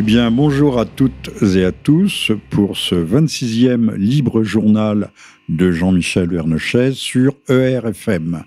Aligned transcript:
Eh 0.00 0.02
bien, 0.02 0.30
bonjour 0.30 0.78
à 0.78 0.84
toutes 0.84 1.28
et 1.56 1.64
à 1.64 1.72
tous 1.72 2.30
pour 2.50 2.76
ce 2.76 2.94
26e 2.94 3.96
libre 3.96 4.44
journal 4.44 5.10
de 5.48 5.72
Jean-Michel 5.72 6.30
Vernochet 6.30 6.92
sur 6.92 7.34
ERFM. 7.48 8.44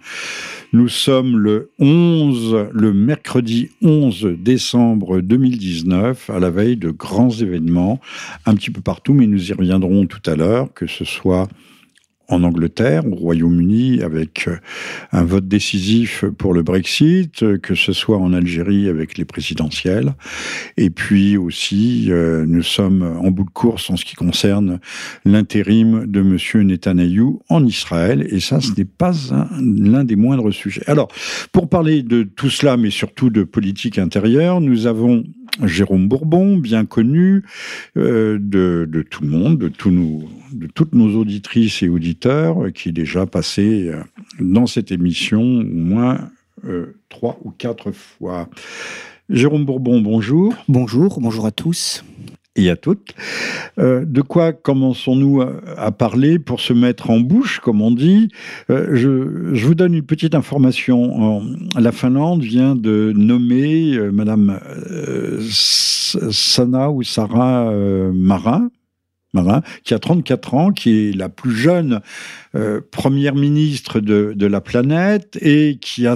Nous 0.72 0.88
sommes 0.88 1.38
le 1.38 1.72
11, 1.78 2.70
le 2.72 2.94
mercredi 2.94 3.70
11 3.82 4.38
décembre 4.40 5.20
2019, 5.20 6.30
à 6.30 6.40
la 6.40 6.52
veille 6.52 6.78
de 6.78 6.90
grands 6.90 7.32
événements, 7.32 8.00
un 8.46 8.56
petit 8.56 8.72
peu 8.72 8.80
partout, 8.80 9.14
mais 9.14 9.28
nous 9.28 9.50
y 9.50 9.54
reviendrons 9.54 10.06
tout 10.06 10.22
à 10.32 10.38
l'heure, 10.38 10.74
que 10.74 10.88
ce 10.88 11.04
soit 11.04 11.50
en 12.28 12.44
Angleterre, 12.44 13.06
au 13.06 13.16
Royaume-Uni, 13.16 14.02
avec 14.02 14.48
euh, 14.48 14.58
un 15.12 15.24
vote 15.24 15.48
décisif 15.48 16.26
pour 16.38 16.54
le 16.54 16.64
Brexit, 16.64 17.44
euh, 17.44 17.58
que 17.58 17.76
ce 17.76 17.94
soit 17.94 18.18
en 18.18 18.34
Algérie 18.34 18.88
avec 18.88 19.18
les 19.18 19.26
présidentielles. 19.26 20.14
Et 20.78 20.90
puis 20.90 21.38
aussi, 21.38 22.08
euh, 22.10 22.46
nous 22.48 22.64
sommes 22.64 23.04
en 23.04 23.32
bout 23.32 23.44
de 23.44 23.50
course 23.50 23.90
en 23.90 23.98
ce 23.98 24.06
qui 24.06 24.16
concerne 24.16 24.80
l'intérim 25.26 26.06
de 26.06 26.22
M. 26.22 26.68
Netanyahou 26.68 27.42
en 27.50 27.66
Israël. 27.66 28.26
Et 28.30 28.40
ça, 28.40 28.62
ce 28.62 28.72
n'est 28.78 28.86
pas 28.86 29.12
l'un 29.60 30.04
des 30.04 30.16
moindres 30.16 30.54
sujets. 30.54 30.84
Alors, 30.88 31.10
pour 31.52 31.70
parler 31.70 32.04
de 32.04 32.24
tout 32.24 32.50
cela, 32.50 32.78
mais 32.78 32.90
surtout 32.90 33.30
de 33.30 33.44
politique 33.44 33.98
intérieure, 33.98 34.62
nous 34.62 34.88
avons 34.88 35.24
Jérôme 35.64 36.08
Bourbon, 36.08 36.58
bien 36.58 36.86
connu 36.86 37.44
euh, 37.98 38.38
de, 38.40 39.06
tout 39.10 39.24
le 39.24 39.30
monde, 39.30 39.58
de, 39.58 39.68
toutes 39.70 40.94
nos 40.94 41.20
auditrices 41.20 41.84
et 41.84 41.90
auditeurs, 41.90 42.72
qui 42.74 42.90
est 42.90 42.94
déjà 42.94 43.26
passé 43.26 43.90
euh, 43.90 44.02
dans 44.40 44.66
cette 44.66 44.92
émission 44.92 45.42
au 45.42 45.64
moins 45.64 46.30
euh, 46.66 46.98
trois 47.10 47.40
ou 47.44 47.52
quatre 47.52 47.92
fois. 47.92 48.50
Jérôme 49.30 49.66
Bourbon, 49.66 50.02
bonjour. 50.02 50.54
Bonjour, 50.68 51.20
bonjour 51.20 51.46
à 51.46 51.52
tous 51.52 52.04
et 52.56 52.70
à 52.70 52.76
toutes. 52.76 53.14
Euh, 53.80 54.04
de 54.06 54.22
quoi 54.22 54.52
commençons-nous 54.52 55.42
à, 55.42 55.92
parler 55.92 56.40
pour 56.40 56.60
se 56.60 56.74
mettre 56.74 57.10
en 57.10 57.20
bouche, 57.20 57.60
comme 57.60 57.82
on 57.82 57.92
dit 57.92 58.30
euh, 58.70 58.88
je, 58.92 59.54
je, 59.54 59.66
vous 59.66 59.76
donne 59.76 59.94
une 59.94 60.06
petite 60.06 60.36
information. 60.36 61.42
La 61.78 61.92
Finlande 61.92 62.42
vient 62.42 62.76
de 62.76 63.14
nommer 63.16 63.96
euh, 63.96 64.12
Madame 64.12 64.60
Sana 65.50 66.92
ou 66.92 67.04
Sarah 67.04 67.72
Marin, 68.14 68.70
Marin, 69.34 69.62
qui 69.84 69.94
a 69.94 70.00
34 70.00 70.54
ans, 70.54 70.72
qui 70.72 71.10
est 71.10 71.16
la 71.16 71.30
plus 71.30 71.56
jeune 71.56 72.02
euh, 72.56 72.82
première 72.92 73.36
ministre 73.36 74.00
de, 74.00 74.34
de, 74.36 74.46
la 74.46 74.60
planète 74.60 75.38
et 75.42 75.78
qui 75.80 76.06
a... 76.06 76.16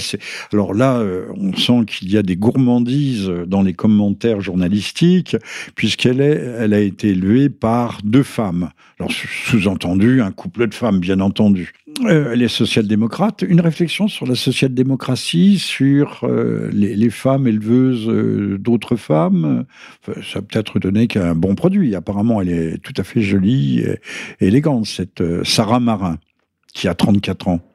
Alors 0.51 0.73
là, 0.73 0.97
euh, 0.97 1.27
on 1.37 1.55
sent 1.55 1.85
qu'il 1.87 2.11
y 2.11 2.17
a 2.17 2.23
des 2.23 2.35
gourmandises 2.35 3.31
dans 3.47 3.61
les 3.61 3.73
commentaires 3.73 4.41
journalistiques, 4.41 5.37
puisqu'elle 5.75 6.21
elle 6.21 6.73
a 6.73 6.79
été 6.79 7.09
élevée 7.09 7.49
par 7.49 7.99
deux 8.03 8.23
femmes. 8.23 8.69
Alors 8.99 9.11
sous-entendu, 9.11 10.21
un 10.21 10.31
couple 10.31 10.67
de 10.67 10.73
femmes, 10.73 10.99
bien 10.99 11.19
entendu. 11.19 11.73
Euh, 12.03 12.33
elle 12.33 12.41
est 12.41 12.47
social-démocrate. 12.49 13.43
Une 13.47 13.61
réflexion 13.61 14.07
sur 14.07 14.25
la 14.25 14.35
social-démocratie, 14.35 15.59
sur 15.59 16.21
euh, 16.23 16.69
les, 16.73 16.95
les, 16.95 17.09
femmes 17.09 17.47
éleveuses 17.47 18.07
d'autres 18.59 18.95
femmes. 18.95 19.65
ça 20.05 20.41
peut-être 20.41 20.79
donné 20.79 21.07
qu'un 21.07 21.35
bon 21.35 21.55
produit. 21.55 21.95
Apparemment, 21.95 22.41
elle 22.41 22.49
est 22.49 22.77
tout 22.79 22.93
à 22.97 23.03
fait 23.03 23.21
jolie 23.21 23.79
et 23.79 23.99
élégante, 24.45 24.85
cette 24.85 25.23
Sarah 25.43 25.79
Marin 25.79 26.17
qui 26.73 26.87
a 26.87 26.93
34 26.93 27.47
ans 27.47 27.74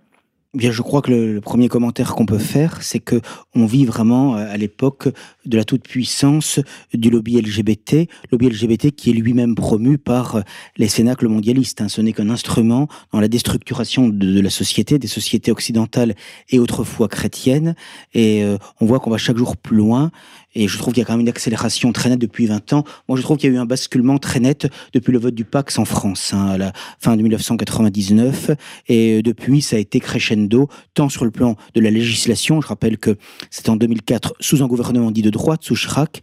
Bien, 0.53 0.73
je 0.73 0.83
crois 0.83 1.01
que 1.01 1.13
le, 1.13 1.41
premier 1.41 1.69
commentaire 1.69 2.17
qu'on 2.17 2.27
peut 2.27 2.37
faire, 2.37 2.83
c'est 2.83 2.99
que 2.99 3.21
on 3.55 3.67
vit 3.67 3.85
vraiment 3.85 4.37
euh, 4.37 4.53
à 4.53 4.57
l'époque 4.57 5.09
de 5.47 5.57
la 5.57 5.63
toute 5.63 5.87
puissance 5.87 6.59
du 6.93 7.09
lobby 7.09 7.41
LGBT, 7.41 8.09
lobby 8.33 8.49
LGBT 8.49 8.91
qui 8.91 9.11
est 9.11 9.13
lui-même 9.13 9.55
promu 9.55 9.97
par 9.97 10.35
euh, 10.35 10.41
les 10.77 10.89
cénacles 10.89 11.29
mondialistes. 11.29 11.81
Hein. 11.81 11.89
Ce 11.89 12.01
n'est 12.01 12.13
qu'un 12.13 12.31
instrument 12.31 12.89
dans 13.13 13.21
la 13.21 13.29
déstructuration 13.29 14.09
de, 14.09 14.41
la 14.41 14.51
société, 14.51 14.99
des 14.99 15.07
sociétés 15.07 15.53
occidentales 15.53 16.17
et 16.49 16.59
autrefois 16.59 17.07
chrétiennes. 17.07 17.77
Et 18.13 18.43
euh, 18.43 18.59
on 18.81 18.87
voit 18.87 18.99
qu'on 18.99 19.11
va 19.11 19.19
chaque 19.19 19.37
jour 19.37 19.57
plus 19.57 19.77
loin. 19.77 20.11
Et 20.55 20.69
je 20.69 20.79
trouve 20.79 20.93
qu'il 20.93 21.01
y 21.01 21.05
a 21.05 21.07
quand 21.07 21.13
même 21.13 21.21
une 21.21 21.29
accélération 21.29 21.93
très 21.93 22.09
nette 22.09 22.19
depuis 22.19 22.47
20 22.47 22.73
ans. 22.73 22.85
Moi, 23.09 23.17
je 23.17 23.23
trouve 23.23 23.37
qu'il 23.37 23.51
y 23.51 23.53
a 23.53 23.57
eu 23.57 23.59
un 23.59 23.67
basculement 23.67 24.19
très 24.19 24.41
net 24.41 24.69
depuis 24.93 25.13
le 25.13 25.19
vote 25.19 25.35
du 25.35 25.45
Pax 25.45 25.79
en 25.79 25.85
France, 25.85 26.33
hein, 26.35 26.49
à 26.49 26.59
la 26.59 26.73
fin 26.99 27.17
de 27.17 27.23
1999. 27.23 28.51
Et 28.89 29.19
euh, 29.19 29.23
depuis, 29.23 29.63
ça 29.63 29.77
a 29.77 29.79
été 29.79 30.01
crescendo, 30.01 30.69
tant 30.95 31.09
sur 31.09 31.25
le 31.25 31.31
plan 31.31 31.57
de 31.75 31.81
la 31.81 31.91
législation. 31.91 32.61
Je 32.61 32.67
rappelle 32.67 32.99
que 32.99 33.17
c'était 33.51 33.71
en 33.71 33.77
2004, 33.77 34.35
sous 34.41 34.63
un 34.63 34.67
gouvernement 34.67 35.11
dit 35.11 35.23
de 35.23 35.31
droite, 35.31 35.63
sous 35.63 35.77
Chirac, 35.77 36.21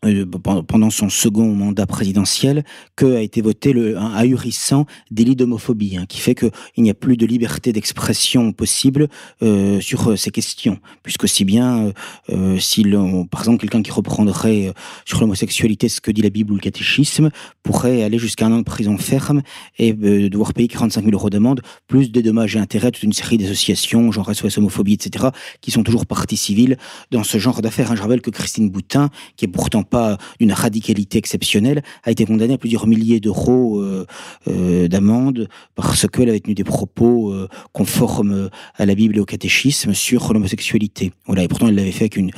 pendant 0.00 0.90
son 0.90 1.08
second 1.08 1.54
mandat 1.54 1.86
présidentiel 1.86 2.64
que 2.96 3.16
a 3.16 3.20
été 3.20 3.42
voté 3.42 3.72
le, 3.72 3.98
un 3.98 4.12
ahurissant 4.14 4.86
délit 5.10 5.34
d'homophobie, 5.34 5.96
hein, 5.96 6.06
qui 6.08 6.20
fait 6.20 6.34
qu'il 6.34 6.50
n'y 6.78 6.90
a 6.90 6.94
plus 6.94 7.16
de 7.16 7.26
liberté 7.26 7.72
d'expression 7.72 8.52
possible 8.52 9.08
euh, 9.42 9.80
sur 9.80 10.10
euh, 10.10 10.16
ces 10.16 10.30
questions, 10.30 10.78
puisque 11.02 11.28
si 11.28 11.44
bien, 11.44 11.92
euh, 12.30 12.58
si 12.58 12.84
par 13.30 13.40
exemple 13.40 13.58
quelqu'un 13.60 13.82
qui 13.82 13.90
reprendrait 13.90 14.72
sur 15.04 15.20
l'homosexualité 15.20 15.88
ce 15.88 16.00
que 16.00 16.10
dit 16.10 16.22
la 16.22 16.30
Bible 16.30 16.52
ou 16.52 16.54
le 16.54 16.60
catéchisme 16.60 17.30
pourrait 17.62 18.02
aller 18.02 18.18
jusqu'à 18.18 18.46
un 18.46 18.52
an 18.52 18.58
de 18.58 18.62
prison 18.62 18.96
ferme 18.98 19.42
et 19.78 19.92
devoir 19.92 20.54
payer 20.54 20.68
45 20.68 21.04
000 21.04 21.14
euros 21.14 21.30
d'amende, 21.30 21.60
plus 21.86 22.10
des 22.10 22.22
dommages 22.22 22.56
et 22.56 22.58
intérêts, 22.58 22.90
toute 22.90 23.02
une 23.02 23.12
série 23.12 23.38
d'associations, 23.38 24.10
genre 24.12 24.34
SOS 24.34 24.58
homophobie, 24.58 24.94
etc., 24.94 25.26
qui 25.60 25.70
sont 25.70 25.82
toujours 25.82 26.06
partie 26.06 26.36
civile 26.36 26.76
dans 27.10 27.24
ce 27.24 27.38
genre 27.38 27.60
d'affaires. 27.62 27.92
Hein. 27.92 27.96
Je 27.96 28.02
rappelle 28.02 28.20
que 28.20 28.30
Christine 28.30 28.70
Boutin, 28.70 29.10
qui 29.36 29.44
est 29.44 29.48
pourtant 29.48 29.82
pas 29.88 30.18
d'une 30.38 30.52
radicalité 30.52 31.18
exceptionnelle, 31.18 31.82
a 32.04 32.10
été 32.10 32.24
condamnée 32.24 32.54
à 32.54 32.58
plusieurs 32.58 32.86
milliers 32.86 33.20
d'euros 33.20 33.80
euh, 33.80 34.06
euh, 34.48 34.88
d'amende 34.88 35.48
parce 35.74 36.06
qu'elle 36.08 36.28
avait 36.28 36.40
tenu 36.40 36.54
des 36.54 36.64
propos 36.64 37.32
euh, 37.32 37.48
conformes 37.72 38.50
à 38.74 38.86
la 38.86 38.94
Bible 38.94 39.16
et 39.16 39.20
au 39.20 39.24
catéchisme 39.24 39.94
sur 39.94 40.32
l'homosexualité. 40.32 41.12
Voilà, 41.26 41.42
et 41.42 41.48
pourtant 41.48 41.68
elle 41.68 41.74
l'avait 41.74 41.92
fait 41.92 42.04
avec 42.04 42.16
une 42.16 42.30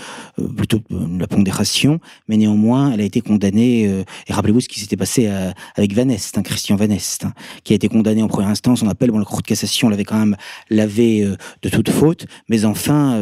plutôt 0.56 0.80
la 0.90 1.26
pondération, 1.26 2.00
mais 2.28 2.36
néanmoins 2.36 2.92
elle 2.92 3.00
a 3.00 3.04
été 3.04 3.20
condamnée. 3.20 3.82
et 3.82 4.32
rappelez-vous 4.32 4.60
ce 4.60 4.68
qui 4.68 4.80
s'était 4.80 4.96
passé 4.96 5.28
avec 5.76 5.94
Van 5.94 6.08
Est, 6.08 6.38
hein, 6.38 6.42
Christian 6.42 6.76
Van 6.76 6.88
Est, 6.88 7.24
hein, 7.24 7.32
qui 7.64 7.72
a 7.72 7.76
été 7.76 7.88
condamné 7.88 8.22
en 8.22 8.28
première 8.28 8.50
instance 8.50 8.82
en 8.82 8.88
appel. 8.88 9.10
Bon, 9.10 9.18
la 9.18 9.24
Cour 9.24 9.42
de 9.42 9.46
cassation 9.46 9.88
l'avait 9.88 10.04
quand 10.04 10.18
même 10.18 10.36
lavé 10.70 11.28
de 11.62 11.68
toute 11.68 11.90
faute, 11.90 12.26
mais 12.48 12.64
enfin 12.64 13.20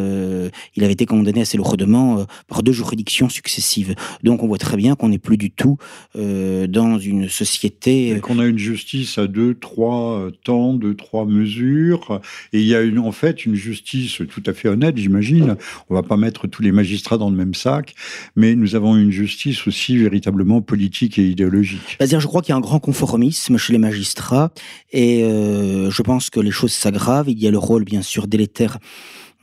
il 0.76 0.84
avait 0.84 0.92
été 0.92 1.06
condamné 1.06 1.42
assez 1.42 1.56
lourdement 1.56 2.24
par 2.46 2.62
deux 2.62 2.72
juridictions 2.72 3.28
successives. 3.28 3.94
Donc 4.22 4.42
on 4.42 4.48
voit 4.48 4.58
très 4.58 4.76
bien 4.76 4.94
qu'on 4.94 5.08
n'est 5.08 5.18
plus 5.18 5.36
du 5.36 5.50
tout 5.50 5.76
euh, 6.16 6.66
dans 6.66 6.98
une 6.98 7.28
société... 7.28 8.10
Et 8.10 8.20
qu'on 8.20 8.38
a 8.38 8.46
une 8.46 8.58
justice 8.58 9.18
à 9.18 9.26
deux, 9.26 9.54
trois 9.54 10.18
euh, 10.18 10.30
temps, 10.44 10.74
deux, 10.74 10.94
trois 10.94 11.24
mesures. 11.24 12.20
Et 12.52 12.60
il 12.60 12.66
y 12.66 12.74
a 12.74 12.82
une, 12.82 12.98
en 12.98 13.12
fait 13.12 13.46
une 13.46 13.54
justice 13.54 14.20
tout 14.28 14.42
à 14.46 14.52
fait 14.52 14.68
honnête, 14.68 14.96
j'imagine. 14.96 15.56
On 15.88 15.94
va 15.94 16.02
pas 16.02 16.16
mettre 16.16 16.46
tous 16.46 16.62
les 16.62 16.72
magistrats 16.72 17.18
dans 17.18 17.30
le 17.30 17.36
même 17.36 17.54
sac, 17.54 17.94
mais 18.36 18.54
nous 18.54 18.74
avons 18.74 18.96
une 18.96 19.10
justice 19.10 19.66
aussi 19.66 19.96
véritablement 19.96 20.60
politique 20.60 21.18
et 21.18 21.28
idéologique. 21.28 21.96
C'est-à-dire, 21.98 22.20
je 22.20 22.26
crois 22.26 22.42
qu'il 22.42 22.52
y 22.52 22.54
a 22.54 22.56
un 22.56 22.60
grand 22.60 22.80
conformisme 22.80 23.56
chez 23.56 23.72
les 23.72 23.78
magistrats, 23.78 24.52
et 24.92 25.22
euh, 25.24 25.90
je 25.90 26.02
pense 26.02 26.30
que 26.30 26.40
les 26.40 26.50
choses 26.50 26.72
s'aggravent. 26.72 27.28
Il 27.28 27.38
y 27.38 27.46
a 27.46 27.50
le 27.50 27.58
rôle, 27.58 27.84
bien 27.84 28.02
sûr, 28.02 28.26
délétère 28.26 28.78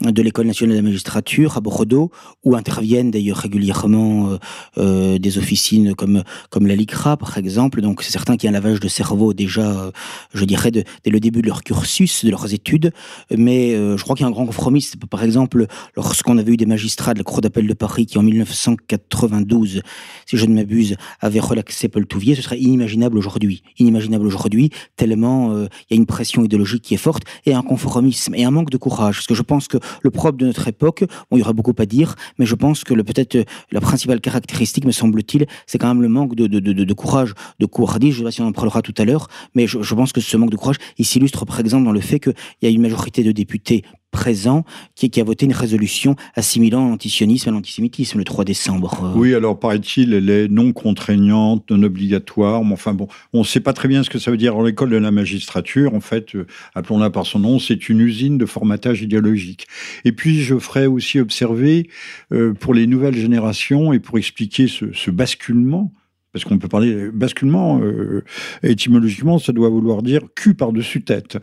de 0.02 0.22
l'École 0.22 0.46
nationale 0.46 0.76
de 0.76 0.82
la 0.82 0.82
magistrature 0.82 1.56
à 1.56 1.60
Bordeaux, 1.60 2.10
où 2.44 2.54
interviennent 2.54 3.10
d'ailleurs 3.10 3.38
régulièrement 3.38 4.30
euh, 4.30 4.38
euh, 4.78 5.18
des 5.18 5.38
officines 5.38 5.94
comme 5.94 6.22
comme 6.50 6.66
la 6.66 6.76
LICRA, 6.76 7.16
par 7.16 7.38
exemple. 7.38 7.80
Donc 7.80 8.02
c'est 8.02 8.12
certain 8.12 8.36
qu'il 8.36 8.44
y 8.44 8.48
a 8.48 8.50
un 8.50 8.60
lavage 8.60 8.80
de 8.80 8.88
cerveau 8.88 9.32
déjà, 9.32 9.62
euh, 9.62 9.90
je 10.34 10.44
dirais, 10.44 10.70
dès 10.70 10.84
le 11.06 11.18
début 11.18 11.40
de 11.40 11.46
leur 11.46 11.62
cursus, 11.62 12.24
de 12.24 12.30
leurs 12.30 12.52
études. 12.52 12.92
Mais 13.36 13.74
je 13.74 14.02
crois 14.02 14.14
qu'il 14.14 14.24
y 14.24 14.26
a 14.26 14.28
un 14.28 14.32
grand 14.32 14.46
compromis. 14.46 14.86
Par 15.10 15.22
exemple, 15.22 15.66
lorsqu'on 15.96 16.38
avait 16.38 16.52
eu 16.52 16.56
des 16.56 16.66
magistrats 16.66 17.14
de 17.14 17.18
la 17.18 17.24
Cour 17.24 17.40
d'appel 17.40 17.66
de 17.66 17.74
Paris 17.74 18.06
qui, 18.06 18.18
en 18.18 18.22
1992, 18.22 19.82
si 20.26 20.36
je 20.36 20.46
ne 20.46 20.54
m'abuse, 20.54 20.96
avaient 21.20 21.40
relaxé 21.40 21.88
Paul 21.88 22.06
Touvier, 22.06 22.34
ce 22.34 22.42
serait 22.42 22.58
inimaginable 22.58 23.16
aujourd'hui. 23.16 23.62
Inimaginable 23.78 24.26
aujourd'hui, 24.26 24.70
tellement 24.96 25.56
il 25.56 25.68
y 25.90 25.94
a 25.94 25.96
une 25.96 26.06
pression 26.06 26.44
idéologique 26.44 26.82
qui 26.82 26.94
est 26.94 26.98
forte 26.98 27.22
et 27.46 27.54
un 27.54 27.62
conformisme 27.62 28.34
et 28.34 28.44
un 28.44 28.50
manque 28.50 28.70
de 28.70 28.76
courage. 28.76 29.16
Parce 29.16 29.26
que 29.26 29.34
je 29.34 29.42
pense 29.42 29.68
que 29.68 29.78
le 30.02 30.10
propre 30.10 30.38
de 30.38 30.46
notre 30.46 30.68
époque. 30.68 31.04
Bon, 31.30 31.36
il 31.36 31.40
y 31.40 31.42
aura 31.42 31.52
beaucoup 31.52 31.74
à 31.78 31.86
dire, 31.86 32.14
mais 32.38 32.46
je 32.46 32.54
pense 32.54 32.84
que 32.84 32.94
peut-être 32.94 33.38
la 33.70 33.80
principale 33.80 34.20
caractéristique, 34.20 34.84
me 34.84 34.92
semble-t-il, 34.92 35.46
c'est 35.66 35.78
quand 35.78 35.88
même 35.88 36.02
le 36.02 36.08
manque 36.08 36.34
de, 36.34 36.92
courage, 36.94 37.34
de 37.58 37.66
couardise. 37.66 38.14
Je 38.14 38.18
ne 38.18 38.18
sais 38.18 38.24
pas 38.24 38.30
si 38.30 38.42
on 38.42 38.46
en 38.46 38.52
parlera 38.52 38.82
tout 38.82 38.94
à 38.98 39.04
l'heure, 39.04 39.28
mais 39.54 39.66
je, 39.66 39.94
pense 39.94 40.12
que 40.12 40.20
ce 40.20 40.36
manque 40.36 40.50
de 40.50 40.56
courage, 40.56 40.76
il 40.98 41.04
s'illustre 41.04 41.44
par 41.44 41.60
exemple 41.60 41.84
dans 41.84 41.92
le 41.92 42.00
fait 42.00 42.20
qu'il 42.20 42.34
y 42.62 42.66
a 42.66 42.70
une 42.70 42.82
majorité 42.82 43.22
de 43.22 43.32
députés 43.32 43.82
présent 44.10 44.64
qui, 44.94 45.10
a 45.20 45.24
voté 45.24 45.46
une 45.46 45.52
résolution 45.52 46.16
assimilant 46.34 46.88
l'antisionisme 46.88 47.48
et 47.48 47.52
l'antisémitisme 47.52 48.18
le 48.18 48.24
3 48.24 48.44
décembre. 48.44 49.12
Oui, 49.14 49.34
alors 49.34 49.58
paraît-il, 49.58 50.14
elle 50.14 50.30
est 50.30 50.48
non 50.48 50.72
contraignante, 50.72 51.70
non 51.70 51.82
obligatoire. 51.82 52.64
Mais 52.64 52.72
enfin 52.72 52.94
bon, 52.94 53.08
on 53.32 53.40
ne 53.40 53.44
sait 53.44 53.60
pas 53.60 53.72
très 53.72 53.88
bien 53.88 54.02
ce 54.02 54.10
que 54.10 54.18
ça 54.18 54.30
veut 54.30 54.36
dire. 54.36 54.60
L'école 54.62 54.90
de 54.90 54.96
la 54.96 55.10
magistrature, 55.10 55.94
en 55.94 56.00
fait, 56.00 56.34
euh, 56.34 56.46
appelons-la 56.74 57.10
par 57.10 57.26
son 57.26 57.40
nom, 57.40 57.58
c'est 57.58 57.88
une 57.88 58.00
usine 58.00 58.38
de 58.38 58.46
formatage 58.46 59.02
idéologique. 59.02 59.66
Et 60.04 60.12
puis, 60.12 60.42
je 60.42 60.58
ferai 60.58 60.86
aussi 60.86 61.20
observer 61.20 61.88
euh, 62.32 62.54
pour 62.54 62.74
les 62.74 62.86
nouvelles 62.86 63.16
générations 63.16 63.92
et 63.92 63.98
pour 63.98 64.18
expliquer 64.18 64.66
ce 64.68 65.10
basculement 65.10 65.92
parce 66.36 66.44
qu'on 66.44 66.58
peut 66.58 66.68
parler 66.68 67.08
basculement, 67.14 67.80
euh, 67.80 68.22
étymologiquement, 68.62 69.38
ça 69.38 69.54
doit 69.54 69.70
vouloir 69.70 70.02
dire 70.02 70.20
cul 70.34 70.52
par-dessus 70.52 71.00
tête. 71.00 71.38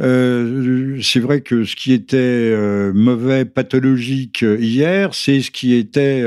Euh, 0.00 1.00
c'est 1.02 1.18
vrai 1.18 1.40
que 1.40 1.64
ce 1.64 1.74
qui 1.74 1.92
était 1.92 2.16
euh, 2.16 2.92
mauvais, 2.94 3.44
pathologique 3.44 4.44
hier, 4.60 5.14
c'est 5.14 5.40
ce 5.40 5.50
qui 5.50 5.74
était 5.74 6.24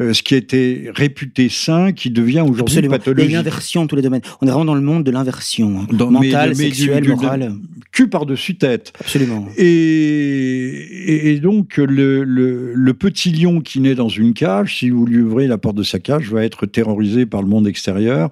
ce 0.00 0.20
qui 0.24 0.34
était 0.34 0.90
réputé 0.92 1.48
sain 1.48 1.92
qui 1.92 2.10
devient 2.10 2.40
aujourd'hui 2.40 2.88
pathologique. 2.88 3.28
Il 3.28 3.32
y 3.32 3.36
a 3.36 3.38
une 3.38 3.46
inversion 3.46 3.82
dans 3.82 3.86
tous 3.86 3.96
les 3.96 4.02
domaines. 4.02 4.22
On 4.40 4.48
est 4.48 4.50
vraiment 4.50 4.64
dans 4.64 4.74
le 4.74 4.80
monde 4.80 5.04
de 5.04 5.12
l'inversion, 5.12 5.86
hein. 5.88 6.10
mentale, 6.10 6.56
sexuelle, 6.56 7.08
morale. 7.08 7.52
Cul 7.92 8.08
par-dessus 8.08 8.56
tête. 8.56 8.92
Absolument. 9.00 9.46
Et, 9.56 11.30
et, 11.32 11.38
donc 11.38 11.76
le, 11.76 12.24
le, 12.24 12.72
le, 12.74 12.94
petit 12.94 13.30
lion 13.30 13.60
qui 13.60 13.80
naît 13.80 13.94
dans 13.94 14.08
une 14.08 14.32
cage, 14.32 14.78
si 14.78 14.90
vous 14.90 15.06
lui 15.06 15.20
ouvrez 15.20 15.46
la 15.46 15.58
porte 15.58 15.76
de 15.76 15.82
sa 15.82 15.98
cage, 15.98 16.30
va 16.30 16.44
être 16.44 16.66
terrorisé 16.66 17.26
par 17.26 17.42
le 17.42 17.48
monde 17.48 17.59
extérieur. 17.66 18.30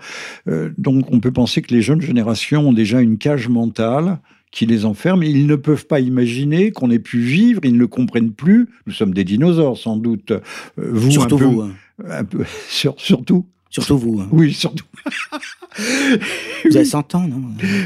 Euh, 0.48 0.70
donc 0.78 1.12
on 1.12 1.20
peut 1.20 1.32
penser 1.32 1.62
que 1.62 1.72
les 1.74 1.82
jeunes 1.82 2.00
générations 2.00 2.68
ont 2.68 2.72
déjà 2.72 3.00
une 3.00 3.18
cage 3.18 3.48
mentale 3.48 4.18
qui 4.50 4.66
les 4.66 4.84
enferme. 4.84 5.22
Ils 5.22 5.46
ne 5.46 5.56
peuvent 5.56 5.86
pas 5.86 6.00
imaginer 6.00 6.70
qu'on 6.70 6.90
ait 6.90 6.98
pu 6.98 7.20
vivre, 7.20 7.60
ils 7.64 7.74
ne 7.74 7.78
le 7.78 7.86
comprennent 7.86 8.32
plus. 8.32 8.68
Nous 8.86 8.92
sommes 8.92 9.14
des 9.14 9.24
dinosaures 9.24 9.78
sans 9.78 9.96
doute. 9.96 10.30
Euh, 10.30 10.40
vous, 10.76 11.10
surtout 11.10 11.36
un 11.36 11.38
peu, 11.38 11.44
vous. 11.44 11.60
Hein. 11.62 11.72
Un 12.08 12.24
peu, 12.24 12.44
surtout. 12.68 13.46
Surtout 13.70 13.98
vous. 13.98 14.20
Hein. 14.20 14.28
Oui, 14.32 14.54
surtout. 14.54 14.86
Vous 16.64 16.76
avez 16.76 16.84
100 16.84 17.14
ans, 17.14 17.28
non? 17.28 17.42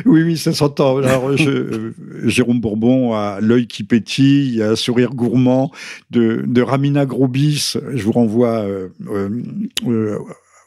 Oui, 0.07 0.23
oui, 0.23 0.37
ça 0.37 0.53
s'entend. 0.53 0.99
Alors, 0.99 1.37
je, 1.37 1.93
Jérôme 2.25 2.61
Bourbon 2.61 3.15
a 3.15 3.41
l'œil 3.41 3.67
qui 3.67 3.83
pétille, 3.83 4.63
a 4.63 4.71
un 4.71 4.77
sourire 4.77 5.11
gourmand 5.11 5.73
de, 6.11 6.45
de 6.47 6.63
Ramina 6.63 7.05
Grobis. 7.05 7.75
Je 7.95 8.03
vous 8.05 8.13
renvoie 8.13 8.61
euh, 8.61 8.89
euh, 9.09 10.19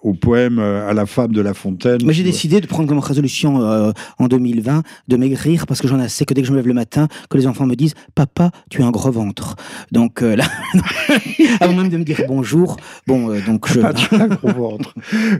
au 0.06 0.14
poème 0.14 0.60
euh, 0.60 0.88
à 0.88 0.94
la 0.94 1.08
femme 1.08 1.32
de 1.32 1.42
La 1.42 1.56
Fontaine. 1.56 1.98
Mais 2.06 2.14
j'ai 2.14 2.24
décidé 2.24 2.62
de 2.62 2.68
prendre 2.68 2.88
comme 2.88 3.00
résolution 3.00 3.64
euh, 3.64 3.92
en 4.20 4.28
2020 4.28 4.84
de 5.08 5.18
maigrir 5.18 5.66
parce 5.66 5.82
que 5.82 5.88
j'en 5.88 6.00
ai 6.00 6.04
assez 6.04 6.26
que 6.26 6.34
dès 6.36 6.42
que 6.42 6.48
je 6.48 6.52
me 6.52 6.58
lève 6.58 6.68
le 6.68 6.76
matin, 6.76 7.08
que 7.28 7.38
les 7.38 7.48
enfants 7.48 7.66
me 7.66 7.76
disent 7.76 7.96
Papa, 8.14 8.52
tu 8.70 8.84
as 8.84 8.86
un 8.86 8.92
gros 8.92 9.12
ventre. 9.12 9.56
Donc 9.92 10.22
euh, 10.22 10.36
là, 10.36 10.46
avant 11.60 11.74
même 11.74 11.90
de 11.90 11.98
me 11.98 12.04
dire 12.04 12.22
bonjour, 12.28 12.78
bon, 13.08 13.36
donc 13.48 13.68
je. 13.68 13.80
Papa, 13.80 13.94
tu 13.96 14.16
as 14.16 14.22
un 14.22 14.28
gros 14.28 14.50
ventre. 14.50 14.94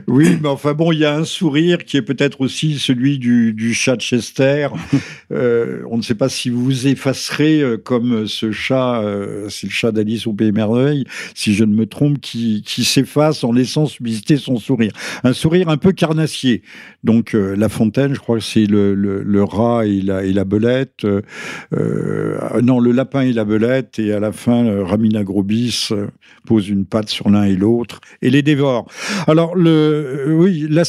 oui, 0.08 0.36
mais 0.42 0.48
enfin 0.48 0.74
bon, 0.74 0.90
il 0.90 0.98
y 0.98 1.04
a 1.04 1.14
un 1.14 1.24
sourire 1.24 1.84
qui 1.84 1.96
est 1.96 2.02
peut-être 2.02 2.40
aussi 2.40 2.76
celui 2.78 3.18
du, 3.18 3.52
du 3.52 3.72
chat 3.72 3.94
de 3.94 4.02
Chester. 4.02 4.68
on 5.30 5.96
ne 5.96 6.02
sait 6.02 6.16
pas 6.16 6.28
si 6.28 6.50
vous 6.50 6.64
vous 6.64 6.88
effacerez 6.88 7.62
comme 7.84 8.26
ce 8.26 8.50
chat, 8.50 9.00
c'est 9.48 9.68
le 9.68 9.72
chat 9.72 9.92
d'Alice 9.92 10.26
au 10.26 10.32
Pays 10.32 10.50
Merveille, 10.50 11.04
si 11.34 11.54
je 11.54 11.62
ne 11.62 11.72
me 11.72 11.86
trompe, 11.86 12.20
qui, 12.20 12.64
qui 12.66 12.82
s'efface 12.82 13.44
en 13.44 13.52
laissant 13.52 13.86
subsister 13.86 14.36
son 14.36 14.55
sourire. 14.58 14.92
Un 15.24 15.32
sourire 15.32 15.68
un 15.68 15.76
peu 15.76 15.92
carnassier. 15.92 16.62
Donc 17.04 17.34
euh, 17.34 17.54
La 17.56 17.68
Fontaine, 17.68 18.14
je 18.14 18.20
crois 18.20 18.38
que 18.38 18.44
c'est 18.44 18.66
le, 18.66 19.44
rat 19.44 19.86
et 19.86 20.00
la, 20.00 20.24
et 20.24 20.32
la 20.32 20.44
belette. 20.44 21.04
Euh, 21.04 21.22
euh, 21.74 22.60
non, 22.62 22.80
le 22.80 22.92
lapin 22.92 23.22
et 23.22 23.32
la 23.32 23.44
belette. 23.44 23.98
Et 23.98 24.12
à 24.12 24.20
la 24.20 24.32
fin, 24.32 24.84
Ramina 24.84 25.24
Grobis 25.24 25.90
pose 26.46 26.68
une 26.68 26.84
patte 26.84 27.08
sur 27.08 27.30
l'un 27.30 27.44
et 27.44 27.56
l'autre 27.56 28.00
et 28.22 28.30
les 28.30 28.42
dévore. 28.42 28.86
Alors, 29.26 29.56
le, 29.56 30.26
oui, 30.28 30.66
là, 30.68 30.82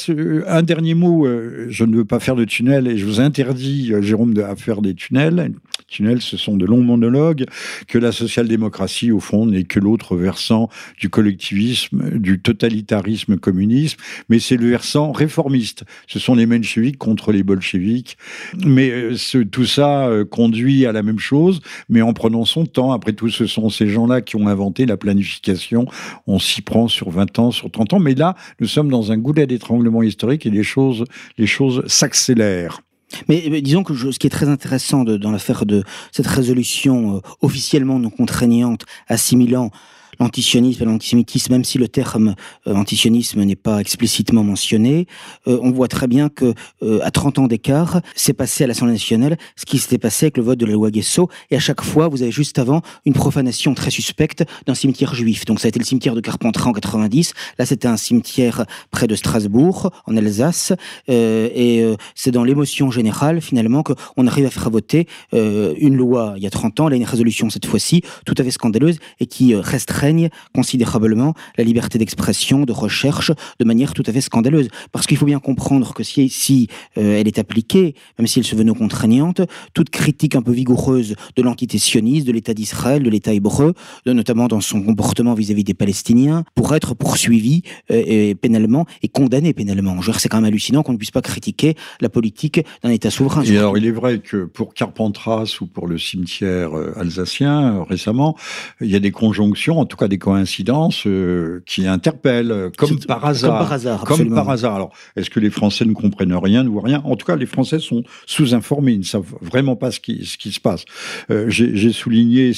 un 0.48 0.64
dernier 0.64 0.94
mot. 0.94 1.28
je 1.70 1.84
ne 1.84 1.96
veux 1.96 2.06
pas 2.06 2.20
faire 2.20 2.36
de 2.36 2.46
tunnel 2.46 2.88
et 2.88 2.98
je 2.98 3.06
vous 3.06 3.20
interdis, 3.20 3.94
Jérôme, 4.02 4.34
de, 4.34 4.42
à 4.42 4.56
faire 4.56 4.82
des 4.82 4.94
tunnels. 4.94 5.52
Ce 5.90 6.38
sont 6.38 6.58
de 6.58 6.66
longs 6.66 6.84
monologues 6.84 7.46
que 7.88 7.98
la 7.98 8.12
social-démocratie, 8.12 9.12
au 9.12 9.20
fond, 9.20 9.46
n'est 9.46 9.64
que 9.64 9.80
l'autre 9.80 10.16
versant 10.16 10.70
du 11.00 11.10
collectivisme, 11.10 12.20
du 12.20 12.40
totalitarisme 12.40 13.38
communiste 13.38 13.98
mais 14.30 14.40
c'est 14.40 14.58
le 14.58 14.70
versant 14.70 15.12
réformiste. 15.12 15.84
Ce 16.08 16.20
sont 16.20 16.36
les 16.36 16.46
mencheviks 16.46 16.98
contre 16.98 17.32
les 17.32 17.44
bolcheviks. 17.44 18.18
Mais 18.66 18.90
euh, 18.90 19.46
tout 19.52 19.66
ça 19.66 20.08
euh, 20.08 20.26
conduit 20.26 20.86
à 20.86 20.92
la 20.92 21.04
même 21.04 21.20
chose, 21.20 21.62
mais 21.90 22.02
en 22.02 22.14
prenant 22.14 22.46
son 22.46 22.66
temps. 22.66 22.92
Après 22.92 23.14
tout, 23.14 23.30
ce 23.30 23.46
sont 23.46 23.70
ces 23.70 23.88
gens-là 23.88 24.22
qui 24.22 24.36
ont 24.36 24.48
inventé 24.48 24.86
la 24.86 24.98
planification. 24.98 25.86
On 26.26 26.40
s'y 26.40 26.62
prend 26.62 26.88
sur 26.88 27.10
20 27.10 27.40
ans, 27.40 27.52
sur 27.52 27.72
30 27.72 27.94
ans. 27.94 28.00
Mais 28.00 28.16
là, 28.16 28.36
nous 28.60 28.68
sommes 28.68 28.90
dans 28.90 29.12
un 29.12 29.18
goulet 29.18 29.48
d'étranglement 29.48 30.04
historique 30.04 30.46
et 30.46 30.50
les 30.50 30.64
choses, 30.64 31.04
les 31.38 31.48
choses 31.48 31.84
s'accélèrent. 31.88 32.82
Mais, 33.28 33.62
disons 33.62 33.84
que 33.84 33.96
ce 33.96 34.20
qui 34.20 34.28
est 34.28 34.32
très 34.32 34.50
intéressant 34.50 35.04
dans 35.04 35.32
l'affaire 35.32 35.66
de 35.66 35.84
cette 36.12 36.28
résolution 36.28 37.18
euh, 37.18 37.20
officiellement 37.42 38.00
non 38.00 38.10
contraignante 38.10 38.86
assimilant 39.08 39.72
l'antisionisme 40.20 40.86
l'antisémitisme, 40.86 41.54
même 41.54 41.64
si 41.64 41.78
le 41.78 41.88
terme 41.88 42.36
euh, 42.68 42.76
antisionisme 42.76 43.44
n'est 43.44 43.56
pas 43.56 43.80
explicitement 43.80 44.44
mentionné, 44.44 45.08
euh, 45.48 45.60
on 45.62 45.72
voit 45.72 45.88
très 45.88 46.08
bien 46.08 46.30
que 46.30 46.54
euh, 46.84 47.00
à 47.04 47.12
30 47.12 47.40
ans 47.40 47.48
d'écart, 47.48 48.02
c'est 48.16 48.34
passé 48.34 48.64
à 48.64 48.68
l'Assemblée 48.68 48.94
nationale 48.94 49.38
ce 49.56 49.66
qui 49.66 49.78
s'était 49.78 49.98
passé 49.98 50.26
avec 50.26 50.38
le 50.38 50.44
vote 50.44 50.60
de 50.60 50.66
la 50.66 50.74
loi 50.74 50.92
Guesso, 50.92 51.30
et 51.52 51.56
à 51.56 51.60
chaque 51.60 51.82
fois, 51.82 52.08
vous 52.08 52.22
avez 52.22 52.32
juste 52.32 52.60
avant 52.60 52.82
une 53.06 53.14
profanation 53.14 53.74
très 53.74 53.90
suspecte 53.90 54.44
d'un 54.66 54.76
cimetière 54.76 55.14
juif. 55.14 55.46
Donc 55.46 55.60
ça 55.60 55.68
a 55.68 55.70
été 55.70 55.80
le 55.80 55.86
cimetière 55.86 56.16
de 56.16 56.22
Carpentras 56.22 56.70
en 56.70 56.74
90, 56.74 57.34
là 57.60 57.66
c'était 57.66 57.88
un 57.88 57.98
cimetière 57.98 58.66
près 58.92 59.08
de 59.08 59.16
Strasbourg, 59.16 59.92
en 60.06 60.18
Alsace, 60.18 60.74
et 61.08 61.84
c'est 62.16 62.32
dans 62.32 62.44
l'émotion 62.44 62.92
générale 62.92 63.42
finalement 63.42 63.84
qu'on 63.84 64.28
arrive 64.28 64.46
à 64.46 64.50
faire 64.50 64.70
voter 64.70 65.08
une 65.34 65.96
loi 65.96 66.34
il 66.38 66.44
y 66.44 66.48
a 66.48 66.50
30 66.50 66.80
ans, 66.80 66.88
là 66.88 66.96
une 66.96 67.04
résolution 67.04 67.50
cette 67.50 67.66
fois-ci, 67.66 68.02
tout 68.26 68.36
à 68.38 68.44
fait 68.44 68.52
scandaleuse, 68.52 68.98
et 69.20 69.26
qui 69.26 69.56
resterait 69.56 70.07
considérablement 70.54 71.34
la 71.58 71.64
liberté 71.64 71.98
d'expression, 71.98 72.64
de 72.64 72.72
recherche, 72.72 73.32
de 73.60 73.66
manière 73.66 73.94
tout 73.94 74.04
à 74.06 74.12
fait 74.12 74.22
scandaleuse. 74.22 74.68
Parce 74.92 75.08
qu'il 75.08 75.18
faut 75.18 75.26
bien 75.26 75.40
comprendre 75.40 75.94
que 75.94 76.04
si, 76.04 76.68
euh, 76.98 77.20
elle 77.20 77.28
est 77.28 77.40
appliquée, 77.40 77.96
même 78.18 78.28
si 78.28 78.40
elle 78.40 78.46
se 78.46 78.56
veut 78.56 78.64
non 78.64 78.74
contraignante, 78.74 79.42
toute 79.74 79.90
critique 79.90 80.36
un 80.36 80.42
peu 80.42 80.52
vigoureuse 80.52 81.16
de 81.36 81.42
l'entité 81.42 81.78
sioniste, 81.78 82.28
de 82.28 82.32
l'État 82.32 82.54
d'Israël, 82.54 83.04
de 83.04 83.10
l'État 83.10 83.34
hébreu, 83.34 83.74
notamment 84.06 84.48
dans 84.48 84.62
son 84.62 84.82
comportement 84.82 85.34
vis-à-vis 85.34 85.64
des 85.64 85.74
Palestiniens, 85.74 86.44
pourrait 86.56 86.78
être 86.78 86.94
poursuivie 86.94 87.64
euh, 87.92 88.04
et 88.06 88.36
pénalement 88.36 88.86
et 89.02 89.08
condamnée 89.08 89.54
pénalement. 89.54 89.96
C'est 90.18 90.30
quand 90.30 90.38
même 90.38 90.46
hallucinant 90.46 90.84
qu'on 90.84 90.94
ne 90.94 90.98
puisse 90.98 91.12
pas 91.12 91.22
critiquer 91.22 91.76
la 92.02 92.10
politique 92.10 92.62
d'un 92.84 92.90
État 92.90 93.10
souverain. 93.10 93.44
Et 93.44 93.58
alors, 93.58 93.78
il 93.78 93.86
est 93.86 93.92
vrai 93.92 94.20
que 94.20 94.46
pour 94.46 94.74
Carpentras 94.74 95.58
ou 95.62 95.68
pour 95.68 95.88
le 95.88 95.98
cimetière 95.98 96.78
euh, 96.78 96.94
alsacien, 96.98 97.84
récemment, 97.84 98.36
il 98.82 98.90
y 98.90 98.96
a 98.96 99.00
des 99.00 99.12
conjonctions, 99.12 99.80
en 99.80 99.86
tout 99.86 99.97
cas 99.98 100.08
des 100.08 100.18
coïncidences 100.18 101.06
euh, 101.06 101.62
qui 101.66 101.88
interpellent, 101.88 102.52
euh, 102.52 102.70
comme 102.78 103.00
par 103.00 103.26
hasard. 103.26 103.52
Comme 103.52 103.60
par 103.60 103.74
hasard. 103.74 104.04
Comme 104.04 104.34
par 104.34 104.50
hasard. 104.50 104.76
Alors, 104.76 104.94
est-ce 105.16 105.30
que 105.30 105.40
les 105.40 105.50
Français 105.50 105.86
ne 105.86 105.94
comprennent 105.94 106.34
rien, 106.34 106.64
ne 106.64 106.70
voient 106.70 106.84
rien? 106.84 107.02
En 107.04 107.16
tout 107.16 107.26
cas, 107.26 107.36
les 107.36 107.46
Français 107.46 107.80
sont 107.80 108.04
sous-informés, 108.26 108.94
ils 108.94 109.00
ne 109.00 109.04
savent 109.04 109.36
vraiment 109.42 109.76
pas 109.76 109.92
ce 109.92 110.00
qui, 110.00 110.26
ce 110.26 110.38
qui 110.38 110.52
se 110.52 110.60
passe. 110.60 110.86
Euh, 111.32 111.46
J'ai 111.50 111.92
souligné 111.92 112.52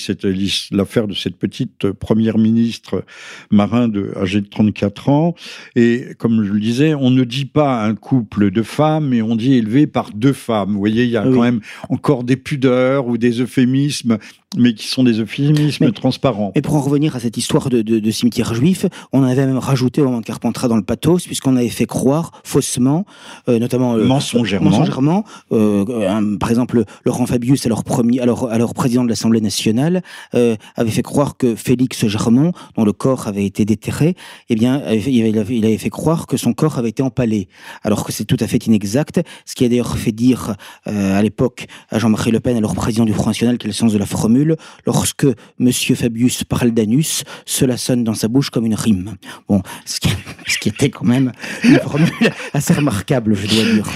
l'affaire 0.71 1.07
de 1.07 1.13
cette 1.13 1.37
petite 1.37 1.91
première 1.91 2.37
ministre 2.37 3.03
marin 3.49 3.87
de, 3.87 4.13
âgée 4.17 4.41
de 4.41 4.47
34 4.47 5.09
ans. 5.09 5.35
Et 5.75 6.07
comme 6.17 6.43
je 6.43 6.51
le 6.51 6.59
disais, 6.59 6.93
on 6.93 7.09
ne 7.09 7.23
dit 7.23 7.45
pas 7.45 7.83
un 7.83 7.95
couple 7.95 8.51
de 8.51 8.61
femmes, 8.61 9.09
mais 9.09 9.21
on 9.21 9.35
dit 9.35 9.53
élevé 9.55 9.87
par 9.87 10.11
deux 10.13 10.33
femmes. 10.33 10.71
Vous 10.73 10.79
voyez, 10.79 11.03
il 11.05 11.09
y 11.09 11.17
a 11.17 11.23
quand 11.23 11.41
même 11.41 11.61
encore 11.89 12.23
des 12.23 12.35
pudeurs 12.35 13.07
ou 13.07 13.17
des 13.17 13.41
euphémismes 13.41 14.17
mais 14.57 14.73
qui 14.73 14.87
sont 14.87 15.03
des 15.03 15.19
euphémismes 15.19 15.91
transparents. 15.91 16.51
Et 16.55 16.61
pour 16.61 16.75
en 16.75 16.81
revenir 16.81 17.15
à 17.15 17.19
cette 17.19 17.37
histoire 17.37 17.69
de, 17.69 17.83
de, 17.83 17.99
de, 17.99 18.11
cimetière 18.11 18.55
juif, 18.55 18.87
on 19.11 19.21
avait 19.23 19.45
même 19.45 19.59
rajouté 19.59 20.01
au 20.01 20.05
moment 20.05 20.21
de 20.21 20.25
Carpentras 20.25 20.67
dans 20.67 20.75
le 20.75 20.81
pathos, 20.81 21.25
puisqu'on 21.25 21.55
avait 21.55 21.69
fait 21.69 21.85
croire 21.85 22.31
faussement, 22.43 23.05
euh, 23.47 23.59
notamment 23.59 23.95
euh, 23.95 24.05
mensongèrement, 24.05 24.71
mensongèrement 24.71 25.23
euh, 25.51 26.37
par 26.39 26.49
exemple 26.49 26.83
Laurent 27.05 27.27
Fabius, 27.27 27.65
alors 27.67 27.83
premier, 27.83 28.21
alors 28.21 28.49
alors 28.49 28.73
président 28.73 29.03
de 29.03 29.09
l'Assemblée 29.09 29.41
nationale, 29.41 30.01
euh, 30.33 30.55
avait 30.75 30.89
fait 30.89 31.03
croire 31.03 31.37
que 31.37 31.53
Félix 31.53 32.07
Germont, 32.07 32.51
dont 32.75 32.85
le 32.85 32.93
corps 32.93 33.27
avait 33.27 33.45
été 33.45 33.65
déterré, 33.65 34.15
eh 34.49 34.55
bien, 34.55 34.81
il 34.91 35.37
avait, 35.37 35.57
il 35.57 35.65
avait 35.65 35.77
fait 35.77 35.91
croire 35.91 36.25
que 36.25 36.37
son 36.37 36.53
corps 36.53 36.79
avait 36.79 36.89
été 36.89 37.03
empalé, 37.03 37.49
alors 37.83 38.03
que 38.03 38.11
c'est 38.11 38.25
tout 38.25 38.37
à 38.39 38.47
fait 38.47 38.65
inexact. 38.65 39.21
Ce 39.45 39.53
qui 39.53 39.63
a 39.63 39.69
d'ailleurs 39.69 39.95
fait 39.95 40.11
dire 40.11 40.55
à 40.85 41.21
l'époque 41.21 41.67
à 41.89 41.99
Jean-Marie 41.99 42.31
Le 42.31 42.39
Pen, 42.39 42.57
alors 42.57 42.73
président 42.73 43.05
du 43.05 43.13
Front 43.13 43.27
National, 43.27 43.57
quel 43.57 43.73
sens 43.73 43.93
de 43.93 43.97
la 43.97 44.05
formule 44.05 44.38
formule 44.39 44.55
lorsque 44.85 45.27
Monsieur 45.59 45.95
Fabius 45.95 46.43
parle 46.43 46.71
d'anus, 46.71 47.23
cela 47.45 47.77
sonne 47.77 48.03
dans 48.03 48.13
sa 48.13 48.27
bouche 48.27 48.49
comme 48.49 48.65
une 48.65 48.75
rime. 48.75 49.15
Bon, 49.47 49.61
ce 49.85 49.99
qui, 49.99 50.09
ce 50.47 50.57
qui 50.57 50.69
était 50.69 50.89
quand 50.89 51.05
même 51.05 51.31
une 51.63 51.79
formule 51.79 52.09
assez 52.53 52.73
remarquable, 52.73 53.35
je 53.35 53.47
dois 53.47 53.73
dire. 53.73 53.87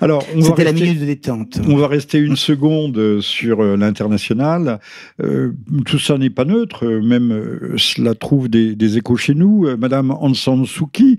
Alors, 0.00 0.24
c'était 0.40 0.64
la 0.64 0.72
minute 0.72 1.00
de 1.00 1.06
détente. 1.06 1.60
On 1.68 1.76
va 1.76 1.88
rester 1.88 2.18
une 2.18 2.36
seconde 2.36 3.20
sur 3.20 3.60
euh, 3.60 3.76
l'international. 3.76 4.80
Euh, 5.22 5.52
tout 5.86 5.98
ça 5.98 6.16
n'est 6.18 6.30
pas 6.30 6.44
neutre, 6.44 6.86
même 6.86 7.32
euh, 7.32 7.74
cela 7.76 8.14
trouve 8.14 8.48
des, 8.48 8.74
des, 8.74 8.96
échos 8.96 9.16
chez 9.16 9.34
nous. 9.34 9.66
Madame 9.78 10.10
Aung 10.10 10.34
San 10.34 10.64
Suu 10.64 10.84
Kyi, 10.92 11.18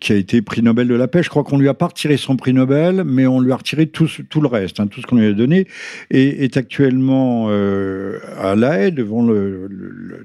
qui 0.00 0.12
a 0.12 0.16
été 0.16 0.42
prix 0.42 0.62
Nobel 0.62 0.88
de 0.88 0.94
la 0.94 1.08
paix, 1.08 1.22
je 1.22 1.30
crois 1.30 1.44
qu'on 1.44 1.58
lui 1.58 1.68
a 1.68 1.74
pas 1.74 1.86
retiré 1.86 2.16
son 2.16 2.36
prix 2.36 2.52
Nobel, 2.52 3.04
mais 3.04 3.26
on 3.26 3.40
lui 3.40 3.52
a 3.52 3.56
retiré 3.56 3.86
tout, 3.86 4.08
tout 4.28 4.40
le 4.40 4.48
reste, 4.48 4.80
hein, 4.80 4.86
tout 4.86 5.00
ce 5.00 5.06
qu'on 5.06 5.16
lui 5.16 5.26
a 5.26 5.32
donné, 5.32 5.66
et 6.10 6.44
est 6.44 6.56
actuellement 6.66 7.48
à 7.48 8.56
La 8.56 8.78
Haye 8.78 8.92
devant 8.92 9.24
le, 9.24 9.68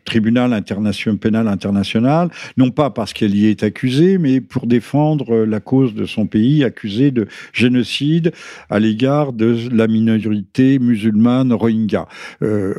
tribunal 0.06 0.54
international, 0.54 1.20
pénal 1.20 1.48
international, 1.48 2.30
non 2.58 2.72
pas 2.72 2.90
parce 2.90 3.14
qu'elle 3.14 3.36
y 3.36 3.46
est 3.46 3.62
accusée, 3.64 4.18
mais 4.18 4.42
pour 4.42 4.66
défendre 4.66 5.46
la 5.46 5.60
cause 5.60 5.94
de 5.94 6.06
son 6.06 6.26
pays 6.26 6.64
accusé 6.64 7.12
de 7.12 7.28
génocide 7.54 8.32
à 8.70 8.80
l'égard 8.80 9.32
de 9.32 9.56
la 9.72 9.88
minorité 9.88 10.80
musulmane 10.80 11.54
rohingya. 11.54 12.08
Euh, 12.42 12.74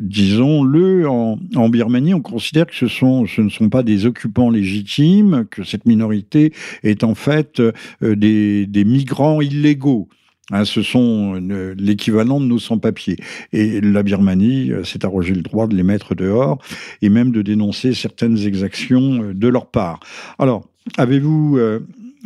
Disons-le, 0.00 1.06
en, 1.08 1.68
Birmanie, 1.68 2.14
on 2.14 2.22
considère 2.22 2.66
que 2.66 2.74
ce, 2.74 3.40
ne 3.42 3.48
sont 3.50 3.68
pas 3.68 3.82
des 3.82 4.06
occupants 4.06 4.50
légitimes, 4.50 5.44
que 5.50 5.64
cette 5.64 5.84
minorité 5.84 6.52
est 6.82 7.04
en 7.04 7.14
fait 7.14 7.60
euh, 7.60 7.72
des 8.16 8.84
migrants 8.84 9.40
illégaux. 9.40 10.08
Hein, 10.50 10.64
ce 10.64 10.82
sont 10.82 11.38
euh, 11.50 11.74
l'équivalent 11.76 12.40
de 12.40 12.46
nos 12.46 12.58
sans-papiers. 12.58 13.16
Et 13.52 13.80
la 13.80 14.02
Birmanie 14.02 14.72
euh, 14.72 14.82
s'est 14.82 15.04
arrogé 15.04 15.34
le 15.34 15.42
droit 15.42 15.66
de 15.66 15.76
les 15.76 15.82
mettre 15.82 16.14
dehors 16.14 16.58
et 17.02 17.10
même 17.10 17.32
de 17.32 17.42
dénoncer 17.42 17.92
certaines 17.92 18.38
exactions 18.38 19.22
euh, 19.22 19.34
de 19.34 19.48
leur 19.48 19.66
part. 19.66 20.00
Alors, 20.38 20.66
avez-vous 20.96 21.58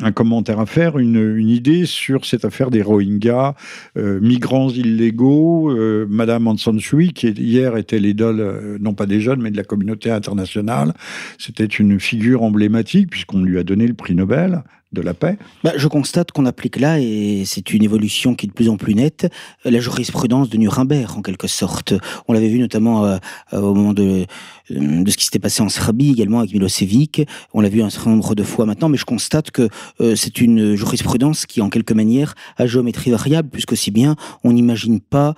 un 0.00 0.12
commentaire 0.12 0.60
à 0.60 0.66
faire, 0.66 0.98
une, 0.98 1.48
idée 1.48 1.84
sur 1.84 2.24
cette 2.24 2.44
affaire 2.44 2.70
des 2.70 2.80
Rohingyas, 2.80 3.54
migrants 3.96 4.68
illégaux, 4.68 5.76
Madame 6.08 6.46
Aung 6.46 6.58
Suu 6.58 7.08
qui 7.08 7.28
hier 7.30 7.76
était 7.76 7.98
l'idole, 7.98 8.78
non 8.80 8.94
pas 8.94 9.06
des 9.06 9.20
jeunes, 9.20 9.42
mais 9.42 9.50
de 9.50 9.56
la 9.56 9.64
communauté 9.64 10.12
internationale. 10.12 10.94
C'était 11.38 11.64
une 11.64 11.98
figure 11.98 12.44
emblématique, 12.44 13.10
puisqu'on 13.10 13.42
lui 13.42 13.58
a 13.58 13.64
donné 13.64 13.88
le 13.88 13.94
prix 13.94 14.14
Nobel, 14.14 14.62
de 14.92 15.00
la 15.00 15.14
paix 15.14 15.38
bah, 15.64 15.72
Je 15.76 15.88
constate 15.88 16.32
qu'on 16.32 16.46
applique 16.46 16.78
là, 16.78 17.00
et 17.00 17.44
c'est 17.46 17.72
une 17.72 17.82
évolution 17.82 18.34
qui 18.34 18.46
est 18.46 18.48
de 18.48 18.52
plus 18.52 18.68
en 18.68 18.76
plus 18.76 18.94
nette, 18.94 19.30
la 19.64 19.80
jurisprudence 19.80 20.48
de 20.50 20.56
Nuremberg, 20.58 21.16
en 21.16 21.22
quelque 21.22 21.48
sorte. 21.48 21.94
On 22.28 22.32
l'avait 22.32 22.48
vu 22.48 22.58
notamment 22.58 23.04
euh, 23.04 23.16
euh, 23.52 23.60
au 23.60 23.74
moment 23.74 23.92
de, 23.92 24.26
de 24.70 25.10
ce 25.10 25.16
qui 25.16 25.24
s'était 25.24 25.38
passé 25.38 25.62
en 25.62 25.68
Serbie, 25.68 26.10
également 26.10 26.40
avec 26.40 26.52
Milosevic. 26.52 27.22
On 27.54 27.60
l'a 27.60 27.68
vu 27.68 27.82
un 27.82 27.90
certain 27.90 28.10
nombre 28.10 28.34
de 28.34 28.42
fois 28.42 28.66
maintenant, 28.66 28.88
mais 28.88 28.98
je 28.98 29.04
constate 29.04 29.50
que 29.50 29.68
euh, 30.00 30.14
c'est 30.16 30.40
une 30.40 30.74
jurisprudence 30.74 31.46
qui, 31.46 31.60
en 31.60 31.70
quelque 31.70 31.94
manière, 31.94 32.34
a 32.56 32.66
géométrie 32.66 33.10
variable, 33.10 33.48
puisque 33.50 33.76
si 33.76 33.90
bien 33.90 34.16
on 34.44 34.52
n'imagine 34.52 35.00
pas 35.00 35.34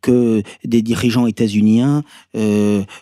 que 0.00 0.42
des 0.64 0.82
dirigeants 0.82 1.26
états-uniens 1.26 2.02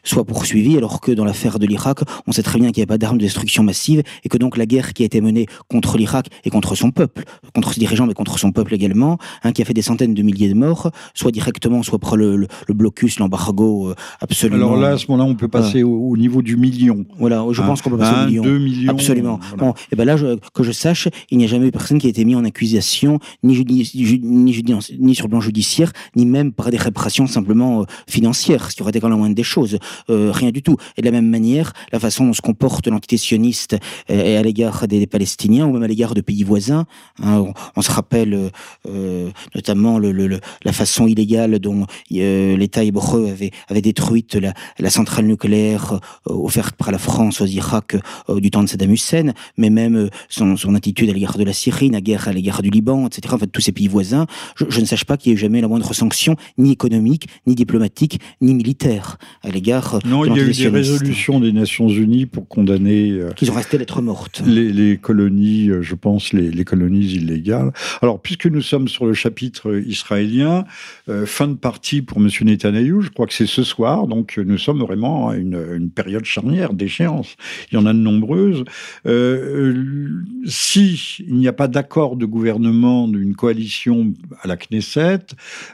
soient 0.04 0.24
poursuivis, 0.24 0.76
alors 0.76 1.00
que 1.00 1.12
dans 1.12 1.24
l'affaire 1.24 1.58
de 1.58 1.66
l'Irak, 1.66 2.00
on 2.26 2.32
sait 2.32 2.42
très 2.42 2.58
bien 2.58 2.70
qu'il 2.70 2.80
n'y 2.80 2.84
a 2.84 2.86
pas 2.86 2.98
d'armes 2.98 3.18
de 3.18 3.22
destruction 3.22 3.62
massive, 3.62 4.02
et 4.24 4.28
que 4.28 4.38
donc 4.38 4.56
la 4.56 4.66
guerre 4.66 4.92
qui 4.92 5.02
a 5.02 5.06
été 5.06 5.20
menée 5.20 5.46
contre 5.68 5.98
l'Irak 5.98 6.26
et 6.44 6.50
contre 6.50 6.74
son 6.74 6.90
peuple, 6.90 7.24
contre 7.54 7.72
ses 7.72 7.80
dirigeants, 7.80 8.06
mais 8.06 8.14
contre 8.14 8.38
son 8.38 8.52
peuple 8.52 8.74
également, 8.74 9.18
hein, 9.42 9.52
qui 9.52 9.62
a 9.62 9.64
fait 9.64 9.74
des 9.74 9.82
centaines 9.82 10.14
de 10.14 10.22
milliers 10.22 10.48
de 10.48 10.54
morts, 10.54 10.90
soit 11.14 11.30
directement, 11.30 11.82
soit 11.82 11.98
par 11.98 12.16
le, 12.16 12.36
le, 12.36 12.74
blocus, 12.74 13.18
l'embargo, 13.18 13.90
euh, 13.90 13.94
absolument. 14.20 14.66
Alors 14.66 14.76
là, 14.76 14.90
à 14.90 14.98
ce 14.98 15.06
moment-là, 15.08 15.28
on 15.28 15.34
peut 15.34 15.48
passer 15.48 15.82
au, 15.82 16.16
niveau 16.16 16.42
du 16.42 16.56
million. 16.56 17.04
Voilà, 17.18 17.44
je 17.52 17.62
pense 17.62 17.82
qu'on 17.82 17.90
peut 17.90 17.98
passer 17.98 18.22
au 18.22 18.26
million. 18.26 18.42
Deux 18.42 18.58
millions. 18.58 18.92
Absolument. 18.92 19.40
Bon, 19.58 19.74
et 19.92 19.96
ben 19.96 20.04
là, 20.04 20.16
je, 20.16 20.36
que 20.54 20.62
je 20.62 20.72
sache, 20.72 21.08
il 21.30 21.38
n'y 21.38 21.44
a 21.44 21.46
jamais 21.46 21.68
eu 21.68 21.70
personne 21.70 21.98
qui 21.98 22.06
a 22.06 22.10
été 22.10 22.24
mis 22.24 22.34
en 22.34 22.44
accusation, 22.44 23.18
ni, 23.42 23.58
ni, 23.64 24.52
ni, 24.98 25.14
sur 25.14 25.26
le 25.26 25.30
plan 25.30 25.40
judiciaire, 25.40 25.92
ni 26.16 26.26
même 26.26 26.52
par 26.52 26.70
des 26.70 26.76
répressions 26.76 27.26
simplement 27.26 27.82
euh, 27.82 27.84
financières, 28.08 28.70
ce 28.70 28.76
qui 28.76 28.82
aurait 28.82 28.90
été 28.90 29.00
quand 29.00 29.08
même 29.08 29.16
la 29.16 29.20
moindre 29.20 29.34
des 29.34 29.42
choses. 29.42 29.78
Euh, 30.08 30.30
rien 30.32 30.50
du 30.50 30.62
tout. 30.62 30.76
Et 30.96 31.02
de 31.02 31.06
la 31.06 31.12
même 31.12 31.28
manière, 31.28 31.72
la 31.92 31.98
façon 31.98 32.26
dont 32.26 32.32
se 32.32 32.40
comporte 32.40 32.86
l'entité 32.88 33.16
sioniste 33.16 33.76
à 34.08 34.42
l'égard 34.42 34.86
des 34.88 35.06
Palestiniens, 35.06 35.50
ou 35.59 35.73
même 35.73 35.83
à 35.83 35.88
l'égard 35.88 36.14
de 36.14 36.21
pays 36.21 36.42
voisins. 36.42 36.87
Hein, 37.23 37.45
on, 37.76 37.83
se 37.83 37.90
rappelle 37.90 38.35
euh, 38.35 38.49
euh, 38.88 39.30
notamment 39.54 39.99
le, 39.99 40.40
la 40.64 40.73
façon 40.73 41.07
illégale 41.07 41.59
dont 41.59 41.87
euh, 42.12 42.57
l'État 42.57 42.85
hébreu 42.85 43.28
avait, 43.28 43.50
avait 43.69 43.83
détruit 43.83 44.26
la, 44.35 44.52
la 44.78 44.90
centrale 44.90 45.26
nucléaire 45.26 46.00
offerte 46.26 46.76
par 46.76 46.92
la 46.92 46.99
France 46.99 47.40
aux 47.40 47.47
Irak 47.47 47.97
du 48.28 48.50
temps 48.50 48.62
de 48.62 48.69
Saddam 48.69 48.92
Hussein, 48.92 49.33
mais 49.57 49.71
même 49.71 50.09
son, 50.28 50.57
son 50.57 50.75
attitude 50.75 51.11
à 51.11 51.12
l'égard 51.12 51.37
de 51.37 51.45
la 51.45 51.52
Syrie, 51.52 51.90
la 51.90 52.00
guerre 52.00 52.28
à 52.28 52.33
l'égard 52.33 52.62
du 52.62 52.71
Liban, 52.71 53.07
etc. 53.07 53.35
En 53.35 53.38
fait, 53.38 53.47
tous 53.47 53.61
ces 53.61 53.73
pays 53.73 53.88
voisins, 53.88 54.26
je, 54.57 54.80
ne 54.80 54.85
sache 54.85 55.04
pas 55.04 55.16
qu'il 55.16 55.33
y 55.33 55.35
ait 55.35 55.38
jamais 55.38 55.61
la 55.61 55.69
moindre 55.69 55.92
sanction, 55.95 56.37
ni 56.59 56.73
économique, 56.73 57.28
ni 57.47 57.54
diplomatique, 57.54 58.21
ni 58.40 58.54
militaire 58.54 59.16
à 59.42 59.50
l'égard. 59.50 59.99
Non, 60.04 60.25
il 60.25 60.37
y 60.37 60.40
a 60.40 60.45
eu 60.45 60.52
des 60.52 60.69
résolutions 60.69 61.40
des 61.40 61.52
Nations 61.52 61.88
Unies 61.88 62.26
pour 62.26 62.47
condamner. 62.47 63.21
Qu'ils 63.37 63.50
ont 63.50 63.54
resté 63.54 63.78
lettres 63.78 64.02
mortes. 64.02 64.42
Les, 64.47 64.73
les 64.73 64.97
colonies 64.97 65.39
euh, 65.40 65.82
je 65.82 65.94
pense, 65.94 66.32
les, 66.32 66.64
colonies 66.64 67.14
illégales. 67.14 67.73
Alors, 68.02 68.20
puisque 68.20 68.47
nous 68.47 68.62
sommes 68.62 68.88
sur 68.88 69.06
le 69.06 69.14
chapitre 69.14 69.76
israélien, 69.87 70.64
euh, 71.09 71.26
fin 71.26 71.49
de 71.49 71.54
partie 71.54 72.02
pour 72.02 72.18
M. 72.18 72.28
Netanyahou, 72.42 73.00
je 73.00 73.11
crois 73.11 73.26
que 73.26 73.32
c'est 73.32 73.47
ce 73.47 73.62
soir, 73.62 74.06
donc 74.06 74.38
nous 74.38 74.59
sommes 74.59 74.80
vraiment 74.80 75.28
à 75.28 75.37
une, 75.37 75.90
période 75.94 76.25
charnière 76.25 76.73
d'échéance. 76.73 77.37
Il 77.70 77.75
y 77.75 77.78
en 77.78 77.87
a 77.87 77.92
de 77.92 77.99
nombreuses. 77.99 78.64
Euh, 79.06 80.23
si 80.47 81.25
il 81.26 81.37
n'y 81.37 81.49
a 81.49 81.52
pas 81.52 81.68
d'accord 81.68 82.16
de 82.16 82.26
gouvernement 82.26 83.09
d'une 83.09 83.35
coalition 83.35 84.12
à 84.42 84.49
la 84.49 84.56
Knesset, 84.56 85.26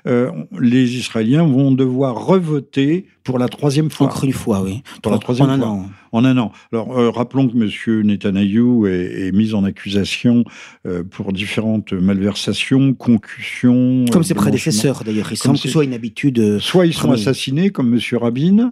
les 0.06 0.96
Israéliens 0.96 1.44
vont 1.44 1.72
devoir 1.72 2.26
revoter 2.26 3.06
pour 3.26 3.38
la 3.40 3.48
troisième 3.48 3.90
fois. 3.90 4.06
Encore 4.06 4.24
une 4.24 4.32
fois, 4.32 4.62
oui. 4.62 4.82
Pour 5.02 5.10
la 5.10 5.18
troisième 5.18 5.50
en 5.50 5.58
fois. 5.58 5.66
Un 5.66 5.70
an. 5.70 5.90
En 6.12 6.24
un 6.24 6.38
an. 6.38 6.52
Alors, 6.72 6.96
euh, 6.96 7.10
rappelons 7.10 7.48
que 7.48 7.56
M. 7.56 8.06
Netanyahou 8.06 8.86
est, 8.86 9.26
est, 9.26 9.32
mis 9.32 9.52
en 9.52 9.64
accusation 9.64 10.44
euh, 10.86 11.02
pour 11.02 11.32
différentes 11.32 11.92
malversations, 11.92 12.94
concussions. 12.94 14.04
Comme 14.12 14.22
ses 14.22 14.34
prédécesseurs, 14.34 15.02
d'ailleurs. 15.04 15.32
Il 15.32 15.36
semble 15.36 15.56
que 15.56 15.62
ce 15.62 15.68
soit 15.68 15.84
une 15.84 15.92
habitude. 15.92 16.60
Soit 16.60 16.86
ils 16.86 16.94
sont 16.94 17.10
assassinés, 17.10 17.70
comme 17.70 17.92
M. 17.92 18.00
Rabin, 18.18 18.70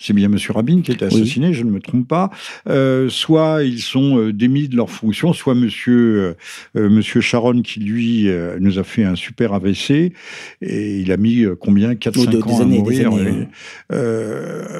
c'est 0.00 0.14
bien 0.14 0.32
M. 0.32 0.38
Rabin 0.48 0.80
qui 0.80 0.92
a 0.92 0.94
été 0.94 1.04
assassiné, 1.04 1.52
je 1.52 1.62
ne 1.62 1.70
me 1.70 1.78
trompe 1.78 2.08
pas. 2.08 2.30
Euh, 2.68 3.10
soit 3.10 3.64
ils 3.64 3.82
sont 3.82 4.18
euh, 4.18 4.32
démis 4.32 4.66
de 4.66 4.76
leur 4.76 4.90
fonction, 4.90 5.34
soit 5.34 5.52
M. 5.52 5.68
Euh, 5.88 6.34
Monsieur 6.74 7.20
Sharon 7.20 7.60
qui 7.60 7.80
lui 7.80 8.28
nous 8.60 8.78
a 8.78 8.84
fait 8.84 9.04
un 9.04 9.14
super 9.14 9.52
AVC 9.52 10.12
et 10.62 11.00
il 11.00 11.12
a 11.12 11.18
mis 11.18 11.44
combien? 11.60 11.92
4-5 11.92 12.42
ans 12.42 12.60
à 12.60 12.64
mourir. 12.64 13.10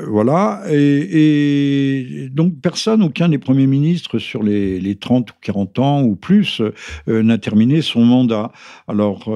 voilà. 0.08 0.62
Et, 0.70 2.28
donc 2.32 2.54
personne, 2.62 3.02
aucun 3.02 3.28
des 3.28 3.38
premiers 3.38 3.66
ministres 3.66 4.18
sur 4.18 4.42
les, 4.42 4.80
les 4.80 4.96
30 4.96 5.30
ou 5.30 5.34
40 5.42 5.78
ans 5.80 6.02
ou 6.02 6.16
plus 6.16 6.62
n'a 7.06 7.36
terminé 7.36 7.82
son 7.82 8.04
mandat. 8.04 8.52
Alors 8.88 9.30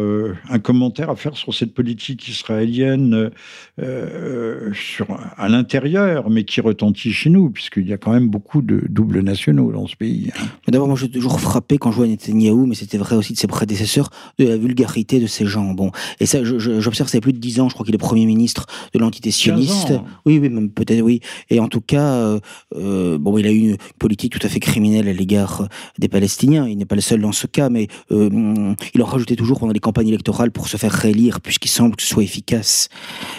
un 0.49 0.59
commentaire 0.59 1.11
à 1.11 1.17
faire 1.17 1.37
sur 1.37 1.53
cette 1.53 1.75
politique 1.75 2.27
israélienne 2.29 3.31
sur 4.73 5.07
à 5.37 5.49
l'intérieur 5.49 5.74
mais 6.31 6.45
qui 6.45 6.61
retentit 6.61 7.13
chez 7.13 7.31
nous, 7.31 7.51
puisqu'il 7.51 7.89
y 7.89 7.93
a 7.93 7.97
quand 7.97 8.13
même 8.13 8.29
beaucoup 8.29 8.63
de 8.63 8.83
doubles 8.89 9.21
nationaux 9.21 9.73
dans 9.73 9.87
ce 9.87 9.97
pays. 9.97 10.31
Hein. 10.37 10.47
D'abord, 10.69 10.87
moi, 10.87 10.97
je 10.97 11.05
suis 11.05 11.13
toujours 11.13 11.41
frappé 11.41 11.79
quand 11.79 11.91
je 11.91 11.97
vois 11.97 12.07
Netanyahou, 12.07 12.67
mais 12.67 12.75
c'était 12.75 12.99
vrai 12.99 13.17
aussi 13.17 13.33
de 13.33 13.39
ses 13.39 13.47
prédécesseurs, 13.47 14.11
de 14.39 14.47
la 14.47 14.57
vulgarité 14.57 15.21
de 15.21 15.27
ces 15.27 15.47
gens. 15.47 15.73
Bon, 15.75 15.91
et 16.21 16.27
ça, 16.27 16.45
j'observe, 16.45 17.09
fait 17.09 17.21
plus 17.21 17.33
de 17.33 17.39
dix 17.39 17.61
ans, 17.61 17.69
je 17.69 17.75
crois 17.75 17.85
qu'il 17.85 17.95
est 17.95 17.99
Premier 17.99 18.27
ministre 18.27 18.67
de 18.93 18.99
l'entité 18.99 19.31
sioniste. 19.31 19.93
Oui, 20.27 20.39
oui, 20.39 20.49
même 20.49 20.71
peut-être, 20.71 21.01
oui. 21.01 21.21
Et 21.51 21.61
en 21.61 21.69
tout 21.69 21.81
cas, 21.81 22.05
euh, 22.05 22.41
euh, 22.77 23.19
bon, 23.19 23.39
il 23.39 23.47
a 23.47 23.51
eu 23.51 23.71
une 23.71 23.77
politique 23.99 24.33
tout 24.39 24.45
à 24.47 24.49
fait 24.49 24.61
criminelle 24.61 25.09
à 25.09 25.13
l'égard 25.13 25.69
des 25.99 26.09
Palestiniens. 26.09 26.67
Il 26.69 26.77
n'est 26.79 26.85
pas 26.85 26.95
le 26.95 27.01
seul 27.01 27.21
dans 27.21 27.33
ce 27.33 27.47
cas, 27.47 27.69
mais 27.69 27.89
euh, 28.11 28.75
il 28.95 29.03
en 29.03 29.07
rajoutait 29.07 29.37
toujours 29.37 29.61
pendant 29.61 29.73
les 29.73 29.81
campagnes 29.81 30.09
électorales 30.09 30.51
pour 30.51 30.69
se 30.69 30.77
faire 30.77 30.93
réélire, 30.93 31.41
puisqu'il 31.41 31.69
semble 31.69 31.97
que 31.97 32.03
ce 32.03 32.09
soit 32.09 32.23
efficace. 32.23 32.89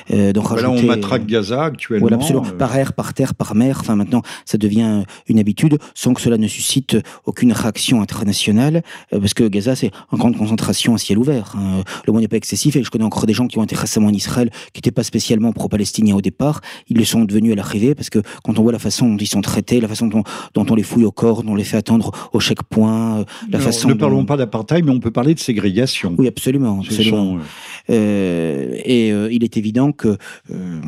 donc, 0.10 0.48
voilà, 0.48 0.70
on 0.70 0.82
matraque 0.82 1.26
Gaza 1.26 1.64
actuellement 1.64 2.08
absolument. 2.34 2.58
Par 2.58 2.76
air, 2.76 2.94
par 2.94 3.14
terre, 3.14 3.36
par 3.36 3.56
mer. 3.56 3.78
Enfin, 3.80 3.96
maintenant, 3.96 4.22
ça 4.46 4.58
devient 4.58 5.04
une 5.28 5.40
habitude, 5.40 5.78
sans 5.94 6.14
que 6.14 6.22
cela 6.22 6.38
ne 6.38 6.48
suscite 6.48 6.98
aucune 7.26 7.52
réaction 7.52 8.02
internationale, 8.02 8.84
parce 9.12 9.34
que 9.34 9.48
Gaza, 9.48 9.76
c'est 9.76 9.92
en 10.12 10.18
grande 10.18 10.38
concentration 10.38 10.96
à 10.96 10.98
ciel 10.98 11.18
ouvert. 11.18 11.56
Hein. 11.58 11.84
Le 12.06 12.14
monde 12.14 12.22
n'est 12.22 12.28
pas 12.28 12.38
excessif, 12.38 12.76
et 12.76 12.84
je 12.84 12.90
connais 12.90 13.06
encore 13.06 13.26
des 13.26 13.34
gens 13.34 13.48
qui 13.48 13.58
ont 13.58 13.64
été 13.64 13.76
récemment 13.76 14.08
en 14.08 14.14
Israël, 14.14 14.50
qui 14.74 14.80
n'étaient 14.80 14.92
pas 14.92 15.04
spécialement 15.04 15.52
pro-palestiniens 15.52 16.16
au 16.16 16.22
départ. 16.22 16.62
Ils 16.90 16.98
le 16.98 17.06
sont 17.06 17.24
devenus 17.24 17.54
à 17.54 17.56
l'arrivée, 17.56 17.96
parce 17.96 18.10
que 18.10 18.20
quand 18.44 18.58
on 18.60 18.64
voit 18.64 18.72
la 18.72 18.80
façon 18.80 19.10
dont 19.10 19.18
ils 19.18 19.28
sont 19.28 19.42
traités, 19.42 19.80
la 19.80 19.88
façon 19.88 20.08
dont, 20.08 20.24
on 20.56 20.76
les 20.76 20.84
fouille 20.84 21.06
au 21.06 21.12
corps, 21.12 21.44
dont 21.44 21.54
on 21.54 21.56
les 21.56 21.64
fait 21.64 21.78
attendre 21.78 22.12
au 22.34 22.40
checkpoint, 22.40 23.26
la 23.50 23.60
façon. 23.60 23.90
Ne 23.90 23.94
parlons 23.94 24.26
pas 24.26 24.38
d'apartheid, 24.38 24.86
mais 24.86 24.92
on 24.92 25.00
peut 25.00 25.12
parler 25.12 25.34
de 25.34 25.40
ségrégation. 25.40 26.16
Oui, 26.18 26.28
absolument. 26.28 26.82
absolument. 26.82 27.40
Euh, 27.90 28.76
et 28.84 29.12
euh, 29.12 29.30
il 29.32 29.44
est 29.44 29.58
évident 29.58 29.92
que 29.92 30.18
euh, 30.52 30.82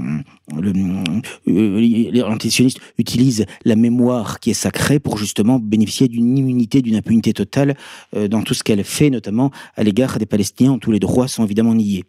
l'antisioniste 1.46 2.80
utilise 2.98 3.46
la 3.66 3.76
mémoire 3.76 4.40
qui 4.40 4.52
est 4.52 4.56
sacrée 4.56 5.00
pour 5.00 5.18
justement 5.18 5.60
bénéficier 5.60 6.08
d'une 6.08 6.38
immunité, 6.38 6.82
d'une 6.82 6.96
impunité 6.96 7.34
totale 7.34 7.76
dans 8.14 8.42
tout 8.42 8.54
ce 8.54 8.64
qu'elle 8.64 8.84
fait, 8.84 9.10
notamment 9.10 9.52
à 9.76 9.84
l'égard 9.84 10.20
des 10.20 10.26
Palestiniens, 10.26 10.78
tous 10.78 10.92
les 10.92 11.00
droits 11.00 11.28
sont 11.28 11.44
évidemment 11.44 11.76
niés. 11.76 12.04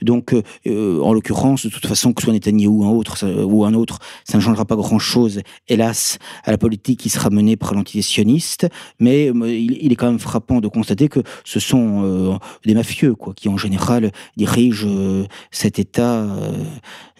Donc, 0.00 0.34
en 0.66 1.12
l'occurrence, 1.12 1.66
de 1.66 1.70
toute 1.70 1.86
façon, 1.86 2.12
que 2.12 2.22
ce 2.22 2.26
soit 2.26 2.34
Netanyahu 2.34 2.68
ou 2.68 2.84
un 2.84 2.90
autre, 2.90 3.44
ou 3.44 3.64
un 3.64 3.74
autre, 3.74 3.98
ça 4.24 4.38
ne 4.38 4.42
changera 4.42 4.64
pas 4.64 4.76
grand-chose, 4.76 5.42
hélas, 5.68 6.18
à 6.44 6.50
la 6.50 6.58
politique 6.58 7.00
qui 7.00 7.08
sera 7.08 7.30
menée 7.30 7.56
par 7.56 7.74
l'antisioniste, 7.74 8.68
mais 8.98 9.26
il, 9.26 9.92
est 9.92 9.96
quand 9.96 10.08
même 10.08 10.18
frappant 10.18 10.60
de 10.60 10.68
constater 10.68 11.08
que 11.08 11.20
ce 11.44 11.60
sont 11.60 12.38
des 12.64 12.74
mafieux, 12.74 13.14
quoi, 13.14 13.34
qui 13.34 13.48
en 13.48 13.56
général 13.56 14.12
dirige 14.36 14.84
euh, 14.86 15.24
cet 15.50 15.78
État. 15.78 16.22
Euh, 16.22 16.52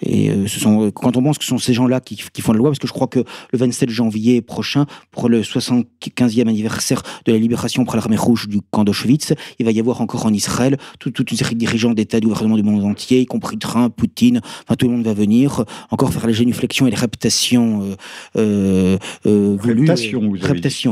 et 0.00 0.30
euh, 0.30 0.46
ce 0.46 0.58
sont, 0.58 0.90
quand 0.90 1.16
on 1.16 1.22
pense 1.22 1.31
que 1.38 1.44
ce 1.44 1.50
sont 1.50 1.58
ces 1.58 1.74
gens-là 1.74 2.00
qui, 2.00 2.16
font 2.16 2.52
la 2.52 2.58
loi, 2.58 2.70
parce 2.70 2.78
que 2.78 2.86
je 2.86 2.92
crois 2.92 3.06
que 3.06 3.20
le 3.20 3.58
27 3.58 3.90
janvier 3.90 4.42
prochain, 4.42 4.86
pour 5.10 5.28
le 5.28 5.42
75e 5.42 6.48
anniversaire 6.48 7.02
de 7.24 7.32
la 7.32 7.38
libération 7.38 7.84
par 7.84 7.96
l'armée 7.96 8.16
rouge 8.16 8.48
du 8.48 8.60
camp 8.70 8.84
d'Auschwitz, 8.84 9.34
il 9.58 9.66
va 9.66 9.72
y 9.72 9.80
avoir 9.80 10.00
encore 10.00 10.26
en 10.26 10.32
Israël 10.32 10.76
toute, 10.98 11.18
une 11.30 11.36
série 11.36 11.54
de 11.54 11.60
dirigeants 11.60 11.92
d'État, 11.92 12.20
du 12.20 12.26
gouvernement 12.26 12.56
du 12.56 12.62
monde 12.62 12.84
entier, 12.84 13.20
y 13.20 13.26
compris 13.26 13.58
Trump, 13.58 13.94
Poutine, 13.96 14.40
enfin 14.64 14.76
tout 14.76 14.86
le 14.86 14.92
monde 14.92 15.04
va 15.04 15.14
venir 15.14 15.64
encore 15.90 16.12
faire 16.12 16.26
les 16.26 16.34
génuflexions 16.34 16.86
et 16.86 16.90
les 16.90 16.96
reptations 16.96 17.96
euh, 18.36 18.98
euh, 19.26 19.56
voulues. 19.58 19.88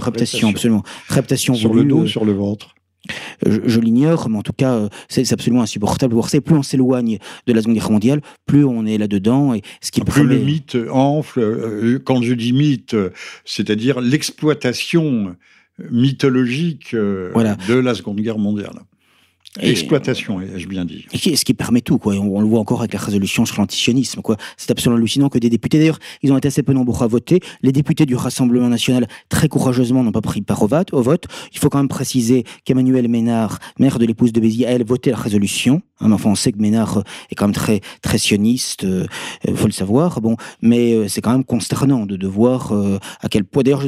Reptations, 0.01 0.49
absolument. 0.49 0.83
Reptations 1.09 1.55
sur 1.55 1.75
le 1.75 1.85
dos, 1.85 2.07
sur 2.07 2.25
le 2.25 2.33
ventre 2.33 2.75
je, 3.47 3.81
l'ignore, 3.81 4.29
mais 4.29 4.39
en 4.39 4.43
tout 4.43 4.53
cas, 4.53 4.89
c'est 5.09 5.33
absolument 5.33 5.63
insupportable. 5.63 6.15
Plus 6.45 6.55
on 6.55 6.63
s'éloigne 6.63 7.19
de 7.47 7.53
la 7.53 7.61
Seconde 7.61 7.75
Guerre 7.75 7.91
mondiale, 7.91 8.21
plus 8.47 8.65
on 8.65 8.87
est 8.87 8.99
là-dedans. 8.99 9.55
Et 9.55 9.63
ce 9.81 9.91
qui 9.91 10.01
plus 10.03 10.25
le 10.25 10.39
mythe 10.39 10.77
enfle. 10.91 11.41
Euh, 11.41 11.99
quand 11.99 12.23
je 12.23 12.35
dis 12.35 12.53
mythe, 12.53 12.97
c'est-à-dire 13.45 14.01
l'exploitation 14.01 15.37
mythologique 15.91 16.95
euh, 16.95 17.33
de 17.69 17.75
la 17.75 17.95
Seconde 17.95 18.21
Guerre 18.21 18.39
mondiale. 18.39 18.81
Exploitation, 19.59 20.41
ai-je 20.41 20.69
bien 20.69 20.85
dit. 20.85 21.07
Et 21.13 21.35
ce 21.35 21.45
qui 21.45 21.55
permet 21.55 21.81
tout, 21.81 21.99
quoi. 21.99 22.15
On, 22.15 22.41
le 22.41 22.47
voit 22.47 22.61
encore 22.61 22.81
avec 22.81 22.93
la 22.93 23.01
résolution 23.01 23.45
sur 23.45 23.61
l'antisionisme, 23.61 24.23
quoi. 24.23 24.37
C'est 24.57 24.71
absolument 24.71 24.97
hallucinant 24.97 25.29
que 25.29 25.39
des 25.39 25.51
députés, 25.51 25.79
d'ailleurs, 25.79 25.99
ils 26.23 26.33
ont 26.33 26.39
été 26.39 26.47
assez 26.49 26.63
peu 26.63 26.73
nombreux 26.73 27.05
à 27.05 27.09
voter. 27.09 27.41
Les 27.63 27.73
députés 27.73 28.07
du 28.07 28.15
Rassemblement 28.15 28.69
national, 28.69 29.09
très 29.29 29.49
courageusement, 29.49 30.05
n'ont 30.05 30.13
pas 30.13 30.21
pris 30.21 30.41
part 30.41 30.63
au 30.63 30.69
vote. 30.69 30.93
Au 30.93 31.03
vote. 31.03 31.25
Il 31.53 31.59
faut 31.59 31.69
quand 31.69 31.79
même 31.79 31.89
préciser 31.89 32.45
qu'Emmanuel 32.65 33.09
Ménard, 33.09 33.59
maire 33.81 33.99
de 33.99 34.07
l'épouse 34.07 34.33
de 34.33 34.41
Béziers, 34.41 34.67
a 34.67 34.71
elle 34.71 34.85
voté 34.85 35.11
la 35.11 35.17
résolution. 35.17 35.83
Hein, 36.01 36.13
enfin, 36.13 36.31
on 36.31 36.35
sait 36.35 36.53
que 36.53 36.59
Ménard 36.59 37.03
est 37.31 37.35
quand 37.35 37.47
même 37.47 37.55
très, 37.55 37.81
très 38.03 38.19
sioniste, 38.19 38.85
euh, 38.85 39.07
euh 39.49 39.55
faut 39.55 39.67
le 39.67 39.73
savoir. 39.73 40.21
Bon, 40.21 40.37
mais 40.63 40.93
euh, 40.93 41.09
c'est 41.09 41.21
quand 41.21 41.33
même 41.33 41.45
consternant 41.45 42.07
de, 42.07 42.17
de 42.17 42.27
voir 42.27 42.73
euh, 42.73 42.99
à 43.21 43.29
quel 43.29 43.45
point. 43.45 43.63
D'ailleurs, 43.63 43.85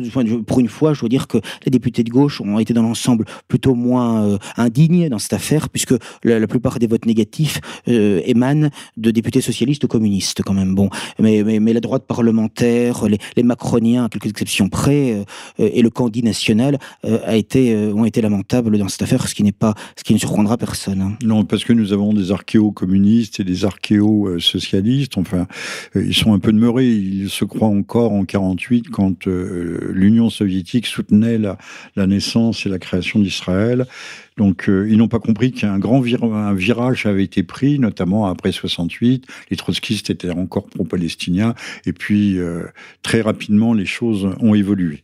pour 0.46 0.60
une 0.60 0.68
fois, 0.68 0.94
je 0.94 1.00
dois 1.00 1.08
dire 1.08 1.26
que 1.26 1.38
les 1.64 1.70
députés 1.70 2.04
de 2.04 2.10
gauche 2.10 2.40
ont 2.40 2.58
été 2.58 2.74
dans 2.74 2.82
l'ensemble 2.82 3.24
plutôt 3.48 3.74
moins 3.74 4.38
indignes 4.56 5.08
dans 5.08 5.18
cette 5.18 5.32
affaire 5.32 5.68
puisque 5.68 5.94
la, 6.24 6.46
plupart 6.46 6.78
des 6.78 6.86
votes 6.86 7.06
négatifs 7.06 7.60
euh, 7.88 8.20
émanent 8.24 8.68
de 8.96 9.10
députés 9.10 9.40
socialistes 9.40 9.84
ou 9.84 9.88
communistes, 9.88 10.42
quand 10.42 10.54
même. 10.54 10.74
Bon, 10.74 10.88
mais, 11.18 11.42
mais, 11.42 11.72
la 11.72 11.80
droite 11.80 12.04
parlementaire, 12.06 13.06
les, 13.08 13.42
macroniens, 13.42 14.04
à 14.04 14.08
quelques 14.08 14.28
exceptions 14.28 14.68
près, 14.68 15.12
euh, 15.12 15.24
et 15.58 15.82
le 15.82 15.90
candidat 15.90 16.28
national 16.28 16.78
euh, 17.04 17.18
a 17.24 17.36
été, 17.36 17.74
ont 17.94 18.04
été 18.04 18.20
lamentables 18.20 18.78
dans 18.78 18.88
cette 18.88 19.02
affaire, 19.02 19.26
ce 19.26 19.34
qui 19.34 19.50
pas, 19.52 19.74
ce 19.96 20.04
qui 20.04 20.14
ne 20.14 20.18
surprendra 20.18 20.56
personne. 20.56 21.16
Non, 21.22 21.44
parce 21.44 21.64
que 21.64 21.72
nous 21.72 21.92
avons 21.92 22.01
des 22.12 22.32
archéo-communistes 22.32 23.38
et 23.38 23.44
des 23.44 23.64
archéo-socialistes. 23.64 25.16
Enfin, 25.16 25.46
ils 25.94 26.14
sont 26.14 26.32
un 26.34 26.38
peu 26.38 26.52
demeurés. 26.52 26.88
Ils 26.88 27.30
se 27.30 27.44
croient 27.44 27.68
encore 27.68 28.12
en 28.12 28.24
48 28.24 28.88
quand 28.90 29.26
l'Union 29.26 30.30
soviétique 30.30 30.86
soutenait 30.86 31.38
la 31.38 32.06
naissance 32.06 32.66
et 32.66 32.68
la 32.68 32.78
création 32.78 33.20
d'Israël. 33.20 33.86
Donc, 34.36 34.68
euh, 34.68 34.88
ils 34.88 34.96
n'ont 34.96 35.08
pas 35.08 35.18
compris 35.18 35.52
qu'un 35.52 35.78
grand 35.78 36.00
virage 36.00 37.06
avait 37.06 37.24
été 37.24 37.42
pris, 37.42 37.78
notamment 37.78 38.26
après 38.26 38.52
68. 38.52 39.26
Les 39.50 39.56
trotskistes 39.56 40.10
étaient 40.10 40.30
encore 40.30 40.66
pro-palestiniens. 40.66 41.54
Et 41.86 41.92
puis, 41.92 42.38
euh, 42.38 42.64
très 43.02 43.20
rapidement, 43.20 43.74
les 43.74 43.84
choses 43.84 44.28
ont 44.40 44.54
évolué. 44.54 45.02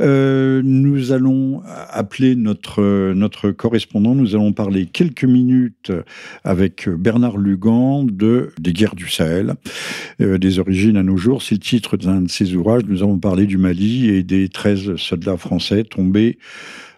Euh, 0.00 0.60
nous 0.64 1.12
allons 1.12 1.62
appeler 1.90 2.34
notre, 2.34 3.12
notre 3.12 3.50
correspondant. 3.50 4.14
Nous 4.14 4.34
allons 4.34 4.52
parler 4.52 4.86
quelques 4.86 5.24
minutes 5.24 5.92
avec 6.44 6.88
Bernard 6.88 7.38
Lugan 7.38 8.04
de, 8.04 8.52
des 8.58 8.72
guerres 8.72 8.96
du 8.96 9.08
Sahel, 9.08 9.54
des 10.18 10.58
origines 10.58 10.96
à 10.96 11.02
nos 11.02 11.16
jours. 11.16 11.42
C'est 11.42 11.54
le 11.54 11.60
titre 11.60 11.96
d'un 11.96 12.22
de 12.22 12.30
ses 12.30 12.54
ouvrages. 12.54 12.82
Nous 12.88 13.02
avons 13.02 13.18
parlé 13.18 13.46
du 13.46 13.58
Mali 13.58 14.08
et 14.08 14.22
des 14.22 14.48
13 14.48 14.96
soldats 14.96 15.36
français 15.36 15.84
tombés 15.84 16.38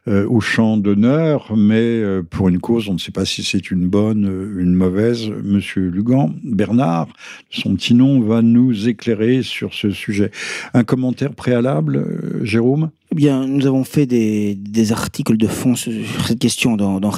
euh, 0.08 0.26
au 0.28 0.40
champ 0.40 0.78
d'honneur, 0.78 1.52
mais 1.54 1.74
euh, 1.74 2.22
pour 2.22 2.48
une 2.48 2.58
cause, 2.58 2.88
on 2.88 2.94
ne 2.94 2.98
sait 2.98 3.12
pas 3.12 3.26
si 3.26 3.42
c'est 3.42 3.70
une 3.70 3.86
bonne, 3.86 4.26
euh, 4.26 4.60
une 4.62 4.72
mauvaise. 4.72 5.28
Monsieur 5.44 5.88
Lugan, 5.88 6.34
Bernard, 6.42 7.08
son 7.50 7.74
petit 7.74 7.92
nom, 7.92 8.20
va 8.20 8.40
nous 8.40 8.88
éclairer 8.88 9.42
sur 9.42 9.74
ce 9.74 9.90
sujet. 9.90 10.30
Un 10.72 10.84
commentaire 10.84 11.34
préalable, 11.34 12.40
Jérôme? 12.42 12.90
Eh 13.12 13.14
bien, 13.14 13.46
nous 13.46 13.66
avons 13.66 13.84
fait 13.84 14.06
des, 14.06 14.92
articles 14.92 15.36
de 15.36 15.46
fond 15.46 15.74
sur 15.74 15.92
cette 16.26 16.38
question 16.38 16.76
dans, 16.76 16.98
dans 16.98 17.10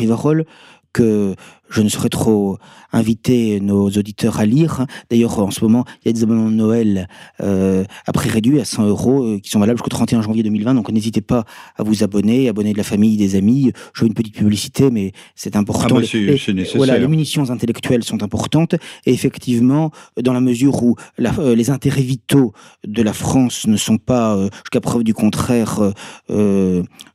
que 0.93 1.35
je 1.73 1.83
ne 1.83 1.89
saurais 1.89 2.11
trop 2.11 2.59
inviter 2.93 3.61
nos 3.61 3.89
auditeurs 3.89 4.39
à 4.39 4.47
lire. 4.47 4.87
D'ailleurs, 5.11 5.39
en 5.39 5.51
ce 5.51 5.65
moment, 5.65 5.85
il 6.05 6.09
y 6.09 6.11
a 6.11 6.13
des 6.13 6.23
abonnements 6.23 6.51
de 6.51 6.55
Noël 6.55 7.09
euh, 7.41 7.85
à 8.07 8.13
prix 8.13 8.29
réduit 8.29 8.61
à 8.61 8.65
100 8.65 8.87
euros 8.87 9.25
euh, 9.25 9.39
qui 9.39 9.51
sont 9.51 9.59
valables 9.59 9.79
jusqu'au 9.79 9.89
31 9.89 10.21
janvier 10.23 10.43
2020. 10.43 10.75
Donc, 10.75 10.91
n'hésitez 10.91 11.23
pas 11.23 11.45
à 11.77 11.83
vous 11.83 12.05
abonner, 12.05 12.49
abonner 12.49 12.73
de 12.73 12.79
la 12.79 12.85
famille, 12.85 13.17
des 13.17 13.35
amis. 13.35 13.73
Je 13.95 14.01
fais 14.01 14.07
une 14.07 14.15
petite 14.15 14.35
publicité, 14.35 14.91
mais 14.91 15.13
c'est 15.35 15.57
important. 15.57 15.97
Ah 15.97 16.01
bah 16.01 16.07
c'est 16.07 16.53
nécessaire. 16.53 16.77
Voilà, 16.77 16.99
les 16.99 17.09
munitions 17.09 17.49
intellectuelles 17.51 18.05
sont 18.05 18.23
importantes. 18.23 18.75
Et 19.07 19.13
effectivement, 19.13 19.91
dans 20.21 20.35
la 20.35 20.41
mesure 20.41 20.83
où 20.83 20.97
la, 21.17 21.33
euh, 21.39 21.55
les 21.55 21.71
intérêts 21.71 22.03
vitaux 22.03 22.53
de 22.87 23.03
la 23.03 23.15
France 23.15 23.67
ne 23.67 23.79
sont 23.79 23.99
pas, 23.99 24.37
euh, 24.37 24.51
jusqu'à 24.65 24.81
preuve 24.81 25.05
du 25.05 25.15
contraire, 25.15 25.93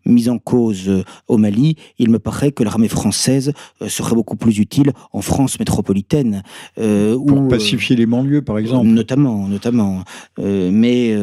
mis 0.05 0.29
en 0.29 0.37
cause 0.39 1.03
au 1.27 1.37
Mali, 1.37 1.75
il 1.99 2.09
me 2.09 2.17
paraît 2.19 2.51
que 2.51 2.63
l'armée 2.63 2.87
française 2.87 3.51
serait 3.87 4.15
beaucoup 4.15 4.37
plus 4.37 4.46
plus 4.47 4.59
utile 4.59 4.93
en 5.11 5.21
France 5.21 5.59
métropolitaine. 5.59 6.41
Euh, 6.79 7.17
Pour 7.17 7.37
euh, 7.37 7.47
pacifier 7.49 7.97
les 7.97 8.05
banlieues, 8.05 8.41
par 8.41 8.57
exemple. 8.57 8.87
Notamment, 8.87 9.47
notamment. 9.47 10.03
Euh, 10.39 10.69
mais 10.71 11.15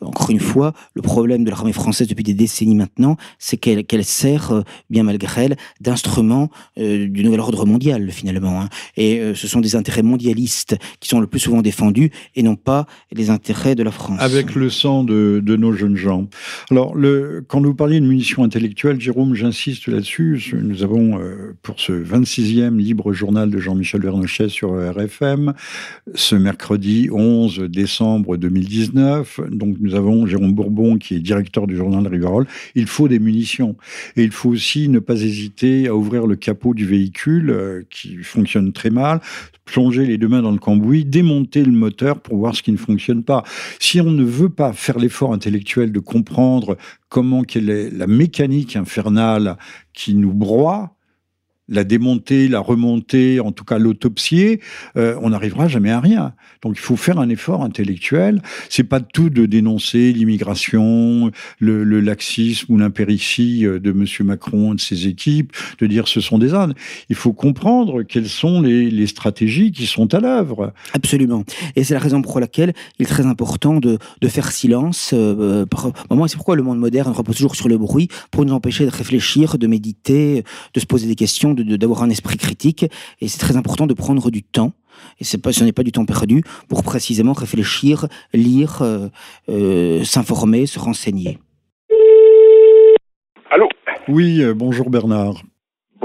encore 0.00 0.30
une 0.30 0.38
fois, 0.38 0.72
le 0.94 1.02
problème 1.02 1.42
de 1.44 1.50
l'armée 1.50 1.72
française 1.72 2.06
depuis 2.06 2.22
des 2.22 2.34
décennies 2.34 2.76
maintenant, 2.76 3.16
c'est 3.38 3.56
qu'elle 3.56 4.04
sert, 4.04 4.62
bien 4.88 5.02
malgré 5.02 5.46
elle, 5.46 5.56
d'instrument 5.80 6.48
du 6.76 7.24
nouvel 7.24 7.40
ordre 7.40 7.66
mondial, 7.66 8.10
finalement. 8.10 8.60
Hein. 8.60 8.68
Et 8.96 9.20
ce 9.34 9.48
sont 9.48 9.60
des 9.60 9.74
intérêts 9.74 10.02
mondialistes 10.02 10.76
qui 11.00 11.08
sont 11.08 11.20
le 11.20 11.26
plus 11.26 11.40
souvent 11.40 11.62
défendus 11.62 12.10
et 12.36 12.42
non 12.42 12.56
pas 12.56 12.86
les 13.12 13.30
intérêts 13.30 13.74
de 13.74 13.82
la 13.82 13.90
France. 13.90 14.20
Avec 14.20 14.54
le 14.54 14.70
sang 14.70 15.02
de, 15.02 15.42
de 15.44 15.56
nos 15.56 15.72
jeunes 15.72 15.96
gens. 15.96 16.28
Alors, 16.70 16.94
le, 16.94 17.44
quand 17.46 17.60
vous 17.60 17.74
parliez 17.74 18.00
de 18.00 18.06
munitions 18.06 18.44
intellectuelles, 18.44 19.00
Jérôme, 19.00 19.34
j'insiste 19.34 19.88
là-dessus. 19.88 20.54
Nous 20.62 20.82
avons, 20.82 21.18
pour 21.62 21.80
ce 21.80 21.92
26e 21.92 22.49
libre 22.50 23.12
journal 23.12 23.48
de 23.48 23.58
Jean-Michel 23.58 24.02
Vernochet 24.02 24.48
sur 24.48 24.70
RFM, 24.70 25.54
ce 26.14 26.34
mercredi 26.34 27.08
11 27.12 27.60
décembre 27.60 28.36
2019. 28.36 29.40
Donc 29.50 29.76
nous 29.80 29.94
avons 29.94 30.26
Jérôme 30.26 30.52
Bourbon 30.52 30.98
qui 30.98 31.14
est 31.14 31.20
directeur 31.20 31.66
du 31.66 31.76
journal 31.76 32.06
Rivarol. 32.06 32.46
Il 32.74 32.86
faut 32.86 33.06
des 33.06 33.20
munitions. 33.20 33.76
Et 34.16 34.24
il 34.24 34.32
faut 34.32 34.50
aussi 34.50 34.88
ne 34.88 34.98
pas 34.98 35.20
hésiter 35.20 35.86
à 35.86 35.94
ouvrir 35.94 36.26
le 36.26 36.36
capot 36.36 36.74
du 36.74 36.86
véhicule 36.86 37.50
euh, 37.50 37.82
qui 37.88 38.16
fonctionne 38.16 38.72
très 38.72 38.90
mal, 38.90 39.20
plonger 39.64 40.04
les 40.04 40.18
deux 40.18 40.28
mains 40.28 40.42
dans 40.42 40.50
le 40.50 40.58
cambouis, 40.58 41.04
démonter 41.04 41.64
le 41.64 41.72
moteur 41.72 42.20
pour 42.20 42.36
voir 42.36 42.56
ce 42.56 42.62
qui 42.62 42.72
ne 42.72 42.76
fonctionne 42.76 43.22
pas. 43.22 43.44
Si 43.78 44.00
on 44.00 44.10
ne 44.10 44.24
veut 44.24 44.48
pas 44.48 44.72
faire 44.72 44.98
l'effort 44.98 45.32
intellectuel 45.32 45.92
de 45.92 46.00
comprendre 46.00 46.76
comment 47.08 47.42
quelle 47.42 47.70
est 47.70 47.90
la 47.90 48.08
mécanique 48.08 48.74
infernale 48.74 49.56
qui 49.92 50.14
nous 50.14 50.32
broie, 50.32 50.96
la 51.70 51.84
démonter, 51.84 52.48
la 52.48 52.60
remonter, 52.60 53.40
en 53.40 53.52
tout 53.52 53.64
cas 53.64 53.78
l'autopsier, 53.78 54.60
euh, 54.96 55.16
on 55.22 55.30
n'arrivera 55.30 55.68
jamais 55.68 55.90
à 55.90 56.00
rien. 56.00 56.34
Donc 56.62 56.74
il 56.76 56.80
faut 56.80 56.96
faire 56.96 57.18
un 57.18 57.28
effort 57.28 57.62
intellectuel. 57.62 58.42
C'est 58.68 58.84
pas 58.84 59.00
tout 59.00 59.30
de 59.30 59.46
dénoncer 59.46 60.12
l'immigration, 60.12 61.30
le, 61.58 62.00
laxisme 62.00 62.72
ou 62.72 62.78
l'impéritie 62.78 63.64
euh, 63.66 63.78
de 63.78 63.90
M. 63.90 64.04
Macron 64.26 64.72
et 64.72 64.76
de 64.76 64.80
ses 64.80 65.06
équipes, 65.06 65.52
de 65.78 65.86
dire 65.86 66.08
ce 66.08 66.20
sont 66.20 66.38
des 66.38 66.54
ânes. 66.54 66.74
Il 67.08 67.16
faut 67.16 67.32
comprendre 67.32 68.02
quelles 68.02 68.28
sont 68.28 68.60
les, 68.60 68.90
stratégies 69.06 69.72
qui 69.72 69.86
sont 69.86 70.12
à 70.14 70.20
l'œuvre. 70.20 70.72
Absolument. 70.92 71.44
Et 71.74 71.84
c'est 71.84 71.94
la 71.94 72.00
raison 72.00 72.20
pour 72.20 72.38
laquelle 72.38 72.74
il 72.98 73.04
est 73.04 73.08
très 73.08 73.26
important 73.26 73.80
de, 73.80 73.98
faire 74.28 74.52
silence. 74.52 75.12
Euh, 75.14 75.64
c'est 76.28 76.36
pourquoi 76.36 76.56
le 76.56 76.62
monde 76.62 76.78
moderne 76.78 77.12
repose 77.12 77.36
toujours 77.36 77.56
sur 77.56 77.68
le 77.68 77.78
bruit 77.78 78.08
pour 78.30 78.44
nous 78.44 78.52
empêcher 78.52 78.84
de 78.84 78.90
réfléchir, 78.90 79.58
de 79.58 79.66
méditer, 79.66 80.44
de 80.74 80.80
se 80.80 80.86
poser 80.86 81.06
des 81.06 81.14
questions, 81.14 81.54
d'avoir 81.62 82.02
un 82.02 82.10
esprit 82.10 82.36
critique. 82.36 82.86
Et 83.20 83.28
c'est 83.28 83.38
très 83.38 83.56
important 83.56 83.86
de 83.86 83.94
prendre 83.94 84.30
du 84.30 84.42
temps 84.42 84.72
et 85.20 85.24
c'est 85.24 85.42
pas, 85.42 85.52
ce 85.52 85.64
n'est 85.64 85.72
pas 85.72 85.82
du 85.82 85.92
temps 85.92 86.04
perdu 86.04 86.42
pour 86.68 86.82
précisément 86.82 87.32
réfléchir, 87.32 88.06
lire, 88.32 88.82
euh, 88.82 89.08
euh, 89.48 90.04
s'informer, 90.04 90.66
se 90.66 90.78
renseigner. 90.78 91.38
Allô? 93.50 93.68
Oui, 94.08 94.42
euh, 94.42 94.54
bonjour 94.54 94.90
Bernard. 94.90 95.42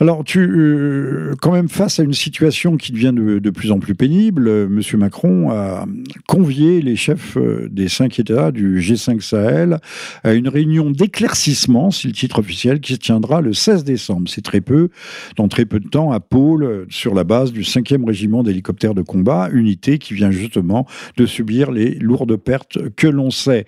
Alors, 0.00 0.24
euh, 0.36 1.34
quand 1.42 1.52
même, 1.52 1.68
face 1.68 2.00
à 2.00 2.02
une 2.02 2.14
situation 2.14 2.78
qui 2.78 2.92
devient 2.92 3.12
de, 3.14 3.50
plus 3.50 3.70
en 3.70 3.80
plus 3.80 3.94
pénible, 3.94 4.48
euh, 4.48 4.66
M. 4.66 4.80
Macron 4.98 5.50
a 5.50 5.84
convié 6.26 6.80
les 6.80 6.96
chefs 6.96 7.36
euh, 7.36 7.68
des 7.70 7.88
cinq 7.88 8.18
États 8.18 8.50
du 8.50 8.80
G5 8.80 9.20
Sahel 9.20 9.78
à 10.24 10.32
une 10.32 10.48
réunion 10.48 10.90
d'éclaircissement, 10.90 11.90
c'est 11.90 12.08
le 12.08 12.14
titre 12.14 12.38
officiel, 12.38 12.80
qui 12.80 12.94
se 12.94 12.98
tiendra 12.98 13.42
le 13.42 13.52
16 13.52 13.84
décembre. 13.84 14.28
C'est 14.30 14.42
très 14.42 14.62
peu, 14.62 14.88
dans 15.36 15.48
très 15.48 15.66
peu 15.66 15.80
de 15.80 15.88
temps, 15.88 16.10
à 16.12 16.20
Pôle, 16.20 16.86
sur 16.88 17.14
la 17.14 17.24
base 17.24 17.52
du 17.52 17.62
5e 17.62 18.06
régiment 18.06 18.42
d'hélicoptères 18.42 18.94
de 18.94 19.02
combat, 19.02 19.50
unité 19.52 19.98
qui 19.98 20.14
vient 20.14 20.30
justement 20.30 20.86
de 21.16 21.26
subir 21.26 21.72
les 21.72 21.94
lourdes 21.94 22.36
pertes 22.36 22.78
que 22.96 23.06
l'on 23.06 23.30
sait. 23.30 23.66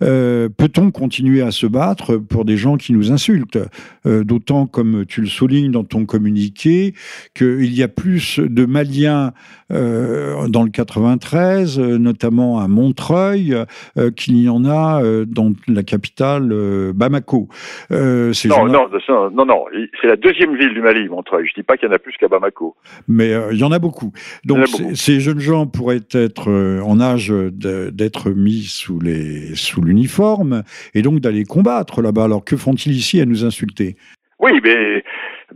Peut-on 0.00 0.90
continuer 0.90 1.40
à 1.40 1.50
se 1.50 1.66
battre 1.66 2.16
pour 2.16 2.44
des 2.44 2.56
gens 2.56 2.76
qui 2.76 2.92
nous 2.92 3.12
insultent? 3.12 3.58
D'autant 4.04 4.57
comme 4.66 5.06
tu 5.06 5.20
le 5.20 5.26
soulignes 5.26 5.70
dans 5.70 5.84
ton 5.84 6.06
communiqué, 6.06 6.94
qu'il 7.34 7.74
y 7.74 7.82
a 7.82 7.88
plus 7.88 8.38
de 8.38 8.64
Maliens 8.64 9.32
euh, 9.70 10.48
dans 10.48 10.62
le 10.62 10.70
93, 10.70 11.78
euh, 11.78 11.98
notamment 11.98 12.58
à 12.58 12.68
Montreuil, 12.68 13.54
euh, 13.98 14.10
qu'il 14.10 14.38
y 14.42 14.48
en 14.48 14.64
a 14.64 15.02
dans 15.26 15.52
la 15.66 15.82
capitale 15.82 16.48
Bamako. 16.94 17.48
non, 17.90 18.32
non, 18.66 18.88
non, 19.32 19.46
non, 19.46 19.64
c'est 20.00 20.08
la 20.08 20.16
deuxième 20.16 20.56
ville 20.56 20.72
du 20.74 20.80
Mali, 20.80 21.08
Montreuil. 21.08 21.46
Je 21.46 21.52
ne 21.52 21.62
dis 21.62 21.66
pas 21.66 21.76
qu'il 21.76 21.88
y 21.88 21.90
en 21.90 21.94
a 21.94 21.98
plus 21.98 22.14
qu'à 22.18 22.28
Bamako. 22.28 22.76
Mais 23.08 23.32
il 23.52 23.58
y 23.58 23.64
en 23.64 23.72
a 23.72 23.78
beaucoup. 23.78 24.12
Donc 24.44 24.66
ces 24.94 25.20
jeunes 25.20 25.40
gens 25.40 25.66
pourraient 25.66 26.00
être 26.12 26.50
en 26.82 27.00
âge 27.00 27.32
d'être 27.52 28.30
mis 28.30 28.62
sous 28.62 29.00
les 29.00 29.54
sous 29.54 29.82
l'uniforme 29.82 30.62
et 30.94 31.02
donc 31.02 31.20
d'aller 31.20 31.44
combattre 31.44 32.02
là-bas. 32.02 32.24
Alors 32.24 32.44
que 32.44 32.56
font-ils 32.56 32.92
ici 32.92 33.20
à 33.20 33.26
nous 33.26 33.44
insulter? 33.44 33.96
Oui, 34.38 34.60
mais 34.62 35.02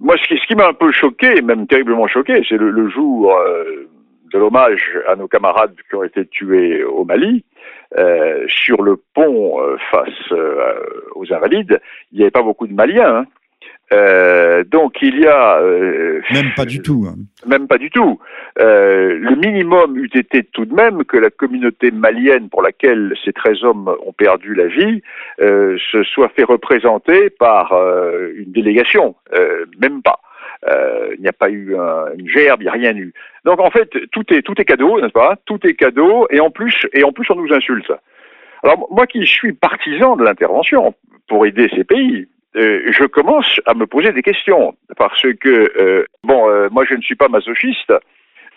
moi, 0.00 0.16
ce 0.16 0.46
qui, 0.46 0.54
m'a 0.54 0.68
un 0.68 0.72
peu 0.72 0.90
choqué, 0.90 1.40
même 1.40 1.66
terriblement 1.66 2.08
choqué, 2.08 2.42
c'est 2.48 2.56
le, 2.56 2.88
jour 2.88 3.32
euh, 3.32 3.88
de 4.32 4.38
l'hommage 4.38 4.98
à 5.08 5.14
nos 5.14 5.28
camarades 5.28 5.74
qui 5.88 5.94
ont 5.94 6.02
été 6.02 6.26
tués 6.26 6.82
au 6.84 7.04
Mali. 7.04 7.44
Euh, 7.98 8.46
sur 8.48 8.82
le 8.82 8.96
pont 9.14 9.60
euh, 9.60 9.76
face 9.90 10.32
aux 11.14 11.32
Invalides, 11.32 11.78
il 12.10 12.18
n'y 12.18 12.24
avait 12.24 12.30
pas 12.30 12.42
beaucoup 12.42 12.66
de 12.66 12.72
Maliens. 12.72 13.18
Hein. 13.18 13.26
Euh, 13.92 14.64
donc 14.64 14.94
il 15.02 15.20
y 15.20 15.26
a... 15.26 15.58
Euh, 15.58 16.20
même 16.32 16.52
pas 16.56 16.64
du 16.64 16.80
tout. 16.80 17.04
Hein. 17.08 17.16
Même 17.46 17.66
pas 17.66 17.78
du 17.78 17.90
tout. 17.90 18.18
Euh, 18.60 19.18
le 19.18 19.36
minimum 19.36 19.96
eût 19.98 20.10
été 20.14 20.44
tout 20.44 20.64
de 20.64 20.74
même 20.74 21.04
que 21.04 21.16
la 21.16 21.30
communauté 21.30 21.90
malienne 21.90 22.48
pour 22.48 22.62
laquelle 22.62 23.14
ces 23.24 23.32
13 23.32 23.64
hommes 23.64 23.94
ont 24.06 24.12
perdu 24.12 24.54
la 24.54 24.66
vie 24.66 25.02
se 25.38 26.02
soit 26.04 26.28
fait 26.30 26.44
représenter 26.44 27.30
par 27.30 27.72
une 28.36 28.52
délégation. 28.52 29.16
même 29.80 30.02
pas. 30.02 30.20
il 31.16 31.20
n'y 31.20 31.28
a 31.28 31.32
pas 31.32 31.50
eu 31.50 31.74
une 32.16 32.28
gerbe, 32.28 32.62
il 32.62 32.64
n'y 32.64 32.68
a 32.68 32.72
rien 32.72 32.96
eu. 32.96 33.12
Donc 33.44 33.60
en 33.60 33.70
fait, 33.70 33.90
tout 34.12 34.24
est, 34.32 34.42
tout 34.42 34.54
est 34.60 34.64
cadeau, 34.64 35.00
n'est-ce 35.00 35.12
pas? 35.12 35.36
Tout 35.44 35.58
est 35.66 35.74
cadeau, 35.74 36.26
et 36.30 36.40
en 36.40 36.50
plus, 36.50 36.86
et 36.92 37.04
en 37.04 37.12
plus 37.12 37.26
on 37.30 37.36
nous 37.36 37.52
insulte. 37.52 37.92
Alors 38.62 38.86
moi 38.90 39.06
qui 39.06 39.26
suis 39.26 39.52
partisan 39.52 40.16
de 40.16 40.24
l'intervention 40.24 40.94
pour 41.28 41.46
aider 41.46 41.68
ces 41.74 41.84
pays, 41.84 42.28
euh, 42.56 42.92
je 42.92 43.04
commence 43.04 43.60
à 43.66 43.74
me 43.74 43.86
poser 43.86 44.12
des 44.12 44.22
questions 44.22 44.74
parce 44.96 45.22
que 45.40 45.72
euh, 45.80 46.04
bon, 46.22 46.50
euh, 46.50 46.68
moi 46.70 46.84
je 46.88 46.94
ne 46.94 47.00
suis 47.00 47.14
pas 47.14 47.28
masochiste 47.28 47.92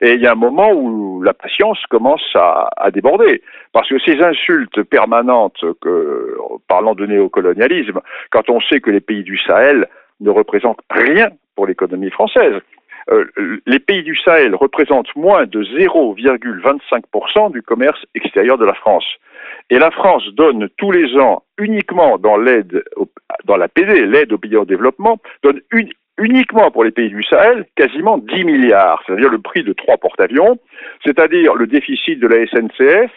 et 0.01 0.13
il 0.13 0.21
y 0.21 0.27
a 0.27 0.33
un 0.33 0.35
moment 0.35 0.73
où 0.73 1.21
la 1.21 1.33
patience 1.33 1.81
commence 1.89 2.35
à, 2.35 2.91
déborder 2.91 3.41
parce 3.71 3.87
que 3.87 3.97
ces 3.99 4.21
insultes 4.21 4.83
permanentes 4.83 5.63
que 5.81 6.35
parlant 6.67 6.95
de 6.95 7.05
néocolonialisme, 7.05 8.01
quand 8.31 8.49
on 8.49 8.59
sait 8.59 8.81
que 8.81 8.91
les 8.91 8.99
pays 8.99 9.23
du 9.23 9.37
Sahel 9.37 9.87
ne 10.19 10.29
représentent 10.29 10.81
rien 10.89 11.29
pour 11.55 11.65
l'économie 11.65 12.11
française. 12.11 12.61
Les 13.67 13.79
pays 13.79 14.03
du 14.03 14.15
Sahel 14.15 14.55
représentent 14.55 15.15
moins 15.15 15.45
de 15.45 15.63
0,25% 15.63 17.51
du 17.51 17.61
commerce 17.61 18.03
extérieur 18.15 18.57
de 18.57 18.65
la 18.65 18.73
France. 18.73 19.05
Et 19.69 19.79
la 19.79 19.91
France 19.91 20.23
donne 20.33 20.69
tous 20.77 20.91
les 20.91 21.15
ans, 21.17 21.43
uniquement 21.57 22.17
dans 22.17 22.37
l'aide, 22.37 22.83
dans 23.45 23.57
la 23.57 23.67
PD, 23.67 24.05
l'aide 24.05 24.33
aux 24.33 24.37
pays 24.37 24.57
en 24.57 24.65
développement, 24.65 25.17
donne 25.43 25.61
uniquement 26.17 26.71
pour 26.71 26.83
les 26.83 26.91
pays 26.91 27.09
du 27.09 27.23
Sahel 27.23 27.65
quasiment 27.75 28.17
10 28.17 28.43
milliards, 28.45 29.01
c'est-à-dire 29.05 29.29
le 29.29 29.39
prix 29.39 29.63
de 29.63 29.73
trois 29.73 29.97
porte-avions, 29.97 30.57
c'est-à-dire 31.03 31.55
le 31.55 31.67
déficit 31.67 32.19
de 32.19 32.27
la 32.27 32.45
SNCF, 32.47 33.11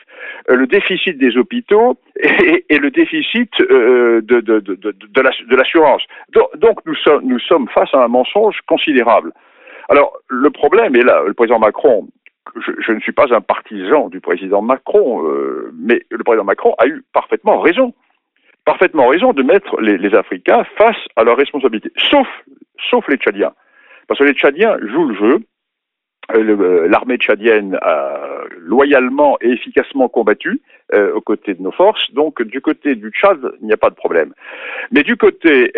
euh, 0.51 0.57
le 0.57 0.67
déficit 0.67 1.19
des 1.19 1.37
hôpitaux 1.37 1.97
et, 2.17 2.79
le 2.79 2.91
déficit 2.91 3.53
euh, 3.61 4.21
de, 4.23 4.41
de, 4.41 4.61
de, 4.61 4.77
de 4.77 5.57
l'assurance. 5.57 6.03
Donc 6.57 6.79
nous 6.87 6.97
nous 7.23 7.39
sommes 7.41 7.69
face 7.69 7.93
à 7.93 8.05
un 8.05 8.09
mensonge 8.09 8.59
considérable. 8.67 9.33
Alors 9.89 10.17
le 10.29 10.51
problème 10.51 10.95
est 10.97 11.03
là, 11.03 11.23
le 11.27 11.35
président 11.35 11.59
Macron 11.59 12.09
je, 12.57 12.93
ne 12.93 13.01
suis 13.01 13.13
pas 13.13 13.33
un 13.35 13.41
partisan 13.41 14.09
du 14.09 14.21
président 14.21 14.63
Macron, 14.63 15.25
euh, 15.27 15.71
mais 15.79 16.03
le 16.11 16.25
président 16.25 16.45
Macron 16.45 16.75
a 16.79 16.87
eu 16.87 17.05
parfaitement 17.13 17.61
raison, 17.61 17.95
parfaitement 18.65 19.09
raison 19.09 19.33
de 19.33 19.43
mettre 19.43 19.81
les, 19.81 20.15
Africains 20.15 20.65
face 20.77 20.97
à 21.17 21.25
leurs 21.25 21.37
responsabilités, 21.37 21.93
sauf, 21.97 22.29
sauf 22.91 23.07
les 23.09 23.17
Tchadiens. 23.17 23.53
Parce 24.07 24.19
que 24.19 24.25
les 24.25 24.35
Tchadiens 24.35 24.79
jouent 24.81 25.09
le 25.09 25.15
jeu, 25.15 25.41
euh, 26.35 26.57
euh, 26.61 26.89
l'armée 26.89 27.17
tchadienne 27.17 27.79
a 27.81 28.19
loyalement 28.59 29.39
et 29.41 29.49
efficacement 29.49 30.09
combattu 30.09 30.61
euh, 30.93 31.13
aux 31.15 31.21
côtés 31.21 31.55
de 31.55 31.63
nos 31.63 31.71
forces. 31.71 32.13
Donc 32.13 32.43
du 32.43 32.61
côté 32.61 32.95
du 32.95 33.11
Tchad, 33.11 33.39
il 33.61 33.67
n'y 33.67 33.73
a 33.73 33.77
pas 33.77 33.91
de 33.91 33.95
problème. 33.95 34.33
Mais 34.91 35.03
du 35.03 35.17
côté 35.17 35.73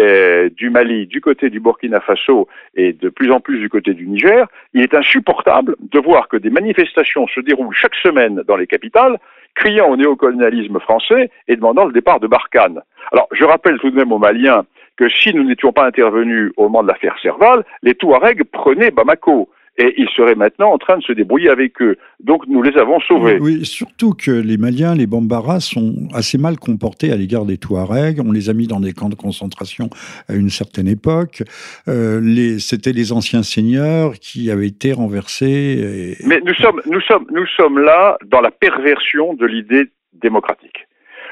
du 0.57 0.71
Mali, 0.71 1.07
du 1.07 1.21
côté 1.21 1.51
du 1.51 1.61
Burkina 1.61 2.01
Faso 2.01 2.49
et 2.75 2.93
de 2.93 3.09
plus 3.09 3.31
en 3.31 3.41
plus 3.41 3.59
du 3.59 3.69
côté 3.69 3.95
du 3.95 4.07
Niger, 4.07 4.47
il 4.75 4.83
est 4.83 4.95
insupportable 4.95 5.77
de 5.81 5.99
voir 5.99 6.29
que 6.29 6.37
des 6.37 6.51
manifestations 6.51 7.27
se 7.29 7.41
déroulent 7.41 7.75
chaque 7.75 7.95
semaine 7.97 8.43
dans 8.47 8.57
les 8.57 8.67
capitales, 8.67 9.19
criant 9.55 9.91
au 9.91 9.97
néocolonialisme 9.97 10.79
français 10.81 11.31
et 11.49 11.57
demandant 11.57 11.85
le 11.85 11.93
départ 11.93 12.21
de 12.21 12.27
Barkhane. 12.27 12.81
Alors 13.13 13.29
je 13.33 13.45
rappelle 13.45 13.79
tout 13.79 13.91
de 13.91 13.97
même 13.97 14.13
aux 14.13 14.19
Maliens 14.19 14.65
que 14.97 15.09
si 15.09 15.35
nous 15.35 15.45
n'étions 15.45 15.73
pas 15.73 15.87
intervenus 15.87 16.53
au 16.57 16.65
moment 16.65 16.83
de 16.83 16.89
l'affaire 16.89 17.17
Serval, 17.23 17.65
les 17.83 17.95
Touaregs 17.95 18.45
prenaient 18.45 18.91
Bamako 18.91 19.49
et 19.79 19.95
ils 19.97 20.09
seraient 20.11 20.35
maintenant 20.35 20.73
en 20.73 20.79
train 20.79 20.99
de 20.99 21.03
se 21.03 21.13
débrouiller 21.13 21.49
avec 21.49 21.81
eux. 21.81 21.97
Donc 22.23 22.47
nous 22.47 22.63
les 22.63 22.77
avons 22.77 23.01
sauvés. 23.01 23.39
Oui, 23.41 23.65
surtout 23.65 24.13
que 24.13 24.31
les 24.31 24.57
Maliens, 24.57 24.95
les 24.95 25.07
Bambara 25.07 25.61
sont 25.61 26.09
assez 26.13 26.39
mal 26.39 26.59
comportés 26.59 27.13
à 27.13 27.17
l'égard 27.17 27.47
des 27.47 27.57
Touaregs. 27.57 28.21
On 28.21 28.33
les 28.33 28.51
a 28.51 28.53
mis 28.53 28.67
dans 28.67 28.81
des 28.81 28.93
camps 28.93 29.09
de 29.09 29.15
concentration 29.15 29.89
à 30.29 30.35
une 30.35 30.51
certaine 30.51 30.89
époque. 30.89 31.43
Euh, 31.89 32.59
C'était 32.59 32.93
les 32.93 33.13
anciens 33.13 33.43
seigneurs 33.43 34.15
qui 34.15 34.51
avaient 34.51 34.67
été 34.67 34.93
renversés. 34.93 36.17
Mais 36.27 36.41
nous 36.45 36.55
sommes, 36.55 36.83
nous, 36.87 37.01
sommes, 37.01 37.27
nous 37.33 37.47
sommes 37.47 37.79
là 37.79 38.19
dans 38.27 38.41
la 38.41 38.51
perversion 38.51 39.35
de 39.35 39.47
l'idée 39.47 39.91
démocratique. 40.15 40.87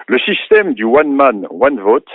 Le 0.07 0.19
système 0.21 0.73
du 0.73 0.85
one 0.85 1.15
man, 1.15 1.47
one 1.51 1.79
vote 1.81 2.09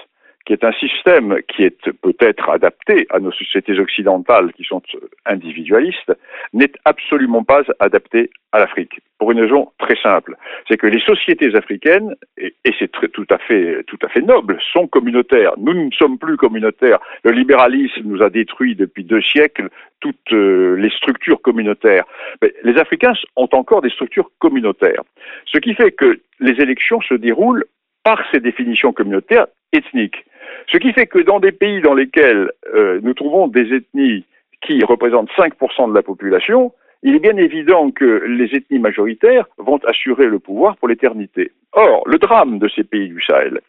qui 0.45 0.53
est 0.53 0.63
un 0.63 0.73
système 0.73 1.37
qui 1.47 1.63
est 1.63 1.91
peut-être 2.01 2.49
adapté 2.49 3.07
à 3.09 3.19
nos 3.19 3.31
sociétés 3.31 3.79
occidentales 3.79 4.51
qui 4.53 4.63
sont 4.63 4.81
individualistes, 5.25 6.11
n'est 6.51 6.71
absolument 6.83 7.43
pas 7.43 7.63
adapté 7.79 8.29
à 8.51 8.59
l'Afrique. 8.59 8.99
Pour 9.19 9.31
une 9.31 9.39
raison 9.39 9.71
très 9.79 9.95
simple, 10.01 10.35
c'est 10.67 10.77
que 10.77 10.87
les 10.87 10.99
sociétés 10.99 11.55
africaines, 11.55 12.15
et, 12.37 12.53
c'est 12.77 12.91
tout 12.91 13.25
à 13.31 13.37
fait 13.37 14.21
noble, 14.21 14.59
sont 14.73 14.87
communautaires. 14.87 15.53
Nous 15.57 15.73
ne 15.73 15.91
sommes 15.91 16.17
plus 16.17 16.35
communautaires. 16.35 16.99
Le 17.23 17.31
libéralisme 17.31 18.01
nous 18.03 18.21
a 18.21 18.29
détruit 18.29 18.75
depuis 18.75 19.05
deux 19.05 19.21
siècles 19.21 19.69
toutes 20.01 20.33
euh, 20.33 20.75
les 20.75 20.89
structures 20.89 21.41
communautaires. 21.41 22.03
Mais 22.41 22.53
les 22.63 22.77
Africains 22.77 23.13
ont 23.37 23.47
encore 23.53 23.81
des 23.81 23.89
structures 23.89 24.29
communautaires. 24.39 25.01
Ce 25.45 25.57
qui 25.59 25.73
fait 25.73 25.93
que 25.93 26.19
les 26.41 26.61
élections 26.61 26.99
se 27.01 27.13
déroulent 27.13 27.63
par 28.03 28.21
ces 28.31 28.41
définitions 28.41 28.91
communautaires 28.91 29.47
ethniques. 29.71 30.25
Ce 30.71 30.77
qui 30.77 30.93
fait 30.93 31.07
que 31.07 31.19
dans 31.19 31.39
des 31.39 31.51
pays 31.51 31.81
dans 31.81 31.93
lesquels 31.93 32.51
euh, 32.73 32.99
nous 33.03 33.13
trouvons 33.13 33.47
des 33.47 33.73
ethnies 33.73 34.25
qui 34.61 34.83
représentent 34.83 35.29
5% 35.37 35.89
de 35.89 35.95
la 35.95 36.03
population, 36.03 36.71
il 37.03 37.15
est 37.15 37.19
bien 37.19 37.35
évident 37.35 37.91
que 37.91 38.23
les 38.25 38.55
ethnies 38.55 38.79
majoritaires 38.79 39.45
vont 39.57 39.79
assurer 39.85 40.27
le 40.27 40.39
pouvoir 40.39 40.77
pour 40.77 40.87
l'éternité. 40.87 41.51
Or, 41.73 42.03
le 42.07 42.17
drame 42.17 42.59
de 42.59 42.69
ces 42.69 42.83
pays 42.83 43.09
du 43.09 43.21
Sahel, 43.21 43.59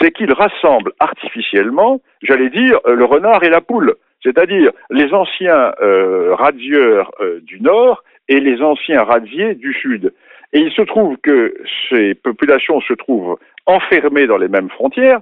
c'est 0.00 0.10
qu'ils 0.12 0.32
rassemblent 0.32 0.92
artificiellement, 0.98 2.00
j'allais 2.22 2.50
dire, 2.50 2.78
le 2.86 3.04
renard 3.04 3.42
et 3.44 3.48
la 3.48 3.62
poule, 3.62 3.94
c'est-à-dire 4.22 4.72
les 4.90 5.12
anciens 5.12 5.72
euh, 5.80 6.36
euh, 6.38 7.40
du 7.42 7.60
Nord 7.60 8.02
et 8.28 8.40
les 8.40 8.60
anciens 8.60 9.04
radiers 9.04 9.54
du 9.54 9.72
Sud. 9.72 10.12
Et 10.52 10.60
il 10.60 10.72
se 10.72 10.82
trouve 10.82 11.16
que 11.18 11.54
ces 11.88 12.14
populations 12.14 12.80
se 12.80 12.92
trouvent 12.94 13.38
enfermées 13.66 14.26
dans 14.26 14.38
les 14.38 14.48
mêmes 14.48 14.70
frontières, 14.70 15.20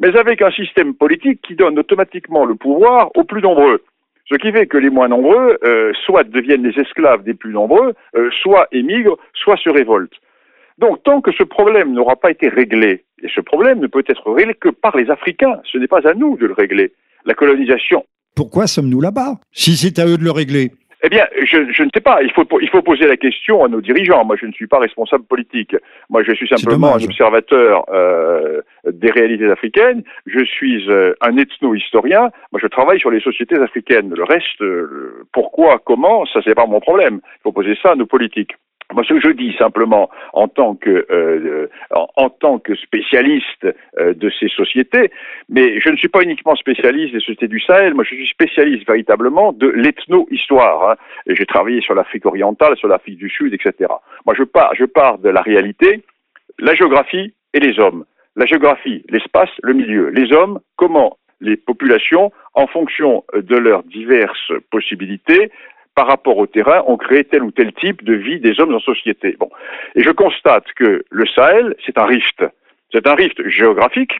mais 0.00 0.16
avec 0.16 0.42
un 0.42 0.50
système 0.50 0.94
politique 0.94 1.40
qui 1.42 1.54
donne 1.54 1.78
automatiquement 1.78 2.44
le 2.44 2.54
pouvoir 2.54 3.10
aux 3.14 3.24
plus 3.24 3.42
nombreux. 3.42 3.82
Ce 4.30 4.36
qui 4.36 4.50
fait 4.52 4.66
que 4.66 4.78
les 4.78 4.90
moins 4.90 5.08
nombreux, 5.08 5.58
euh, 5.64 5.92
soit 6.06 6.24
deviennent 6.24 6.66
les 6.66 6.80
esclaves 6.80 7.24
des 7.24 7.34
plus 7.34 7.52
nombreux, 7.52 7.92
euh, 8.16 8.30
soit 8.42 8.68
émigrent, 8.72 9.18
soit 9.34 9.58
se 9.58 9.68
révoltent. 9.68 10.18
Donc, 10.78 11.02
tant 11.04 11.20
que 11.20 11.30
ce 11.32 11.42
problème 11.42 11.92
n'aura 11.92 12.16
pas 12.16 12.30
été 12.30 12.48
réglé, 12.48 13.04
et 13.22 13.28
ce 13.32 13.40
problème 13.40 13.80
ne 13.80 13.86
peut 13.86 14.02
être 14.08 14.30
réglé 14.32 14.54
que 14.54 14.70
par 14.70 14.96
les 14.96 15.10
Africains, 15.10 15.60
ce 15.70 15.78
n'est 15.78 15.86
pas 15.86 16.08
à 16.08 16.14
nous 16.14 16.36
de 16.36 16.46
le 16.46 16.54
régler. 16.54 16.92
La 17.26 17.34
colonisation. 17.34 18.04
Pourquoi 18.34 18.66
sommes-nous 18.66 19.00
là-bas? 19.00 19.38
Si 19.52 19.76
c'est 19.76 19.98
à 19.98 20.06
eux 20.06 20.18
de 20.18 20.24
le 20.24 20.32
régler. 20.32 20.72
Eh 21.06 21.10
bien, 21.10 21.26
je, 21.44 21.82
ne 21.82 21.90
sais 21.94 22.00
pas. 22.00 22.22
Il 22.22 22.32
faut, 22.32 22.46
il 22.62 22.68
faut 22.70 22.80
poser 22.80 23.06
la 23.06 23.18
question 23.18 23.62
à 23.62 23.68
nos 23.68 23.82
dirigeants. 23.82 24.24
Moi, 24.24 24.36
je 24.40 24.46
ne 24.46 24.52
suis 24.52 24.66
pas 24.66 24.78
responsable 24.78 25.24
politique. 25.24 25.76
Moi, 26.08 26.22
je 26.22 26.32
suis 26.32 26.48
simplement 26.48 26.94
un 26.94 27.04
observateur 27.04 27.84
euh, 27.90 28.62
des 28.90 29.10
réalités 29.10 29.50
africaines. 29.50 30.02
Je 30.24 30.42
suis 30.42 30.88
euh, 30.88 31.12
un 31.20 31.36
ethno-historien. 31.36 32.30
Moi, 32.52 32.60
je 32.62 32.68
travaille 32.68 32.98
sur 33.00 33.10
les 33.10 33.20
sociétés 33.20 33.56
africaines. 33.56 34.14
Le 34.14 34.24
reste, 34.24 34.62
euh, 34.62 35.26
pourquoi, 35.34 35.78
comment, 35.84 36.24
ça, 36.24 36.40
c'est 36.42 36.54
pas 36.54 36.64
mon 36.64 36.80
problème. 36.80 37.20
Il 37.22 37.42
faut 37.42 37.52
poser 37.52 37.76
ça 37.82 37.90
à 37.90 37.96
nos 37.96 38.06
politiques. 38.06 38.54
Moi, 38.94 39.04
ce 39.04 39.14
que 39.14 39.20
je 39.20 39.30
dis 39.30 39.54
simplement 39.58 40.08
en 40.32 40.46
tant 40.46 40.76
que, 40.76 41.06
euh, 41.10 41.66
que 42.64 42.74
spécialiste 42.76 43.66
euh, 43.98 44.14
de 44.14 44.30
ces 44.38 44.48
sociétés, 44.48 45.10
mais 45.48 45.80
je 45.80 45.90
ne 45.90 45.96
suis 45.96 46.08
pas 46.08 46.22
uniquement 46.22 46.54
spécialiste 46.54 47.12
des 47.12 47.20
sociétés 47.20 47.48
du 47.48 47.60
Sahel, 47.60 47.94
moi 47.94 48.04
je 48.04 48.14
suis 48.14 48.28
spécialiste 48.28 48.86
véritablement 48.86 49.52
de 49.52 49.68
l'ethno-histoire. 49.68 50.90
Hein, 50.90 50.96
j'ai 51.26 51.46
travaillé 51.46 51.80
sur 51.80 51.94
l'Afrique 51.94 52.24
orientale, 52.24 52.76
sur 52.76 52.88
l'Afrique 52.88 53.18
du 53.18 53.28
Sud, 53.28 53.52
etc. 53.52 53.92
Moi, 54.26 54.34
je 54.38 54.44
pars, 54.44 54.74
je 54.74 54.84
pars 54.84 55.18
de 55.18 55.28
la 55.28 55.42
réalité, 55.42 56.02
la 56.58 56.74
géographie 56.74 57.34
et 57.52 57.60
les 57.60 57.78
hommes. 57.80 58.04
La 58.36 58.46
géographie, 58.46 59.04
l'espace, 59.08 59.50
le 59.62 59.74
milieu. 59.74 60.08
Les 60.10 60.32
hommes, 60.32 60.60
comment 60.76 61.18
les 61.40 61.56
populations, 61.56 62.32
en 62.54 62.66
fonction 62.66 63.24
de 63.34 63.56
leurs 63.56 63.82
diverses 63.82 64.52
possibilités, 64.70 65.50
par 65.94 66.06
rapport 66.06 66.38
au 66.38 66.46
terrain, 66.46 66.82
ont 66.86 66.96
créé 66.96 67.24
tel 67.24 67.42
ou 67.42 67.50
tel 67.50 67.72
type 67.72 68.04
de 68.04 68.14
vie 68.14 68.40
des 68.40 68.58
hommes 68.60 68.74
en 68.74 68.80
société. 68.80 69.36
Bon. 69.38 69.50
Et 69.94 70.02
je 70.02 70.10
constate 70.10 70.64
que 70.74 71.04
le 71.08 71.26
Sahel, 71.26 71.74
c'est 71.86 71.98
un 71.98 72.04
rift. 72.04 72.44
C'est 72.92 73.06
un 73.06 73.14
rift 73.14 73.48
géographique 73.48 74.18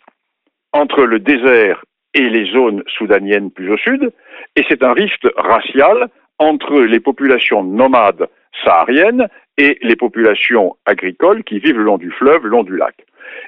entre 0.73 1.05
le 1.05 1.19
désert 1.19 1.85
et 2.15 2.29
les 2.29 2.51
zones 2.53 2.83
soudaniennes 2.97 3.51
plus 3.51 3.73
au 3.73 3.77
sud, 3.77 4.13
et 4.57 4.65
c'est 4.69 4.83
un 4.83 4.93
rift 4.93 5.27
racial 5.37 6.09
entre 6.39 6.81
les 6.81 7.01
populations 7.01 7.63
nomades 7.65 8.29
sahariennes 8.65 9.29
et 9.57 9.79
les 9.83 9.97
populations 9.97 10.77
agricoles 10.87 11.45
qui 11.45 11.59
vivent 11.59 11.79
le 11.79 11.85
long 11.85 11.99
du 11.99 12.11
fleuve, 12.11 12.45
le 12.45 12.51
long 12.51 12.63
du 12.63 12.77
lac. 12.77 13.05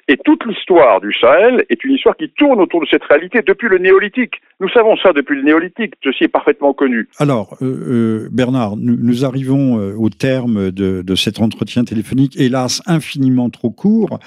Et 0.09 0.17
toute 0.17 0.45
l'histoire 0.47 1.01
du 1.01 1.13
Sahel 1.13 1.65
est 1.69 1.83
une 1.83 1.95
histoire 1.95 2.17
qui 2.17 2.31
tourne 2.31 2.61
autour 2.61 2.81
de 2.81 2.87
cette 2.89 3.03
réalité 3.05 3.41
depuis 3.43 3.69
le 3.69 3.79
néolithique. 3.79 4.41
Nous 4.61 4.69
savons 4.69 4.97
ça 4.97 5.13
depuis 5.13 5.37
le 5.37 5.43
néolithique, 5.43 5.95
ceci 6.03 6.25
est 6.25 6.29
parfaitement 6.29 6.73
connu. 6.73 7.09
Alors, 7.19 7.57
euh, 7.61 7.67
euh, 7.67 8.29
Bernard, 8.31 8.77
nous, 8.77 9.25
arrivons 9.25 9.79
euh, 9.79 9.95
au 9.97 10.09
terme 10.09 10.71
de, 10.71 11.15
cet 11.15 11.41
entretien 11.41 11.85
téléphonique, 11.85 12.39
hélas 12.39 12.83
infiniment 12.87 13.51
trop 13.51 13.71
court. 13.71 14.21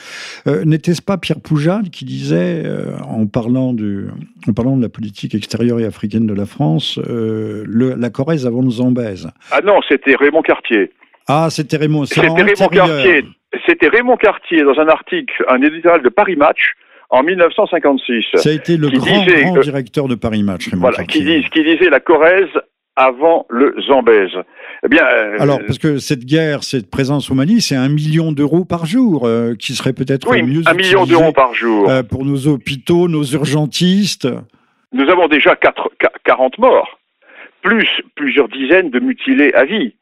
N'était-ce 0.46 1.02
pas 1.02 1.18
Pierre 1.18 1.40
Poujade 1.40 1.90
qui 1.90 2.04
disait, 2.04 2.64
en, 3.08 3.28
parlant 3.28 3.74
de, 3.74 4.08
en 4.48 4.54
parlant 4.54 4.76
de 4.76 4.82
la 4.82 4.90
politique 4.90 5.36
extérieure 5.36 5.80
et 5.80 5.86
africaine 5.86 6.26
de 6.26 6.34
la 6.34 6.46
France, 6.46 7.00
la 7.08 8.10
Corrèze 8.10 8.48
avant 8.48 8.62
le 8.62 8.70
Zambèze 8.70 9.30
Ah 9.52 9.62
non, 9.62 9.80
c'était 9.88 10.16
Raymond 10.16 10.42
Cartier. 10.42 10.92
Ah, 11.32 11.48
c'était 11.52 11.78
Raymond. 11.78 12.06
C'était 12.06 12.28
Raymond 12.28 12.68
Cartier. 12.70 13.24
C'était 13.68 13.88
Raymond 13.88 14.18
Cartier 14.18 14.64
dans 14.64 14.80
un 14.80 14.88
article, 14.88 15.46
un 15.48 15.62
éditorial 15.62 16.02
de 16.02 16.10
Paris 16.10 16.36
Match 16.36 16.74
en 17.12 17.22
1956. 17.22 18.26
Ça 18.34 18.50
a 18.50 18.52
été 18.52 18.78
le 18.78 18.90
grand, 18.90 19.62
directeur 19.62 20.08
de 20.08 20.16
Paris 20.16 20.42
Match, 20.42 20.70
Raymond 20.70 20.90
voilà, 20.90 21.04
Qui, 21.04 21.44
qui 21.52 21.64
disait 21.64 21.90
la 21.90 22.00
Corrèze 22.00 22.50
avant 22.96 23.46
le 23.50 23.76
Zambèze. 23.88 24.32
Eh 24.84 24.88
bien, 24.88 25.06
euh, 25.06 25.38
alors 25.40 25.60
parce 25.66 25.78
que 25.78 26.00
cette 26.00 26.26
guerre, 26.26 26.64
cette 26.64 26.90
présence 26.90 27.30
au 27.30 27.36
Mali, 27.36 27.62
c'est 27.62 27.76
un 27.76 27.90
million 27.90 28.32
d'euros 28.32 28.66
par 28.66 28.86
jour, 28.86 29.28
euh, 29.28 29.54
qui 29.54 29.74
serait 29.74 29.94
peut-être 29.94 30.28
oui, 30.30 30.42
mieux 30.42 30.64
un 30.66 30.74
million 30.74 31.06
d'euros 31.06 31.32
par 31.32 31.54
jour 31.54 31.90
euh, 31.90 32.02
pour 32.02 32.26
nos 32.26 32.48
hôpitaux, 32.48 33.08
nos 33.08 33.24
urgentistes. 33.24 34.28
Nous 34.94 35.08
avons 35.10 35.28
déjà 35.28 35.56
4, 35.56 35.92
40 36.24 36.58
morts, 36.58 37.00
plus 37.62 37.88
plusieurs 38.16 38.48
dizaines 38.50 38.90
de 38.90 39.00
mutilés 39.00 39.54
à 39.54 39.66
vie. 39.66 39.94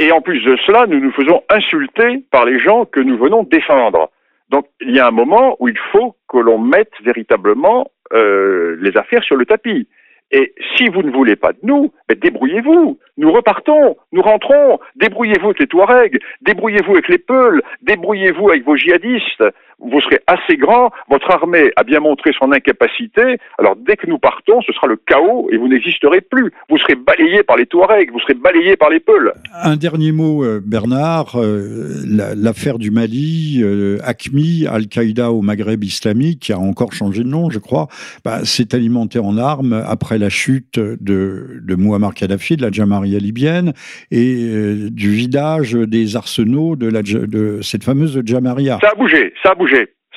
Et 0.00 0.12
en 0.12 0.22
plus 0.22 0.42
de 0.42 0.56
cela, 0.64 0.86
nous 0.86 0.98
nous 0.98 1.12
faisons 1.12 1.42
insulter 1.50 2.24
par 2.30 2.46
les 2.46 2.58
gens 2.58 2.86
que 2.86 3.00
nous 3.00 3.18
venons 3.18 3.42
défendre. 3.42 4.10
Donc 4.48 4.64
il 4.80 4.96
y 4.96 4.98
a 4.98 5.06
un 5.06 5.10
moment 5.10 5.56
où 5.60 5.68
il 5.68 5.78
faut 5.92 6.16
que 6.26 6.38
l'on 6.38 6.58
mette 6.58 6.92
véritablement 7.04 7.90
euh, 8.14 8.78
les 8.80 8.96
affaires 8.96 9.22
sur 9.22 9.36
le 9.36 9.44
tapis. 9.44 9.86
Et 10.32 10.54
si 10.74 10.88
vous 10.88 11.02
ne 11.02 11.10
voulez 11.10 11.36
pas 11.36 11.52
de 11.52 11.58
nous, 11.64 11.92
ben 12.08 12.16
débrouillez-vous. 12.18 12.98
Nous 13.18 13.30
repartons, 13.30 13.98
nous 14.12 14.22
rentrons. 14.22 14.78
Débrouillez-vous 14.96 15.48
avec 15.48 15.60
les 15.60 15.66
Touaregs, 15.66 16.18
débrouillez-vous 16.40 16.92
avec 16.92 17.08
les 17.08 17.18
Peuls, 17.18 17.60
débrouillez-vous 17.82 18.48
avec 18.48 18.64
vos 18.64 18.76
djihadistes 18.76 19.44
vous 19.80 20.00
serez 20.00 20.20
assez 20.26 20.56
grand, 20.56 20.90
votre 21.08 21.30
armée 21.30 21.72
a 21.76 21.84
bien 21.84 22.00
montré 22.00 22.32
son 22.38 22.52
incapacité, 22.52 23.38
alors 23.58 23.76
dès 23.76 23.96
que 23.96 24.06
nous 24.06 24.18
partons, 24.18 24.60
ce 24.62 24.72
sera 24.72 24.86
le 24.86 24.96
chaos 24.96 25.48
et 25.50 25.56
vous 25.56 25.68
n'existerez 25.68 26.20
plus. 26.20 26.52
Vous 26.68 26.78
serez 26.78 26.94
balayé 26.94 27.42
par 27.42 27.56
les 27.56 27.66
Touaregs, 27.66 28.10
vous 28.12 28.20
serez 28.20 28.34
balayé 28.34 28.76
par 28.76 28.90
les 28.90 29.00
Peuls. 29.00 29.32
Un 29.62 29.76
dernier 29.76 30.12
mot, 30.12 30.44
euh, 30.44 30.60
Bernard, 30.64 31.36
euh, 31.36 32.02
l'affaire 32.36 32.78
du 32.78 32.90
Mali, 32.90 33.60
euh, 33.62 33.98
ACMI, 34.04 34.66
Al-Qaïda 34.66 35.32
au 35.32 35.40
Maghreb 35.40 35.82
islamique, 35.82 36.40
qui 36.40 36.52
a 36.52 36.58
encore 36.58 36.92
changé 36.92 37.22
de 37.22 37.28
nom, 37.28 37.50
je 37.50 37.58
crois, 37.58 37.88
bah, 38.24 38.44
s'est 38.44 38.74
alimenté 38.74 39.18
en 39.18 39.38
armes 39.38 39.82
après 39.86 40.18
la 40.18 40.28
chute 40.28 40.78
de, 40.78 41.60
de 41.62 41.74
Muammar 41.74 42.14
Kadhafi, 42.14 42.56
de 42.56 42.62
la 42.62 42.70
Jamaria 42.70 43.18
libyenne, 43.18 43.72
et 44.10 44.90
du 44.90 45.10
vidage 45.10 45.72
des 45.72 46.16
arsenaux 46.16 46.76
de, 46.76 46.88
la, 46.88 47.02
de 47.02 47.60
cette 47.62 47.84
fameuse 47.84 48.20
Jamaria. 48.24 48.78
Ça 48.80 48.90
a 48.92 48.94
bougé, 48.94 49.32
ça 49.42 49.52
a 49.52 49.54
bougé 49.54 49.69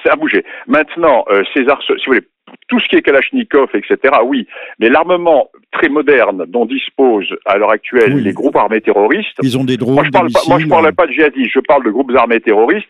ça 0.03 0.13
a 0.13 0.15
bougé. 0.15 0.43
Maintenant, 0.67 1.25
euh, 1.29 1.43
ces 1.53 1.61
si 1.61 1.65
vous 1.65 1.95
voulez, 2.07 2.21
tout 2.67 2.79
ce 2.79 2.87
qui 2.87 2.95
est 2.95 3.01
Kalachnikov, 3.01 3.69
etc., 3.73 3.97
oui, 4.25 4.47
mais 4.79 4.89
l'armement 4.89 5.49
très 5.71 5.89
moderne 5.89 6.45
dont 6.47 6.65
disposent 6.65 7.33
à 7.45 7.57
l'heure 7.57 7.71
actuelle 7.71 8.17
les 8.17 8.33
groupes 8.33 8.55
armés 8.55 8.81
terroristes. 8.81 9.37
Ils 9.41 9.57
ont 9.57 9.63
des 9.63 9.77
drones. 9.77 9.95
Moi, 9.95 10.03
je 10.05 10.11
parle, 10.11 10.29
moi, 10.47 10.59
je 10.59 10.67
parle 10.67 10.93
pas 10.93 11.07
de 11.07 11.11
djihadistes, 11.11 11.51
je 11.53 11.59
parle 11.59 11.83
de 11.83 11.91
groupes 11.91 12.11
armés 12.15 12.41
terroristes. 12.41 12.87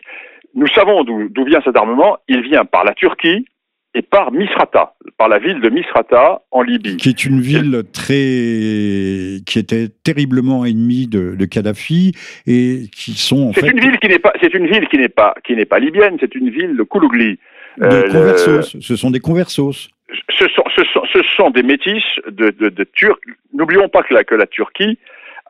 Nous 0.54 0.68
savons 0.68 1.02
d'où 1.02 1.44
vient 1.44 1.60
cet 1.64 1.76
armement. 1.76 2.18
Il 2.28 2.42
vient 2.42 2.64
par 2.64 2.84
la 2.84 2.94
Turquie, 2.94 3.46
et 3.94 4.02
par 4.02 4.32
Misrata, 4.32 4.94
par 5.16 5.28
la 5.28 5.38
ville 5.38 5.60
de 5.60 5.70
Misrata 5.70 6.42
en 6.50 6.62
Libye. 6.62 6.96
Qui 6.96 7.08
est 7.10 7.24
une 7.24 7.40
ville 7.40 7.84
très, 7.92 9.40
qui 9.46 9.58
était 9.58 9.88
terriblement 10.02 10.64
ennemie 10.64 11.06
de, 11.06 11.36
de 11.36 11.44
Kadhafi 11.44 12.12
et 12.46 12.88
qui 12.94 13.12
sont 13.12 13.48
en 13.48 13.52
c'est 13.52 13.60
fait. 13.60 13.70
une 13.70 13.80
ville 13.80 13.98
qui 13.98 14.08
n'est 14.08 14.18
pas, 14.18 14.32
c'est 14.40 14.52
une 14.52 14.66
ville 14.66 14.88
qui 14.88 14.98
n'est 14.98 15.08
pas, 15.08 15.34
qui 15.44 15.54
n'est 15.54 15.64
pas 15.64 15.78
libyenne, 15.78 16.16
c'est 16.18 16.34
une 16.34 16.50
ville 16.50 16.76
de 16.76 16.82
Koulougli. 16.82 17.38
De 17.78 17.86
euh, 17.86 18.08
conversos, 18.10 18.74
le... 18.74 18.80
ce 18.80 18.96
sont 18.96 19.10
des 19.10 19.20
conversos. 19.20 19.90
Ce 20.38 20.48
sont, 20.48 20.64
ce 20.76 20.84
sont, 20.92 21.02
ce 21.12 21.22
sont 21.36 21.50
des 21.50 21.62
métis 21.62 22.04
de, 22.28 22.50
de, 22.50 22.68
de 22.68 22.84
Turcs. 22.84 23.18
N'oublions 23.52 23.88
pas 23.88 24.02
que 24.02 24.14
la, 24.14 24.24
que 24.24 24.34
la 24.34 24.46
Turquie 24.46 24.98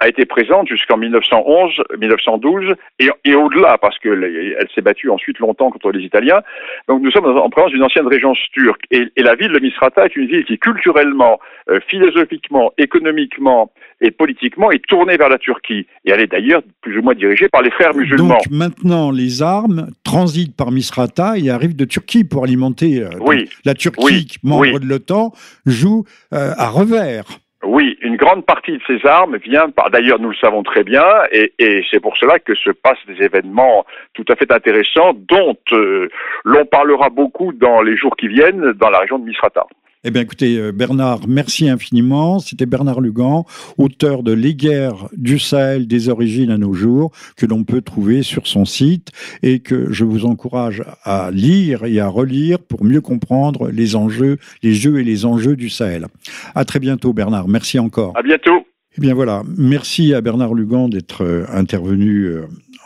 a 0.00 0.08
été 0.08 0.24
présente 0.24 0.68
jusqu'en 0.68 0.96
1911, 0.96 1.82
1912 2.00 2.74
et, 2.98 3.10
et 3.24 3.34
au-delà 3.34 3.78
parce 3.78 3.98
qu'elle 3.98 4.66
s'est 4.74 4.80
battue 4.80 5.08
ensuite 5.08 5.38
longtemps 5.38 5.70
contre 5.70 5.92
les 5.92 6.04
Italiens. 6.04 6.40
Donc 6.88 7.02
nous 7.02 7.10
sommes 7.10 7.26
en 7.26 7.48
présence 7.50 7.70
d'une 7.70 7.82
ancienne 7.82 8.06
régence 8.06 8.38
turque 8.52 8.82
et, 8.90 9.06
et, 9.16 9.22
la 9.22 9.34
ville 9.34 9.52
de 9.52 9.58
Misrata 9.60 10.04
est 10.04 10.16
une 10.16 10.26
ville 10.26 10.44
qui 10.44 10.58
culturellement, 10.58 11.38
euh, 11.70 11.78
philosophiquement, 11.88 12.72
économiquement 12.76 13.70
et 14.00 14.10
politiquement 14.10 14.70
est 14.72 14.84
tournée 14.84 15.16
vers 15.16 15.28
la 15.28 15.38
Turquie 15.38 15.86
et 16.04 16.10
elle 16.10 16.20
est 16.20 16.26
d'ailleurs 16.26 16.62
plus 16.80 16.98
ou 16.98 17.02
moins 17.02 17.14
dirigée 17.14 17.48
par 17.48 17.62
les 17.62 17.70
frères 17.70 17.94
musulmans. 17.94 18.34
Donc 18.34 18.50
maintenant 18.50 19.10
les 19.12 19.42
armes 19.42 19.90
transitent 20.02 20.56
par 20.56 20.72
Misrata 20.72 21.38
et 21.38 21.50
arrivent 21.50 21.76
de 21.76 21.84
Turquie 21.84 22.24
pour 22.24 22.44
alimenter. 22.44 23.02
Euh, 23.02 23.10
oui. 23.20 23.48
La 23.64 23.74
Turquie, 23.74 24.04
oui. 24.04 24.26
membre 24.42 24.72
oui. 24.74 24.80
de 24.80 24.86
l'OTAN, 24.86 25.32
joue 25.66 26.04
euh, 26.32 26.50
à 26.56 26.68
revers. 26.68 27.24
Oui, 27.66 27.96
une 28.02 28.16
grande 28.16 28.44
partie 28.44 28.72
de 28.72 28.82
ces 28.86 29.06
armes 29.06 29.36
vient 29.36 29.70
par, 29.70 29.90
d'ailleurs 29.90 30.18
nous 30.18 30.30
le 30.30 30.36
savons 30.36 30.62
très 30.62 30.84
bien, 30.84 31.04
et, 31.32 31.52
c'est 31.90 32.00
pour 32.00 32.16
cela 32.16 32.38
que 32.38 32.54
se 32.54 32.70
passent 32.70 33.04
des 33.06 33.22
événements 33.24 33.84
tout 34.12 34.24
à 34.28 34.36
fait 34.36 34.50
intéressants 34.52 35.12
dont 35.14 35.56
euh, 35.72 36.08
l'on 36.44 36.66
parlera 36.66 37.08
beaucoup 37.08 37.52
dans 37.52 37.82
les 37.82 37.96
jours 37.96 38.16
qui 38.16 38.28
viennent 38.28 38.72
dans 38.72 38.90
la 38.90 38.98
région 38.98 39.18
de 39.18 39.24
Misrata. 39.24 39.66
Eh 40.06 40.10
bien, 40.10 40.20
écoutez, 40.20 40.70
Bernard, 40.72 41.20
merci 41.26 41.68
infiniment. 41.68 42.38
C'était 42.38 42.66
Bernard 42.66 43.00
Lugan, 43.00 43.46
auteur 43.78 44.22
de 44.22 44.32
Les 44.32 44.54
guerres 44.54 45.08
du 45.16 45.38
Sahel 45.38 45.86
des 45.86 46.10
origines 46.10 46.50
à 46.50 46.58
nos 46.58 46.74
jours, 46.74 47.10
que 47.38 47.46
l'on 47.46 47.64
peut 47.64 47.80
trouver 47.80 48.22
sur 48.22 48.46
son 48.46 48.66
site 48.66 49.12
et 49.42 49.60
que 49.60 49.90
je 49.92 50.04
vous 50.04 50.26
encourage 50.26 50.82
à 51.04 51.30
lire 51.30 51.86
et 51.86 52.00
à 52.00 52.08
relire 52.08 52.58
pour 52.58 52.84
mieux 52.84 53.00
comprendre 53.00 53.70
les 53.70 53.96
enjeux, 53.96 54.36
les 54.62 54.74
jeux 54.74 55.00
et 55.00 55.04
les 55.04 55.24
enjeux 55.24 55.56
du 55.56 55.70
Sahel. 55.70 56.06
À 56.54 56.66
très 56.66 56.80
bientôt, 56.80 57.14
Bernard. 57.14 57.48
Merci 57.48 57.78
encore. 57.78 58.12
À 58.14 58.22
bientôt. 58.22 58.66
Eh 58.96 59.00
bien 59.00 59.14
voilà, 59.14 59.42
merci 59.56 60.14
à 60.14 60.20
Bernard 60.20 60.54
Lugan 60.54 60.88
d'être 60.88 61.46
intervenu 61.52 62.38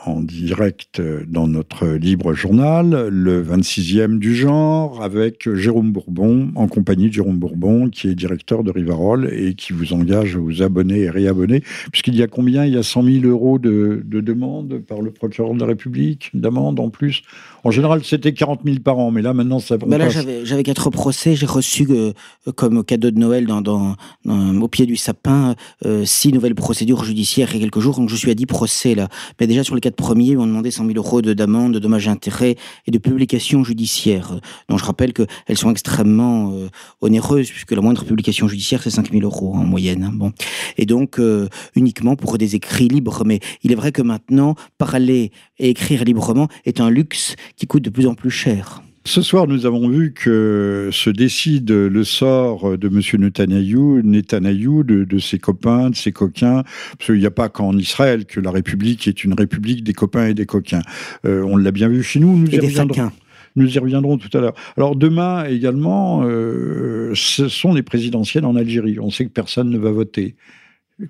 en 0.06 0.20
direct 0.22 1.02
dans 1.26 1.48
notre 1.48 1.86
libre 1.86 2.32
journal, 2.32 3.08
le 3.10 3.44
26e 3.44 4.18
du 4.18 4.34
genre, 4.34 5.02
avec 5.02 5.52
Jérôme 5.54 5.92
Bourbon, 5.92 6.50
en 6.54 6.66
compagnie 6.66 7.08
de 7.08 7.12
Jérôme 7.12 7.38
Bourbon, 7.38 7.90
qui 7.90 8.08
est 8.08 8.14
directeur 8.14 8.64
de 8.64 8.70
Rivarol 8.70 9.28
et 9.32 9.54
qui 9.54 9.72
vous 9.72 9.92
engage 9.92 10.36
à 10.36 10.38
vous 10.38 10.62
abonner 10.62 11.00
et 11.00 11.10
réabonner, 11.10 11.62
puisqu'il 11.92 12.16
y 12.16 12.22
a 12.22 12.26
combien? 12.26 12.64
Il 12.64 12.74
y 12.74 12.78
a 12.78 12.82
100 12.82 13.02
000 13.02 13.26
euros 13.26 13.58
de, 13.58 14.02
de 14.04 14.20
demandes 14.20 14.78
par 14.78 15.02
le 15.02 15.10
procureur 15.10 15.52
de 15.52 15.60
la 15.60 15.66
République, 15.66 16.30
d'amende 16.32 16.80
en 16.80 16.90
plus? 16.90 17.22
En 17.64 17.70
général, 17.70 18.04
c'était 18.04 18.32
40 18.32 18.60
000 18.64 18.78
par 18.78 18.98
an, 18.98 19.10
mais 19.10 19.20
là, 19.20 19.34
maintenant, 19.34 19.58
ça 19.58 19.76
ben 19.76 19.98
Là, 19.98 20.08
j'avais 20.08 20.62
quatre 20.62 20.90
procès. 20.90 21.34
J'ai 21.34 21.46
reçu 21.46 21.86
euh, 21.90 22.12
comme 22.54 22.84
cadeau 22.84 23.10
de 23.10 23.18
Noël 23.18 23.46
dans, 23.46 23.60
dans, 23.60 23.96
dans, 24.24 24.60
au 24.60 24.68
pied 24.68 24.86
du 24.86 24.96
sapin 24.96 25.54
euh, 25.84 25.97
six 26.04 26.32
nouvelles 26.32 26.54
procédures 26.54 27.04
judiciaires 27.04 27.48
il 27.52 27.56
y 27.56 27.58
a 27.58 27.60
quelques 27.60 27.80
jours. 27.80 27.96
Donc, 27.96 28.08
je 28.08 28.16
suis 28.16 28.30
à 28.30 28.34
10 28.34 28.46
procès, 28.46 28.94
là. 28.94 29.08
Mais 29.40 29.46
déjà, 29.46 29.64
sur 29.64 29.74
les 29.74 29.80
quatre 29.80 29.96
premiers, 29.96 30.36
on 30.36 30.46
demandé 30.46 30.70
100 30.70 30.86
000 30.86 30.96
euros 30.96 31.22
d'amende, 31.22 31.74
de 31.74 31.78
dommages 31.78 32.06
et 32.06 32.10
intérêts 32.10 32.56
et 32.86 32.90
de 32.90 32.98
publications 32.98 33.64
judiciaires. 33.64 34.40
Donc, 34.68 34.78
je 34.78 34.84
rappelle 34.84 35.12
qu'elles 35.12 35.58
sont 35.58 35.70
extrêmement 35.70 36.52
euh, 36.52 36.68
onéreuses, 37.00 37.50
puisque 37.50 37.72
la 37.72 37.80
moindre 37.80 38.04
publication 38.04 38.48
judiciaire, 38.48 38.82
c'est 38.82 38.90
5 38.90 39.10
000 39.10 39.22
euros 39.22 39.54
en 39.54 39.64
moyenne. 39.64 40.04
Hein. 40.04 40.12
Bon. 40.14 40.32
Et 40.76 40.86
donc, 40.86 41.18
euh, 41.18 41.48
uniquement 41.74 42.16
pour 42.16 42.38
des 42.38 42.56
écrits 42.56 42.88
libres. 42.88 43.22
Mais 43.24 43.40
il 43.62 43.72
est 43.72 43.76
vrai 43.76 43.92
que 43.92 44.02
maintenant, 44.02 44.54
parler 44.78 45.32
et 45.58 45.70
écrire 45.70 46.04
librement 46.04 46.48
est 46.64 46.80
un 46.80 46.90
luxe 46.90 47.36
qui 47.56 47.66
coûte 47.66 47.82
de 47.82 47.90
plus 47.90 48.06
en 48.06 48.14
plus 48.14 48.30
cher. 48.30 48.82
Ce 49.08 49.22
soir, 49.22 49.46
nous 49.46 49.64
avons 49.64 49.88
vu 49.88 50.12
que 50.12 50.90
se 50.92 51.08
décide 51.08 51.70
le 51.70 52.04
sort 52.04 52.76
de 52.76 52.88
M. 52.88 53.00
Netanyahou, 53.22 54.02
Netanyahou 54.02 54.84
de, 54.84 55.04
de, 55.04 55.18
ses 55.18 55.38
copains, 55.38 55.88
de 55.88 55.96
ses 55.96 56.12
coquins, 56.12 56.62
parce 56.98 57.06
qu'il 57.06 57.18
n'y 57.18 57.24
a 57.24 57.30
pas 57.30 57.48
qu'en 57.48 57.74
Israël 57.78 58.26
que 58.26 58.38
la 58.38 58.50
République 58.50 59.08
est 59.08 59.24
une 59.24 59.32
république 59.32 59.82
des 59.82 59.94
copains 59.94 60.26
et 60.26 60.34
des 60.34 60.44
coquins. 60.44 60.82
Euh, 61.24 61.42
on 61.42 61.56
l'a 61.56 61.70
bien 61.70 61.88
vu 61.88 62.02
chez 62.02 62.20
nous, 62.20 62.36
nous 62.36 62.50
et 62.50 62.56
y 62.56 62.60
reviendrons. 62.60 63.10
Nous 63.56 63.74
y 63.74 63.78
reviendrons 63.78 64.18
tout 64.18 64.36
à 64.36 64.42
l'heure. 64.42 64.54
Alors 64.76 64.94
demain 64.94 65.46
également, 65.46 66.24
euh, 66.24 67.12
ce 67.14 67.48
sont 67.48 67.72
les 67.72 67.82
présidentielles 67.82 68.44
en 68.44 68.56
Algérie. 68.56 68.98
On 69.00 69.08
sait 69.08 69.24
que 69.24 69.30
personne 69.30 69.70
ne 69.70 69.78
va 69.78 69.90
voter. 69.90 70.36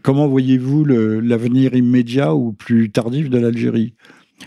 Comment 0.02 0.28
voyez-vous 0.28 0.84
l'avenir 0.84 1.74
immédiat 1.74 2.32
ou 2.32 2.52
plus 2.52 2.90
tardif 2.90 3.28
de 3.28 3.38
l'Algérie? 3.38 3.94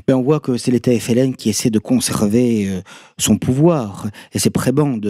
Ben 0.07 0.15
on 0.15 0.21
voit 0.21 0.39
que 0.39 0.57
c'est 0.57 0.71
l'État 0.71 0.91
FLN 0.97 1.35
qui 1.35 1.49
essaie 1.49 1.69
de 1.69 1.79
conserver 1.79 2.67
euh, 2.67 2.81
son 3.17 3.37
pouvoir 3.37 4.07
et 4.33 4.39
ses 4.39 4.49
prébendes, 4.49 5.05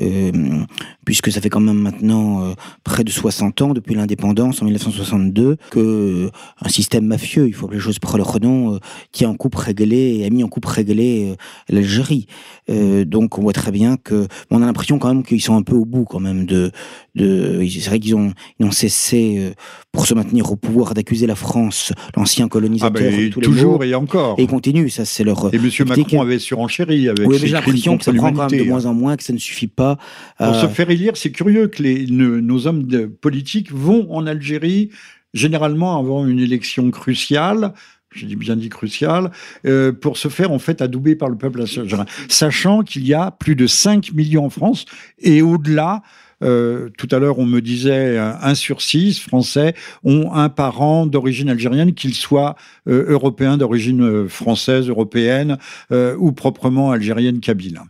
euh, 0.00 0.64
puisque 1.04 1.30
ça 1.30 1.40
fait 1.40 1.50
quand 1.50 1.60
même 1.60 1.78
maintenant 1.78 2.44
euh, 2.44 2.54
près 2.84 3.04
de 3.04 3.10
60 3.10 3.62
ans 3.62 3.74
depuis 3.74 3.94
l'indépendance 3.94 4.62
en 4.62 4.64
1962 4.64 5.56
que 5.70 6.30
un 6.60 6.68
système 6.68 7.06
mafieux, 7.06 7.46
il 7.46 7.54
faut 7.54 7.66
appeler 7.66 7.78
les 7.78 7.84
choses 7.84 7.98
par 7.98 8.16
leur 8.16 8.40
nom, 8.40 8.78
tient 9.12 9.30
en 9.30 9.34
coupe 9.34 9.54
réglée 9.54 10.24
a 10.24 10.30
mis 10.30 10.42
en 10.42 10.48
coupe 10.48 10.66
réglée 10.66 11.36
l'Algérie. 11.68 12.26
donc 12.68 13.38
on 13.38 13.42
voit 13.42 13.52
très 13.52 13.70
bien 13.70 13.96
que 13.96 14.26
on 14.50 14.62
a 14.62 14.66
l'impression 14.66 14.98
quand 14.98 15.08
même 15.08 15.22
qu'ils 15.22 15.42
sont 15.42 15.56
un 15.56 15.62
peu 15.62 15.74
au 15.74 15.84
bout 15.84 16.04
quand 16.04 16.20
même 16.20 16.46
de 16.46 16.72
de 17.14 17.64
c'est 17.68 17.88
vrai 17.88 18.00
qu'ils 18.00 18.16
ont 18.16 18.32
ils 18.58 18.66
ont 18.66 18.72
cessé 18.72 19.54
pour 19.92 20.06
se 20.06 20.14
maintenir 20.14 20.50
au 20.50 20.56
pouvoir 20.56 20.94
d'accuser 20.94 21.26
la 21.26 21.34
France, 21.34 21.92
l'ancien 22.16 22.48
colonisateur, 22.48 23.02
ah 23.06 23.16
ben, 23.16 23.30
tous 23.30 23.40
toujours 23.40 23.82
et 23.84 23.88
encore. 24.06 24.36
Et 24.38 24.42
ils 24.42 24.48
continuent, 24.48 24.88
ça 24.88 25.04
c'est 25.04 25.24
leur. 25.24 25.52
Et 25.52 25.56
M. 25.56 25.70
Macron 25.86 26.22
avait 26.22 26.38
surenchéri 26.38 27.08
avec. 27.08 27.26
Oui, 27.26 27.38
mais 27.40 27.46
j'ai 27.46 27.54
l'impression 27.54 27.98
que 27.98 28.04
ça 28.04 28.12
prend 28.12 28.32
quand 28.32 28.50
même 28.50 28.60
de 28.60 28.68
moins 28.68 28.86
en 28.86 28.94
moins, 28.94 29.16
que 29.16 29.24
ça 29.24 29.32
ne 29.32 29.38
suffit 29.38 29.66
pas. 29.66 29.98
Pour 30.38 30.46
euh... 30.46 30.62
se 30.62 30.68
faire 30.68 30.88
élire, 30.90 31.16
c'est 31.16 31.32
curieux 31.32 31.66
que 31.66 31.82
les, 31.82 32.06
nos, 32.06 32.40
nos 32.40 32.66
hommes 32.66 32.84
de 32.84 33.06
politiques 33.06 33.72
vont 33.72 34.06
en 34.12 34.26
Algérie 34.26 34.90
généralement 35.34 35.98
avant 35.98 36.26
une 36.26 36.38
élection 36.38 36.90
cruciale 36.90 37.72
j'ai 38.16 38.34
bien 38.34 38.56
dit 38.56 38.68
crucial, 38.68 39.30
euh, 39.66 39.92
pour 39.92 40.16
se 40.16 40.28
faire 40.28 40.50
en 40.50 40.58
fait 40.58 40.80
adouber 40.80 41.16
par 41.16 41.28
le 41.28 41.36
peuple 41.36 41.60
algérien, 41.60 42.06
sachant 42.28 42.82
qu'il 42.82 43.06
y 43.06 43.12
a 43.12 43.30
plus 43.30 43.56
de 43.56 43.66
5 43.66 44.12
millions 44.12 44.46
en 44.46 44.50
France 44.50 44.86
et 45.18 45.42
au-delà. 45.42 46.02
Euh, 46.42 46.90
tout 46.98 47.08
à 47.10 47.18
l'heure, 47.18 47.38
on 47.38 47.46
me 47.46 47.60
disait 47.60 48.18
un 48.18 48.54
sur 48.54 48.82
six 48.82 49.18
Français 49.18 49.74
ont 50.04 50.32
un 50.32 50.48
parent 50.48 51.06
d'origine 51.06 51.48
algérienne, 51.48 51.94
qu'il 51.94 52.14
soit 52.14 52.56
euh, 52.88 53.06
européen 53.08 53.56
d'origine 53.56 54.28
française, 54.28 54.88
européenne 54.88 55.58
euh, 55.92 56.16
ou 56.18 56.32
proprement 56.32 56.90
algérienne 56.90 57.40
kabyle. 57.40 57.80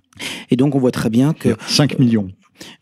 Et 0.51 0.57
donc, 0.57 0.75
on 0.75 0.79
voit 0.79 0.93
très 0.93 1.11
bien 1.11 1.33
que 1.33 1.57
5 1.67 1.99
millions. 1.99 2.29